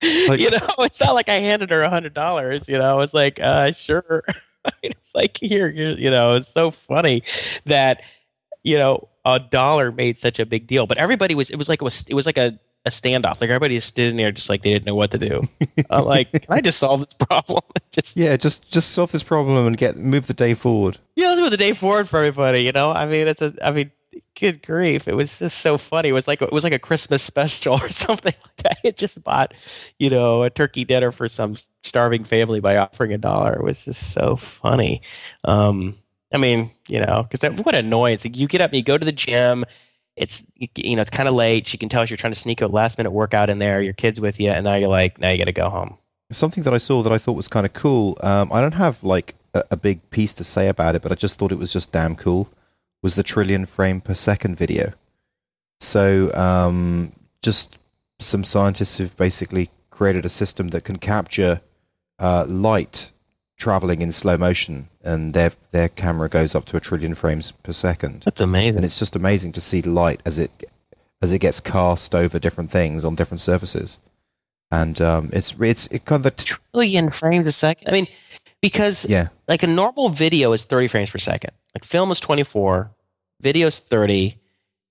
Like, 0.28 0.40
you 0.40 0.50
know, 0.50 0.58
it's 0.80 1.00
not 1.00 1.14
like 1.14 1.28
I 1.28 1.36
handed 1.36 1.70
her 1.70 1.82
a 1.82 1.90
hundred 1.90 2.14
dollars. 2.14 2.68
You 2.68 2.78
know, 2.78 3.00
it's 3.00 3.14
like, 3.14 3.40
uh, 3.40 3.72
sure. 3.72 4.24
it's 4.82 5.14
like 5.14 5.36
here, 5.36 5.68
you 5.68 6.10
know, 6.10 6.36
it's 6.36 6.48
so 6.48 6.70
funny 6.70 7.22
that 7.66 8.02
you 8.62 8.78
know 8.78 9.08
a 9.24 9.38
dollar 9.38 9.92
made 9.92 10.18
such 10.18 10.38
a 10.38 10.46
big 10.46 10.66
deal, 10.66 10.86
but 10.86 10.98
everybody 10.98 11.34
was. 11.34 11.50
It 11.50 11.56
was 11.56 11.68
like 11.68 11.80
it 11.80 11.84
was. 11.84 12.04
It 12.08 12.14
was 12.14 12.26
like 12.26 12.38
a 12.38 12.58
a 12.86 12.90
standoff. 12.90 13.40
Like 13.40 13.50
everybody 13.50 13.76
just 13.76 13.88
stood 13.88 14.10
in 14.10 14.16
there 14.16 14.32
just 14.32 14.48
like 14.48 14.62
they 14.62 14.70
didn't 14.70 14.86
know 14.86 14.94
what 14.94 15.10
to 15.12 15.18
do. 15.18 15.42
I'm 15.90 16.04
like, 16.04 16.32
can 16.32 16.44
I 16.48 16.60
just 16.60 16.78
solve 16.78 17.00
this 17.00 17.14
problem? 17.14 17.62
just 17.92 18.16
yeah, 18.16 18.36
just 18.36 18.70
just 18.70 18.90
solve 18.90 19.12
this 19.12 19.22
problem 19.22 19.66
and 19.66 19.76
get 19.76 19.96
move 19.96 20.26
the 20.26 20.34
day 20.34 20.54
forward. 20.54 20.98
Yeah, 21.16 21.28
let's 21.28 21.40
move 21.40 21.50
the 21.50 21.56
day 21.56 21.72
forward 21.72 22.08
for 22.08 22.18
everybody. 22.18 22.62
You 22.62 22.72
know, 22.72 22.90
I 22.90 23.06
mean, 23.06 23.28
it's 23.28 23.40
a. 23.42 23.54
I 23.62 23.72
mean, 23.72 23.90
good 24.38 24.62
grief. 24.62 25.08
It 25.08 25.14
was 25.14 25.38
just 25.38 25.58
so 25.58 25.78
funny. 25.78 26.10
It 26.10 26.12
was 26.12 26.28
like 26.28 26.42
it 26.42 26.52
was 26.52 26.64
like 26.64 26.72
a 26.72 26.78
christmas 26.78 27.22
special 27.22 27.74
or 27.82 27.90
something 27.90 28.32
like 28.42 28.66
i 28.66 28.86
had 28.86 28.96
just 28.96 29.22
bought 29.22 29.54
you 29.98 30.10
know 30.10 30.42
a 30.42 30.50
turkey 30.50 30.84
dinner 30.84 31.12
for 31.12 31.28
some 31.28 31.56
starving 31.82 32.24
family 32.24 32.60
by 32.60 32.76
offering 32.76 33.12
a 33.12 33.18
dollar. 33.18 33.54
It 33.54 33.64
was 33.64 33.84
just 33.84 34.12
so 34.12 34.36
funny. 34.36 35.02
Um 35.44 35.96
i 36.32 36.38
mean 36.38 36.70
you 36.88 37.00
know 37.00 37.26
because 37.28 37.48
what 37.64 37.74
annoyance. 37.74 38.24
You 38.24 38.46
get 38.48 38.60
up 38.60 38.70
and 38.70 38.76
you 38.76 38.82
go 38.82 38.98
to 38.98 39.04
the 39.04 39.12
gym. 39.12 39.64
It's 40.16 40.44
you 40.56 40.96
know 40.96 41.02
it's 41.02 41.10
kind 41.10 41.28
of 41.28 41.34
late. 41.34 41.72
You 41.72 41.78
can 41.78 41.88
tell 41.88 42.04
you're 42.04 42.16
trying 42.16 42.32
to 42.32 42.38
sneak 42.38 42.60
a 42.60 42.66
last 42.66 42.98
minute 42.98 43.10
workout 43.10 43.50
in 43.50 43.58
there. 43.58 43.82
Your 43.82 43.94
kids 43.94 44.20
with 44.20 44.38
you. 44.38 44.50
And 44.50 44.64
now 44.64 44.74
you're 44.76 44.88
like 44.88 45.18
now 45.18 45.30
you 45.30 45.38
got 45.38 45.44
to 45.44 45.52
go 45.52 45.68
home. 45.68 45.98
Something 46.30 46.64
that 46.64 46.74
i 46.74 46.78
saw 46.78 47.02
that 47.02 47.12
i 47.12 47.18
thought 47.18 47.36
was 47.36 47.48
kind 47.48 47.66
of 47.66 47.74
cool 47.74 48.16
um, 48.22 48.50
i 48.52 48.60
don't 48.60 48.72
have 48.72 49.04
like 49.04 49.34
a, 49.52 49.62
a 49.72 49.76
big 49.76 50.10
piece 50.10 50.32
to 50.34 50.42
say 50.42 50.68
about 50.68 50.96
it 50.96 51.02
but 51.02 51.12
i 51.12 51.14
just 51.14 51.38
thought 51.38 51.52
it 51.52 51.58
was 51.58 51.72
just 51.72 51.92
damn 51.92 52.16
cool 52.16 52.50
was 53.04 53.16
the 53.16 53.22
trillion 53.22 53.66
frame 53.66 54.00
per 54.00 54.14
second 54.14 54.56
video. 54.56 54.90
So 55.78 56.34
um, 56.34 57.12
just 57.42 57.78
some 58.18 58.44
scientists 58.44 58.96
have 58.96 59.14
basically 59.18 59.70
created 59.90 60.24
a 60.24 60.30
system 60.30 60.68
that 60.68 60.84
can 60.84 60.96
capture 60.96 61.60
uh, 62.18 62.46
light 62.48 63.12
traveling 63.58 64.00
in 64.00 64.10
slow 64.10 64.38
motion, 64.38 64.88
and 65.02 65.34
their 65.34 65.52
their 65.70 65.90
camera 65.90 66.30
goes 66.30 66.54
up 66.54 66.64
to 66.64 66.78
a 66.78 66.80
trillion 66.80 67.14
frames 67.14 67.52
per 67.52 67.72
second. 67.72 68.22
That's 68.22 68.40
amazing. 68.40 68.78
And 68.78 68.84
it's 68.86 68.98
just 68.98 69.14
amazing 69.14 69.52
to 69.52 69.60
see 69.60 69.82
light 69.82 70.22
as 70.24 70.38
it 70.38 70.50
as 71.20 71.30
it 71.30 71.40
gets 71.40 71.60
cast 71.60 72.14
over 72.14 72.38
different 72.38 72.70
things 72.70 73.04
on 73.04 73.14
different 73.14 73.40
surfaces. 73.40 74.00
And 74.70 74.98
um, 75.02 75.28
it's 75.30 75.54
it's 75.60 75.88
it 75.88 76.06
kind 76.06 76.24
of 76.24 76.36
trillion 76.36 77.10
frames 77.10 77.46
a 77.46 77.52
second. 77.52 77.86
I 77.88 77.92
mean, 77.92 78.06
because 78.62 79.06
yeah, 79.06 79.28
like 79.46 79.62
a 79.62 79.66
normal 79.66 80.08
video 80.08 80.54
is 80.54 80.64
30 80.64 80.88
frames 80.88 81.10
per 81.10 81.18
second. 81.18 81.52
Like 81.74 81.84
film 81.84 82.10
is 82.10 82.20
24, 82.20 82.93
video 83.44 83.68
is 83.68 83.78
30, 83.78 84.36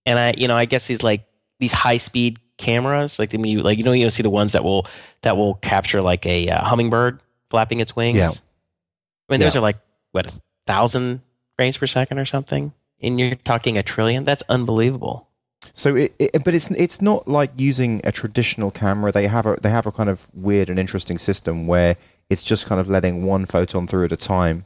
and 0.06 0.18
I 0.18 0.34
you 0.38 0.47
know 0.47 0.56
I 0.56 0.64
guess 0.66 0.88
these 0.88 1.04
like 1.04 1.26
these 1.60 1.74
high 1.74 1.97
speed 1.97 2.39
cameras 2.58 3.18
like 3.20 3.34
I 3.34 3.38
mean 3.38 3.51
you 3.58 3.64
like 3.64 3.78
you 3.80 3.84
know 3.84 3.91
you 3.91 4.10
see 4.10 4.24
the 4.24 4.30
ones 4.30 4.54
that 4.54 4.64
will 4.64 4.86
that 5.24 5.36
will 5.36 5.56
capture 5.56 6.01
like 6.01 6.26
a 6.26 6.47
uh, 6.49 6.64
hummingbird 6.64 7.20
flapping 7.49 7.82
its 7.82 7.95
wings. 7.95 8.16
Yeah. 8.18 8.30
I 8.30 9.34
mean, 9.34 9.41
those 9.41 9.56
Yeah. 9.56 9.60
are 9.60 9.62
like 9.62 9.78
what 10.12 10.28
a 10.28 10.32
thousand 10.68 11.22
frames 11.58 11.78
per 11.78 11.88
second 11.88 12.20
or 12.20 12.26
something, 12.26 12.72
and 13.01 13.20
you're 13.20 13.36
talking 13.36 13.78
a 13.78 13.84
trillion. 13.84 14.24
That's 14.24 14.43
unbelievable. 14.49 15.28
So 15.74 15.95
it, 15.95 16.14
it, 16.20 16.43
but 16.43 16.54
it's 16.54 16.70
it's 16.72 17.01
not 17.01 17.28
like 17.28 17.51
using 17.58 18.01
a 18.04 18.12
traditional 18.12 18.70
camera. 18.70 19.12
They 19.12 19.28
have 19.28 19.45
a 19.45 19.58
they 19.62 19.70
have 19.70 19.88
a 19.88 19.91
kind 19.91 20.10
of 20.10 20.28
weird 20.34 20.70
and 20.70 20.78
interesting 20.78 21.18
system 21.18 21.68
where 21.68 21.95
it's 22.30 22.43
just 22.43 22.66
kind 22.68 22.80
of 22.82 22.89
letting 22.89 23.26
one 23.26 23.45
photon 23.45 23.88
through 23.88 24.06
at 24.06 24.12
a 24.12 24.18
time, 24.18 24.66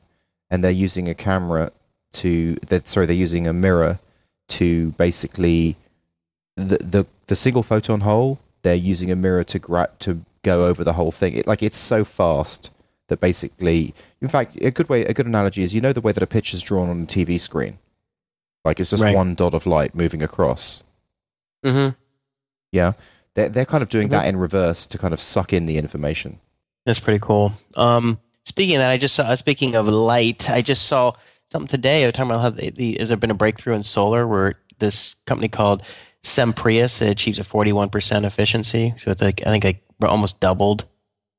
and 0.50 0.64
they're 0.64 0.72
using 0.72 1.08
a 1.08 1.14
camera 1.16 1.72
to 2.14 2.56
that 2.68 2.88
sorry 2.88 3.06
they're 3.06 3.16
using 3.16 3.48
a 3.48 3.54
mirror 3.54 4.00
to 4.50 4.92
basically 4.92 5.76
the 6.56 6.78
the 6.78 7.06
the 7.28 7.36
single 7.36 7.64
photon 7.64 8.02
hole. 8.02 8.40
They're 8.64 8.76
using 8.76 9.12
a 9.12 9.16
mirror 9.16 9.44
to 9.46 9.60
gra- 9.60 9.90
to 10.00 10.22
go 10.44 10.66
over 10.66 10.84
the 10.84 10.94
whole 10.94 11.12
thing. 11.12 11.34
It, 11.36 11.48
like 11.48 11.62
it's 11.64 11.78
so 11.78 12.04
fast 12.04 12.72
that 13.08 13.20
basically, 13.20 13.94
in 14.22 14.28
fact, 14.28 14.58
a 14.62 14.72
good 14.72 14.90
way 14.90 15.04
a 15.06 15.14
good 15.14 15.28
analogy 15.28 15.64
is 15.64 15.74
you 15.76 15.82
know 15.82 15.94
the 15.94 16.02
way 16.02 16.12
that 16.12 16.24
a 16.24 16.28
picture's 16.28 16.62
drawn 16.62 16.90
on 16.90 17.04
a 17.04 17.06
TV 17.06 17.40
screen. 17.40 17.78
Like 18.66 18.80
it's 18.80 18.90
just 18.90 19.04
Right. 19.04 19.16
one 19.16 19.36
dot 19.36 19.54
of 19.54 19.66
light 19.66 19.96
moving 19.96 20.22
across. 20.22 20.84
Mm-hmm. 21.66 21.96
Yeah, 22.72 22.94
they're 23.36 23.50
they're 23.50 23.66
kind 23.66 23.82
of 23.84 23.90
doing 23.90 24.08
Mhm. 24.08 24.12
that 24.12 24.26
in 24.26 24.38
reverse 24.38 24.88
to 24.88 24.98
kind 24.98 25.14
of 25.14 25.20
suck 25.20 25.54
in 25.54 25.66
the 25.66 25.78
information. 25.78 26.40
That's 26.86 27.00
pretty 27.00 27.20
cool. 27.20 27.54
Um, 27.76 28.20
speaking 28.46 28.76
of 28.76 28.80
that, 28.82 28.90
I 28.92 28.98
just 28.98 29.16
saw. 29.16 29.34
Speaking 29.36 29.76
of 29.76 29.88
light, 29.88 30.50
I 30.50 30.62
just 30.62 30.86
saw 30.86 31.14
something 31.52 31.68
today. 31.68 32.04
I 32.04 32.08
was 32.08 32.14
talking 32.14 32.32
about 32.32 32.42
how 32.42 32.50
the, 32.50 32.70
the, 32.72 32.98
has 33.00 33.10
there 33.10 33.18
been 33.18 33.32
a 33.32 33.36
breakthrough 33.36 33.76
in 33.76 33.84
solar 33.84 34.28
where 34.28 34.56
this 34.80 35.16
company 35.26 35.48
called 35.48 35.82
Semprius 36.24 37.02
achieves 37.08 37.40
a 37.40 37.44
forty-one 37.44 37.90
percent 37.90 38.26
efficiency. 38.26 38.94
So 38.98 39.12
it's 39.12 39.22
like 39.22 39.42
I 39.46 39.50
think 39.50 39.64
like 39.64 39.84
almost 40.02 40.40
doubled 40.40 40.86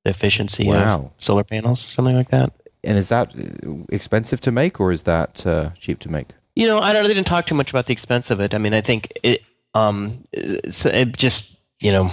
the 0.05 0.11
efficiency 0.11 0.69
Wow. 0.69 0.97
of 0.97 1.11
solar 1.19 1.45
panels, 1.45 1.81
something 1.81 2.17
like 2.17 2.31
that. 2.31 2.53
And 2.85 2.97
is 2.97 3.09
that 3.09 3.35
uh, 3.37 3.85
expensive 3.91 4.41
to 4.43 4.51
make 4.51 4.81
or 4.81 4.93
is 4.93 5.03
that 5.03 5.47
uh, 5.47 5.71
cheap 5.79 5.99
to 6.01 6.09
make? 6.09 6.29
You 6.55 6.67
know, 6.67 6.79
I 6.79 6.93
don't. 6.93 7.03
They 7.03 7.15
didn't 7.15 7.27
talk 7.27 7.47
too 7.47 7.55
much 7.55 7.71
about 7.71 7.87
the 7.87 7.93
expense 7.93 8.31
of 8.31 8.41
it. 8.41 8.55
I 8.55 8.59
mean, 8.59 8.75
I 8.75 8.81
think 8.81 9.13
it. 9.23 9.43
Um, 9.75 10.17
it 10.33 11.17
just 11.17 11.55
you 11.81 11.93
know, 11.93 12.11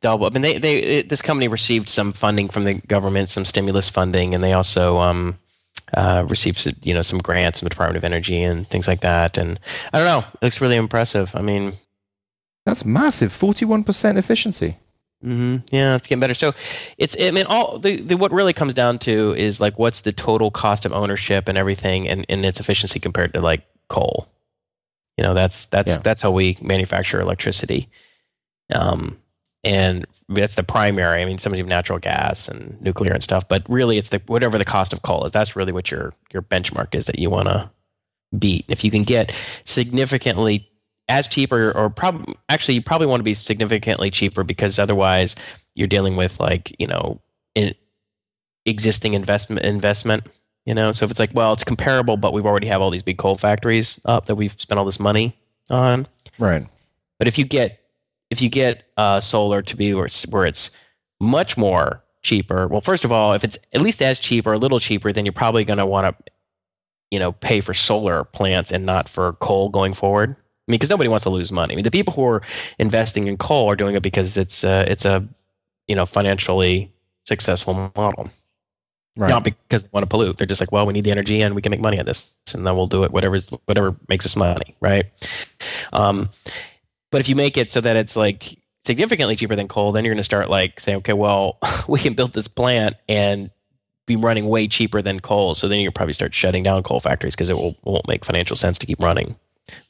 double. 0.00 0.26
I 0.26 0.30
mean, 0.30 0.42
they 0.42 0.58
they 0.58 0.76
it, 0.82 1.08
this 1.08 1.22
company 1.22 1.48
received 1.48 1.88
some 1.88 2.12
funding 2.12 2.48
from 2.48 2.64
the 2.64 2.74
government, 2.74 3.28
some 3.28 3.44
stimulus 3.44 3.88
funding, 3.88 4.34
and 4.34 4.42
they 4.42 4.52
also 4.52 4.98
um, 4.98 5.38
uh, 5.94 6.24
received 6.28 6.84
you 6.86 6.94
know 6.94 7.02
some 7.02 7.18
grants 7.18 7.58
from 7.60 7.66
the 7.66 7.70
Department 7.70 7.96
of 7.98 8.04
Energy 8.04 8.42
and 8.42 8.68
things 8.68 8.88
like 8.88 9.00
that. 9.02 9.38
And 9.38 9.58
I 9.92 9.98
don't 9.98 10.06
know, 10.06 10.26
it 10.34 10.42
looks 10.44 10.60
really 10.60 10.76
impressive. 10.76 11.34
I 11.34 11.42
mean, 11.42 11.74
That's 12.64 12.84
massive, 12.84 13.32
forty-one 13.32 13.84
percent 13.84 14.18
efficiency. 14.18 14.76
Mm-hmm. 15.24 15.64
Yeah, 15.74 15.96
it's 15.96 16.06
getting 16.06 16.20
better. 16.20 16.34
So 16.34 16.52
it's 16.98 17.16
I 17.18 17.30
mean 17.30 17.46
all 17.48 17.78
the, 17.78 17.96
the 18.02 18.16
what 18.16 18.32
really 18.32 18.52
comes 18.52 18.74
down 18.74 18.98
to 19.00 19.34
is 19.36 19.60
like 19.60 19.78
what's 19.78 20.02
the 20.02 20.12
total 20.12 20.50
cost 20.50 20.84
of 20.84 20.92
ownership 20.92 21.48
and 21.48 21.56
everything 21.56 22.06
and, 22.08 22.26
and 22.28 22.44
its 22.44 22.60
efficiency 22.60 23.00
compared 23.00 23.32
to 23.34 23.40
like 23.40 23.64
coal. 23.88 24.28
You 25.16 25.24
know, 25.24 25.32
that's 25.32 25.66
that's 25.66 25.92
Yeah. 25.92 25.98
that's 26.02 26.20
how 26.20 26.30
we 26.32 26.58
manufacture 26.60 27.18
electricity. 27.20 27.88
Um 28.74 29.16
and 29.64 30.06
that's 30.28 30.54
the 30.54 30.62
primary. 30.62 31.22
I 31.22 31.24
mean, 31.24 31.38
some 31.38 31.52
of 31.52 31.66
natural 31.66 31.98
gas 31.98 32.48
and 32.48 32.80
nuclear 32.80 33.12
and 33.12 33.22
stuff, 33.22 33.48
but 33.48 33.62
really 33.68 33.98
it's 33.98 34.08
the 34.10 34.20
whatever 34.26 34.58
the 34.58 34.64
cost 34.64 34.92
of 34.92 35.02
coal 35.02 35.24
is. 35.24 35.32
That's 35.32 35.56
really 35.56 35.72
what 35.72 35.90
your 35.90 36.12
your 36.32 36.42
benchmark 36.42 36.94
is 36.94 37.06
that 37.06 37.18
you 37.18 37.30
want 37.30 37.48
to 37.48 37.70
beat. 38.38 38.64
If 38.68 38.84
you 38.84 38.90
can 38.90 39.04
get 39.04 39.32
significantly 39.64 40.68
as 41.08 41.28
cheaper 41.28 41.70
or 41.76 41.88
probably 41.88 42.34
actually 42.48 42.74
you 42.74 42.82
probably 42.82 43.06
want 43.06 43.20
to 43.20 43.24
be 43.24 43.34
significantly 43.34 44.10
cheaper 44.10 44.42
because 44.42 44.78
otherwise 44.78 45.36
you're 45.74 45.86
dealing 45.86 46.16
with 46.16 46.40
like 46.40 46.74
you 46.80 46.86
know 46.86 47.20
in, 47.54 47.72
existing 48.64 49.14
investment 49.14 49.64
investment 49.64 50.26
you 50.64 50.74
know 50.74 50.90
so 50.90 51.04
if 51.04 51.10
it's 51.12 51.20
like 51.20 51.30
well 51.32 51.52
it's 51.52 51.62
comparable 51.62 52.16
but 52.16 52.32
we've 52.32 52.44
already 52.44 52.66
have 52.66 52.80
all 52.82 52.90
these 52.90 53.04
big 53.04 53.18
coal 53.18 53.36
factories 53.36 54.00
up 54.04 54.26
that 54.26 54.34
we've 54.34 54.60
spent 54.60 54.80
all 54.80 54.84
this 54.84 54.98
money 54.98 55.38
on 55.70 56.08
Right. 56.40 56.66
but 57.20 57.28
if 57.28 57.38
you 57.38 57.44
get 57.44 57.78
if 58.30 58.40
you 58.42 58.48
get 58.48 58.84
uh, 58.96 59.20
solar 59.20 59.62
to 59.62 59.76
be 59.76 59.94
where 59.94 60.06
it's, 60.06 60.26
where 60.28 60.46
it's 60.46 60.70
much 61.20 61.56
more 61.56 62.02
cheaper, 62.22 62.66
well, 62.68 62.80
first 62.80 63.04
of 63.04 63.12
all, 63.12 63.32
if 63.34 63.44
it's 63.44 63.56
at 63.72 63.80
least 63.80 64.02
as 64.02 64.18
cheap 64.18 64.46
or 64.46 64.52
a 64.52 64.58
little 64.58 64.80
cheaper, 64.80 65.12
then 65.12 65.24
you're 65.24 65.32
probably 65.32 65.64
going 65.64 65.78
to 65.78 65.86
want 65.86 66.18
to, 66.18 66.24
you 67.10 67.18
know, 67.18 67.32
pay 67.32 67.60
for 67.60 67.72
solar 67.72 68.24
plants 68.24 68.72
and 68.72 68.84
not 68.84 69.08
for 69.08 69.34
coal 69.34 69.68
going 69.68 69.94
forward. 69.94 70.30
I 70.30 70.72
mean, 70.72 70.78
because 70.78 70.90
nobody 70.90 71.08
wants 71.08 71.22
to 71.22 71.30
lose 71.30 71.52
money. 71.52 71.74
I 71.74 71.76
mean, 71.76 71.84
the 71.84 71.90
people 71.92 72.12
who 72.12 72.24
are 72.24 72.42
investing 72.80 73.28
in 73.28 73.36
coal 73.36 73.68
are 73.70 73.76
doing 73.76 73.94
it 73.94 74.02
because 74.02 74.36
it's 74.36 74.64
uh, 74.64 74.84
it's 74.88 75.04
a 75.04 75.24
you 75.86 75.94
know 75.94 76.04
financially 76.04 76.92
successful 77.24 77.92
model, 77.94 78.28
Right. 79.16 79.30
not 79.30 79.44
because 79.44 79.84
they 79.84 79.90
want 79.92 80.02
to 80.02 80.08
pollute. 80.08 80.36
They're 80.36 80.46
just 80.48 80.60
like, 80.60 80.72
well, 80.72 80.84
we 80.84 80.92
need 80.92 81.04
the 81.04 81.12
energy 81.12 81.40
and 81.40 81.54
we 81.54 81.62
can 81.62 81.70
make 81.70 81.80
money 81.80 82.00
on 82.00 82.04
this, 82.06 82.32
and 82.52 82.66
then 82.66 82.74
we'll 82.76 82.88
do 82.88 83.04
it 83.04 83.12
whatever 83.12 83.38
whatever 83.66 83.94
makes 84.08 84.26
us 84.26 84.34
money, 84.34 84.74
right? 84.80 85.04
Um, 85.92 86.30
but 87.16 87.22
if 87.22 87.30
you 87.30 87.34
make 87.34 87.56
it 87.56 87.70
so 87.70 87.80
that 87.80 87.96
it's 87.96 88.14
like 88.14 88.58
significantly 88.84 89.36
cheaper 89.36 89.56
than 89.56 89.68
coal, 89.68 89.90
then 89.90 90.04
you're 90.04 90.12
going 90.12 90.18
to 90.18 90.22
start 90.22 90.50
like 90.50 90.78
saying, 90.78 90.98
okay, 90.98 91.14
well, 91.14 91.56
we 91.88 91.98
can 91.98 92.12
build 92.12 92.34
this 92.34 92.46
plant 92.46 92.94
and 93.08 93.50
be 94.06 94.16
running 94.16 94.46
way 94.46 94.68
cheaper 94.68 95.00
than 95.00 95.20
coal. 95.20 95.54
So 95.54 95.66
then 95.66 95.80
you'll 95.80 95.92
probably 95.92 96.12
start 96.12 96.34
shutting 96.34 96.62
down 96.62 96.82
coal 96.82 97.00
factories 97.00 97.34
because 97.34 97.48
it 97.48 97.56
will, 97.56 97.74
won't 97.84 98.06
make 98.06 98.22
financial 98.22 98.54
sense 98.54 98.78
to 98.80 98.86
keep 98.86 99.00
running. 99.00 99.34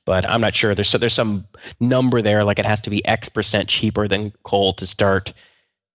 But 0.04 0.24
I'm 0.30 0.40
not 0.40 0.54
sure. 0.54 0.72
There's 0.72 0.88
so 0.88 0.98
there's 0.98 1.14
some 1.14 1.48
number 1.80 2.22
there, 2.22 2.44
like 2.44 2.60
it 2.60 2.64
has 2.64 2.80
to 2.82 2.90
be 2.90 3.04
X 3.04 3.28
percent 3.28 3.68
cheaper 3.68 4.06
than 4.06 4.32
coal 4.44 4.72
to 4.74 4.86
start 4.86 5.32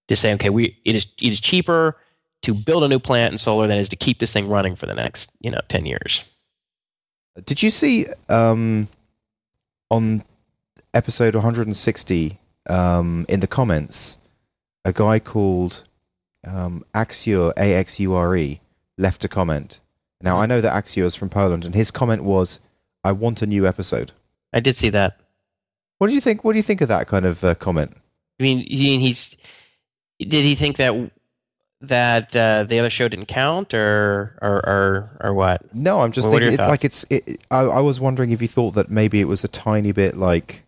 to 0.09 0.17
say, 0.17 0.33
okay, 0.33 0.49
we 0.49 0.77
it 0.83 0.95
is 0.95 1.07
it 1.21 1.29
is 1.29 1.39
cheaper 1.39 1.97
to 2.41 2.53
build 2.53 2.83
a 2.83 2.89
new 2.89 2.99
plant 2.99 3.31
in 3.31 3.37
solar 3.37 3.67
than 3.67 3.77
it 3.77 3.81
is 3.81 3.87
to 3.87 3.95
keep 3.95 4.19
this 4.19 4.33
thing 4.33 4.49
running 4.49 4.75
for 4.75 4.85
the 4.85 4.95
next 4.95 5.31
you 5.39 5.49
know 5.49 5.61
ten 5.69 5.85
years. 5.85 6.25
Did 7.45 7.63
you 7.63 7.69
see 7.69 8.07
um, 8.27 8.89
on 9.89 10.25
episode 10.93 11.35
160 11.35 12.39
um, 12.69 13.25
in 13.29 13.39
the 13.39 13.47
comments 13.47 14.17
a 14.85 14.93
guy 14.93 15.19
called 15.19 15.83
um, 16.45 16.83
Axure 16.93 17.53
A 17.57 17.73
X 17.73 17.99
U 17.99 18.13
R 18.13 18.35
E 18.35 18.61
left 18.97 19.23
a 19.23 19.27
comment. 19.27 19.79
Now 20.21 20.39
I 20.39 20.45
know 20.45 20.61
that 20.61 20.73
Axure 20.73 21.03
is 21.03 21.15
from 21.15 21.29
Poland, 21.29 21.65
and 21.65 21.75
his 21.75 21.91
comment 21.91 22.23
was, 22.23 22.59
"I 23.03 23.11
want 23.11 23.41
a 23.41 23.47
new 23.47 23.67
episode." 23.67 24.11
I 24.53 24.59
did 24.59 24.75
see 24.75 24.89
that. 24.89 25.19
What 25.97 26.07
do 26.07 26.13
you 26.13 26.21
think? 26.21 26.43
What 26.43 26.53
do 26.53 26.57
you 26.57 26.63
think 26.63 26.81
of 26.81 26.87
that 26.87 27.07
kind 27.07 27.25
of 27.25 27.43
uh, 27.43 27.55
comment? 27.55 27.95
I 28.39 28.43
mean, 28.43 28.65
he, 28.67 28.97
he's 28.99 29.37
did 30.19 30.43
he 30.43 30.55
think 30.55 30.77
that 30.77 31.11
that 31.81 32.35
uh, 32.35 32.63
the 32.63 32.79
other 32.79 32.89
show 32.89 33.07
didn't 33.07 33.27
count, 33.27 33.73
or 33.73 34.37
or 34.41 34.67
or, 34.67 35.17
or 35.21 35.33
what? 35.33 35.73
No, 35.75 36.01
I'm 36.01 36.11
just 36.11 36.29
Well, 36.29 36.39
thinking 36.39 36.53
it's 36.59 36.67
like 36.67 36.83
it's. 36.83 37.05
It, 37.09 37.43
I, 37.51 37.61
I 37.61 37.79
was 37.81 37.99
wondering 37.99 38.31
if 38.31 38.41
you 38.41 38.47
thought 38.47 38.71
that 38.71 38.89
maybe 38.89 39.21
it 39.21 39.25
was 39.25 39.43
a 39.43 39.47
tiny 39.47 39.91
bit 39.91 40.17
like 40.17 40.63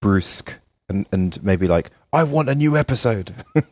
brusque, 0.00 0.54
and 0.88 1.06
and 1.12 1.42
maybe 1.42 1.66
like 1.66 1.90
I 2.12 2.24
want 2.24 2.48
a 2.48 2.54
new 2.54 2.76
episode. 2.76 3.32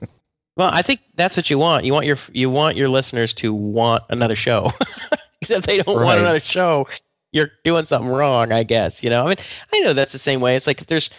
Well, 0.56 0.70
I 0.72 0.82
think 0.82 1.02
that's 1.14 1.36
what 1.36 1.50
you 1.50 1.56
want. 1.56 1.84
You 1.84 1.92
want 1.92 2.04
your 2.06 2.18
you 2.32 2.50
want 2.50 2.76
your 2.76 2.88
listeners 2.88 3.32
to 3.34 3.54
want 3.54 4.02
another 4.08 4.34
show. 4.34 4.72
if 5.40 5.62
they 5.62 5.78
don't 5.78 5.96
Right. 5.96 6.04
want 6.04 6.18
another 6.18 6.40
show, 6.40 6.88
you're 7.30 7.52
doing 7.62 7.84
something 7.84 8.10
wrong, 8.10 8.50
I 8.50 8.64
guess. 8.64 9.04
You 9.04 9.08
know, 9.10 9.24
I 9.24 9.28
mean, 9.28 9.36
I 9.72 9.78
know 9.78 9.92
that's 9.92 10.10
the 10.10 10.18
same 10.18 10.40
way. 10.40 10.56
It's 10.56 10.66
like 10.66 10.80
if 10.80 10.88
there's 10.88 11.10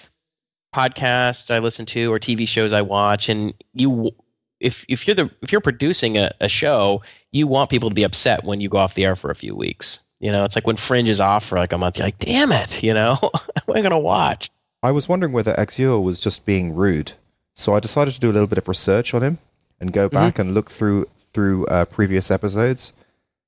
podcasts 0.76 1.50
I 1.54 1.60
listen 1.60 1.86
to 1.88 2.12
or 2.12 2.20
TV 2.20 2.46
shows 2.46 2.74
I 2.74 2.82
watch, 2.82 3.30
and 3.30 3.54
you, 3.74 4.12
if 4.60 4.86
if 4.90 5.08
you're 5.08 5.16
the 5.16 5.30
if 5.42 5.54
you're 5.54 5.62
producing 5.62 6.18
a, 6.18 6.32
a 6.42 6.50
show, 6.50 7.02
you 7.32 7.48
want 7.48 7.70
people 7.70 7.88
to 7.90 7.96
be 7.96 8.04
upset 8.04 8.44
when 8.44 8.60
you 8.60 8.68
go 8.68 8.78
off 8.78 8.94
the 8.94 9.06
air 9.06 9.16
for 9.16 9.32
a 9.32 9.36
few 9.36 9.56
weeks. 9.56 10.02
You 10.20 10.32
know, 10.32 10.44
it's 10.44 10.56
like 10.56 10.68
when 10.68 10.76
Fringe 10.76 11.08
is 11.08 11.22
off 11.22 11.46
for 11.46 11.58
like 11.58 11.72
a 11.72 11.78
month, 11.78 11.98
you're 11.98 12.08
like, 12.08 12.18
damn 12.20 12.52
it, 12.52 12.84
you 12.84 12.94
know, 12.94 13.16
what 13.22 13.70
am 13.70 13.76
I 13.78 13.82
gonna 13.82 13.98
watch? 14.00 14.50
I 14.82 14.92
was 14.92 15.10
wondering 15.10 15.34
whether 15.34 15.54
Axure 15.56 16.02
was 16.02 16.20
just 16.20 16.46
being 16.46 16.74
rude, 16.74 17.14
so 17.54 17.76
I 17.76 17.80
decided 17.80 18.14
to 18.14 18.20
do 18.20 18.30
a 18.30 18.34
little 18.34 18.48
bit 18.48 18.58
of 18.58 18.68
research 18.68 19.14
on 19.14 19.22
him 19.24 19.38
and 19.80 19.92
go 19.94 20.08
back 20.10 20.40
and 20.40 20.54
look 20.54 20.70
through 20.70 21.08
through 21.34 21.66
uh, 21.68 21.86
previous 21.86 22.32
episodes 22.32 22.94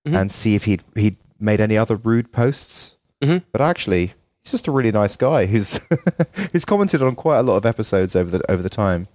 Mhm. 0.08 0.16
and 0.22 0.32
see 0.32 0.56
if 0.56 0.66
he'd 0.66 0.84
he'd 0.96 1.18
made 1.40 1.60
any 1.62 1.78
other 1.78 1.96
rude 1.96 2.32
posts. 2.32 2.98
Mhm. 3.24 3.44
But 3.52 3.62
actually, 3.62 4.14
he's 4.44 4.52
just 4.52 4.68
a 4.68 4.72
really 4.72 4.92
nice 4.92 5.16
guy 5.16 5.46
who's 5.46 5.80
who's 6.52 6.66
commented 6.72 7.02
on 7.04 7.16
quite 7.16 7.40
a 7.40 7.44
lot 7.44 7.56
of 7.58 7.66
episodes 7.66 8.16
over 8.16 8.38
the 8.38 8.52
over 8.52 8.62
the 8.64 8.70
time. 8.70 9.08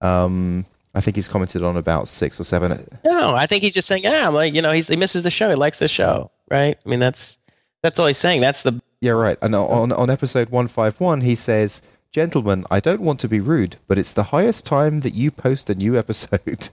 Um, 0.00 0.66
I 0.94 1.00
think 1.00 1.16
he's 1.16 1.28
commented 1.28 1.62
on 1.62 1.76
about 1.76 2.06
six 2.08 2.38
or 2.40 2.44
seven. 2.44 2.86
No, 3.04 3.34
I 3.34 3.46
think 3.46 3.62
he's 3.62 3.72
just 3.74 3.88
saying, 3.88 4.02
yeah, 4.02 4.26
I'm 4.28 4.34
like, 4.34 4.52
you 4.52 4.60
know, 4.60 4.72
he's, 4.72 4.88
he 4.88 4.96
misses 4.96 5.22
the 5.22 5.30
show. 5.30 5.48
He 5.48 5.54
likes 5.54 5.78
the 5.78 5.88
show, 5.88 6.30
right? 6.50 6.76
I 6.84 6.88
mean, 6.88 7.00
that's 7.00 7.38
that's 7.82 7.98
all 7.98 8.06
he's 8.06 8.18
saying. 8.18 8.40
That's 8.42 8.62
the 8.62 8.81
Yeah, 9.02 9.12
right. 9.12 9.36
And 9.42 9.54
on 9.54 9.92
on 9.92 10.08
episode 10.08 10.48
one 10.50 10.68
five 10.68 11.00
one, 11.00 11.22
he 11.22 11.34
says, 11.34 11.82
"Gentlemen, 12.12 12.64
I 12.70 12.80
don't 12.80 13.00
want 13.02 13.20
to 13.20 13.28
be 13.28 13.40
rude, 13.40 13.76
but 13.88 13.98
it's 13.98 14.14
the 14.14 14.30
highest 14.32 14.64
time 14.64 15.00
that 15.00 15.12
you 15.12 15.30
post 15.30 15.68
a 15.68 15.74
new 15.74 15.98
episode." 15.98 16.70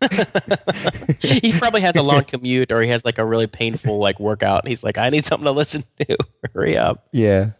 he 1.20 1.52
probably 1.52 1.80
has 1.80 1.94
a 1.94 2.02
long 2.02 2.24
commute 2.24 2.72
or 2.72 2.82
he 2.82 2.88
has 2.88 3.04
like 3.04 3.18
a 3.18 3.24
really 3.24 3.46
painful 3.46 3.98
like 3.98 4.18
workout 4.18 4.62
and 4.62 4.68
he's 4.68 4.82
like 4.82 4.96
i 4.96 5.10
need 5.10 5.24
something 5.26 5.44
to 5.44 5.50
listen 5.50 5.84
to 6.00 6.16
hurry 6.54 6.76
up 6.76 7.06
Yeah. 7.12 7.50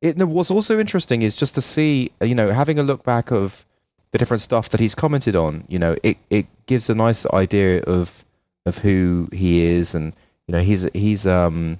It, 0.00 0.16
what's 0.18 0.50
also 0.50 0.80
interesting 0.80 1.22
is 1.22 1.36
just 1.36 1.54
to 1.54 1.60
see, 1.60 2.10
uh, 2.20 2.24
you 2.24 2.34
know, 2.34 2.50
having 2.50 2.78
a 2.78 2.82
look 2.82 3.04
back 3.04 3.30
of 3.30 3.64
the 4.10 4.18
different 4.18 4.40
stuff 4.40 4.68
that 4.70 4.80
he's 4.80 4.96
commented 4.96 5.36
on. 5.36 5.64
You 5.68 5.78
know, 5.78 5.96
it, 6.02 6.18
it 6.28 6.46
gives 6.66 6.90
a 6.90 6.94
nice 6.94 7.24
idea 7.26 7.82
of 7.82 8.24
of 8.66 8.78
who 8.78 9.28
he 9.32 9.62
is, 9.64 9.94
and 9.94 10.12
you 10.48 10.52
know, 10.52 10.60
he's 10.60 10.88
he's 10.92 11.24
um 11.24 11.78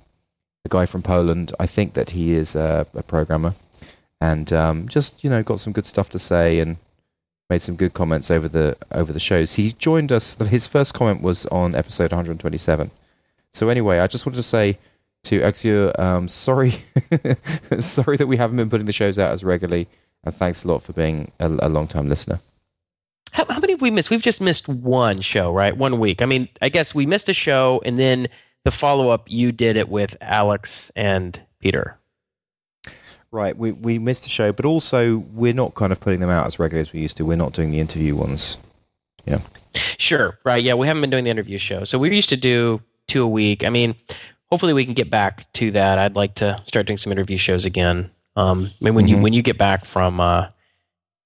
a 0.64 0.68
guy 0.68 0.86
from 0.86 1.02
Poland. 1.02 1.52
I 1.58 1.66
think 1.66 1.94
that 1.94 2.10
he 2.10 2.32
is 2.32 2.54
a, 2.54 2.86
a 2.94 3.02
programmer, 3.02 3.54
and 4.20 4.52
um, 4.52 4.88
just 4.88 5.24
you 5.24 5.30
know, 5.30 5.42
got 5.42 5.60
some 5.60 5.72
good 5.72 5.86
stuff 5.86 6.08
to 6.10 6.18
say 6.18 6.58
and 6.60 6.76
made 7.50 7.62
some 7.62 7.76
good 7.76 7.92
comments 7.92 8.30
over 8.30 8.48
the 8.48 8.76
over 8.92 9.12
the 9.12 9.20
shows. 9.20 9.54
He 9.54 9.72
joined 9.72 10.12
us. 10.12 10.36
His 10.36 10.66
first 10.66 10.94
comment 10.94 11.22
was 11.22 11.46
on 11.46 11.74
episode 11.74 12.12
127. 12.12 12.90
So 13.52 13.68
anyway, 13.68 13.98
I 13.98 14.06
just 14.06 14.24
wanted 14.24 14.36
to 14.36 14.42
say 14.42 14.78
to 15.24 15.40
Exia, 15.40 15.98
um, 16.00 16.26
sorry, 16.28 16.70
sorry 17.80 18.16
that 18.16 18.26
we 18.26 18.36
haven't 18.38 18.56
been 18.56 18.70
putting 18.70 18.86
the 18.86 18.92
shows 18.92 19.18
out 19.18 19.30
as 19.32 19.44
regularly, 19.44 19.86
and 20.24 20.34
thanks 20.34 20.64
a 20.64 20.68
lot 20.68 20.82
for 20.82 20.92
being 20.92 21.30
a, 21.38 21.48
a 21.60 21.68
long 21.68 21.86
time 21.86 22.08
listener. 22.08 22.40
how, 23.32 23.44
how 23.48 23.60
many 23.60 23.72
have 23.74 23.80
we 23.82 23.90
missed 23.90 24.10
we've 24.10 24.22
just 24.22 24.40
missed 24.40 24.68
one 24.68 25.20
show 25.20 25.52
right 25.52 25.76
one 25.76 25.98
week 26.00 26.20
i 26.22 26.26
mean 26.26 26.48
i 26.60 26.68
guess 26.68 26.94
we 26.94 27.06
missed 27.06 27.28
a 27.28 27.32
show 27.32 27.80
and 27.84 27.98
then 27.98 28.26
the 28.64 28.70
follow-up 28.70 29.24
you 29.28 29.52
did 29.52 29.76
it 29.76 29.88
with 29.88 30.16
alex 30.20 30.90
and 30.96 31.40
peter 31.60 31.98
Right, 33.34 33.56
we 33.56 33.72
we 33.72 33.98
missed 33.98 34.24
the 34.24 34.28
show, 34.28 34.52
but 34.52 34.66
also 34.66 35.20
we're 35.32 35.54
not 35.54 35.74
kind 35.74 35.90
of 35.90 36.00
putting 36.00 36.20
them 36.20 36.28
out 36.28 36.46
as 36.46 36.58
regularly 36.58 36.82
as 36.86 36.92
we 36.92 37.00
used 37.00 37.16
to. 37.16 37.24
We're 37.24 37.38
not 37.38 37.54
doing 37.54 37.70
the 37.70 37.80
interview 37.80 38.14
ones. 38.14 38.58
Yeah. 39.24 39.38
Sure. 39.96 40.38
Right. 40.44 40.62
Yeah. 40.62 40.74
We 40.74 40.86
haven't 40.86 41.00
been 41.00 41.08
doing 41.08 41.24
the 41.24 41.30
interview 41.30 41.56
show. 41.56 41.84
So 41.84 41.98
we 41.98 42.14
used 42.14 42.28
to 42.28 42.36
do 42.36 42.82
two 43.08 43.22
a 43.24 43.26
week. 43.26 43.64
I 43.64 43.70
mean, 43.70 43.94
hopefully 44.50 44.74
we 44.74 44.84
can 44.84 44.92
get 44.92 45.08
back 45.08 45.50
to 45.54 45.70
that. 45.70 45.98
I'd 45.98 46.14
like 46.14 46.34
to 46.36 46.60
start 46.66 46.84
doing 46.86 46.98
some 46.98 47.10
interview 47.10 47.38
shows 47.38 47.64
again. 47.64 48.10
Um, 48.36 48.70
I 48.78 48.84
mean, 48.84 48.94
when 48.94 49.08
you 49.08 49.16
Mhm. 49.16 49.22
when 49.22 49.32
you 49.32 49.40
get 49.40 49.56
back 49.56 49.86
from 49.86 50.20
uh, 50.20 50.48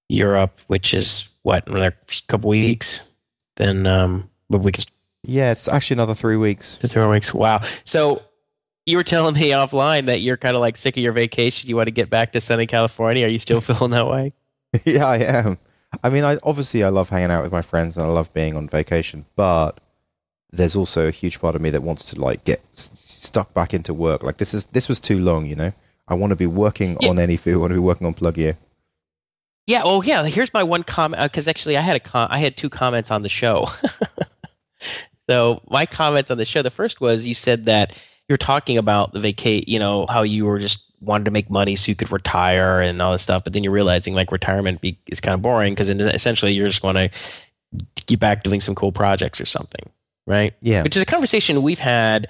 Europe, 0.08 0.60
which 0.68 0.94
is 0.94 1.28
what 1.42 1.66
another 1.66 1.96
couple 2.28 2.50
weeks, 2.50 3.00
then 3.56 3.84
um, 3.84 4.30
but 4.48 4.58
we 4.58 4.70
can 4.70 4.84
Yeah, 5.26 5.50
it's 5.50 5.68
actually 5.68 5.96
another 5.96 6.14
three 6.14 6.36
weeks. 6.36 6.76
the 6.76 6.88
three 6.88 7.06
weeks. 7.06 7.34
Wow. 7.34 7.62
So 7.84 8.22
you 8.86 8.96
were 8.96 9.02
telling 9.02 9.34
me 9.34 9.50
offline 9.50 10.06
that 10.06 10.20
you're 10.20 10.36
kind 10.36 10.54
of 10.54 10.60
like 10.60 10.76
sick 10.76 10.96
of 10.96 11.02
your 11.02 11.12
vacation. 11.12 11.68
You 11.68 11.76
want 11.76 11.88
to 11.88 11.92
get 11.92 12.08
back 12.08 12.32
to 12.32 12.40
sunny 12.40 12.66
California. 12.66 13.26
Are 13.26 13.30
you 13.30 13.38
still 13.40 13.60
feeling 13.62 13.90
that 13.90 14.06
way? 14.06 14.32
yeah, 14.84 15.06
I 15.06 15.16
am. 15.18 15.58
I 16.04 16.10
mean, 16.10 16.24
I 16.24 16.38
obviously 16.42 16.84
I 16.84 16.88
love 16.90 17.08
hanging 17.08 17.30
out 17.30 17.42
with 17.42 17.52
my 17.52 17.62
friends 17.62 17.96
and 17.96 18.06
I 18.06 18.08
love 18.10 18.32
being 18.34 18.56
on 18.56 18.68
vacation, 18.68 19.24
but 19.34 19.80
there's 20.52 20.76
also 20.76 21.08
a 21.08 21.10
huge 21.10 21.40
part 21.40 21.56
of 21.56 21.60
me 21.62 21.70
that 21.70 21.82
wants 21.82 22.04
to 22.12 22.20
like 22.20 22.44
get 22.44 22.62
s- 22.74 22.90
stuck 22.94 23.52
back 23.54 23.74
into 23.74 23.92
work. 23.94 24.22
Like 24.22 24.36
this 24.36 24.54
is 24.54 24.66
this 24.66 24.88
was 24.88 25.00
too 25.00 25.18
long, 25.18 25.46
you 25.46 25.56
know. 25.56 25.72
I 26.08 26.14
want 26.14 26.30
to 26.30 26.36
be 26.36 26.46
working 26.46 26.96
Yeah. 27.00 27.08
on 27.10 27.16
AnyFu. 27.16 27.54
I 27.54 27.56
want 27.56 27.70
to 27.70 27.74
be 27.74 27.80
working 27.80 28.06
on 28.06 28.14
Pluggio. 28.14 28.56
Yeah. 29.66 29.82
Oh, 29.84 30.02
yeah. 30.02 30.22
Here's 30.24 30.52
my 30.54 30.62
one 30.62 30.84
comment 30.84 31.20
because 31.22 31.48
uh, 31.48 31.50
actually 31.50 31.76
I 31.76 31.80
had 31.80 31.96
a 31.96 32.00
com- 32.00 32.28
I 32.30 32.38
had 32.38 32.56
two 32.56 32.68
comments 32.70 33.10
on 33.10 33.22
the 33.22 33.28
show. 33.28 33.68
so 35.28 35.62
my 35.68 35.86
comments 35.86 36.30
on 36.30 36.38
the 36.38 36.44
show, 36.44 36.62
the 36.62 36.70
first 36.70 37.00
was 37.00 37.26
you 37.26 37.34
said 37.34 37.66
that 37.66 37.92
you're 38.28 38.38
talking 38.38 38.78
about 38.78 39.12
the 39.12 39.20
vacate, 39.20 39.68
you 39.68 39.78
know, 39.78 40.06
how 40.08 40.22
you 40.22 40.46
were 40.46 40.58
just 40.58 40.84
wanted 41.00 41.24
to 41.24 41.30
make 41.30 41.50
money 41.50 41.76
so 41.76 41.90
you 41.90 41.96
could 41.96 42.10
retire 42.10 42.80
and 42.80 43.00
all 43.02 43.12
this 43.12 43.22
stuff, 43.22 43.44
but 43.44 43.52
then 43.52 43.62
you're 43.62 43.72
realizing 43.72 44.14
like 44.14 44.32
retirement 44.32 44.80
be- 44.80 44.98
is 45.06 45.20
kind 45.20 45.34
of 45.34 45.42
boring 45.42 45.74
because 45.74 45.88
essentially 45.88 46.52
you're 46.52 46.68
just 46.68 46.82
going 46.82 46.94
to 46.94 47.10
get 48.06 48.20
back 48.20 48.42
doing 48.42 48.60
some 48.60 48.74
cool 48.74 48.92
projects 48.92 49.40
or 49.40 49.46
something, 49.46 49.90
right? 50.26 50.54
Yeah, 50.62 50.82
which 50.82 50.96
is 50.96 51.02
a 51.02 51.06
conversation 51.06 51.62
we've 51.62 51.78
had 51.78 52.28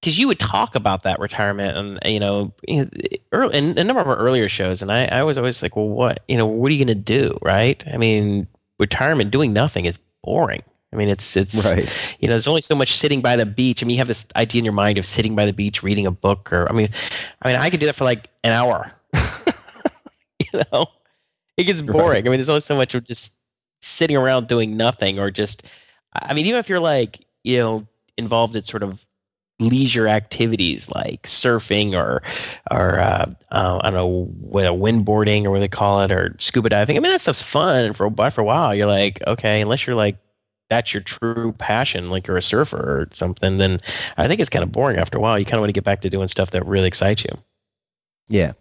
because 0.00 0.18
you 0.18 0.26
would 0.26 0.38
talk 0.38 0.74
about 0.74 1.04
that 1.04 1.20
retirement 1.20 1.76
and 1.76 2.12
you 2.12 2.18
know 2.18 2.52
in 2.66 2.90
early, 3.30 3.56
in 3.56 3.78
a 3.78 3.84
number 3.84 4.00
of 4.00 4.08
our 4.08 4.16
earlier 4.16 4.48
shows 4.48 4.82
and 4.82 4.90
I, 4.90 5.06
I 5.06 5.22
was 5.22 5.38
always 5.38 5.62
like 5.62 5.76
well 5.76 5.88
what 5.88 6.24
you 6.26 6.36
know 6.36 6.46
what 6.46 6.70
are 6.70 6.74
you 6.74 6.84
going 6.84 6.96
to 6.96 7.02
do? 7.02 7.38
Right? 7.42 7.84
I 7.92 7.98
mean 7.98 8.48
retirement 8.78 9.30
doing 9.30 9.52
nothing 9.52 9.84
is 9.84 9.98
boring 10.24 10.62
i 10.92 10.96
mean 10.96 11.08
it's 11.08 11.36
it's 11.36 11.64
right. 11.64 11.90
you 12.20 12.28
know 12.28 12.32
there's 12.32 12.48
only 12.48 12.60
so 12.60 12.74
much 12.74 12.92
sitting 12.92 13.20
by 13.20 13.36
the 13.36 13.46
beach 13.46 13.82
i 13.82 13.86
mean 13.86 13.94
you 13.94 13.98
have 13.98 14.08
this 14.08 14.26
idea 14.36 14.58
in 14.58 14.64
your 14.64 14.74
mind 14.74 14.98
of 14.98 15.06
sitting 15.06 15.34
by 15.34 15.46
the 15.46 15.52
beach 15.52 15.82
reading 15.82 16.06
a 16.06 16.10
book 16.10 16.52
or 16.52 16.68
i 16.68 16.72
mean 16.72 16.88
i 17.42 17.48
mean 17.48 17.56
i 17.56 17.70
could 17.70 17.80
do 17.80 17.86
that 17.86 17.94
for 17.94 18.04
like 18.04 18.28
an 18.44 18.52
hour 18.52 18.92
you 20.38 20.60
know 20.72 20.86
it 21.56 21.64
gets 21.64 21.80
boring 21.82 22.08
Right. 22.08 22.26
i 22.26 22.30
mean 22.30 22.38
there's 22.38 22.48
only 22.48 22.60
so 22.60 22.76
much 22.76 22.94
of 22.94 23.04
just 23.04 23.34
sitting 23.80 24.16
around 24.16 24.48
doing 24.48 24.76
nothing 24.76 25.18
or 25.18 25.30
just 25.30 25.62
i 26.12 26.34
mean 26.34 26.46
even 26.46 26.58
if 26.58 26.68
you're 26.68 26.80
like 26.80 27.24
you 27.44 27.58
know 27.58 27.86
involved 28.16 28.54
in 28.56 28.62
sort 28.62 28.82
of 28.82 29.04
leisure 29.60 30.08
activities 30.08 30.90
like 30.90 31.22
surfing 31.22 31.94
or 31.94 32.20
or 32.70 32.98
uh, 32.98 33.30
uh, 33.52 33.78
I 33.80 33.90
don't 33.90 33.94
know 33.94 34.24
what 34.40 34.64
windboarding 34.64 35.44
or 35.44 35.52
what 35.52 35.60
they 35.60 35.68
call 35.68 36.02
it 36.02 36.10
or 36.10 36.34
scuba 36.40 36.68
diving. 36.68 36.96
I 36.96 37.00
mean 37.00 37.12
that 37.12 37.20
stuff's 37.20 37.42
fun 37.42 37.92
for 37.92 38.10
but 38.10 38.30
for 38.30 38.40
a 38.40 38.44
while 38.44 38.74
you're 38.74 38.88
like 38.88 39.22
okay 39.24 39.60
unless 39.60 39.86
you're 39.86 39.94
like 39.94 40.16
that's 40.72 40.94
your 40.94 41.02
true 41.02 41.52
passion 41.58 42.08
like 42.08 42.26
you're 42.26 42.38
a 42.38 42.42
surfer 42.42 42.78
or 42.78 43.08
something 43.12 43.58
then 43.58 43.78
I 44.16 44.26
think 44.26 44.40
it's 44.40 44.48
kind 44.48 44.62
of 44.62 44.72
boring 44.72 44.96
after 44.96 45.18
a 45.18 45.20
while. 45.20 45.38
You 45.38 45.44
kind 45.44 45.56
of 45.56 45.60
want 45.60 45.68
to 45.68 45.74
get 45.74 45.84
back 45.84 46.00
to 46.00 46.08
doing 46.08 46.28
stuff 46.28 46.52
that 46.52 46.64
really 46.64 46.88
excites 46.88 47.24
you. 47.24 47.36
Yeah. 48.28 48.52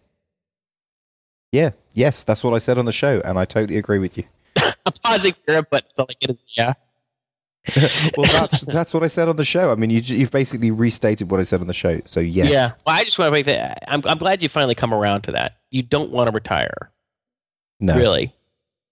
Yeah. 1.53 1.71
Yes, 1.93 2.25
that's 2.25 2.43
what 2.43 2.53
I 2.53 2.57
said 2.57 2.77
on 2.77 2.83
the 2.83 2.91
show, 2.91 3.21
and 3.23 3.39
I 3.39 3.45
totally 3.45 3.77
agree 3.77 3.99
with 3.99 4.17
you. 4.17 4.25
I'm 4.57 4.73
pausing 5.03 5.33
for 5.45 5.55
it, 5.55 5.69
but 5.69 5.85
it's 5.89 5.99
all 5.99 6.07
I 6.09 6.13
get 6.19 6.31
is 6.31 6.39
yeah. 6.57 6.73
well, 8.17 8.29
that's 8.31 8.61
that's 8.61 8.93
what 8.93 9.03
I 9.03 9.07
said 9.07 9.29
on 9.29 9.37
the 9.37 9.45
show. 9.45 9.71
I 9.71 9.75
mean, 9.75 9.89
you, 9.89 10.01
you've 10.01 10.31
basically 10.31 10.71
restated 10.71 11.31
what 11.31 11.39
I 11.39 11.43
said 11.43 11.61
on 11.61 11.67
the 11.67 11.73
show. 11.73 12.01
So 12.05 12.19
yes. 12.19 12.51
Yeah. 12.51 12.71
Well, 12.85 12.95
I 12.95 13.03
just 13.03 13.19
want 13.19 13.27
to 13.27 13.31
make 13.31 13.45
that. 13.45 13.83
I'm 13.87 14.01
I'm 14.05 14.17
glad 14.17 14.41
you 14.41 14.49
finally 14.49 14.75
come 14.75 14.93
around 14.93 15.21
to 15.23 15.33
that. 15.33 15.57
You 15.69 15.81
don't 15.81 16.11
want 16.11 16.27
to 16.27 16.31
retire. 16.33 16.91
No. 17.79 17.95
Really. 17.97 18.33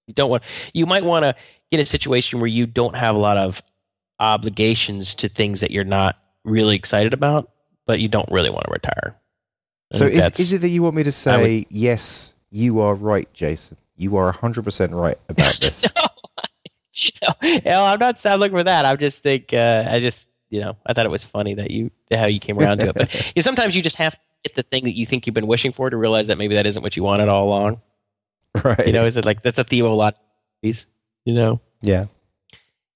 You 0.09 0.15
don't 0.15 0.31
want 0.31 0.43
you 0.73 0.87
might 0.87 1.03
want 1.03 1.23
to 1.23 1.35
get 1.71 1.79
in 1.79 1.83
a 1.83 1.85
situation 1.85 2.39
where 2.39 2.47
you 2.47 2.65
don't 2.65 2.95
have 2.95 3.15
a 3.15 3.19
lot 3.19 3.37
of 3.37 3.61
obligations 4.19 5.13
to 5.15 5.29
things 5.29 5.61
that 5.61 5.69
you're 5.69 5.83
not 5.83 6.17
really 6.43 6.75
excited 6.75 7.13
about, 7.13 7.51
but 7.85 7.99
you 7.99 8.07
don't 8.07 8.29
really 8.31 8.49
want 8.49 8.65
to 8.65 8.71
retire. 8.71 9.15
I 9.93 9.97
So 9.97 10.05
is, 10.07 10.39
is 10.39 10.51
it 10.53 10.61
that 10.61 10.69
you 10.69 10.81
want 10.81 10.95
me 10.95 11.03
to 11.03 11.11
say 11.11 11.67
yes? 11.69 12.33
You 12.49 12.79
are 12.79 12.95
right, 12.95 13.31
Jason. 13.33 13.77
You 13.97 14.17
are 14.17 14.31
hundred 14.31 14.63
percent 14.63 14.93
right 14.93 15.19
about 15.29 15.53
this. 15.61 15.87
no, 17.21 17.29
no, 17.65 17.83
I'm 17.85 17.99
not 17.99 18.25
I'm 18.25 18.39
looking 18.39 18.57
for 18.57 18.63
that. 18.63 18.85
I 18.85 18.95
just 18.95 19.21
think 19.21 19.53
uh, 19.53 19.85
I 19.87 19.99
just 19.99 20.27
you 20.49 20.59
know 20.61 20.75
I 20.87 20.93
thought 20.93 21.05
it 21.05 21.11
was 21.11 21.23
funny 21.23 21.53
that 21.53 21.69
you 21.69 21.91
how 22.11 22.25
you 22.25 22.39
came 22.39 22.57
around 22.57 22.79
to 22.79 22.89
it. 22.89 22.95
But 22.95 23.13
you 23.27 23.33
know, 23.35 23.41
sometimes 23.41 23.75
you 23.75 23.83
just 23.83 23.97
have 23.97 24.13
to 24.13 24.19
get 24.43 24.55
the 24.55 24.63
thing 24.63 24.85
that 24.85 24.95
you 24.95 25.05
think 25.05 25.27
you've 25.27 25.35
been 25.35 25.45
wishing 25.45 25.71
for 25.71 25.91
to 25.91 25.97
realize 25.97 26.25
that 26.27 26.39
maybe 26.39 26.55
that 26.55 26.65
isn't 26.65 26.81
what 26.81 26.97
you 26.97 27.03
wanted 27.03 27.29
all 27.29 27.45
along. 27.45 27.81
right. 28.63 28.87
You 28.87 28.93
know, 28.93 29.01
is 29.05 29.17
it 29.17 29.25
like 29.25 29.41
that's 29.43 29.57
a 29.57 29.63
theme 29.63 29.85
of 29.85 29.91
a 29.91 29.95
lot 29.95 30.13
of 30.15 30.19
movies, 30.63 30.85
you 31.25 31.33
know? 31.33 31.59
yeah. 31.81 32.03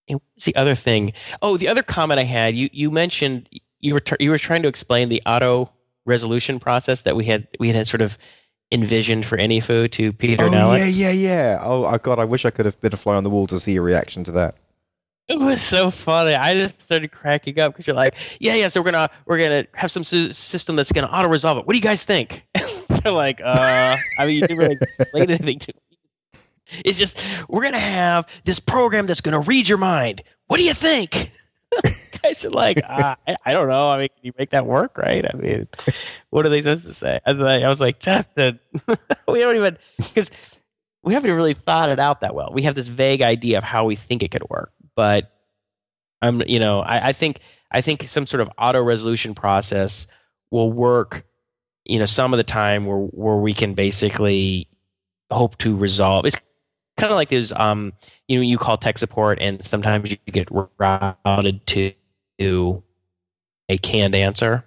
And 0.09 0.20
what's 0.34 0.43
the 0.43 0.55
other 0.57 0.76
thing? 0.76 1.14
Oh, 1.41 1.55
the 1.55 1.70
other 1.70 1.82
comment 1.84 2.20
I 2.20 2.24
had, 2.24 2.55
you 2.55 2.70
you 2.74 2.91
mentioned 2.91 3.47
you 3.80 3.93
were 3.93 4.01
you 4.20 4.30
were 4.32 4.38
trying 4.38 4.61
to 4.64 4.68
explain 4.68 5.07
the 5.09 5.22
auto 5.26 5.72
resolution 6.05 6.59
process 6.59 7.03
that 7.03 7.16
we 7.16 7.24
had 7.26 7.47
we 7.59 7.70
had 7.70 7.88
sort 7.88 8.01
of 8.01 8.18
envisioned 8.72 9.26
for 9.26 9.38
AnyFu 9.38 9.89
to 9.91 10.11
Peter 10.11 10.43
Oh 10.43 10.47
and 10.47 10.55
Alex. 10.55 10.97
yeah, 10.97 11.09
yeah, 11.11 11.30
yeah. 11.30 11.59
Oh, 11.61 11.86
I 11.86 11.97
God, 11.99 12.20
I 12.20 12.26
wish 12.26 12.43
I 12.43 12.49
could 12.49 12.66
have 12.66 12.80
been 12.82 12.93
a 12.93 12.97
fly 12.97 13.16
on 13.16 13.24
the 13.24 13.30
wall 13.30 13.47
to 13.47 13.59
see 13.59 13.72
your 13.74 13.84
reaction 13.84 14.24
to 14.26 14.32
that. 14.34 14.57
It 15.30 15.39
was 15.39 15.61
so 15.61 15.89
funny. 15.89 16.36
I 16.36 16.53
just 16.53 16.82
started 16.82 17.09
cracking 17.14 17.57
up 17.57 17.72
because 17.72 17.88
you're 17.88 17.95
like, 17.95 18.16
yeah, 18.41 18.55
yeah. 18.55 18.68
So 18.68 18.82
we're 18.82 18.91
gonna 18.91 19.09
we're 19.26 19.38
gonna 19.38 19.66
have 19.74 19.89
some 19.89 20.03
sy- 20.03 20.32
system 20.32 20.76
that's 20.76 20.91
gonna 20.91 21.07
auto 21.07 21.30
resolve 21.30 21.59
it. 21.59 21.66
What 21.66 21.72
do 21.74 21.78
you 21.80 21.84
guys 21.84 22.03
think? 22.03 22.43
They're 23.04 23.14
like, 23.14 23.41
uh, 23.43 23.95
I 24.20 24.26
mean, 24.26 24.36
you 24.36 24.41
didn't 24.41 24.58
really 24.58 24.78
explain 24.99 25.24
anything 25.30 25.60
to 25.60 25.74
me. 25.74 26.39
It's 26.86 26.97
just 26.97 27.20
we're 27.47 27.64
gonna 27.64 27.80
have 27.80 28.26
this 28.45 28.60
program 28.60 29.06
that's 29.06 29.22
gonna 29.22 29.39
read 29.39 29.68
your 29.68 29.78
mind. 29.78 30.24
What 30.47 30.58
do 30.58 30.64
you 30.64 30.74
think? 30.74 31.32
I 32.24 32.32
said, 32.32 32.54
like, 32.54 32.80
uh, 32.88 33.16
I, 33.28 33.36
I 33.45 33.54
don't 33.54 33.68
know. 33.68 33.89
I 33.89 33.99
mean, 33.99 34.08
can 34.16 34.26
you 34.26 34.32
make 34.38 34.51
that 34.51 34.66
work, 34.66 34.97
right? 34.97 35.26
I 35.26 35.36
mean, 35.36 35.68
what 36.30 36.45
are 36.45 36.49
they 36.49 36.62
supposed 36.62 36.86
to 36.86 36.93
say? 36.93 37.20
I 37.26 37.34
was 37.34 37.41
like, 37.41 37.64
I 37.64 37.70
was 37.70 37.80
like 37.80 37.99
Justin, 37.99 38.60
we 39.28 39.39
don't 39.39 39.56
even 39.56 39.78
because 39.97 40.32
we 41.04 41.14
haven't 41.14 41.32
really 41.32 41.54
thought 41.54 41.89
it 41.89 41.99
out 41.99 42.22
that 42.22 42.34
well. 42.34 42.51
We 42.54 42.64
have 42.64 42.76
this 42.76 42.88
vague 42.88 43.22
idea 43.22 43.58
of 43.58 43.64
how 43.64 43.86
we 43.86 43.95
think 43.95 44.24
it 44.24 44.32
could 44.32 44.49
work, 44.49 44.72
but 44.95 45.32
I'm, 46.22 46.41
you 46.47 46.60
know, 46.60 46.80
I, 46.80 47.10
I 47.10 47.14
think 47.14 47.39
I 47.72 47.82
think 47.82 48.08
some 48.08 48.26
sort 48.26 48.41
of 48.41 48.49
auto 48.58 48.82
resolution 48.82 49.36
process 49.36 50.08
will 50.51 50.72
work. 50.72 51.26
You 51.86 52.00
know, 52.00 52.06
some 52.06 52.34
of 52.34 52.38
the 52.38 52.44
time 52.44 52.86
where 52.86 52.98
where 52.98 53.36
we 53.36 53.54
can 53.54 53.74
basically 53.74 54.68
hope 55.32 55.58
to 55.60 55.76
resolve. 55.76 56.26
It's 56.26 56.38
kind 56.98 57.12
of 57.12 57.16
like 57.16 57.30
those, 57.30 57.52
um, 57.54 57.92
you 58.28 58.38
know, 58.38 58.44
you 58.44 58.58
call 58.58 58.78
tech 58.78 58.98
support, 58.98 59.38
and 59.42 59.64
sometimes 59.64 60.12
you 60.12 60.18
get 60.32 60.48
routed 60.78 61.66
to 61.68 62.84
a 63.70 63.78
canned 63.80 64.16
answer, 64.16 64.64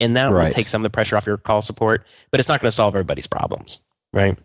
and 0.00 0.16
that 0.16 0.30
Right. 0.30 0.44
will 0.48 0.54
take 0.54 0.68
some 0.68 0.82
of 0.82 0.84
the 0.84 0.90
pressure 0.90 1.16
off 1.16 1.26
your 1.26 1.36
call 1.36 1.62
support, 1.62 2.06
but 2.30 2.38
it's 2.40 2.48
not 2.48 2.60
going 2.60 2.68
to 2.68 2.74
solve 2.74 2.94
everybody's 2.94 3.26
problems, 3.26 3.80
right? 4.12 4.38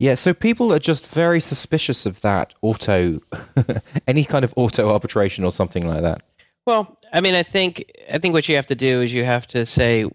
Yeah, 0.00 0.14
so 0.14 0.34
people 0.34 0.72
are 0.72 0.78
just 0.80 1.08
very 1.08 1.38
suspicious 1.40 2.04
of 2.04 2.20
that 2.22 2.52
auto, 2.62 3.20
any 4.08 4.24
kind 4.24 4.44
of 4.44 4.52
auto 4.56 4.90
arbitration 4.90 5.44
or 5.44 5.52
something 5.52 5.86
like 5.86 6.02
that. 6.02 6.22
Well, 6.66 6.98
I 7.12 7.20
mean, 7.20 7.34
I 7.34 7.42
think 7.44 7.84
I 8.12 8.18
think 8.18 8.34
what 8.34 8.48
you 8.48 8.56
have 8.56 8.66
to 8.66 8.74
do 8.74 9.02
is 9.02 9.12
you 9.12 9.24
have 9.24 9.46
to 9.48 9.64
say, 9.64 10.06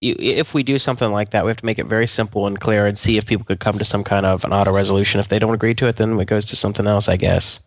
you, 0.00 0.14
if 0.18 0.54
we 0.54 0.62
do 0.62 0.78
something 0.78 1.10
like 1.10 1.30
that, 1.30 1.44
we 1.44 1.50
have 1.50 1.56
to 1.58 1.66
make 1.66 1.78
it 1.78 1.86
very 1.86 2.06
simple 2.06 2.46
and 2.46 2.58
clear, 2.60 2.86
and 2.86 2.96
see 2.96 3.16
if 3.16 3.26
people 3.26 3.44
could 3.44 3.60
come 3.60 3.78
to 3.78 3.84
some 3.84 4.04
kind 4.04 4.26
of 4.26 4.44
an 4.44 4.52
auto 4.52 4.72
resolution. 4.72 5.20
If 5.20 5.28
they 5.28 5.38
don't 5.38 5.54
agree 5.54 5.74
to 5.74 5.86
it, 5.86 5.96
then 5.96 6.18
it 6.18 6.26
goes 6.26 6.46
to 6.46 6.56
something 6.56 6.86
else, 6.86 7.08
I 7.08 7.16
guess. 7.16 7.60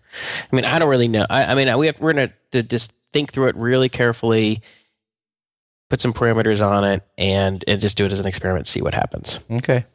I 0.52 0.56
mean, 0.56 0.66
I 0.66 0.80
don't 0.80 0.90
really 0.90 1.08
know. 1.08 1.26
I, 1.30 1.46
I 1.46 1.56
mean, 1.56 1.78
we 1.78 1.88
have 1.88 2.00
we're 2.00 2.14
gonna 2.14 2.34
to 2.52 2.64
just 2.64 2.94
think 3.12 3.34
through 3.34 3.48
it 3.48 3.56
really 3.56 3.90
carefully, 3.90 4.62
put 5.90 6.00
some 6.00 6.14
parameters 6.14 6.66
on 6.66 6.84
it, 6.86 7.04
and 7.18 7.64
and 7.68 7.82
just 7.82 7.98
do 7.98 8.06
it 8.06 8.12
as 8.12 8.20
an 8.20 8.28
experiment, 8.28 8.68
see 8.68 8.82
what 8.82 8.94
happens. 8.94 9.40
Okay. 9.52 9.86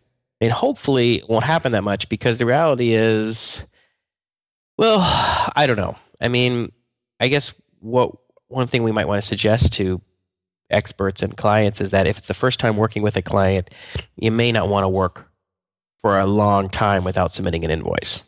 And 0.41 0.53
hopefully 0.53 1.16
it 1.16 1.28
won't 1.30 1.45
happen 1.45 1.72
that 1.72 1.84
much 1.84 2.11
because 2.11 2.37
the 2.37 2.45
reality 2.45 2.93
is, 2.93 3.64
well, 4.76 4.99
I 5.57 5.64
don't 5.66 5.78
know. 5.78 5.97
I 6.20 6.28
mean, 6.28 6.72
I 7.18 7.28
guess 7.28 7.55
what 7.80 8.12
one 8.49 8.66
thing 8.66 8.82
we 8.82 8.93
might 8.93 9.09
want 9.09 9.22
to 9.22 9.26
suggest 9.26 9.72
to 9.74 10.01
experts 10.70 11.22
and 11.22 11.36
clients 11.36 11.80
is 11.80 11.90
that 11.92 12.06
if 12.06 12.18
it's 12.18 12.28
the 12.28 12.34
first 12.34 12.58
time 12.60 12.76
working 12.76 13.02
with 13.02 13.16
a 13.16 13.22
client, 13.22 13.70
you 14.16 14.30
may 14.30 14.52
not 14.52 14.68
want 14.68 14.84
to 14.84 14.88
work 14.88 15.30
for 16.02 16.18
a 16.18 16.26
long 16.26 16.68
time 16.68 17.04
without 17.04 17.32
submitting 17.32 17.64
an 17.64 17.70
invoice. 17.70 18.22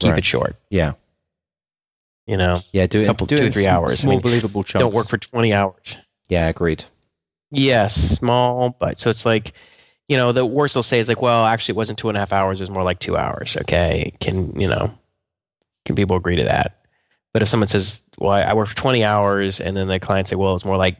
Keep 0.00 0.10
Right. 0.10 0.18
it 0.18 0.24
short. 0.24 0.56
Yeah. 0.70 0.92
You 2.26 2.36
know, 2.36 2.62
Yeah. 2.72 2.86
Do 2.86 3.00
it. 3.00 3.06
Couple- 3.06 3.26
do 3.26 3.36
it 3.36 3.40
two, 3.40 3.46
in 3.46 3.52
three 3.52 3.66
hours. 3.66 3.92
I 3.92 3.94
Small, 3.96 4.12
mean, 4.14 4.20
believable 4.20 4.62
chunks. 4.62 4.82
don't 4.82 4.94
work 4.94 5.08
for 5.08 5.18
20 5.18 5.52
hours. 5.52 5.98
Yeah. 6.28 6.48
Agreed. 6.48 6.84
Yes, 7.54 7.94
small, 7.94 8.70
but 8.78 8.98
so 8.98 9.10
it's 9.10 9.26
like, 9.26 9.52
you 10.08 10.16
know, 10.16 10.32
the 10.32 10.46
worst 10.46 10.72
they'll 10.74 10.82
say 10.82 10.98
is 11.00 11.08
like, 11.08 11.20
well, 11.20 11.44
actually, 11.44 11.74
it 11.74 11.76
wasn't 11.76 11.98
two 11.98 12.08
and 12.08 12.16
a 12.16 12.20
half 12.20 12.32
hours; 12.32 12.60
it 12.60 12.62
was 12.62 12.70
more 12.70 12.82
like 12.82 12.98
two 12.98 13.14
hours. 13.16 13.58
Okay, 13.58 14.14
can 14.20 14.58
you 14.58 14.66
know, 14.68 14.90
can 15.84 15.94
people 15.94 16.16
agree 16.16 16.36
to 16.36 16.44
that? 16.44 16.81
But 17.32 17.42
if 17.42 17.48
someone 17.48 17.68
says, 17.68 18.02
well, 18.18 18.32
I 18.32 18.52
worked 18.52 18.70
for 18.70 18.76
twenty 18.76 19.04
hours, 19.04 19.60
and 19.60 19.76
then 19.76 19.88
the 19.88 19.98
client 19.98 20.28
say, 20.28 20.36
well, 20.36 20.54
it's 20.54 20.64
more 20.64 20.76
like 20.76 20.98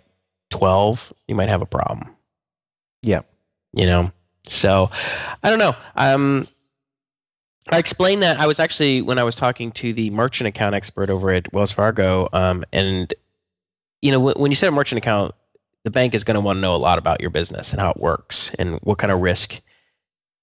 twelve, 0.50 1.12
you 1.28 1.34
might 1.34 1.48
have 1.48 1.62
a 1.62 1.66
problem. 1.66 2.14
Yeah. 3.02 3.22
you 3.74 3.86
know. 3.86 4.12
So, 4.44 4.90
I 5.42 5.50
don't 5.50 5.58
know. 5.58 5.74
Um, 5.94 6.48
I 7.70 7.78
explained 7.78 8.22
that 8.22 8.40
I 8.40 8.46
was 8.46 8.58
actually 8.58 9.02
when 9.02 9.18
I 9.18 9.22
was 9.22 9.36
talking 9.36 9.70
to 9.72 9.92
the 9.92 10.10
merchant 10.10 10.48
account 10.48 10.74
expert 10.74 11.10
over 11.10 11.30
at 11.30 11.52
Wells 11.52 11.70
Fargo, 11.70 12.28
um, 12.32 12.64
and 12.72 13.12
you 14.00 14.10
know, 14.10 14.18
when, 14.18 14.34
when 14.34 14.50
you 14.50 14.56
set 14.56 14.68
a 14.68 14.72
merchant 14.72 14.98
account 14.98 15.34
the 15.84 15.90
bank 15.90 16.14
is 16.14 16.24
going 16.24 16.34
to 16.34 16.40
want 16.40 16.56
to 16.56 16.60
know 16.60 16.74
a 16.74 16.78
lot 16.78 16.98
about 16.98 17.20
your 17.20 17.30
business 17.30 17.72
and 17.72 17.80
how 17.80 17.90
it 17.90 17.96
works 17.96 18.54
and 18.58 18.78
what 18.82 18.98
kind 18.98 19.12
of 19.12 19.20
risk 19.20 19.60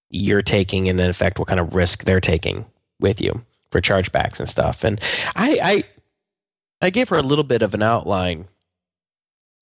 you're 0.10 0.42
taking 0.42 0.90
and 0.90 1.00
in 1.00 1.10
effect 1.10 1.40
what 1.40 1.48
kind 1.48 1.60
of 1.60 1.74
risk 1.74 2.04
they're 2.04 2.20
taking 2.20 2.66
with 3.00 3.22
you 3.22 3.44
for 3.72 3.82
chargebacks 3.82 4.40
and 4.40 4.50
stuff. 4.50 4.84
And 4.84 5.00
i 5.36 5.60
i 5.64 5.84
i 6.82 6.90
gave 6.90 7.10
her 7.10 7.18
a 7.18 7.22
little 7.22 7.44
bit 7.44 7.62
of 7.62 7.74
an 7.74 7.84
outline 7.84 8.48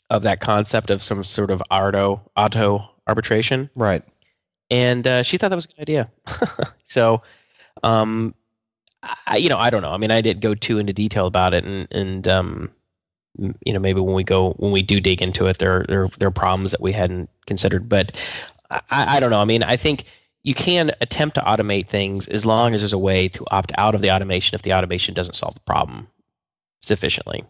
of 0.10 0.24
that 0.24 0.40
concept 0.40 0.90
of 0.90 1.04
some 1.04 1.24
sort 1.24 1.52
of 1.52 1.62
auto 1.72 2.22
auto 2.36 2.90
arbitration. 3.08 3.70
Right. 3.76 4.04
and 4.72 5.06
uh, 5.08 5.24
she 5.24 5.38
thought 5.38 5.50
that 5.50 5.56
was 5.56 5.66
a 5.66 5.70
good 5.70 5.82
idea. 5.82 6.12
So 6.86 7.22
um 7.84 8.34
I, 9.28 9.38
you 9.38 9.50
know 9.50 9.58
i 9.58 9.70
don't 9.70 9.82
know. 9.82 9.92
I 9.92 9.98
mean 9.98 10.12
i 10.12 10.22
didn't 10.22 10.42
go 10.42 10.56
too 10.56 10.80
into 10.80 10.94
detail 10.94 11.28
about 11.28 11.54
it. 11.54 11.64
And 11.66 11.88
and 11.92 12.28
um 12.28 12.72
you 13.66 13.74
know 13.74 13.80
maybe 13.80 14.00
when 14.02 14.16
we 14.16 14.24
go 14.24 14.54
when 14.54 14.72
we 14.72 14.82
do 14.82 15.00
dig 15.00 15.22
into 15.22 15.46
it 15.48 15.60
there 15.60 15.86
there, 15.88 16.10
there 16.20 16.30
are 16.30 16.32
problems 16.32 16.72
that 16.72 16.82
we 16.82 16.92
hadn't 16.94 17.30
considered. 17.46 17.88
But 17.90 18.16
I, 18.72 18.82
I 19.18 19.20
don't 19.20 19.30
know. 19.32 19.40
I 19.42 19.46
mean 19.46 19.64
i 19.64 19.76
think 19.78 20.06
you 20.48 20.54
can 20.54 20.92
attempt 21.02 21.36
to 21.36 21.42
automate 21.42 21.88
things 21.90 22.26
as 22.28 22.46
long 22.46 22.74
as 22.74 22.80
there's 22.82 22.94
a 22.94 22.98
way 23.10 23.28
to 23.28 23.44
opt 23.52 23.72
out 23.78 23.94
of 23.96 24.02
the 24.02 24.10
automation 24.12 24.56
if 24.56 24.62
the 24.62 24.74
automation 24.74 25.14
doesn't 25.14 25.34
solve 25.36 25.54
the 25.56 25.60
problem 25.62 26.08
sufficiently 26.82 27.44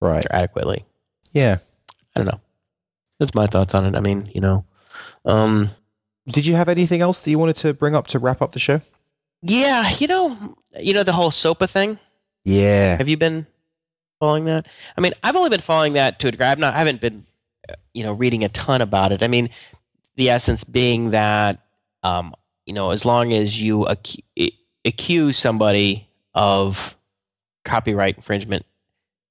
Right. 0.00 0.24
or 0.26 0.34
adequately 0.34 0.84
Yeah. 1.32 1.58
i 2.14 2.20
don't 2.20 2.26
know 2.26 2.40
that's 3.18 3.34
my 3.34 3.46
thoughts 3.46 3.74
on 3.74 3.84
it 3.86 3.96
i 3.96 4.00
mean 4.00 4.28
you 4.34 4.40
know 4.40 4.64
um 5.24 5.70
Did 6.26 6.46
you 6.46 6.54
have 6.54 6.68
anything 6.68 7.00
else 7.02 7.22
that 7.22 7.30
you 7.30 7.38
wanted 7.38 7.56
to 7.56 7.74
bring 7.74 7.94
up 7.94 8.06
to 8.08 8.18
wrap 8.18 8.40
up 8.42 8.52
the 8.52 8.58
show? 8.58 8.80
yeah 9.42 9.90
you 9.98 10.06
know 10.06 10.56
you 10.78 10.92
know 10.94 11.02
the 11.02 11.12
whole 11.12 11.30
sopa 11.30 11.68
thing 11.68 11.98
Yeah. 12.44 12.96
Have 12.96 13.08
you 13.08 13.16
been 13.16 13.46
following 14.20 14.44
that? 14.44 14.66
I 14.96 15.00
mean, 15.00 15.12
I've 15.22 15.34
only 15.36 15.50
been 15.50 15.60
following 15.60 15.94
that 15.94 16.18
to 16.20 16.28
a 16.28 16.30
degree. 16.30 16.46
I've 16.46 16.58
not, 16.58 16.74
I 16.74 16.78
haven't 16.78 17.00
been, 17.00 17.24
uh, 17.68 17.74
you 17.94 18.04
know, 18.04 18.12
reading 18.12 18.44
a 18.44 18.48
ton 18.50 18.80
about 18.82 19.12
it. 19.12 19.22
I 19.22 19.28
mean, 19.28 19.48
the 20.16 20.28
essence 20.30 20.62
being 20.62 21.10
that, 21.12 21.63
um, 22.04 22.34
you 22.66 22.72
know, 22.72 22.90
as 22.92 23.04
long 23.04 23.32
as 23.32 23.60
you 23.60 23.88
ac- 23.88 24.22
accuse 24.84 25.36
somebody 25.36 26.06
of 26.34 26.96
copyright 27.64 28.16
infringement, 28.16 28.64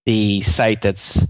the 0.05 0.41
site 0.41 0.81
that's 0.81 1.25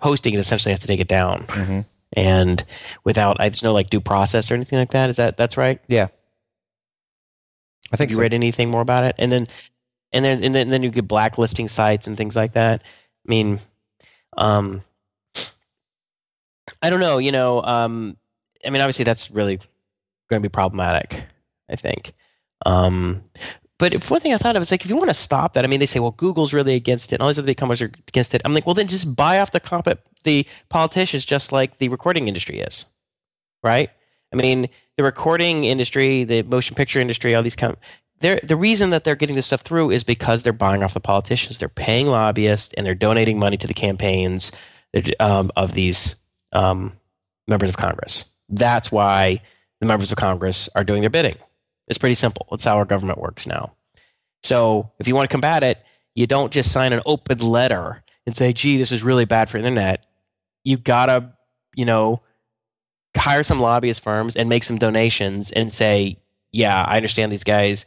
hosting 0.00 0.34
it 0.34 0.38
essentially 0.40 0.72
has 0.72 0.80
to 0.80 0.86
take 0.86 1.00
it 1.00 1.08
down, 1.08 1.44
hmm 1.48 1.80
and 2.14 2.62
without, 3.04 3.40
I- 3.40 3.48
there's 3.48 3.62
no 3.62 3.72
like 3.72 3.88
due 3.88 4.00
process 4.00 4.50
or 4.50 4.54
anything 4.54 4.78
like 4.78 4.90
that. 4.90 5.08
Is 5.08 5.16
that 5.16 5.38
that's 5.38 5.56
right? 5.56 5.80
Yeah. 5.88 6.08
I 6.10 7.92
Have 7.92 7.98
think 7.98 8.10
you 8.10 8.16
so. 8.16 8.22
read 8.22 8.34
anything 8.34 8.70
more 8.70 8.82
about 8.82 9.04
it? 9.04 9.14
And 9.18 9.32
then, 9.32 9.48
and 10.12 10.22
then, 10.24 10.44
and 10.44 10.54
then, 10.54 10.68
then 10.68 10.82
you 10.82 10.90
get 10.90 11.08
blacklisting 11.08 11.68
sites 11.68 12.06
and 12.06 12.16
things 12.16 12.36
like 12.36 12.52
that. 12.52 12.82
I 12.82 13.30
mean, 13.30 13.60
um, 14.36 14.82
I 16.82 16.90
don't 16.90 17.00
know. 17.00 17.18
You 17.18 17.32
know, 17.32 17.62
um, 17.62 18.16
I 18.64 18.70
mean, 18.70 18.80
obviously 18.82 19.04
that's 19.04 19.30
really 19.30 19.58
going 20.32 20.42
to 20.42 20.48
be 20.48 20.52
problematic. 20.52 21.24
I 21.70 21.76
think. 21.76 22.12
Um, 22.66 23.24
but 23.78 24.08
one 24.08 24.20
thing 24.20 24.32
I 24.32 24.38
thought 24.38 24.54
of 24.54 24.60
was 24.60 24.70
like, 24.70 24.84
if 24.84 24.90
you 24.90 24.96
want 24.96 25.10
to 25.10 25.14
stop 25.14 25.54
that, 25.54 25.64
I 25.64 25.68
mean, 25.68 25.80
they 25.80 25.86
say, 25.86 25.98
well, 25.98 26.12
Google's 26.12 26.52
really 26.52 26.74
against 26.74 27.12
it, 27.12 27.16
and 27.16 27.22
all 27.22 27.28
these 27.28 27.38
other 27.38 27.46
big 27.46 27.56
companies 27.56 27.82
are 27.82 27.90
against 28.08 28.34
it. 28.34 28.42
I'm 28.44 28.52
like, 28.52 28.64
well, 28.64 28.74
then 28.74 28.86
just 28.86 29.16
buy 29.16 29.40
off 29.40 29.50
the 29.50 29.58
comp- 29.58 29.98
the 30.22 30.46
politicians, 30.68 31.24
just 31.24 31.50
like 31.50 31.78
the 31.78 31.88
recording 31.88 32.28
industry 32.28 32.60
is, 32.60 32.84
right? 33.64 33.90
I 34.32 34.36
mean, 34.36 34.68
the 34.96 35.02
recording 35.02 35.64
industry, 35.64 36.22
the 36.22 36.42
motion 36.42 36.76
picture 36.76 37.00
industry, 37.00 37.34
all 37.34 37.42
these 37.42 37.56
com- 37.56 37.76
they're, 38.20 38.40
the 38.44 38.56
reason 38.56 38.90
that 38.90 39.02
they're 39.02 39.16
getting 39.16 39.34
this 39.34 39.46
stuff 39.46 39.62
through 39.62 39.90
is 39.90 40.04
because 40.04 40.42
they're 40.42 40.52
buying 40.52 40.84
off 40.84 40.94
the 40.94 41.00
politicians. 41.00 41.58
They're 41.58 41.68
paying 41.68 42.06
lobbyists 42.06 42.72
and 42.74 42.86
they're 42.86 42.94
donating 42.94 43.38
money 43.38 43.56
to 43.56 43.66
the 43.66 43.74
campaigns 43.74 44.52
um, 45.18 45.50
of 45.56 45.72
these 45.72 46.14
um, 46.52 46.92
members 47.48 47.68
of 47.68 47.76
Congress. 47.76 48.26
That's 48.48 48.92
why 48.92 49.42
the 49.82 49.88
members 49.88 50.10
of 50.10 50.16
Congress 50.16 50.68
are 50.74 50.84
doing 50.84 51.00
their 51.00 51.10
bidding. 51.10 51.36
It's 51.88 51.98
pretty 51.98 52.14
simple. 52.14 52.46
It's 52.52 52.64
how 52.64 52.76
our 52.76 52.84
government 52.84 53.18
works 53.18 53.46
now. 53.46 53.72
So 54.42 54.90
if 54.98 55.08
you 55.08 55.14
want 55.14 55.28
to 55.28 55.34
combat 55.34 55.62
it, 55.62 55.78
you 56.14 56.26
don't 56.26 56.52
just 56.52 56.72
sign 56.72 56.92
an 56.92 57.02
open 57.04 57.38
letter 57.38 58.02
and 58.26 58.36
say, 58.36 58.52
"Gee, 58.52 58.78
this 58.78 58.92
is 58.92 59.02
really 59.02 59.24
bad 59.24 59.50
for 59.50 59.58
internet." 59.58 60.06
You 60.64 60.76
gotta, 60.76 61.32
you 61.74 61.84
know, 61.84 62.22
hire 63.16 63.42
some 63.42 63.60
lobbyist 63.60 64.02
firms 64.02 64.36
and 64.36 64.48
make 64.48 64.64
some 64.64 64.78
donations 64.78 65.50
and 65.50 65.72
say, 65.72 66.18
"Yeah, 66.52 66.82
I 66.82 66.96
understand 66.96 67.32
these 67.32 67.44
guys." 67.44 67.84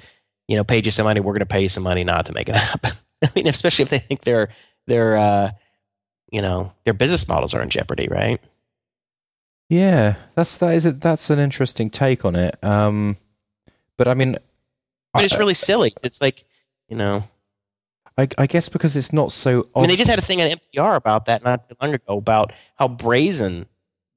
you 0.48 0.56
know, 0.56 0.64
paid 0.64 0.86
you 0.86 0.92
some 0.92 1.06
money, 1.06 1.20
we're 1.20 1.34
going 1.34 1.40
to 1.40 1.46
pay 1.46 1.62
you 1.62 1.70
some 1.70 1.84
money 1.84 2.04
not 2.04 2.28
to 2.28 2.34
make 2.34 2.50
it 2.50 2.56
happen. 2.56 2.94
I 3.24 3.30
mean, 3.36 3.48
especially 3.48 3.84
if 3.84 3.90
they 3.90 4.00
think 4.00 4.22
their 4.22 4.50
their 4.88 5.18
uh, 5.18 5.52
you 6.32 6.42
know 6.42 6.74
their 6.84 6.94
business 6.94 7.28
models 7.28 7.54
are 7.54 7.62
in 7.62 7.70
jeopardy, 7.70 8.08
right? 8.10 8.40
Yeah, 9.70 10.16
that's 10.36 10.58
that 10.58 10.76
is 10.76 10.86
a, 10.86 10.92
that's 10.92 11.30
an 11.30 11.40
interesting 11.40 11.90
take 11.90 12.26
on 12.26 12.36
it. 12.36 12.56
Um, 12.64 13.18
but 13.98 14.08
I 14.08 14.14
mean, 14.14 14.36
But 15.14 15.26
it's 15.26 15.34
I, 15.34 15.40
really 15.40 15.54
silly. 15.54 15.94
It's 16.04 16.22
like 16.22 16.44
you 16.88 16.96
know, 16.96 17.24
I, 18.18 18.28
I 18.38 18.48
guess 18.48 18.70
because 18.70 18.96
it's 18.96 19.12
not 19.12 19.32
so. 19.32 19.68
I 19.76 19.82
mean, 19.82 19.90
they 19.90 19.96
just 19.96 20.10
had 20.10 20.20
a 20.20 20.22
thing 20.22 20.42
on 20.42 20.50
NPR 20.50 20.96
about 20.96 21.26
that 21.26 21.44
not 21.44 21.68
too 21.68 21.76
long 21.82 21.94
ago 21.94 22.18
about 22.18 22.54
how 22.76 22.88
brazen 22.88 23.66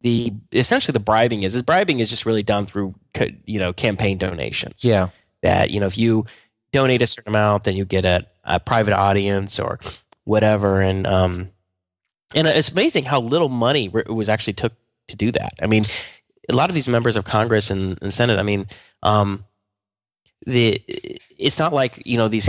the 0.03 0.33
essentially 0.53 0.93
the 0.93 1.01
bribing 1.01 1.43
is. 1.45 1.55
Is 1.57 1.63
bribing 1.63 2.01
is 2.01 2.11
just 2.11 2.27
really 2.27 2.43
done 2.43 2.67
through 2.67 2.95
you 3.47 3.59
know 3.59 3.73
campaign 3.73 4.19
donations. 4.19 4.85
yeah, 4.85 5.09
that 5.43 5.71
you 5.71 5.81
know 5.81 5.87
if 5.87 5.97
you 5.97 6.27
donate 6.73 7.01
a 7.01 7.07
certain 7.07 7.31
amount 7.31 7.65
then 7.65 7.77
you 7.77 7.85
get 7.85 8.05
a, 8.05 8.27
a 8.45 8.61
private 8.61 8.93
audience 8.93 9.59
or 9.59 9.79
whatever 10.25 10.83
and 10.83 11.07
um 11.07 11.49
and 12.35 12.47
it's 12.47 12.69
amazing 12.69 13.05
how 13.05 13.19
little 13.21 13.49
money 13.49 13.89
re- 13.89 14.05
was 14.07 14.29
actually 14.29 14.53
took 14.53 14.75
to 15.09 15.17
do 15.17 15.33
that 15.33 15.53
i 15.61 15.67
mean 15.67 15.85
a 16.49 16.55
lot 16.55 16.69
of 16.71 16.75
these 16.75 16.89
members 16.89 17.17
of 17.17 17.25
congress 17.25 17.71
and, 17.71 17.99
and 18.03 18.15
senate 18.15 18.39
i 18.39 18.43
mean 18.43 18.67
um 19.03 19.45
the 20.47 20.83
it's 21.39 21.59
not 21.59 21.73
like 21.73 22.03
you 22.07 22.17
know 22.17 22.29
these 22.29 22.49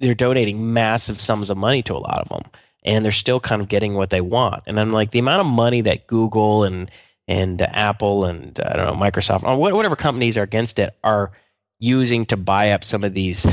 they're 0.00 0.14
donating 0.14 0.72
massive 0.72 1.20
sums 1.20 1.50
of 1.50 1.56
money 1.56 1.82
to 1.82 1.94
a 1.94 1.98
lot 1.98 2.20
of 2.20 2.28
them 2.28 2.50
and 2.84 3.04
they're 3.04 3.12
still 3.12 3.40
kind 3.40 3.60
of 3.60 3.68
getting 3.68 3.94
what 3.94 4.10
they 4.10 4.20
want 4.20 4.62
and 4.66 4.78
i'm 4.78 4.92
like 4.92 5.10
the 5.12 5.18
amount 5.18 5.40
of 5.40 5.46
money 5.46 5.80
that 5.80 6.06
google 6.06 6.64
and 6.64 6.90
and 7.26 7.62
apple 7.62 8.24
and 8.24 8.60
i 8.64 8.76
don't 8.76 8.86
know 8.86 9.06
microsoft 9.06 9.42
or 9.44 9.56
whatever 9.56 9.96
companies 9.96 10.36
are 10.36 10.42
against 10.42 10.78
it 10.78 10.96
are 11.04 11.30
using 11.78 12.24
to 12.26 12.36
buy 12.36 12.70
up 12.70 12.84
some 12.84 13.04
of 13.04 13.14
these, 13.14 13.46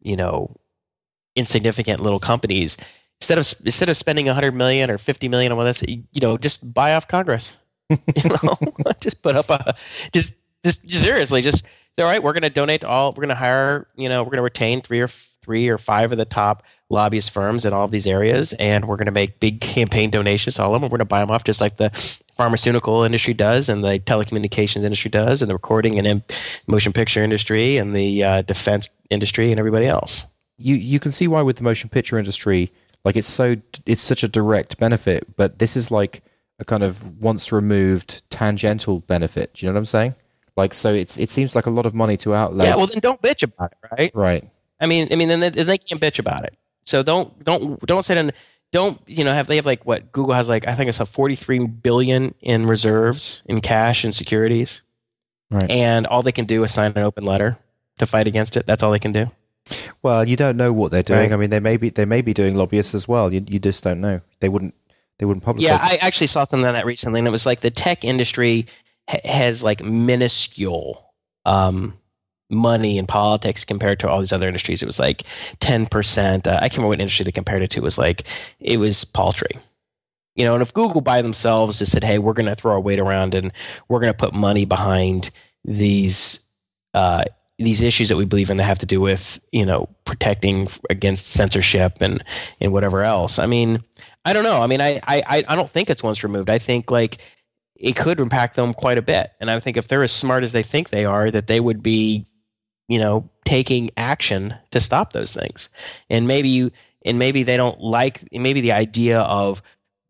you 0.00 0.16
know, 0.16 0.54
insignificant 1.36 2.00
little 2.00 2.20
companies 2.20 2.76
instead 3.20 3.38
of 3.38 3.54
instead 3.64 3.88
of 3.88 3.96
spending 3.96 4.26
100 4.26 4.54
million 4.54 4.90
or 4.90 4.98
50 4.98 5.28
million 5.28 5.52
on 5.52 5.64
this, 5.64 5.82
you 5.86 6.20
know, 6.20 6.36
just 6.36 6.72
buy 6.74 6.94
off 6.94 7.06
Congress. 7.06 7.56
you 8.16 8.30
know, 8.30 8.58
just 9.00 9.20
put 9.22 9.36
up 9.36 9.50
a 9.50 9.74
just 10.12 10.34
just 10.64 10.84
just 10.84 11.04
seriously 11.04 11.42
just 11.42 11.64
all 11.98 12.06
right. 12.06 12.22
We're 12.22 12.32
going 12.32 12.42
to 12.42 12.50
donate 12.50 12.84
all. 12.84 13.10
We're 13.10 13.22
going 13.22 13.28
to 13.28 13.34
hire. 13.34 13.86
You 13.96 14.08
know, 14.08 14.22
we're 14.22 14.30
going 14.30 14.38
to 14.38 14.42
retain 14.42 14.80
three 14.80 15.00
or 15.00 15.08
three 15.42 15.68
or 15.68 15.78
five 15.78 16.12
of 16.12 16.18
the 16.18 16.24
top 16.24 16.62
lobbyist 16.88 17.30
firms 17.30 17.64
in 17.64 17.72
all 17.72 17.84
of 17.84 17.90
these 17.90 18.06
areas, 18.06 18.52
and 18.54 18.86
we're 18.86 18.96
going 18.96 19.06
to 19.06 19.12
make 19.12 19.40
big 19.40 19.60
campaign 19.60 20.10
donations 20.10 20.56
to 20.56 20.62
all 20.62 20.74
of 20.74 20.80
them. 20.80 20.90
We're 20.90 20.98
going 20.98 21.00
to 21.00 21.04
buy 21.06 21.20
them 21.20 21.30
off 21.30 21.44
just 21.44 21.60
like 21.60 21.76
the 21.76 21.90
pharmaceutical 22.36 23.02
industry 23.02 23.34
does, 23.34 23.68
and 23.68 23.84
the 23.84 23.98
telecommunications 24.00 24.82
industry 24.82 25.10
does, 25.10 25.42
and 25.42 25.48
the 25.48 25.54
recording 25.54 25.98
and 25.98 26.22
motion 26.66 26.92
picture 26.92 27.22
industry, 27.22 27.76
and 27.76 27.94
the 27.94 28.24
uh, 28.24 28.42
defense 28.42 28.88
industry, 29.10 29.50
and 29.50 29.58
everybody 29.58 29.86
else. 29.86 30.26
You 30.56 30.74
you 30.76 31.00
can 31.00 31.10
see 31.10 31.28
why 31.28 31.42
with 31.42 31.56
the 31.56 31.62
motion 31.62 31.90
picture 31.90 32.18
industry, 32.18 32.72
like 33.04 33.16
it's 33.16 33.28
so 33.28 33.56
it's 33.86 34.02
such 34.02 34.22
a 34.22 34.28
direct 34.28 34.78
benefit, 34.78 35.36
but 35.36 35.58
this 35.58 35.76
is 35.76 35.90
like 35.90 36.22
a 36.60 36.64
kind 36.64 36.82
of 36.82 37.20
once 37.20 37.50
removed 37.50 38.22
tangential 38.30 39.00
benefit. 39.00 39.54
Do 39.54 39.66
you 39.66 39.70
know 39.70 39.74
what 39.74 39.80
I'm 39.80 39.86
saying? 39.86 40.14
Like 40.56 40.74
so, 40.74 40.92
it's 40.92 41.18
it 41.18 41.28
seems 41.28 41.56
like 41.56 41.66
a 41.66 41.70
lot 41.70 41.86
of 41.86 41.94
money 41.94 42.16
to 42.18 42.34
outlay. 42.34 42.66
Yeah, 42.66 42.76
well 42.76 42.86
then 42.86 43.00
don't 43.00 43.20
bitch 43.20 43.42
about 43.42 43.72
it, 43.72 43.88
right? 43.98 44.14
Right. 44.14 44.50
I 44.80 44.86
mean, 44.86 45.08
I 45.10 45.16
mean, 45.16 45.28
then 45.28 45.40
they, 45.40 45.50
then 45.50 45.66
they 45.66 45.78
can't 45.78 46.00
bitch 46.00 46.18
about 46.18 46.44
it. 46.44 46.56
So 46.84 47.02
don't 47.02 47.42
don't 47.44 47.84
don't 47.86 48.04
sit 48.04 48.18
in 48.18 48.32
don't 48.72 49.00
you 49.06 49.24
know 49.24 49.32
have 49.32 49.46
they 49.46 49.56
have 49.56 49.66
like 49.66 49.84
what 49.84 50.12
Google 50.12 50.34
has 50.34 50.48
like 50.48 50.66
I 50.66 50.74
think 50.74 50.88
it's 50.88 51.00
a 51.00 51.06
43 51.06 51.66
billion 51.66 52.34
in 52.40 52.66
reserves 52.66 53.42
in 53.46 53.60
cash 53.60 54.04
and 54.04 54.14
securities. 54.14 54.82
Right. 55.50 55.70
And 55.70 56.06
all 56.06 56.22
they 56.22 56.32
can 56.32 56.44
do 56.44 56.62
is 56.62 56.72
sign 56.72 56.92
an 56.94 57.02
open 57.02 57.24
letter 57.24 57.58
to 57.98 58.06
fight 58.06 58.28
against 58.28 58.56
it. 58.56 58.66
That's 58.66 58.82
all 58.82 58.92
they 58.92 59.00
can 59.00 59.12
do. 59.12 59.30
Well, 60.02 60.26
you 60.26 60.36
don't 60.36 60.56
know 60.56 60.72
what 60.72 60.90
they're 60.92 61.02
doing. 61.02 61.20
Right. 61.20 61.32
I 61.32 61.36
mean, 61.36 61.50
they 61.50 61.60
may 61.60 61.76
be 61.76 61.90
they 61.90 62.04
may 62.04 62.22
be 62.22 62.32
doing 62.32 62.54
lobbyists 62.54 62.94
as 62.94 63.06
well. 63.08 63.32
You 63.32 63.44
you 63.46 63.58
just 63.58 63.84
don't 63.84 64.00
know. 64.00 64.20
They 64.40 64.48
wouldn't 64.48 64.74
they 65.20 65.26
wouldn't 65.26 65.44
publicize. 65.44 65.60
Yeah, 65.60 65.78
I 65.78 65.98
actually 66.00 66.28
saw 66.28 66.44
something 66.44 66.66
on 66.66 66.72
that 66.72 66.86
recently, 66.86 67.20
and 67.20 67.28
it 67.28 67.30
was 67.30 67.44
like 67.44 67.60
the 67.60 67.70
tech 67.70 68.04
industry 68.06 68.66
ha- 69.06 69.20
has 69.22 69.62
like 69.62 69.84
minuscule 69.84 71.12
um, 71.44 71.92
money 72.48 72.96
in 72.96 73.06
politics 73.06 73.66
compared 73.66 74.00
to 74.00 74.08
all 74.08 74.20
these 74.20 74.32
other 74.32 74.46
industries. 74.46 74.82
It 74.82 74.86
was 74.86 74.98
like 74.98 75.24
ten 75.60 75.84
percent. 75.84 76.46
Uh, 76.46 76.56
I 76.56 76.70
can't 76.70 76.78
remember 76.78 76.88
what 76.88 77.00
industry 77.02 77.24
they 77.24 77.32
compared 77.32 77.60
it 77.62 77.70
to. 77.72 77.80
It 77.80 77.82
was 77.82 77.98
like 77.98 78.24
it 78.60 78.78
was 78.78 79.04
paltry. 79.04 79.58
You 80.36 80.46
know, 80.46 80.54
and 80.54 80.62
if 80.62 80.72
Google 80.72 81.02
by 81.02 81.20
themselves 81.20 81.80
just 81.80 81.92
said, 81.92 82.02
"Hey, 82.02 82.18
we're 82.18 82.32
going 82.32 82.48
to 82.48 82.54
throw 82.54 82.72
our 82.72 82.80
weight 82.80 82.98
around 82.98 83.34
and 83.34 83.52
we're 83.90 84.00
going 84.00 84.12
to 84.12 84.16
put 84.16 84.32
money 84.32 84.64
behind 84.64 85.30
these 85.66 86.40
uh, 86.94 87.24
these 87.58 87.82
issues 87.82 88.08
that 88.08 88.16
we 88.16 88.24
believe 88.24 88.48
in 88.48 88.56
that 88.56 88.64
have 88.64 88.78
to 88.78 88.86
do 88.86 89.02
with 89.02 89.38
you 89.52 89.66
know 89.66 89.86
protecting 90.06 90.66
against 90.88 91.26
censorship 91.26 91.98
and 92.00 92.24
and 92.58 92.72
whatever 92.72 93.04
else," 93.04 93.38
I 93.38 93.44
mean, 93.44 93.84
I 94.24 94.32
don't 94.32 94.44
know. 94.44 94.60
I 94.60 94.66
mean, 94.66 94.80
I 94.80 95.00
I 95.06 95.44
I 95.48 95.56
don't 95.56 95.70
think 95.70 95.90
it's 95.90 96.02
once 96.02 96.22
removed. 96.22 96.50
I 96.50 96.58
think 96.58 96.90
like 96.90 97.18
it 97.76 97.96
could 97.96 98.20
impact 98.20 98.56
them 98.56 98.74
quite 98.74 98.98
a 98.98 99.02
bit, 99.02 99.30
and 99.40 99.50
I 99.50 99.58
think 99.60 99.76
if 99.76 99.88
they're 99.88 100.02
as 100.02 100.12
smart 100.12 100.44
as 100.44 100.52
they 100.52 100.62
think 100.62 100.90
they 100.90 101.04
are, 101.04 101.30
that 101.30 101.46
they 101.46 101.60
would 101.60 101.82
be 101.82 102.26
you 102.88 102.98
know 102.98 103.30
taking 103.44 103.90
action 103.96 104.54
to 104.72 104.80
stop 104.80 105.12
those 105.12 105.32
things. 105.32 105.70
And 106.10 106.28
maybe 106.28 106.48
you 106.48 106.70
and 107.04 107.18
maybe 107.18 107.42
they 107.42 107.56
don't 107.56 107.80
like 107.80 108.28
maybe 108.32 108.60
the 108.60 108.72
idea 108.72 109.20
of 109.20 109.62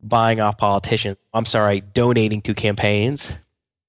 buying 0.03 0.41
off 0.41 0.57
politicians 0.57 1.23
i'm 1.35 1.45
sorry 1.45 1.83
donating 1.93 2.41
to 2.41 2.55
campaigns 2.55 3.33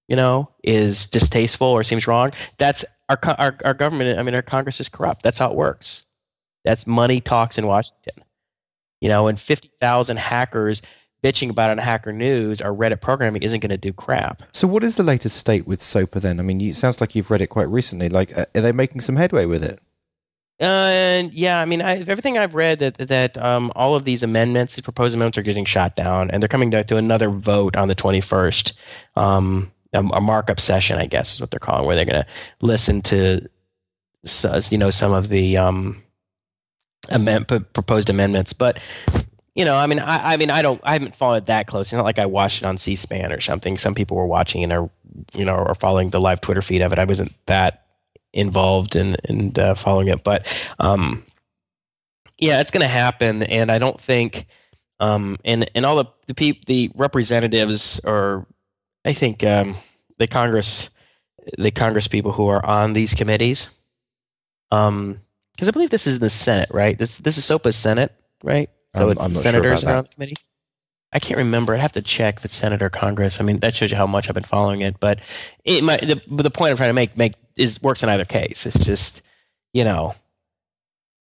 you 0.10 0.16
know 0.16 0.50
is 0.62 1.06
distasteful 1.08 1.68
or 1.68 1.84
seems 1.84 2.06
wrong. 2.06 2.34
That's 2.58 2.84
our 3.08 3.18
our, 3.40 3.58
our 3.64 3.74
government 3.74 4.20
i 4.20 4.24
mean 4.24 4.36
our 4.36 4.42
congress 4.42 4.80
is 4.80 4.90
corrupt. 4.90 5.24
That's 5.24 5.38
how 5.38 5.50
it 5.50 5.56
works. 5.56 6.06
That's 6.66 6.86
money 6.86 7.22
talks 7.22 7.58
in 7.58 7.66
washington 7.66 8.24
you 9.02 9.10
know 9.10 9.28
and 9.28 9.40
50,000 9.40 10.18
hackers 10.18 10.82
bitching 11.24 11.50
about 11.50 11.70
it 11.70 11.74
on 11.74 11.78
hacker 11.80 12.12
news 12.14 12.62
or 12.62 12.74
reddit 12.74 13.02
programming 13.02 13.44
isn't 13.44 13.60
going 13.60 13.70
to 13.70 13.78
do 13.78 13.94
crap 13.94 14.44
So, 14.54 14.68
what 14.68 14.84
is 14.84 14.96
the 14.96 15.04
latest 15.04 15.38
state 15.38 15.68
with 15.68 15.82
SOPA 15.82 16.20
then? 16.22 16.40
I 16.40 16.44
mean, 16.44 16.62
it 16.62 16.76
sounds 16.76 17.02
like 17.02 17.16
you've 17.16 17.30
read 17.30 17.42
it 17.42 17.48
quite 17.48 17.70
recently. 17.70 18.10
Like, 18.10 18.36
uh, 18.38 18.46
are 18.56 18.62
they 18.62 18.72
making 18.72 19.02
some 19.02 19.18
headway 19.18 19.46
with 19.46 19.64
it? 19.64 19.80
And 20.60 21.34
yeah, 21.34 21.60
I 21.60 21.66
mean, 21.66 21.82
I, 21.82 22.02
everything 22.02 22.38
I've 22.38 22.54
read 22.54 22.80
that 22.80 22.98
that 23.00 23.36
um, 23.40 23.72
all 23.76 23.96
of 23.96 24.04
these 24.04 24.22
amendments, 24.22 24.76
the 24.76 24.84
proposed 24.84 25.16
amendments, 25.16 25.40
are 25.40 25.42
getting 25.42 25.66
shot 25.66 25.96
down, 25.96 26.30
and 26.30 26.42
they're 26.42 26.48
coming 26.48 26.70
to, 26.72 26.84
to 26.84 26.98
another 26.98 27.32
vote 27.32 27.76
on 27.76 27.88
the 27.88 27.96
twenty 27.96 28.22
first. 28.22 28.74
Um, 29.16 29.72
a, 29.94 30.00
a 30.00 30.22
markup 30.22 30.60
session, 30.60 31.00
I 31.00 31.06
guess, 31.06 31.34
is 31.34 31.42
what 31.42 31.52
they're 31.52 31.60
calling, 31.60 31.86
where 31.86 31.96
they're 31.96 32.06
going 32.06 32.22
to 32.22 32.28
listen 32.62 33.02
to, 33.02 33.46
you 34.70 34.78
know, 34.78 34.90
some 34.90 35.12
of 35.12 35.30
the 35.30 35.58
um, 35.58 36.02
amend, 37.10 37.48
proposed 37.48 38.10
amendments. 38.10 38.54
But 38.54 38.80
you 39.56 39.66
know, 39.66 39.76
I 39.76 39.86
mean, 39.86 40.00
I, 40.00 40.34
I 40.34 40.38
mean, 40.38 40.50
I 40.50 40.62
don't, 40.62 40.80
I 40.84 40.94
haven't 40.94 41.16
followed 41.16 41.48
that 41.48 41.68
close. 41.68 41.88
It's 41.88 41.94
not 41.94 42.06
like 42.06 42.20
I 42.20 42.26
watched 42.26 42.62
it 42.62 42.66
on 42.66 42.78
C-SPAN 42.78 43.34
or 43.34 43.42
something. 43.42 43.78
Some 43.78 43.94
people 43.94 44.16
were 44.16 44.26
watching 44.26 44.64
and 44.64 44.72
are, 44.72 44.90
you 45.34 45.44
know, 45.44 45.56
are 45.56 45.76
following 45.76 46.10
the 46.10 46.22
live 46.22 46.40
Twitter 46.40 46.62
feed 46.62 46.82
of 46.82 46.94
it. 46.94 47.00
I 47.00 47.04
wasn't 47.04 47.34
that 47.48 47.86
involved 48.34 48.96
in 48.96 49.18
in 49.26 49.52
uh, 49.60 49.76
following 49.76 50.08
it, 50.08 50.24
but 50.24 50.48
um, 50.80 51.26
yeah, 52.38 52.62
it's 52.62 52.72
going 52.72 52.82
to 52.82 52.88
happen, 52.88 53.44
and 53.44 53.72
I 53.72 53.78
don't 53.78 54.00
think, 54.00 54.48
um, 55.00 55.38
and 55.44 55.70
and 55.76 55.86
all 55.86 55.98
the 55.98 56.06
the 56.28 56.34
peop, 56.34 56.66
the 56.66 56.90
representatives 56.96 58.00
or 58.06 58.48
I 59.04 59.14
think 59.14 59.44
um, 59.44 59.76
the 60.18 60.28
Congress, 60.28 60.90
the 61.58 61.72
Congress 61.72 62.08
people 62.08 62.32
who 62.32 62.48
are 62.48 62.66
on 62.66 62.94
these 62.94 63.14
committees, 63.14 63.68
um, 64.72 65.20
because 65.54 65.68
I 65.68 65.72
believe 65.72 65.90
this 65.90 66.08
is 66.08 66.16
in 66.16 66.22
the 66.22 66.30
Senate, 66.30 66.70
right? 66.72 66.98
This 66.98 67.18
this 67.18 67.38
is 67.38 67.46
SOPA's 67.46 67.76
Senate, 67.76 68.14
right? 68.44 68.70
So 68.90 69.02
I'm- 69.04 69.12
it's 69.12 69.24
I'm 69.24 69.32
sure 69.32 69.42
senators 69.42 69.84
about 69.84 69.86
that 69.86 69.88
are 69.88 69.92
that. 69.94 69.98
on 70.00 70.04
the 70.04 70.10
committee. 70.16 70.36
I 71.14 71.20
can't 71.20 71.38
remember. 71.38 71.74
I'd 71.74 71.82
have 71.82 71.92
to 71.94 72.02
check 72.02 72.38
if 72.38 72.46
it's 72.46 72.56
Senate 72.56 72.82
or 72.82 72.90
Congress. 72.90 73.42
I 73.42 73.44
mean, 73.44 73.60
that 73.60 73.76
shows 73.76 73.92
you 73.92 73.98
how 73.98 74.08
much 74.08 74.30
I've 74.30 74.34
been 74.34 74.44
following 74.44 74.80
it. 74.80 74.98
But 75.02 75.20
it 75.66 75.84
might, 75.84 76.08
the, 76.08 76.22
but 76.26 76.44
the 76.44 76.50
point 76.52 76.72
I'm 76.72 76.78
trying 76.78 76.90
to 76.90 76.94
make 76.94 77.18
make 77.18 77.34
is 77.58 77.82
works 77.82 78.02
in 78.02 78.08
either 78.10 78.24
case. 78.24 78.66
It's 78.66 78.86
just, 78.86 79.22
you 79.74 79.84
know, 79.84 80.16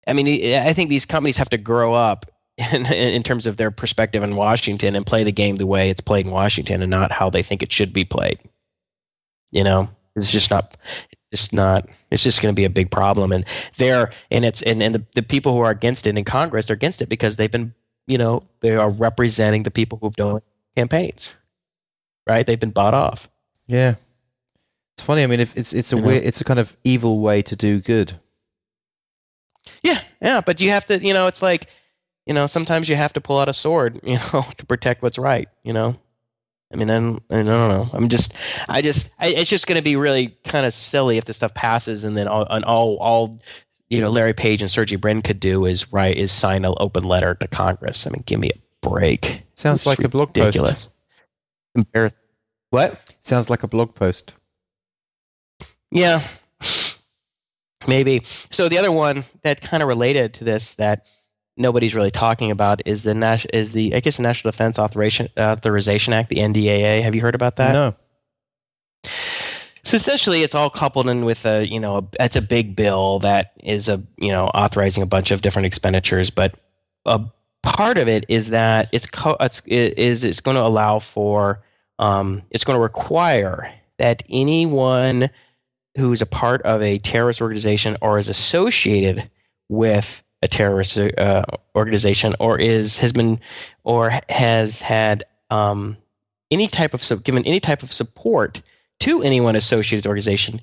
I 0.06 0.12
mean, 0.12 0.28
I 0.54 0.72
think 0.72 0.88
these 0.88 1.04
companies 1.04 1.36
have 1.36 1.48
to 1.50 1.58
grow 1.58 1.94
up 1.94 2.30
in, 2.72 2.86
in 2.86 3.22
terms 3.24 3.46
of 3.48 3.56
their 3.56 3.72
perspective 3.72 4.22
in 4.22 4.36
Washington 4.36 4.94
and 4.94 5.04
play 5.04 5.24
the 5.24 5.32
game 5.32 5.56
the 5.56 5.66
way 5.66 5.90
it's 5.90 6.00
played 6.00 6.26
in 6.26 6.32
Washington 6.32 6.80
and 6.80 6.90
not 6.90 7.10
how 7.10 7.28
they 7.28 7.42
think 7.42 7.62
it 7.62 7.72
should 7.72 7.92
be 7.92 8.04
played. 8.04 8.38
You 9.50 9.64
know, 9.64 9.88
it's 10.14 10.30
just 10.30 10.50
not. 10.50 10.76
It's 11.10 11.28
just 11.30 11.52
not. 11.52 11.88
It's 12.12 12.22
just 12.22 12.42
going 12.42 12.52
to 12.54 12.56
be 12.56 12.64
a 12.64 12.70
big 12.70 12.90
problem, 12.90 13.32
and 13.32 13.44
they're 13.78 14.12
and 14.30 14.44
it's 14.44 14.62
and, 14.62 14.82
and 14.82 14.94
the, 14.94 15.04
the 15.14 15.22
people 15.22 15.52
who 15.54 15.60
are 15.60 15.70
against 15.70 16.06
it 16.06 16.16
in 16.16 16.24
Congress 16.24 16.70
are 16.70 16.74
against 16.74 17.02
it 17.02 17.08
because 17.08 17.36
they've 17.36 17.50
been, 17.50 17.74
you 18.06 18.18
know, 18.18 18.42
they 18.60 18.76
are 18.76 18.90
representing 18.90 19.62
the 19.62 19.70
people 19.70 19.98
who've 20.00 20.16
done 20.16 20.40
campaigns, 20.76 21.34
right? 22.26 22.46
They've 22.46 22.60
been 22.60 22.70
bought 22.70 22.94
off. 22.94 23.28
Yeah, 23.66 23.94
it's 24.96 25.06
funny. 25.06 25.22
I 25.22 25.26
mean, 25.26 25.40
if 25.40 25.56
it's 25.56 25.72
it's 25.72 25.92
a 25.92 25.96
You 25.96 26.02
know? 26.02 26.08
it's 26.10 26.40
a 26.40 26.44
kind 26.44 26.60
of 26.60 26.76
evil 26.84 27.20
way 27.20 27.42
to 27.42 27.56
do 27.56 27.80
good. 27.80 28.14
Yeah, 29.82 30.02
yeah, 30.20 30.40
but 30.40 30.60
you 30.60 30.70
have 30.70 30.86
to, 30.86 31.02
you 31.04 31.14
know, 31.14 31.26
it's 31.26 31.42
like, 31.42 31.68
you 32.26 32.34
know, 32.34 32.46
sometimes 32.46 32.88
you 32.88 32.96
have 32.96 33.12
to 33.14 33.20
pull 33.20 33.38
out 33.38 33.48
a 33.48 33.54
sword, 33.54 34.00
you 34.04 34.18
know, 34.32 34.46
to 34.56 34.66
protect 34.66 35.02
what's 35.02 35.18
right, 35.18 35.48
you 35.62 35.72
know. 35.72 35.96
I 36.72 36.76
mean, 36.76 36.88
I'm, 36.90 37.16
I 37.30 37.42
don't 37.42 37.46
know. 37.46 37.90
I'm 37.92 38.08
just, 38.08 38.34
I 38.68 38.80
just, 38.80 39.10
I, 39.18 39.28
it's 39.28 39.50
just 39.50 39.66
going 39.66 39.76
to 39.76 39.82
be 39.82 39.96
really 39.96 40.36
kind 40.46 40.64
of 40.64 40.72
silly 40.72 41.18
if 41.18 41.24
this 41.26 41.36
stuff 41.36 41.52
passes, 41.54 42.04
and 42.04 42.16
then 42.16 42.28
all, 42.28 42.46
and 42.48 42.64
all, 42.64 42.96
all, 42.96 43.40
you 43.90 44.00
know, 44.00 44.10
Larry 44.10 44.32
Page 44.32 44.62
and 44.62 44.70
Sergey 44.70 44.96
Brin 44.96 45.20
could 45.22 45.38
do 45.38 45.66
is 45.66 45.92
write 45.92 46.16
is 46.16 46.32
sign 46.32 46.64
an 46.64 46.74
open 46.78 47.04
letter 47.04 47.34
to 47.34 47.46
Congress. 47.48 48.06
I 48.06 48.10
mean, 48.10 48.22
give 48.24 48.40
me 48.40 48.50
a 48.50 48.88
break. 48.88 49.42
Sounds 49.54 49.80
It's 49.80 49.86
like 49.86 49.98
a 50.00 50.08
blog 50.08 50.28
post. 50.28 50.38
ridiculous. 50.46 50.90
Embarrass- 51.74 52.18
What? 52.70 53.14
Sounds 53.20 53.50
like 53.50 53.62
a 53.62 53.68
blog 53.68 53.94
post. 53.94 54.34
Yeah, 55.90 56.22
maybe. 57.86 58.22
So 58.50 58.68
the 58.70 58.78
other 58.78 58.90
one 58.92 59.24
that 59.42 59.60
kind 59.60 59.82
of 59.82 59.88
related 59.88 60.32
to 60.34 60.44
this 60.44 60.72
that 60.74 61.04
nobody's 61.56 61.94
really 61.94 62.10
talking 62.10 62.50
about 62.50 62.82
is 62.86 63.02
the 63.02 63.14
Nas- 63.14 63.46
is 63.52 63.72
the 63.72 63.94
I 63.94 64.00
guess 64.00 64.16
the 64.16 64.22
National 64.22 64.50
Defense 64.50 64.78
Authorization 64.78 65.28
Authorization 65.38 66.12
Act, 66.12 66.28
the 66.28 66.36
NDAA. 66.36 67.02
Have 67.02 67.14
you 67.14 67.20
heard 67.20 67.34
about 67.34 67.56
that? 67.56 67.72
No. 67.72 67.94
So 69.84 69.96
essentially, 69.96 70.42
it's 70.42 70.54
all 70.54 70.70
coupled 70.70 71.08
in 71.08 71.24
with 71.24 71.44
a 71.44 71.66
you 71.66 71.80
know 71.80 71.98
a, 71.98 72.24
it's 72.24 72.36
a 72.36 72.42
big 72.42 72.76
bill 72.76 73.18
that 73.20 73.52
is 73.62 73.88
a 73.88 74.02
you 74.18 74.30
know 74.30 74.46
authorizing 74.46 75.02
a 75.02 75.06
bunch 75.06 75.30
of 75.30 75.42
different 75.42 75.66
expenditures, 75.66 76.30
but 76.30 76.54
a 77.04 77.20
part 77.62 77.98
of 77.98 78.08
it 78.08 78.24
is 78.28 78.50
that 78.50 78.88
it's 78.92 79.06
co- 79.06 79.36
it's 79.40 79.62
it 79.66 79.98
is 79.98 80.24
it's 80.24 80.40
going 80.40 80.56
to 80.56 80.62
allow 80.62 80.98
for 80.98 81.62
um, 81.98 82.42
it's 82.50 82.64
going 82.64 82.76
to 82.76 82.82
require 82.82 83.72
that 83.98 84.22
anyone 84.28 85.30
who's 85.96 86.22
a 86.22 86.26
part 86.26 86.62
of 86.62 86.82
a 86.82 86.98
terrorist 86.98 87.40
organization 87.40 87.96
or 88.00 88.18
is 88.18 88.28
associated 88.28 89.28
with 89.68 90.22
a 90.42 90.48
terrorist 90.48 90.98
uh, 90.98 91.44
organization 91.76 92.34
or 92.40 92.58
is 92.58 92.96
has 92.98 93.12
been 93.12 93.38
or 93.84 94.12
has 94.28 94.80
had 94.80 95.24
um, 95.50 95.96
any 96.50 96.68
type 96.68 96.94
of 96.94 97.24
given 97.24 97.44
any 97.46 97.60
type 97.60 97.82
of 97.82 97.92
support 97.92 98.60
to 99.00 99.22
anyone 99.22 99.56
associated 99.56 99.98
with 99.98 100.02
the 100.04 100.08
organization 100.08 100.60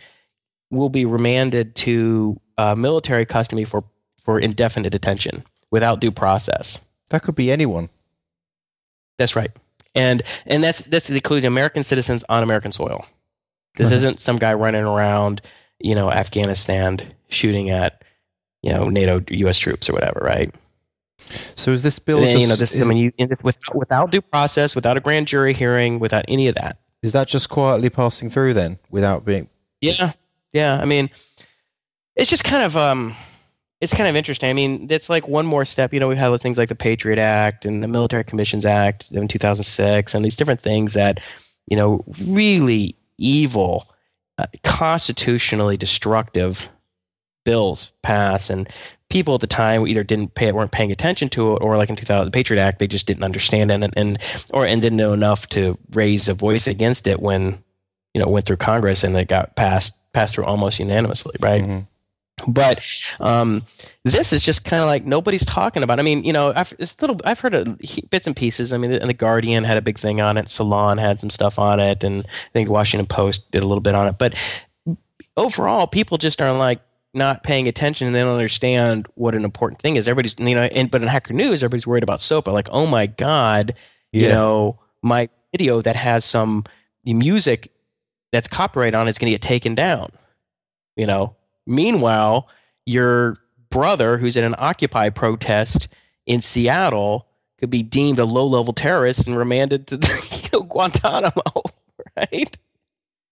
will 0.72 0.90
be 0.90 1.06
remanded 1.06 1.76
to 1.76 2.40
uh, 2.58 2.76
military 2.76 3.26
custody 3.26 3.66
for, 3.66 3.84
for 4.24 4.40
indefinite 4.40 4.92
detention 4.92 5.44
without 5.72 6.00
due 6.00 6.12
process. 6.12 6.80
That 7.10 7.24
could 7.24 7.36
be 7.36 7.52
anyone. 7.52 7.90
That's 9.18 9.36
right. 9.36 9.52
And 9.96 10.22
and 10.46 10.64
that's 10.64 10.82
that's 10.82 11.10
including 11.10 11.48
American 11.48 11.84
citizens 11.84 12.24
on 12.30 12.44
American 12.44 12.72
soil. 12.72 13.06
This 13.76 13.88
Uh-huh. 13.88 13.96
isn't 13.96 14.20
some 14.20 14.38
guy 14.38 14.54
running 14.54 14.84
around, 14.84 15.42
you 15.80 15.96
know, 15.96 16.12
Afghanistan 16.12 17.00
shooting 17.30 17.70
at, 17.70 18.04
you 18.62 18.72
know, 18.72 18.90
NATO 18.90 19.22
US 19.30 19.58
troops 19.58 19.90
or 19.90 19.94
whatever, 19.94 20.20
right? 20.24 20.54
So 21.56 21.72
is 21.72 21.84
this 21.84 22.00
bill 22.00 22.22
then, 22.22 22.32
just 22.32 22.42
you 22.42 22.48
know, 22.48 22.56
this 22.56 22.74
is, 22.74 22.82
I 22.82 22.86
mean, 22.86 23.14
you, 23.18 23.28
with, 23.44 23.58
without 23.74 24.12
due 24.12 24.22
process, 24.22 24.76
without 24.76 24.98
a 24.98 25.00
grand 25.00 25.28
jury 25.28 25.54
hearing, 25.54 26.00
without 26.00 26.26
any 26.28 26.48
of 26.48 26.56
that. 26.56 26.78
is 27.04 27.12
that 27.12 27.28
just 27.28 27.50
quietly 27.50 27.90
passing 27.90 28.30
through 28.30 28.54
then 28.54 28.80
without 28.90 29.26
being 29.26 29.50
Yeah, 29.82 30.14
yeah. 30.54 30.80
I 30.80 30.86
mean, 30.86 31.10
it's 32.16 32.30
just 32.30 32.44
kind 32.44 32.64
of 32.64 32.76
um, 32.76 33.16
it's 33.82 33.94
kind 33.94 34.10
of 34.10 34.16
interesting. 34.16 34.50
I 34.50 34.54
mean, 34.54 34.88
it's 34.90 35.10
like 35.10 35.28
one 35.28 35.46
more 35.46 35.66
step. 35.66 35.94
You 35.94 36.00
know, 36.00 36.08
we've 36.08 36.18
had 36.18 36.36
things 36.42 36.58
like 36.58 36.70
the 36.70 36.76
Patriot 36.76 37.20
Act 37.20 37.66
and 37.66 37.84
the 37.84 37.88
Military 37.88 38.24
Commissions 38.24 38.66
Act 38.66 39.06
in 39.12 39.28
2006, 39.28 40.14
and 40.14 40.26
these 40.26 40.36
different 40.36 40.62
things 40.62 40.94
that 40.94 41.20
you 41.68 41.78
know 41.78 42.04
really 42.20 42.96
evil, 43.18 43.90
uh, 44.38 44.46
constitutionally 44.64 45.78
destructive 45.78 46.70
bills 47.50 47.92
pass, 48.04 48.52
and 48.52 48.70
people 49.10 49.34
at 49.34 49.42
the 49.42 49.48
time 49.48 49.88
either 49.88 50.04
didn't 50.04 50.36
pay 50.36 50.46
it, 50.48 50.54
weren't 50.54 50.72
paying 50.72 50.92
attention 50.92 51.30
to 51.30 51.56
it, 51.56 51.64
or 51.64 51.78
like 51.78 51.90
in 51.90 51.96
2000, 51.96 52.26
the 52.26 52.32
Patriot 52.32 52.62
Act, 52.62 52.78
they 52.78 52.86
just 52.86 53.08
didn't 53.08 53.24
understand 53.24 53.72
it, 53.72 53.82
and, 53.82 53.92
and 53.98 54.20
or 54.54 54.68
and 54.68 54.84
didn't 54.84 54.98
know 54.98 55.14
enough 55.14 55.50
to 55.50 55.76
raise 55.94 56.28
a 56.28 56.36
voice 56.36 56.68
against 56.68 57.08
it 57.08 57.20
when 57.20 57.58
you 58.14 58.22
know 58.22 58.30
went 58.30 58.46
through 58.46 58.58
Congress 58.58 59.04
and 59.04 59.18
it 59.18 59.28
got 59.28 59.56
passed 59.56 59.98
passed 60.14 60.36
through 60.36 60.46
almost 60.46 60.78
unanimously, 60.78 61.36
right? 61.40 61.64
Mhm. 61.64 61.88
But 62.48 62.86
um, 63.20 63.66
this 64.06 64.32
is 64.32 64.44
just 64.44 64.64
kind 64.64 64.82
of 64.82 64.88
like 64.88 65.06
nobody's 65.06 65.46
talking 65.46 65.82
about. 65.82 66.00
I 66.00 66.04
mean, 66.04 66.24
you 66.24 66.32
know, 66.32 66.54
I've 66.56 66.72
it's 66.78 66.96
little. 67.02 67.20
I've 67.26 67.40
heard 67.40 67.56
of 67.56 67.80
bits 68.12 68.28
and 68.28 68.36
pieces. 68.36 68.72
I 68.74 68.78
mean, 68.78 68.94
and 68.94 69.10
the 69.10 69.14
Guardian 69.14 69.64
had 69.64 69.76
a 69.76 69.82
big 69.82 69.98
thing 69.98 70.22
on 70.22 70.38
it. 70.38 70.50
Salon 70.50 71.00
had 71.00 71.20
some 71.20 71.32
stuff 71.32 71.58
on 71.58 71.80
it, 71.80 72.04
and 72.04 72.26
I 72.28 72.52
think 72.54 72.70
Washington 72.70 73.08
Post 73.08 73.50
did 73.50 73.64
a 73.64 73.68
little 73.68 73.82
bit 73.82 73.96
on 73.96 74.08
it. 74.08 74.20
But 74.20 74.36
overall, 75.36 75.88
people 75.88 76.18
just 76.20 76.40
aren't 76.42 76.60
like 76.60 76.80
not 77.14 77.44
paying 77.44 77.68
attention 77.68 78.08
and 78.08 78.16
they 78.16 78.22
don't 78.22 78.36
understand 78.36 79.08
what 79.16 79.36
an 79.36 79.44
important 79.44 79.82
thing 79.82 79.96
is. 79.96 80.08
Everybody's 80.08 80.36
you 80.40 80.56
know, 80.56 80.64
and 80.64 80.92
but 80.92 81.02
in 81.02 81.08
Hacker 81.08 81.34
News, 81.34 81.64
everybody's 81.64 81.88
worried 81.88 82.04
about 82.04 82.22
SOPA. 82.22 82.52
Like, 82.52 82.70
oh 82.72 82.86
my 82.86 83.08
god, 83.08 83.74
you 84.12 84.28
know, 84.28 84.80
my 85.02 85.30
video 85.52 85.82
that 85.82 85.96
has 85.96 86.24
some 86.26 86.66
the 87.04 87.14
music 87.14 87.72
that's 88.32 88.48
copyright 88.48 88.94
on 88.94 89.08
it's 89.08 89.18
going 89.18 89.32
to 89.32 89.34
get 89.34 89.42
taken 89.42 89.76
down. 89.76 90.12
You 90.96 91.08
know, 91.08 91.36
meanwhile, 91.66 92.48
your 92.86 93.38
brother 93.70 94.18
who's 94.18 94.36
in 94.36 94.44
an 94.44 94.56
Occupy 94.58 95.10
protest 95.10 95.88
in 96.26 96.42
Seattle 96.42 97.28
could 97.60 97.70
be 97.70 97.84
deemed 97.84 98.20
a 98.20 98.26
low-level 98.26 98.74
terrorist 98.74 99.28
and 99.28 99.38
remanded 99.38 99.88
to 99.88 99.96
you 99.96 100.50
know, 100.54 100.62
Guantanamo, 100.64 101.64
right? 102.18 102.58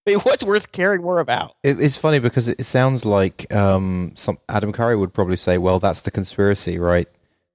Mean, 0.16 0.20
what's 0.20 0.42
worth 0.42 0.72
caring 0.72 1.02
more 1.02 1.20
about? 1.20 1.56
It, 1.64 1.82
it's 1.82 1.98
funny 1.98 2.20
because 2.20 2.48
it 2.48 2.64
sounds 2.64 3.04
like 3.04 3.54
um, 3.54 4.14
some 4.16 4.38
Adam 4.48 4.72
Curry 4.72 4.96
would 4.96 5.14
probably 5.14 5.36
say, 5.36 5.58
"Well, 5.58 5.80
that's 5.80 6.02
the 6.02 6.12
conspiracy, 6.12 6.80
right? 6.80 7.10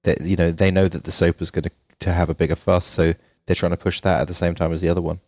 That 0.05 0.21
you 0.21 0.37
know 0.37 0.51
they 0.51 0.71
know 0.71 0.87
that 0.87 1.05
the 1.05 1.11
SOPA 1.11 1.41
is 1.41 1.51
going 1.51 1.65
to 1.65 1.71
to 2.01 2.13
have 2.13 2.29
a 2.29 2.35
bigger 2.35 2.55
fuss, 2.55 2.85
so 2.85 3.15
they're 3.47 3.57
trying 3.57 3.71
to 3.71 3.79
push 3.79 4.03
that 4.03 4.21
at 4.21 4.29
the 4.29 4.35
same 4.35 4.55
time 4.55 4.71
as 4.71 4.83
the 4.83 4.91
other 4.91 5.01
one." 5.01 5.21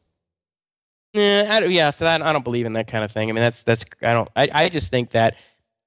Yeah, 1.14 1.48
I 1.50 1.64
yeah. 1.64 1.90
So 1.90 2.04
that 2.04 2.20
I 2.20 2.32
don't 2.32 2.44
believe 2.44 2.66
in 2.66 2.74
that 2.74 2.88
kind 2.88 3.04
of 3.04 3.10
thing. 3.10 3.30
I 3.30 3.32
mean, 3.32 3.40
that's 3.40 3.62
that's 3.62 3.86
I 4.02 4.12
don't. 4.12 4.28
I, 4.36 4.48
I 4.52 4.68
just 4.68 4.90
think 4.90 5.12
that 5.12 5.36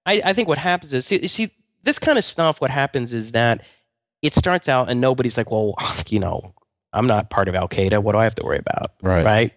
I, 0.08 0.22
I 0.26 0.34
think 0.34 0.48
what 0.48 0.58
happens 0.58 0.92
is 0.92 1.06
see, 1.06 1.28
see 1.28 1.52
this 1.84 2.00
kind 2.00 2.18
of 2.18 2.24
stuff. 2.24 2.62
What 2.62 2.72
happens 2.72 3.14
is 3.14 3.34
that 3.34 3.64
it 4.24 4.34
starts 4.34 4.68
out 4.68 4.90
and 4.90 5.00
nobody's 5.00 5.38
like, 5.38 5.52
well, 5.52 5.76
you 6.08 6.20
know, 6.20 6.56
I'm 6.94 7.06
not 7.06 7.30
part 7.30 7.48
of 7.48 7.54
Al 7.54 7.68
Qaeda. 7.68 8.02
What 8.02 8.14
do 8.14 8.18
I 8.18 8.24
have 8.24 8.36
to 8.36 8.44
worry 8.44 8.58
about? 8.58 8.94
Right. 9.04 9.24
right? 9.24 9.54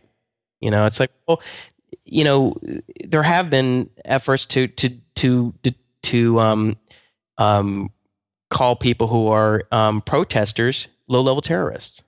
You 0.61 0.71
know, 0.71 0.87
it's 0.87 1.01
like, 1.01 1.11
well, 1.27 1.41
you 2.05 2.25
know, 2.25 2.57
there 3.05 3.23
have 3.23 3.51
been 3.51 3.89
efforts 4.05 4.45
to 4.47 4.67
to 4.69 4.91
to 5.17 5.53
to, 5.63 5.75
to 6.03 6.39
um, 6.41 6.77
um, 7.39 7.91
call 8.51 8.77
people 8.77 9.07
who 9.07 9.29
are 9.29 9.63
um, 9.73 10.01
protesters 10.03 10.89
low 11.09 11.21
level 11.21 11.43
terrorists, 11.43 12.03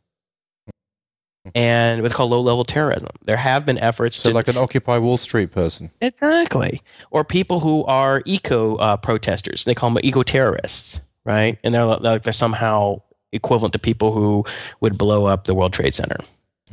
and 1.55 2.03
what's 2.03 2.15
called 2.15 2.31
low 2.31 2.41
level 2.41 2.65
terrorism. 2.65 3.09
There 3.25 3.37
have 3.37 3.67
been 3.67 3.79
efforts 3.79 4.17
So, 4.17 4.31
to 4.31 4.35
like 4.35 4.49
an 4.49 4.57
Occupy 4.57 4.99
Wall 4.99 5.17
Street 5.17 5.51
person. 5.51 5.91
exactly, 6.01 6.83
or 7.11 7.25
people 7.25 7.61
who 7.61 7.85
are 7.85 8.23
eco 8.25 8.77
uh, 8.77 8.97
protesters. 8.97 9.65
They 9.65 9.75
call 9.75 9.91
them 9.91 10.01
eco 10.05 10.23
terrorists, 10.23 11.01
right? 11.25 11.59
And 11.65 11.75
they're 11.75 11.85
like 11.85 12.23
they're 12.23 12.33
somehow 12.33 13.03
equivalent 13.33 13.73
to 13.73 13.79
people 13.79 14.13
who 14.13 14.45
would 14.81 14.99
blow 14.99 15.25
up 15.27 15.45
the 15.45 15.55
World 15.55 15.73
Trade 15.73 15.95
Center 15.95 16.17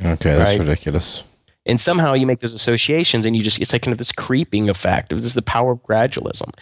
Okay, 0.04 0.34
that's 0.34 0.50
Right. 0.50 0.60
ridiculous. 0.60 1.24
And 1.66 1.80
somehow 1.80 2.14
you 2.14 2.26
make 2.26 2.40
those 2.40 2.54
associations 2.54 3.26
and 3.26 3.36
you 3.36 3.42
just 3.42 3.60
it's 3.60 3.72
like 3.72 3.82
kind 3.82 3.92
of 3.92 3.98
this 3.98 4.12
creeping 4.12 4.68
effect 4.68 5.10
this 5.10 5.24
is 5.24 5.34
the 5.34 5.42
power 5.42 5.72
of 5.72 5.82
gradualism 5.82 6.52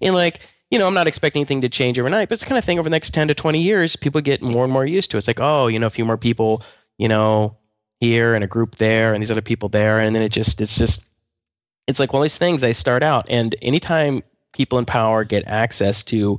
and 0.00 0.14
like 0.14 0.40
you 0.70 0.78
know 0.78 0.86
i'm 0.86 0.94
not 0.94 1.06
expecting 1.06 1.40
anything 1.40 1.60
to 1.60 1.68
change 1.68 1.98
overnight 1.98 2.28
but 2.28 2.34
it's 2.34 2.42
the 2.42 2.48
kind 2.48 2.58
of 2.58 2.64
thing 2.64 2.78
over 2.78 2.88
the 2.88 2.94
next 2.94 3.12
10 3.14 3.28
to 3.28 3.34
20 3.34 3.60
years 3.60 3.96
people 3.96 4.20
get 4.20 4.42
more 4.42 4.64
and 4.64 4.72
more 4.72 4.86
used 4.86 5.10
to 5.10 5.16
It. 5.16 5.18
it's 5.18 5.28
like 5.28 5.40
oh 5.40 5.66
you 5.66 5.78
know 5.78 5.86
a 5.86 5.90
few 5.90 6.04
more 6.04 6.16
people 6.16 6.62
you 6.98 7.08
know 7.08 7.56
here 8.00 8.34
and 8.34 8.44
a 8.44 8.46
group 8.46 8.76
there 8.76 9.12
and 9.12 9.22
these 9.22 9.30
other 9.30 9.40
people 9.42 9.68
there 9.68 9.98
and 9.98 10.14
then 10.14 10.22
it 10.22 10.30
just 10.30 10.60
it's 10.60 10.76
just 10.76 11.04
it's 11.86 11.98
like 11.98 12.12
of 12.12 12.22
these 12.22 12.38
things 12.38 12.60
they 12.60 12.72
start 12.72 13.02
out 13.02 13.26
and 13.28 13.56
anytime 13.62 14.22
people 14.52 14.78
in 14.78 14.84
power 14.84 15.24
get 15.24 15.44
access 15.46 16.04
to 16.04 16.38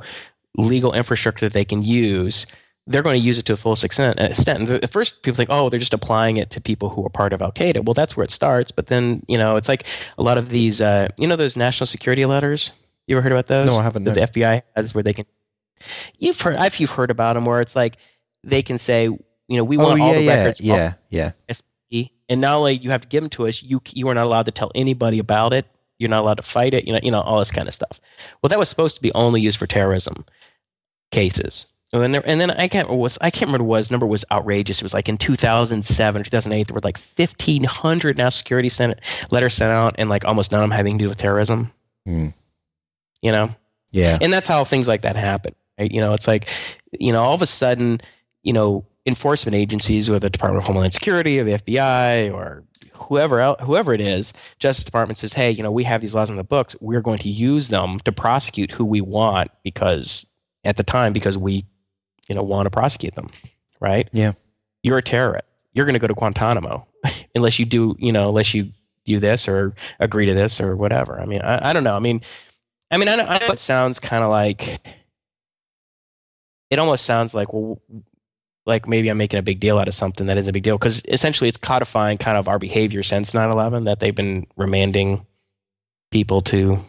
legal 0.57 0.93
infrastructure 0.93 1.45
that 1.45 1.53
they 1.53 1.65
can 1.65 1.83
use 1.83 2.47
they're 2.89 3.03
going 3.03 3.21
to 3.21 3.25
use 3.25 3.37
it 3.37 3.45
to 3.45 3.53
a 3.53 3.57
full 3.57 3.73
extent. 3.73 4.19
extent. 4.19 4.59
And 4.67 4.83
At 4.83 4.91
first, 4.91 5.21
people 5.21 5.37
think, 5.37 5.49
oh, 5.51 5.69
they're 5.69 5.79
just 5.79 5.93
applying 5.93 6.37
it 6.37 6.49
to 6.51 6.59
people 6.59 6.89
who 6.89 7.05
are 7.05 7.09
part 7.09 7.31
of 7.33 7.41
Al 7.41 7.51
Qaeda. 7.51 7.85
Well, 7.85 7.93
that's 7.93 8.17
where 8.17 8.23
it 8.23 8.31
starts. 8.31 8.71
But 8.71 8.87
then, 8.87 9.21
you 9.27 9.37
know, 9.37 9.55
it's 9.55 9.69
like 9.69 9.85
a 10.17 10.23
lot 10.23 10.37
of 10.37 10.49
these, 10.49 10.81
uh, 10.81 11.07
you 11.17 11.27
know, 11.27 11.35
those 11.35 11.55
national 11.55 11.85
security 11.87 12.25
letters. 12.25 12.71
You 13.07 13.15
ever 13.15 13.21
heard 13.21 13.31
about 13.31 13.47
those? 13.47 13.69
No, 13.69 13.77
I 13.77 13.83
haven't, 13.83 14.03
That 14.03 14.15
no. 14.15 14.25
the 14.25 14.27
FBI 14.27 14.61
has 14.75 14.93
where 14.93 15.03
they 15.03 15.13
can. 15.13 15.25
You've 16.17 16.41
heard. 16.41 16.55
If 16.65 16.79
you've 16.79 16.89
heard 16.89 17.09
about 17.11 17.33
them, 17.35 17.45
where 17.45 17.61
it's 17.61 17.75
like 17.75 17.97
they 18.43 18.61
can 18.61 18.77
say, 18.77 19.03
you 19.03 19.19
know, 19.49 19.63
we 19.63 19.77
Oh 19.77 19.83
want 19.83 19.99
yeah, 19.99 20.05
all 20.05 20.13
the 20.13 20.21
yeah, 20.23 20.35
records. 20.35 20.57
from 20.59 20.65
yeah, 20.67 20.93
yeah. 21.09 21.31
SP, 21.47 22.11
and 22.27 22.41
not 22.41 22.55
only 22.55 22.73
you 22.77 22.89
have 22.91 23.01
to 23.01 23.07
give 23.07 23.23
them 23.23 23.29
to 23.31 23.47
us, 23.47 23.63
you 23.63 23.81
you 23.93 24.07
are 24.09 24.13
not 24.13 24.25
allowed 24.25 24.45
to 24.47 24.51
tell 24.51 24.71
anybody 24.75 25.19
about 25.19 25.53
it. 25.53 25.65
You're 25.97 26.09
not 26.09 26.21
allowed 26.21 26.35
to 26.35 26.43
fight 26.43 26.73
it. 26.73 26.85
You 26.85 26.93
know, 26.93 26.99
you 27.01 27.11
know 27.11 27.21
all 27.21 27.39
this 27.39 27.51
kind 27.51 27.67
of 27.67 27.73
stuff. 27.73 27.99
Well, 28.41 28.49
that 28.49 28.59
was 28.59 28.67
supposed 28.69 28.95
to 28.97 29.01
be 29.01 29.11
only 29.13 29.41
used 29.41 29.57
for 29.57 29.67
terrorism 29.67 30.25
cases. 31.11 31.67
And 31.91 32.03
then, 32.03 32.11
there, 32.11 32.21
and 32.25 32.39
then 32.39 32.51
I 32.51 32.67
can't 32.67 32.87
remember 32.87 33.01
was 33.01 33.17
I 33.19 33.31
can't 33.31 33.47
remember 33.47 33.65
was 33.65 33.89
number 33.89 34.05
was 34.05 34.23
outrageous. 34.31 34.77
It 34.77 34.83
was 34.83 34.93
like 34.93 35.09
in 35.09 35.17
2007 35.17 36.21
or 36.21 36.23
2008 36.23 36.67
there 36.67 36.73
were 36.75 36.81
like 36.83 36.99
1,500 37.15 38.17
national 38.17 38.31
security 38.31 38.69
senate 38.69 38.99
letters 39.31 39.55
sent 39.55 39.71
out, 39.71 39.95
and 39.97 40.09
like 40.09 40.23
almost 40.25 40.51
none 40.51 40.61
of 40.61 40.69
them 40.69 40.75
having 40.77 40.99
to 40.99 41.03
do 41.05 41.09
with 41.09 41.17
terrorism. 41.17 41.71
Hmm. 42.05 42.27
You 43.21 43.31
know, 43.31 43.55
Yeah. 43.91 44.17
and 44.21 44.31
that's 44.31 44.47
how 44.47 44.63
things 44.63 44.87
like 44.87 45.01
that 45.01 45.15
happen 45.15 45.53
right 45.79 45.91
you 45.91 45.99
know 46.01 46.13
it's 46.13 46.27
like 46.27 46.47
you 46.99 47.11
know 47.11 47.21
all 47.21 47.33
of 47.33 47.41
a 47.41 47.45
sudden 47.45 47.99
you 48.43 48.53
know 48.53 48.85
enforcement 49.05 49.55
agencies 49.55 50.09
whether 50.09 50.19
the 50.19 50.29
department 50.29 50.61
of 50.61 50.67
homeland 50.67 50.93
security 50.93 51.39
or 51.39 51.43
the 51.45 51.53
fbi 51.53 52.31
or 52.33 52.63
whoever 52.93 53.39
else, 53.39 53.59
whoever 53.63 53.93
it 53.93 54.01
is 54.01 54.33
justice 54.59 54.83
department 54.83 55.17
says 55.17 55.33
hey 55.33 55.49
you 55.49 55.63
know 55.63 55.71
we 55.71 55.83
have 55.85 56.01
these 56.01 56.13
laws 56.13 56.29
in 56.29 56.35
the 56.35 56.43
books 56.43 56.75
we're 56.81 57.01
going 57.01 57.17
to 57.17 57.29
use 57.29 57.69
them 57.69 57.99
to 58.01 58.11
prosecute 58.11 58.71
who 58.71 58.83
we 58.85 58.99
want 59.01 59.49
because 59.63 60.25
at 60.65 60.75
the 60.77 60.83
time 60.83 61.13
because 61.13 61.37
we 61.37 61.65
you 62.29 62.35
know 62.35 62.43
want 62.43 62.65
to 62.65 62.69
prosecute 62.69 63.15
them 63.15 63.29
right? 63.81 64.09
Yeah. 64.11 64.33
you're 64.83 64.97
a 64.97 65.03
terrorist. 65.03 65.45
You're 65.73 65.85
going 65.85 65.93
to 65.93 65.99
go 65.99 66.07
to 66.07 66.13
guantanamo 66.13 66.85
unless 67.35 67.59
you 67.59 67.65
do 67.65 67.95
you 67.99 68.11
know 68.11 68.29
unless 68.29 68.53
you 68.53 68.71
do 69.05 69.19
this 69.19 69.47
or 69.47 69.73
agree 69.99 70.25
to 70.25 70.33
this 70.33 70.61
or 70.61 70.75
whatever. 70.75 71.19
I 71.19 71.25
mean 71.25 71.41
i, 71.41 71.69
I 71.69 71.73
don't 71.73 71.83
know. 71.83 71.95
I 71.95 71.99
mean 71.99 72.21
I 72.91 72.97
mean, 72.97 73.07
I 73.07 73.15
know, 73.15 73.25
I 73.25 73.39
know 73.39 73.53
it 73.53 73.59
sounds 73.59 73.99
kind 73.99 74.23
of 74.23 74.29
like 74.29 74.79
it 76.69 76.79
almost 76.79 77.05
sounds 77.05 77.33
like 77.33 77.53
well, 77.53 77.81
like 78.65 78.87
maybe 78.87 79.09
I'm 79.09 79.17
making 79.17 79.39
a 79.39 79.43
big 79.43 79.59
deal 79.59 79.79
out 79.79 79.87
of 79.87 79.93
something 79.93 80.27
that 80.27 80.37
isn't 80.37 80.49
a 80.49 80.53
big 80.53 80.63
deal 80.63 80.77
because 80.77 81.03
essentially 81.05 81.47
it's 81.47 81.57
codifying 81.57 82.17
kind 82.17 82.37
of 82.37 82.47
our 82.47 82.59
behavior 82.59 83.03
since 83.03 83.31
9/11 83.31 83.85
that 83.85 83.99
they've 83.99 84.15
been 84.15 84.47
remanding 84.57 85.25
people 86.11 86.41
to 86.43 86.83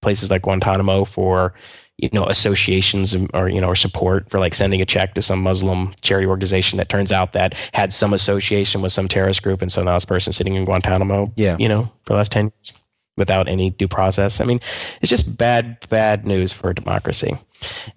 places 0.00 0.30
like 0.30 0.42
Guantanamo 0.42 1.04
for 1.04 1.54
you 1.98 2.08
know 2.12 2.24
associations 2.26 3.14
or 3.34 3.48
you 3.48 3.60
know 3.60 3.68
or 3.68 3.76
support 3.76 4.28
for 4.30 4.38
like 4.40 4.54
sending 4.54 4.80
a 4.80 4.86
check 4.86 5.14
to 5.14 5.22
some 5.22 5.42
Muslim 5.42 5.94
charity 6.00 6.26
organization 6.26 6.76
that 6.78 6.88
turns 6.88 7.12
out 7.12 7.32
that 7.34 7.54
had 7.74 7.92
some 7.92 8.12
association 8.12 8.82
with 8.82 8.92
some 8.92 9.08
terrorist 9.08 9.42
group 9.42 9.62
and 9.62 9.70
so 9.70 9.82
now 9.82 9.94
this 9.94 10.04
person's 10.04 10.36
sitting 10.36 10.54
in 10.54 10.64
Guantanamo 10.64 11.32
Yeah. 11.36 11.56
you 11.58 11.68
know 11.68 11.84
for 12.02 12.14
the 12.14 12.16
last 12.16 12.32
10 12.32 12.44
years 12.46 12.72
without 13.18 13.46
any 13.46 13.68
due 13.68 13.86
process. 13.88 14.40
I 14.40 14.44
mean, 14.44 14.58
it's 15.02 15.10
just 15.10 15.36
bad, 15.36 15.86
bad 15.90 16.26
news 16.26 16.50
for 16.50 16.70
a 16.70 16.74
democracy. 16.74 17.36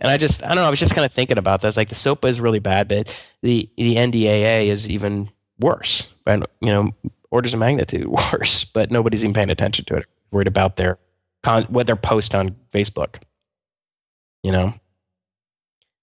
And 0.01 0.11
I 0.11 0.17
just, 0.17 0.43
I 0.43 0.47
don't 0.49 0.57
know, 0.57 0.65
I 0.65 0.69
was 0.69 0.77
just 0.77 0.93
kind 0.93 1.05
of 1.05 1.13
thinking 1.13 1.37
about 1.37 1.61
this. 1.61 1.77
Like 1.77 1.87
the 1.87 1.95
SOPA 1.95 2.27
is 2.27 2.41
really 2.41 2.59
bad, 2.59 2.89
but 2.89 3.17
the, 3.41 3.69
the 3.77 3.95
NDAA 3.95 4.67
is 4.67 4.89
even 4.89 5.29
worse, 5.57 6.09
but 6.25 6.51
you 6.59 6.67
know, 6.67 6.91
orders 7.31 7.53
of 7.53 7.61
magnitude 7.61 8.07
worse, 8.33 8.65
but 8.65 8.91
nobody's 8.91 9.23
even 9.23 9.33
paying 9.33 9.49
attention 9.49 9.85
to 9.85 9.95
it. 9.95 10.05
Worried 10.31 10.47
about 10.49 10.75
their 10.75 10.99
con- 11.43 11.63
what 11.69 11.87
their 11.87 11.95
post 11.95 12.35
on 12.35 12.53
Facebook. 12.73 13.21
You 14.45 14.51
know, 14.51 14.73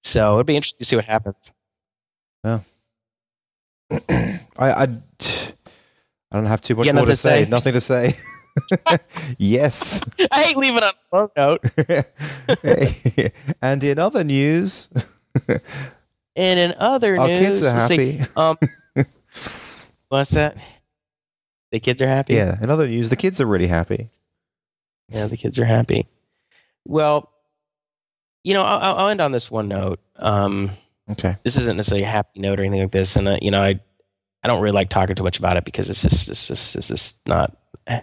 so 0.03 0.35
it'd 0.35 0.47
be 0.47 0.57
interesting 0.57 0.79
to 0.81 0.85
see 0.85 0.97
what 0.97 1.05
happens. 1.05 1.37
Yeah. 2.45 2.59
I, 4.59 4.73
I, 4.73 4.83
I 4.83 4.89
don't 6.33 6.47
have 6.47 6.61
too 6.61 6.75
much 6.75 6.93
more 6.93 7.05
to 7.05 7.13
to 7.13 7.17
say. 7.17 7.45
say? 7.45 7.51
Nothing 7.51 7.73
to 7.75 7.81
say. 7.81 8.15
yes. 9.39 10.03
I 10.33 10.43
hate 10.43 10.57
leaving 10.57 10.83
on 10.83 10.93
a 11.13 11.17
low 11.17 11.31
note. 11.37 11.65
and 13.63 13.85
in 13.85 13.99
other 14.01 14.25
news, 14.25 14.89
And 16.35 16.59
in 16.59 16.75
other 16.79 17.17
our 17.17 17.29
news, 17.29 17.39
kids 17.39 17.63
are 17.63 17.81
see, 17.87 18.13
happy. 18.19 18.31
um, 18.37 18.57
what's 20.09 20.31
that? 20.31 20.57
The 21.71 21.79
kids 21.79 22.03
are 22.03 22.09
happy. 22.09 22.35
Yeah. 22.35 22.59
In 22.61 22.71
other 22.71 22.89
news, 22.89 23.09
the 23.09 23.17
kids 23.17 23.41
are 23.41 23.47
really 23.47 23.69
happy. 23.69 24.09
Yeah, 25.11 25.29
the 25.29 25.37
kids 25.37 25.61
are 25.61 25.65
happy. 25.65 26.09
Well, 26.85 27.29
you 28.45 28.55
know, 28.55 28.63
I'll, 28.63 28.97
I'll 28.97 29.09
end 29.09 29.21
on 29.21 29.33
this 29.33 29.51
one 29.51 29.69
note. 29.69 30.01
Um, 30.17 30.71
Okay. 31.11 31.37
this 31.43 31.57
isn't 31.57 31.77
necessarily 31.77 32.05
a 32.05 32.09
happy 32.09 32.41
note 32.41 32.59
or 32.61 32.63
anything 32.63 32.83
like 32.83 32.93
this, 32.93 33.17
and 33.17 33.27
uh, 33.29 33.37
you 33.43 33.51
know, 33.51 33.61
I 33.61 33.81
I 34.45 34.49
don't 34.49 34.63
really 34.63 34.73
like 34.75 34.89
talking 34.89 35.15
too 35.17 35.23
much 35.25 35.39
about 35.39 35.57
it 35.57 35.65
because 35.65 35.91
it's 35.91 36.03
just 36.03 36.29
it's 36.29 36.47
just 36.49 36.77
it's 36.77 36.89
just 36.89 37.27
not 37.29 37.57
a 37.89 38.03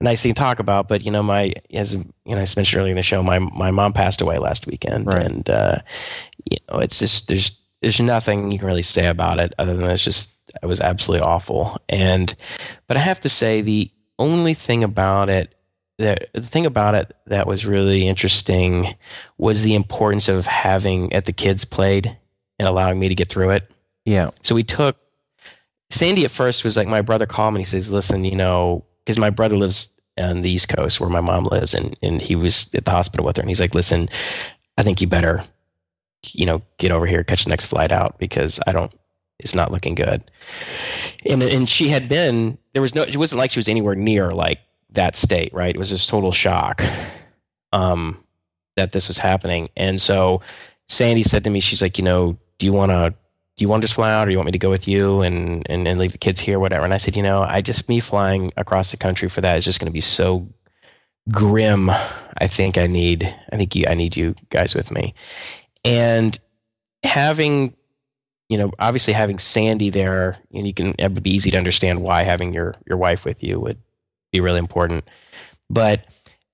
nice 0.00 0.22
thing 0.22 0.32
to 0.34 0.40
talk 0.40 0.58
about. 0.60 0.88
But 0.88 1.04
you 1.04 1.10
know, 1.10 1.22
my 1.22 1.52
as 1.74 1.94
you 1.94 2.04
know, 2.26 2.36
I 2.36 2.46
mentioned 2.56 2.74
earlier 2.76 2.92
in 2.92 2.96
the 2.96 3.02
show, 3.02 3.22
my 3.22 3.38
my 3.40 3.70
mom 3.72 3.92
passed 3.92 4.20
away 4.20 4.38
last 4.38 4.66
weekend, 4.66 5.06
Right. 5.08 5.26
and 5.26 5.50
uh, 5.50 5.78
you 6.50 6.58
know, 6.70 6.78
it's 6.78 6.98
just 7.00 7.26
there's 7.28 7.50
there's 7.82 8.00
nothing 8.00 8.52
you 8.52 8.58
can 8.58 8.68
really 8.68 8.82
say 8.82 9.06
about 9.08 9.40
it 9.40 9.52
other 9.58 9.76
than 9.76 9.90
it's 9.90 10.04
just 10.04 10.30
it 10.62 10.66
was 10.66 10.80
absolutely 10.80 11.26
awful. 11.26 11.76
And 11.88 12.34
but 12.86 12.96
I 12.96 13.00
have 13.00 13.20
to 13.20 13.28
say 13.28 13.60
the 13.62 13.90
only 14.18 14.54
thing 14.54 14.84
about 14.84 15.28
it 15.28 15.54
that 16.02 16.28
the 16.34 16.42
thing 16.42 16.66
about 16.66 16.94
it 16.94 17.16
that 17.26 17.46
was 17.46 17.64
really 17.64 18.06
interesting 18.06 18.94
was 19.38 19.62
the 19.62 19.74
importance 19.74 20.28
of 20.28 20.46
having 20.46 21.12
at 21.12 21.24
the 21.24 21.32
kids 21.32 21.64
played 21.64 22.16
and 22.58 22.68
allowing 22.68 22.98
me 22.98 23.08
to 23.08 23.14
get 23.14 23.28
through 23.28 23.50
it. 23.50 23.70
Yeah. 24.04 24.30
So 24.42 24.54
we 24.54 24.64
took 24.64 24.96
Sandy 25.90 26.24
at 26.24 26.30
first 26.30 26.64
was 26.64 26.76
like 26.76 26.88
my 26.88 27.02
brother 27.02 27.26
called 27.26 27.54
me 27.54 27.58
and 27.58 27.66
he 27.66 27.70
says, 27.70 27.92
"Listen, 27.92 28.24
you 28.24 28.34
know, 28.34 28.84
because 29.04 29.18
my 29.18 29.30
brother 29.30 29.56
lives 29.56 29.88
on 30.18 30.42
the 30.42 30.50
East 30.50 30.68
Coast 30.68 31.00
where 31.00 31.10
my 31.10 31.20
mom 31.20 31.44
lives, 31.44 31.74
and 31.74 31.94
and 32.02 32.20
he 32.20 32.34
was 32.34 32.70
at 32.74 32.84
the 32.84 32.90
hospital 32.90 33.26
with 33.26 33.36
her, 33.36 33.42
and 33.42 33.50
he's 33.50 33.60
like, 33.60 33.74
listen, 33.74 34.08
I 34.78 34.82
think 34.82 35.00
you 35.00 35.06
better, 35.06 35.44
you 36.32 36.46
know, 36.46 36.62
get 36.78 36.92
over 36.92 37.06
here, 37.06 37.22
catch 37.24 37.44
the 37.44 37.50
next 37.50 37.66
flight 37.66 37.92
out 37.92 38.18
because 38.18 38.58
I 38.66 38.72
don't, 38.72 38.92
it's 39.38 39.54
not 39.54 39.70
looking 39.70 39.94
good." 39.94 40.30
And 41.26 41.42
and 41.42 41.68
she 41.68 41.88
had 41.88 42.08
been 42.08 42.58
there 42.72 42.82
was 42.82 42.94
no, 42.94 43.02
it 43.02 43.16
wasn't 43.16 43.38
like 43.38 43.50
she 43.52 43.58
was 43.58 43.68
anywhere 43.68 43.94
near 43.94 44.32
like 44.32 44.60
that 44.94 45.16
state, 45.16 45.52
right? 45.52 45.74
It 45.74 45.78
was 45.78 45.90
just 45.90 46.08
total 46.08 46.32
shock, 46.32 46.82
um, 47.72 48.22
that 48.76 48.92
this 48.92 49.08
was 49.08 49.18
happening, 49.18 49.68
and 49.76 50.00
so 50.00 50.40
Sandy 50.88 51.22
said 51.22 51.44
to 51.44 51.50
me, 51.50 51.60
she's 51.60 51.82
like, 51.82 51.98
you 51.98 52.04
know, 52.04 52.36
do 52.58 52.66
you 52.66 52.72
want 52.72 52.90
to 52.90 53.14
do 53.56 53.62
you 53.62 53.68
want 53.68 53.82
to 53.82 53.84
just 53.84 53.94
fly 53.94 54.12
out 54.12 54.26
or 54.26 54.30
you 54.30 54.38
want 54.38 54.46
me 54.46 54.52
to 54.52 54.58
go 54.58 54.70
with 54.70 54.88
you 54.88 55.20
and, 55.20 55.66
and, 55.68 55.86
and 55.86 55.98
leave 55.98 56.12
the 56.12 56.18
kids 56.18 56.40
here, 56.40 56.58
whatever? 56.58 56.84
And 56.84 56.94
I 56.94 56.96
said, 56.96 57.16
you 57.16 57.22
know, 57.22 57.42
I 57.42 57.60
just, 57.60 57.86
me 57.86 58.00
flying 58.00 58.50
across 58.56 58.90
the 58.90 58.96
country 58.96 59.28
for 59.28 59.42
that 59.42 59.58
is 59.58 59.64
just 59.64 59.78
going 59.78 59.90
to 59.90 59.92
be 59.92 60.00
so 60.00 60.48
grim. 61.30 61.90
I 61.90 62.46
think 62.46 62.78
I 62.78 62.86
need, 62.86 63.24
I 63.52 63.56
think 63.58 63.76
you, 63.76 63.84
I 63.86 63.94
need 63.94 64.16
you 64.16 64.34
guys 64.48 64.74
with 64.74 64.90
me. 64.90 65.14
And 65.84 66.38
having, 67.04 67.74
you 68.48 68.56
know, 68.56 68.72
obviously 68.78 69.12
having 69.12 69.38
Sandy 69.38 69.90
there, 69.90 70.38
and 70.54 70.66
you 70.66 70.72
can, 70.72 70.94
it 70.98 71.12
would 71.12 71.22
be 71.22 71.34
easy 71.34 71.50
to 71.50 71.58
understand 71.58 72.00
why 72.00 72.22
having 72.22 72.54
your, 72.54 72.74
your 72.86 72.96
wife 72.96 73.26
with 73.26 73.42
you 73.42 73.60
would 73.60 73.76
be 74.32 74.40
really 74.40 74.58
important. 74.58 75.04
But 75.70 76.04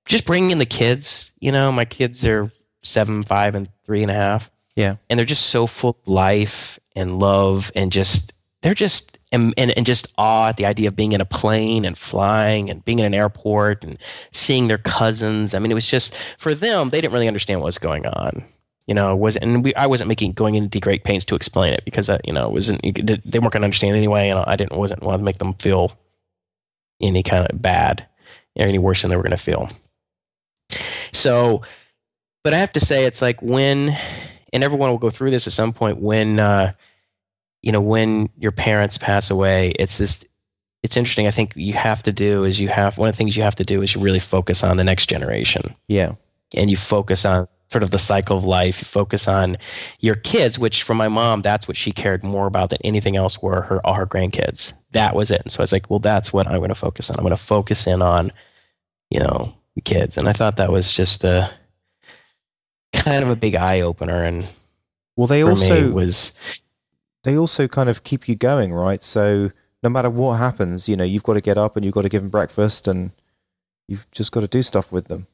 just 0.05 0.27
bringing 0.27 0.51
in 0.51 0.59
the 0.59 0.67
kids, 0.67 1.33
you 1.41 1.51
know, 1.51 1.73
my 1.73 1.85
kids 1.85 2.25
are 2.27 2.53
seven, 2.83 3.23
five, 3.23 3.55
and 3.55 3.69
three 3.85 4.03
and 4.03 4.11
a 4.11 4.15
half 4.15 4.51
Yeah. 4.77 4.97
and 5.09 5.19
they're 5.19 5.27
just 5.27 5.47
so 5.47 5.67
full 5.67 5.91
of 6.03 6.09
life 6.09 6.79
and 6.95 7.19
love 7.19 7.73
and 7.75 7.91
just 7.91 8.33
they're 8.63 8.75
just 8.75 9.19
and, 9.31 9.53
and, 9.57 9.71
and 9.73 9.85
just 9.87 10.09
awe 10.17 10.49
at 10.49 10.57
the 10.57 10.65
idea 10.67 10.89
of 10.89 10.97
being 10.97 11.13
in 11.13 11.21
a 11.21 11.25
plane 11.25 11.85
and 11.85 11.97
flying 11.99 12.71
and 12.71 12.85
being 12.85 12.99
in 12.99 13.05
an 13.05 13.15
airport 13.15 13.85
and 13.85 13.99
seeing 14.33 14.69
their 14.69 14.79
cousins 14.79 15.55
i 15.55 15.59
mean 15.59 15.71
it 15.71 15.75
was 15.75 15.87
just 15.89 16.17
for 16.39 16.55
them 16.55 16.91
they 16.91 17.01
didn't 17.01 17.13
really 17.13 17.29
understand 17.29 17.61
what 17.61 17.67
was 17.67 17.79
going 17.79 18.05
on 18.07 18.43
you 18.87 18.95
know 18.95 19.13
it 19.13 19.17
wasn't 19.17 19.45
and 19.45 19.63
we, 19.65 19.75
i 19.77 19.87
wasn't 19.87 20.09
making 20.09 20.33
going 20.33 20.55
into 20.55 20.81
great 20.81 21.05
pains 21.05 21.25
to 21.25 21.35
explain 21.35 21.73
it 21.73 21.85
because 21.85 22.09
uh, 22.09 22.19
you 22.25 22.33
know 22.33 22.47
it 22.49 22.53
wasn't 22.53 22.83
you 22.85 22.93
they 22.93 23.39
weren't 23.39 23.53
going 23.53 23.61
to 23.63 23.65
understand 23.65 23.97
anyway 23.97 24.29
and 24.29 24.41
i 24.47 24.57
didn't 24.57 24.77
wasn't 24.77 25.03
want 25.03 25.19
to 25.21 25.25
make 25.25 25.39
them 25.39 25.55
feel 25.55 25.93
any 27.01 27.23
kind 27.23 27.49
of 27.49 27.61
bad 27.61 28.07
or 28.57 28.66
any 28.66 28.79
worse 28.79 29.03
than 29.03 29.11
they 29.11 29.16
were 29.16 29.23
going 29.23 29.31
to 29.31 29.37
feel. 29.37 29.69
So 31.12 31.62
but 32.45 32.55
i 32.55 32.59
have 32.59 32.73
to 32.73 32.81
say 32.81 33.05
it's 33.05 33.20
like 33.20 33.43
when 33.43 33.95
and 34.53 34.65
everyone 34.65 34.89
will 34.91 34.99
go 34.99 35.11
through 35.11 35.31
this 35.31 35.47
at 35.47 35.53
some 35.53 35.73
point 35.73 35.99
when 35.99 36.41
uh, 36.41 36.73
you 37.62 37.73
know 37.73 37.81
when 37.81 38.29
your 38.39 38.53
parents 38.53 38.97
pass 38.97 39.31
away 39.31 39.70
it's 39.79 39.99
just 39.99 40.27
it's 40.83 40.97
interesting. 40.97 41.27
I 41.27 41.33
think 41.33 41.55
you 41.57 41.73
have 41.73 42.03
to 42.05 42.12
do 42.12 42.45
is 42.45 42.61
you 42.61 42.69
have 42.69 42.99
one 42.99 43.09
of 43.09 43.15
the 43.15 43.16
things 43.16 43.37
you 43.37 43.43
have 43.43 43.57
to 43.57 43.65
do 43.65 43.83
is 43.83 43.95
you 43.95 44.01
really 44.01 44.20
focus 44.20 44.62
on 44.62 44.77
the 44.77 44.85
next 44.85 45.07
generation. 45.07 45.75
Yeah. 45.89 46.15
and 46.57 46.70
you 46.70 46.77
focus 46.77 47.25
on 47.25 47.49
sort 47.70 47.83
of 47.83 47.91
the 47.91 47.99
cycle 47.99 48.39
of 48.39 48.45
life. 48.45 48.81
You 48.81 48.87
focus 48.87 49.29
on 49.29 49.57
your 50.01 50.15
kids 50.15 50.59
which 50.59 50.83
for 50.83 50.95
my 50.95 51.09
mom 51.09 51.43
that's 51.43 51.69
what 51.69 51.77
she 51.77 51.93
cared 51.93 52.23
more 52.23 52.47
about 52.47 52.70
than 52.70 52.79
anything 52.85 53.16
else 53.16 53.43
were 53.43 53.62
her 53.62 53.85
all 53.87 53.95
her 53.95 54.07
grandkids 54.07 54.73
that 54.93 55.15
was 55.15 55.31
it. 55.31 55.43
And 55.43 55.52
so 55.52 55.60
i 55.60 55.62
was 55.62 55.73
like 55.73 55.90
well 55.90 55.98
that's 55.98 56.32
what 56.32 56.47
i'm 56.47 56.59
going 56.59 56.69
to 56.69 56.74
focus 56.74 57.10
on. 57.10 57.16
I'm 57.16 57.24
going 57.24 57.36
to 57.36 57.43
focus 57.43 57.86
in 57.86 58.02
on 58.02 58.32
you 59.10 59.20
know 59.20 59.55
the 59.74 59.81
kids. 59.81 60.16
And 60.16 60.28
i 60.28 60.32
thought 60.32 60.56
that 60.56 60.73
was 60.73 60.93
just 60.93 61.24
a 61.24 61.51
kind 62.93 63.23
of 63.23 63.31
a 63.31 63.36
big 63.36 63.55
eye 63.55 63.81
opener 63.81 64.23
and 64.24 64.47
Well, 65.16 65.27
they 65.27 65.43
also 65.43 65.90
was 65.93 66.32
they 67.24 67.36
also 67.36 67.69
kind 67.69 67.89
of 67.89 68.05
keep 68.05 68.28
you 68.28 68.36
going, 68.36 68.73
right? 68.73 69.02
So 69.02 69.51
no 69.82 69.90
matter 69.90 70.10
what 70.10 70.39
happens, 70.39 70.89
you 70.89 70.97
know, 70.97 71.05
you've 71.05 71.23
got 71.23 71.35
to 71.35 71.40
get 71.40 71.59
up 71.59 71.77
and 71.77 71.85
you've 71.85 71.94
got 71.94 72.02
to 72.02 72.09
give 72.09 72.23
them 72.23 72.31
breakfast, 72.31 72.89
and 72.89 73.12
you've 73.86 74.10
just 74.10 74.32
got 74.32 74.40
to 74.40 74.48
do 74.48 74.62
stuff 74.62 74.90
with 74.93 75.09
them. 75.09 75.27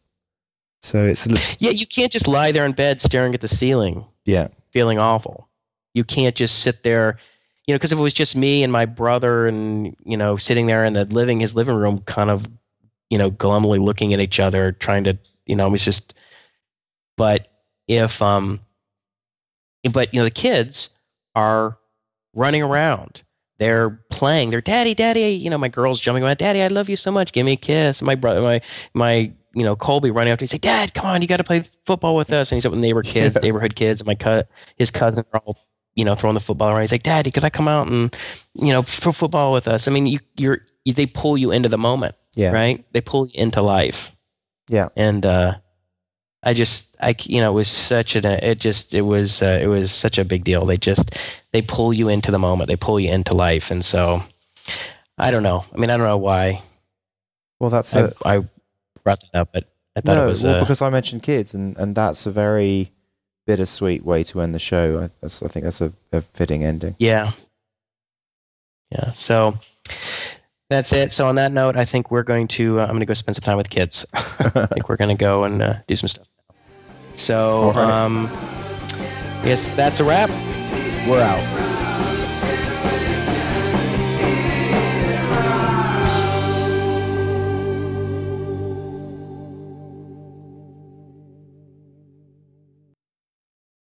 So 0.82 1.05
it's 1.05 1.26
li- 1.26 1.40
yeah 1.59 1.70
you 1.70 1.86
can't 1.86 2.12
just 2.12 2.28
lie 2.28 2.52
there 2.52 2.66
in 2.66 2.72
bed 2.72 3.01
staring 3.01 3.35
at 3.35 3.40
the 3.40 3.48
ceiling 3.48 4.05
yeah, 4.24 4.48
feeling 4.70 4.98
awful. 4.98 5.48
You 5.93 6.05
can't 6.05 6.35
just 6.35 6.60
sit 6.60 6.82
there 6.82 7.18
you 7.66 7.74
know 7.74 7.78
because 7.78 7.93
if 7.93 7.99
it 7.99 8.03
was 8.03 8.15
just 8.15 8.36
me 8.36 8.62
and 8.62 8.73
my 8.73 8.85
brother 8.85 9.47
and 9.47 9.97
you 10.05 10.16
know 10.16 10.36
sitting 10.36 10.66
there 10.66 10.85
in 10.85 10.93
the 10.93 11.05
living 11.07 11.41
his 11.41 11.55
living 11.55 11.77
room 11.77 12.01
kind 12.01 12.31
of 12.31 12.47
you 13.11 13.19
know 13.19 13.31
glumly 13.31 13.78
looking 13.78 14.12
at 14.15 14.20
each 14.20 14.41
other 14.41 14.73
trying 14.73 15.05
to 15.05 15.19
you 15.47 15.57
know 15.57 15.66
it 15.66 15.70
was 15.70 15.85
just 15.85 16.15
but 17.16 17.49
if 17.89 18.20
um 18.23 18.61
but 19.93 20.12
you 20.12 20.20
know 20.20 20.24
the 20.24 20.31
kids 20.31 20.91
are 21.35 21.78
running 22.35 22.62
around. 22.62 23.23
They're 23.59 24.01
playing. 24.11 24.51
They're 24.51 24.61
daddy 24.61 24.95
daddy 24.95 25.31
you 25.31 25.49
know 25.49 25.59
my 25.59 25.69
girl's 25.69 26.01
jumping 26.01 26.24
around 26.24 26.39
daddy 26.39 26.61
i 26.62 26.66
love 26.69 26.89
you 26.89 26.97
so 26.97 27.11
much. 27.12 27.32
Give 27.32 27.47
me 27.47 27.53
a 27.53 27.57
kiss. 27.57 28.03
My 28.03 28.15
brother 28.15 28.41
my 28.43 28.61
my 28.95 29.32
you 29.55 29.62
know 29.62 29.77
colby 29.77 30.11
running 30.11 30.32
up 30.32 30.41
to 30.41 30.45
me 30.45 30.49
like 30.51 30.61
dad 30.61 30.95
come 30.95 31.07
on 31.07 31.23
you 31.23 31.28
got 31.28 31.36
to 31.36 31.45
play 31.45 31.65
football 31.86 32.16
with 32.16 32.32
us. 32.32 32.51
And 32.51 32.57
he's 32.57 32.66
up 32.66 32.73
with 32.73 32.81
neighbor 32.81 33.03
kids. 33.03 33.36
Yeah. 33.41 33.43
neighborhood 33.43 33.77
kids. 33.77 34.01
And 34.01 34.07
my 34.07 34.15
cut 34.16 34.49
his 34.77 34.91
cousin 34.91 35.24
are 35.32 35.41
all 35.47 35.57
you 35.97 36.05
know 36.05 36.15
throwing 36.15 36.35
the 36.35 36.41
football 36.41 36.71
around. 36.71 36.83
He's 36.83 36.93
like 36.93 37.03
daddy 37.03 37.31
could 37.31 37.45
i 37.45 37.51
come 37.51 37.69
out 37.69 37.89
and 37.89 38.15
you 38.55 38.69
know 38.73 38.83
for 38.83 39.12
football 39.12 39.53
with 39.53 39.69
us? 39.69 39.89
I 39.89 39.91
mean 39.91 40.07
you 40.07 40.19
you're 40.37 40.61
you, 40.85 40.93
they 40.93 41.07
pull 41.07 41.39
you 41.39 41.51
into 41.51 41.69
the 41.69 41.79
moment 41.79 42.15
yeah, 42.37 42.51
right? 42.51 42.85
They 42.93 43.01
pull 43.01 43.27
you 43.27 43.33
into 43.35 43.62
life. 43.62 44.15
Yeah. 44.69 44.89
and 44.97 45.25
uh 45.27 45.55
i 46.43 46.53
just 46.55 46.95
I, 47.01 47.15
you 47.23 47.41
know 47.41 47.51
it 47.53 47.55
was 47.55 47.69
such 47.69 48.16
an 48.16 48.25
it 48.25 48.59
just 48.59 48.95
it 48.95 49.03
was 49.03 49.43
uh, 49.43 49.59
it 49.62 49.66
was 49.66 49.93
such 49.93 50.19
a 50.19 50.25
big 50.25 50.45
deal. 50.45 50.65
They 50.66 50.77
just 50.79 51.11
they 51.53 51.62
pull 51.62 51.93
you 51.93 52.09
into 52.09 52.31
the 52.31 52.39
moment. 52.39 52.69
They 52.69 52.77
pull 52.77 52.99
you 52.99 53.11
into 53.12 53.35
life. 53.35 53.71
And 53.71 53.85
so 53.85 54.23
i 55.19 55.31
don't 55.31 55.43
know. 55.43 55.65
I 55.73 55.79
mean 55.79 55.91
i 55.91 55.97
don't 55.97 56.07
know 56.07 56.16
why 56.19 56.62
Well, 57.61 57.71
that's 57.71 57.95
I, 57.95 58.01
a 58.01 58.12
I 58.25 58.39
brought 59.05 59.21
that 59.21 59.39
up 59.39 59.51
but 59.53 59.65
i 59.97 60.01
thought 60.01 60.15
no, 60.16 60.27
it 60.27 60.29
was 60.29 60.43
well, 60.43 60.57
uh, 60.57 60.61
because 60.61 60.83
I 60.83 60.91
mentioned 60.91 61.23
kids, 61.23 61.55
and 61.55 61.77
and 61.77 61.95
that's 61.95 62.27
a 62.27 62.31
very 62.31 62.91
bittersweet 63.47 64.05
way 64.05 64.23
to 64.25 64.41
end 64.41 64.55
the 64.55 64.59
show. 64.59 65.01
I, 65.01 65.11
that's, 65.21 65.43
I 65.43 65.49
think 65.49 65.65
that's 65.65 65.81
a, 65.81 65.93
a 66.12 66.21
fitting 66.21 66.65
ending. 66.65 66.97
yeah 66.99 67.33
yeah 68.91 69.11
so 69.12 69.59
that's 70.71 70.93
it 70.93 71.11
so 71.12 71.27
on 71.27 71.35
that 71.35 71.53
note 71.53 71.77
i 71.77 71.85
think 71.85 72.11
we're 72.11 72.23
going 72.23 72.47
to 72.47 72.79
uh, 72.81 72.83
i'm 72.83 72.91
going 72.91 73.01
to 73.01 73.07
go 73.07 73.15
spend 73.15 73.35
some 73.35 73.43
time 73.43 73.57
with 73.57 73.71
kids 73.71 74.07
i 74.15 74.66
think 74.66 74.89
we're 74.89 74.97
going 74.97 75.15
to 75.15 75.21
go 75.21 75.45
and 75.45 75.62
uh, 75.62 75.75
do 75.87 75.97
some 75.97 76.09
stuff 76.09 76.29
so 77.16 77.73
right. 77.73 77.91
um 77.91 78.29
yes 79.45 79.69
that's 79.71 80.01
a 80.01 80.05
wrap 80.05 80.31
We're 81.09 81.21
out. 81.21 81.64